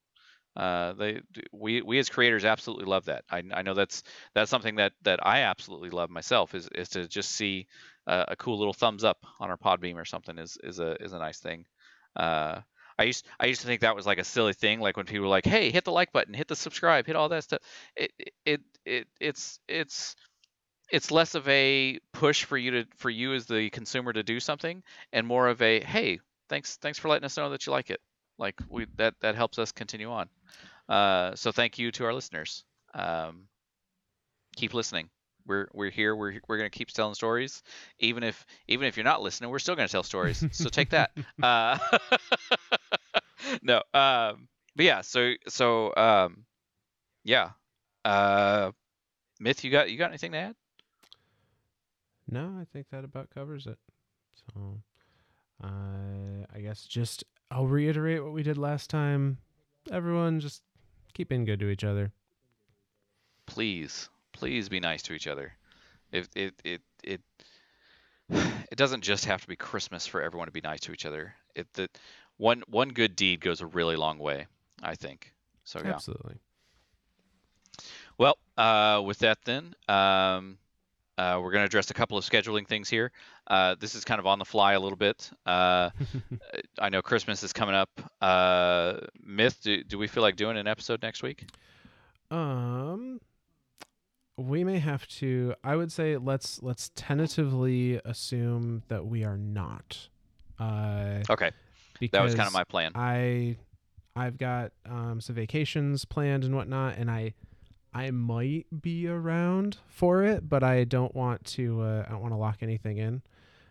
uh, 0.57 0.93
they 0.93 1.21
we 1.53 1.81
we 1.83 1.99
as 1.99 2.09
creators 2.09 2.43
absolutely 2.43 2.85
love 2.85 3.05
that 3.05 3.23
I, 3.29 3.43
I 3.53 3.61
know 3.61 3.75
that's 3.75 4.01
that's 4.33 4.49
something 4.49 4.75
that 4.77 4.93
that 5.03 5.25
i 5.25 5.41
absolutely 5.41 5.91
love 5.91 6.09
myself 6.09 6.55
is 6.55 6.67
is 6.73 6.89
to 6.89 7.07
just 7.07 7.31
see 7.31 7.67
uh, 8.07 8.25
a 8.29 8.35
cool 8.35 8.57
little 8.57 8.73
thumbs 8.73 9.03
up 9.03 9.17
on 9.39 9.49
our 9.49 9.57
Podbean 9.57 9.95
or 9.95 10.05
something 10.05 10.37
is 10.39 10.57
is 10.63 10.79
a 10.79 10.95
is 11.03 11.13
a 11.13 11.19
nice 11.19 11.39
thing. 11.39 11.65
Uh, 12.15 12.61
I 12.97 13.03
used 13.03 13.27
I 13.39 13.45
used 13.45 13.61
to 13.61 13.67
think 13.67 13.81
that 13.81 13.95
was 13.95 14.05
like 14.05 14.17
a 14.17 14.23
silly 14.23 14.53
thing, 14.53 14.79
like 14.79 14.97
when 14.97 15.05
people 15.05 15.23
were 15.23 15.29
like, 15.29 15.45
"Hey, 15.45 15.69
hit 15.69 15.83
the 15.83 15.91
like 15.91 16.11
button, 16.13 16.33
hit 16.33 16.47
the 16.47 16.55
subscribe, 16.55 17.05
hit 17.05 17.15
all 17.15 17.29
that 17.29 17.43
stuff." 17.43 17.59
It 17.95 18.11
it 18.45 18.61
it 18.85 19.07
it's 19.19 19.59
it's 19.67 20.15
it's 20.89 21.11
less 21.11 21.35
of 21.35 21.47
a 21.49 21.99
push 22.13 22.45
for 22.45 22.57
you 22.57 22.71
to 22.71 22.85
for 22.97 23.09
you 23.09 23.33
as 23.33 23.45
the 23.45 23.69
consumer 23.69 24.13
to 24.13 24.23
do 24.23 24.39
something, 24.39 24.81
and 25.11 25.27
more 25.27 25.47
of 25.49 25.61
a 25.61 25.81
hey, 25.81 26.19
thanks 26.49 26.77
thanks 26.77 26.99
for 26.99 27.09
letting 27.09 27.25
us 27.25 27.37
know 27.37 27.49
that 27.49 27.65
you 27.65 27.71
like 27.71 27.89
it. 27.89 27.99
Like 28.37 28.55
we 28.69 28.87
that 28.97 29.15
that 29.21 29.35
helps 29.35 29.59
us 29.59 29.71
continue 29.71 30.11
on. 30.11 30.29
Uh, 30.89 31.35
so 31.35 31.51
thank 31.51 31.77
you 31.79 31.91
to 31.91 32.05
our 32.05 32.13
listeners. 32.13 32.63
Um, 32.93 33.47
keep 34.55 34.73
listening 34.73 35.09
we're 35.47 35.67
we're 35.73 35.89
here. 35.89 36.15
We're 36.15 36.39
we're 36.47 36.57
gonna 36.57 36.69
keep 36.69 36.89
telling 36.89 37.15
stories, 37.15 37.63
even 37.99 38.23
if 38.23 38.45
even 38.67 38.87
if 38.87 38.97
you're 38.97 39.03
not 39.03 39.21
listening, 39.21 39.49
we're 39.49 39.59
still 39.59 39.75
gonna 39.75 39.87
tell 39.87 40.03
stories. 40.03 40.45
So 40.51 40.69
take 40.69 40.89
that. 40.91 41.11
uh, 41.41 41.77
no, 43.63 43.77
um, 43.93 44.47
but 44.75 44.85
yeah. 44.85 45.01
So 45.01 45.33
so 45.47 45.95
um, 45.95 46.45
yeah. 47.23 47.51
Uh, 48.05 48.71
Myth, 49.39 49.63
you 49.63 49.71
got 49.71 49.89
you 49.89 49.97
got 49.97 50.09
anything 50.09 50.31
to 50.33 50.37
add? 50.37 50.55
No, 52.29 52.57
I 52.59 52.65
think 52.65 52.89
that 52.89 53.03
about 53.03 53.29
covers 53.29 53.65
it. 53.67 53.77
So, 54.35 54.81
uh, 55.63 56.45
I 56.53 56.59
guess 56.59 56.83
just 56.83 57.23
I'll 57.51 57.67
reiterate 57.67 58.23
what 58.23 58.33
we 58.33 58.43
did 58.43 58.57
last 58.57 58.89
time. 58.89 59.37
Everyone, 59.91 60.39
just 60.39 60.61
keep 61.13 61.29
being 61.29 61.45
good 61.45 61.59
to 61.59 61.69
each 61.69 61.83
other. 61.83 62.11
Please 63.45 64.09
please 64.33 64.69
be 64.69 64.79
nice 64.79 65.01
to 65.03 65.13
each 65.13 65.27
other. 65.27 65.53
If 66.11 66.29
it 66.35 66.53
it 66.63 66.81
it 67.03 67.21
it 68.29 68.75
doesn't 68.75 69.01
just 69.01 69.25
have 69.25 69.41
to 69.41 69.47
be 69.47 69.55
Christmas 69.55 70.05
for 70.05 70.21
everyone 70.21 70.47
to 70.47 70.51
be 70.51 70.61
nice 70.61 70.81
to 70.81 70.91
each 70.91 71.05
other. 71.05 71.33
It 71.55 71.71
that 71.73 71.97
one 72.37 72.63
one 72.67 72.89
good 72.89 73.15
deed 73.15 73.41
goes 73.41 73.61
a 73.61 73.65
really 73.65 73.95
long 73.95 74.19
way, 74.19 74.47
I 74.83 74.95
think. 74.95 75.33
So 75.63 75.81
yeah. 75.83 75.93
Absolutely. 75.93 76.35
Well, 78.17 78.37
uh, 78.57 79.01
with 79.05 79.19
that 79.19 79.37
then, 79.45 79.75
um, 79.87 80.57
uh, 81.17 81.39
we're 81.41 81.51
going 81.51 81.61
to 81.61 81.65
address 81.65 81.89
a 81.89 81.93
couple 81.93 82.17
of 82.17 82.23
scheduling 82.23 82.67
things 82.67 82.89
here. 82.89 83.11
Uh, 83.47 83.75
this 83.79 83.95
is 83.95 84.05
kind 84.05 84.19
of 84.19 84.25
on 84.25 84.39
the 84.39 84.45
fly 84.45 84.73
a 84.73 84.79
little 84.79 84.97
bit. 84.97 85.29
Uh, 85.45 85.89
I 86.79 86.89
know 86.89 87.01
Christmas 87.01 87.43
is 87.43 87.53
coming 87.53 87.75
up. 87.75 87.89
Uh, 88.21 88.99
Myth, 89.23 89.59
do, 89.63 89.83
do 89.83 89.97
we 89.97 90.07
feel 90.07 90.23
like 90.23 90.35
doing 90.35 90.57
an 90.57 90.67
episode 90.67 91.01
next 91.01 91.23
week? 91.23 91.45
Um, 92.29 93.19
we 94.37 94.63
may 94.63 94.77
have 94.77 95.07
to 95.07 95.53
i 95.63 95.75
would 95.75 95.91
say 95.91 96.15
let's 96.15 96.61
let's 96.61 96.91
tentatively 96.95 97.99
assume 98.05 98.83
that 98.87 99.05
we 99.05 99.23
are 99.23 99.37
not 99.37 100.07
uh 100.59 101.15
okay 101.29 101.51
that 102.11 102.21
was 102.21 102.35
kind 102.35 102.47
of 102.47 102.53
my 102.53 102.63
plan 102.63 102.91
i 102.93 103.57
i've 104.15 104.37
got 104.37 104.71
um 104.85 105.19
some 105.19 105.35
vacations 105.35 106.05
planned 106.05 106.43
and 106.43 106.55
whatnot 106.55 106.95
and 106.97 107.09
i 107.09 107.33
i 107.97 108.11
might 108.11 108.65
be 108.81 109.07
around 109.07 109.77
for 109.87 110.23
it 110.23 110.47
but 110.47 110.63
i 110.63 110.83
don't 110.83 111.15
want 111.15 111.43
to 111.45 111.81
uh, 111.81 112.03
i 112.07 112.11
don't 112.11 112.21
want 112.21 112.33
to 112.33 112.37
lock 112.37 112.57
anything 112.61 112.97
in 112.97 113.21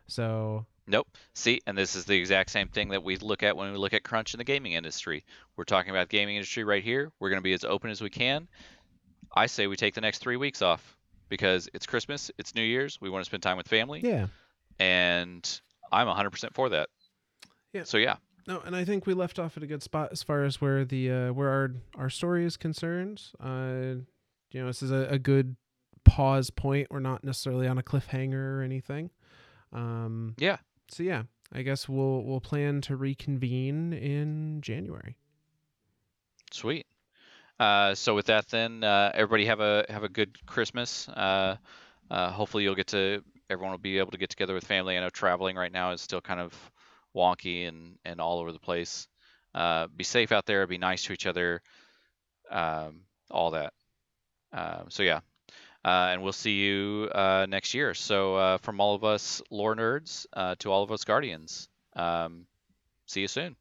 so 0.07 0.65
Nope. 0.89 1.09
See, 1.35 1.61
and 1.67 1.77
this 1.77 1.97
is 1.97 2.05
the 2.05 2.17
exact 2.17 2.49
same 2.51 2.69
thing 2.69 2.91
that 2.91 3.03
we 3.03 3.17
look 3.17 3.43
at 3.43 3.57
when 3.57 3.73
we 3.73 3.77
look 3.77 3.93
at 3.93 4.05
crunch 4.05 4.35
in 4.35 4.39
the 4.39 4.45
gaming 4.45 4.75
industry. 4.75 5.25
We're 5.57 5.65
talking 5.65 5.91
about 5.91 6.09
gaming 6.09 6.37
industry 6.37 6.63
right 6.63 6.83
here. 6.83 7.11
We're 7.19 7.29
going 7.29 7.41
to 7.41 7.45
be 7.45 7.55
as 7.55 7.65
open 7.65 7.91
as 7.91 8.01
we 8.01 8.09
can. 8.09 8.47
I 9.35 9.47
say 9.47 9.67
we 9.67 9.75
take 9.75 9.95
the 9.95 10.01
next 10.01 10.19
three 10.19 10.37
weeks 10.37 10.63
off 10.63 10.97
because 11.29 11.69
it's 11.75 11.87
Christmas, 11.87 12.31
it's 12.39 12.55
New 12.55 12.63
Year's, 12.63 13.01
we 13.01 13.11
want 13.11 13.25
to 13.25 13.29
spend 13.29 13.43
time 13.43 13.57
with 13.57 13.67
family. 13.67 14.01
Yeah. 14.03 14.29
And 14.79 15.61
I'm 15.91 16.07
100% 16.07 16.55
for 16.55 16.69
that. 16.69 16.89
Yeah. 17.73 17.83
So 17.85 17.99
yeah. 17.99 18.17
No, 18.47 18.61
and 18.65 18.77
I 18.77 18.85
think 18.85 19.07
we 19.07 19.15
left 19.15 19.41
off 19.41 19.57
at 19.57 19.65
a 19.65 19.67
good 19.67 19.83
spot 19.83 20.11
as 20.13 20.23
far 20.23 20.45
as 20.45 20.61
where 20.61 20.85
the 20.85 21.11
uh, 21.11 21.33
where 21.33 21.49
our 21.49 21.73
our 21.97 22.09
story 22.09 22.45
is 22.45 22.57
concerned. 22.57 23.21
Uh, 23.41 24.05
you 24.57 24.63
know, 24.63 24.69
this 24.69 24.83
is 24.83 24.91
a, 24.91 25.07
a 25.11 25.19
good 25.19 25.55
pause 26.05 26.49
point. 26.49 26.87
We're 26.91 27.01
not 27.01 27.23
necessarily 27.23 27.69
on 27.69 27.77
a 27.77 27.83
cliffhanger 27.83 28.59
or 28.59 28.63
anything. 28.63 29.11
Um, 29.71 30.35
yeah. 30.39 30.57
So 30.89 31.03
yeah, 31.03 31.25
I 31.53 31.61
guess 31.61 31.91
we'll 31.91 32.23
we'll 32.23 32.41
plan 32.41 32.81
to 32.83 32.97
reconvene 32.97 33.93
in 33.93 34.63
January. 34.63 35.19
Sweet. 36.53 36.87
Uh, 37.61 37.95
so 37.95 38.15
with 38.15 38.27
that, 38.27 38.49
then 38.49 38.83
uh, 38.83 39.11
everybody 39.13 39.45
have 39.45 39.61
a 39.61 39.85
have 39.91 40.05
a 40.05 40.09
good 40.09 40.39
Christmas. 40.47 41.07
Uh, 41.11 41.57
uh, 42.11 42.31
hopefully, 42.31 42.63
you'll 42.63 42.75
get 42.75 42.87
to 42.89 43.23
everyone 43.51 43.73
will 43.73 43.79
be 43.79 43.99
able 43.99 44.13
to 44.13 44.19
get 44.19 44.31
together 44.31 44.55
with 44.55 44.65
family. 44.65 44.97
I 44.97 45.01
know 45.01 45.11
traveling 45.11 45.57
right 45.57 45.73
now 45.73 45.93
is 45.93 46.01
still 46.01 46.23
kind 46.23 46.41
of 46.41 46.55
wonky 47.15 47.69
and 47.69 47.99
and 48.07 48.23
all 48.23 48.39
over 48.39 48.53
the 48.53 48.59
place. 48.59 49.07
Uh, 49.55 49.89
be 49.95 50.05
safe 50.05 50.33
out 50.33 50.47
there. 50.47 50.67
Be 50.67 50.79
nice 50.79 51.03
to 51.05 51.13
each 51.13 51.27
other. 51.27 51.61
Um, 52.51 53.03
all 53.31 53.51
that. 53.51 53.75
Um, 54.53 54.87
so 54.89 55.03
yeah, 55.03 55.21
and 55.85 56.23
we'll 56.23 56.33
see 56.33 56.57
you 56.57 57.11
next 57.49 57.75
year. 57.75 57.95
So 57.95 58.59
from 58.63 58.81
all 58.81 58.95
of 58.95 59.05
us 59.05 59.43
lore 59.51 59.77
nerds 59.77 60.27
to 60.59 60.71
all 60.71 60.83
of 60.83 60.93
us 60.93 61.05
guardians, 61.05 61.69
um, 61.95 62.47
see 63.07 63.21
you 63.23 63.29
soon. 63.29 63.57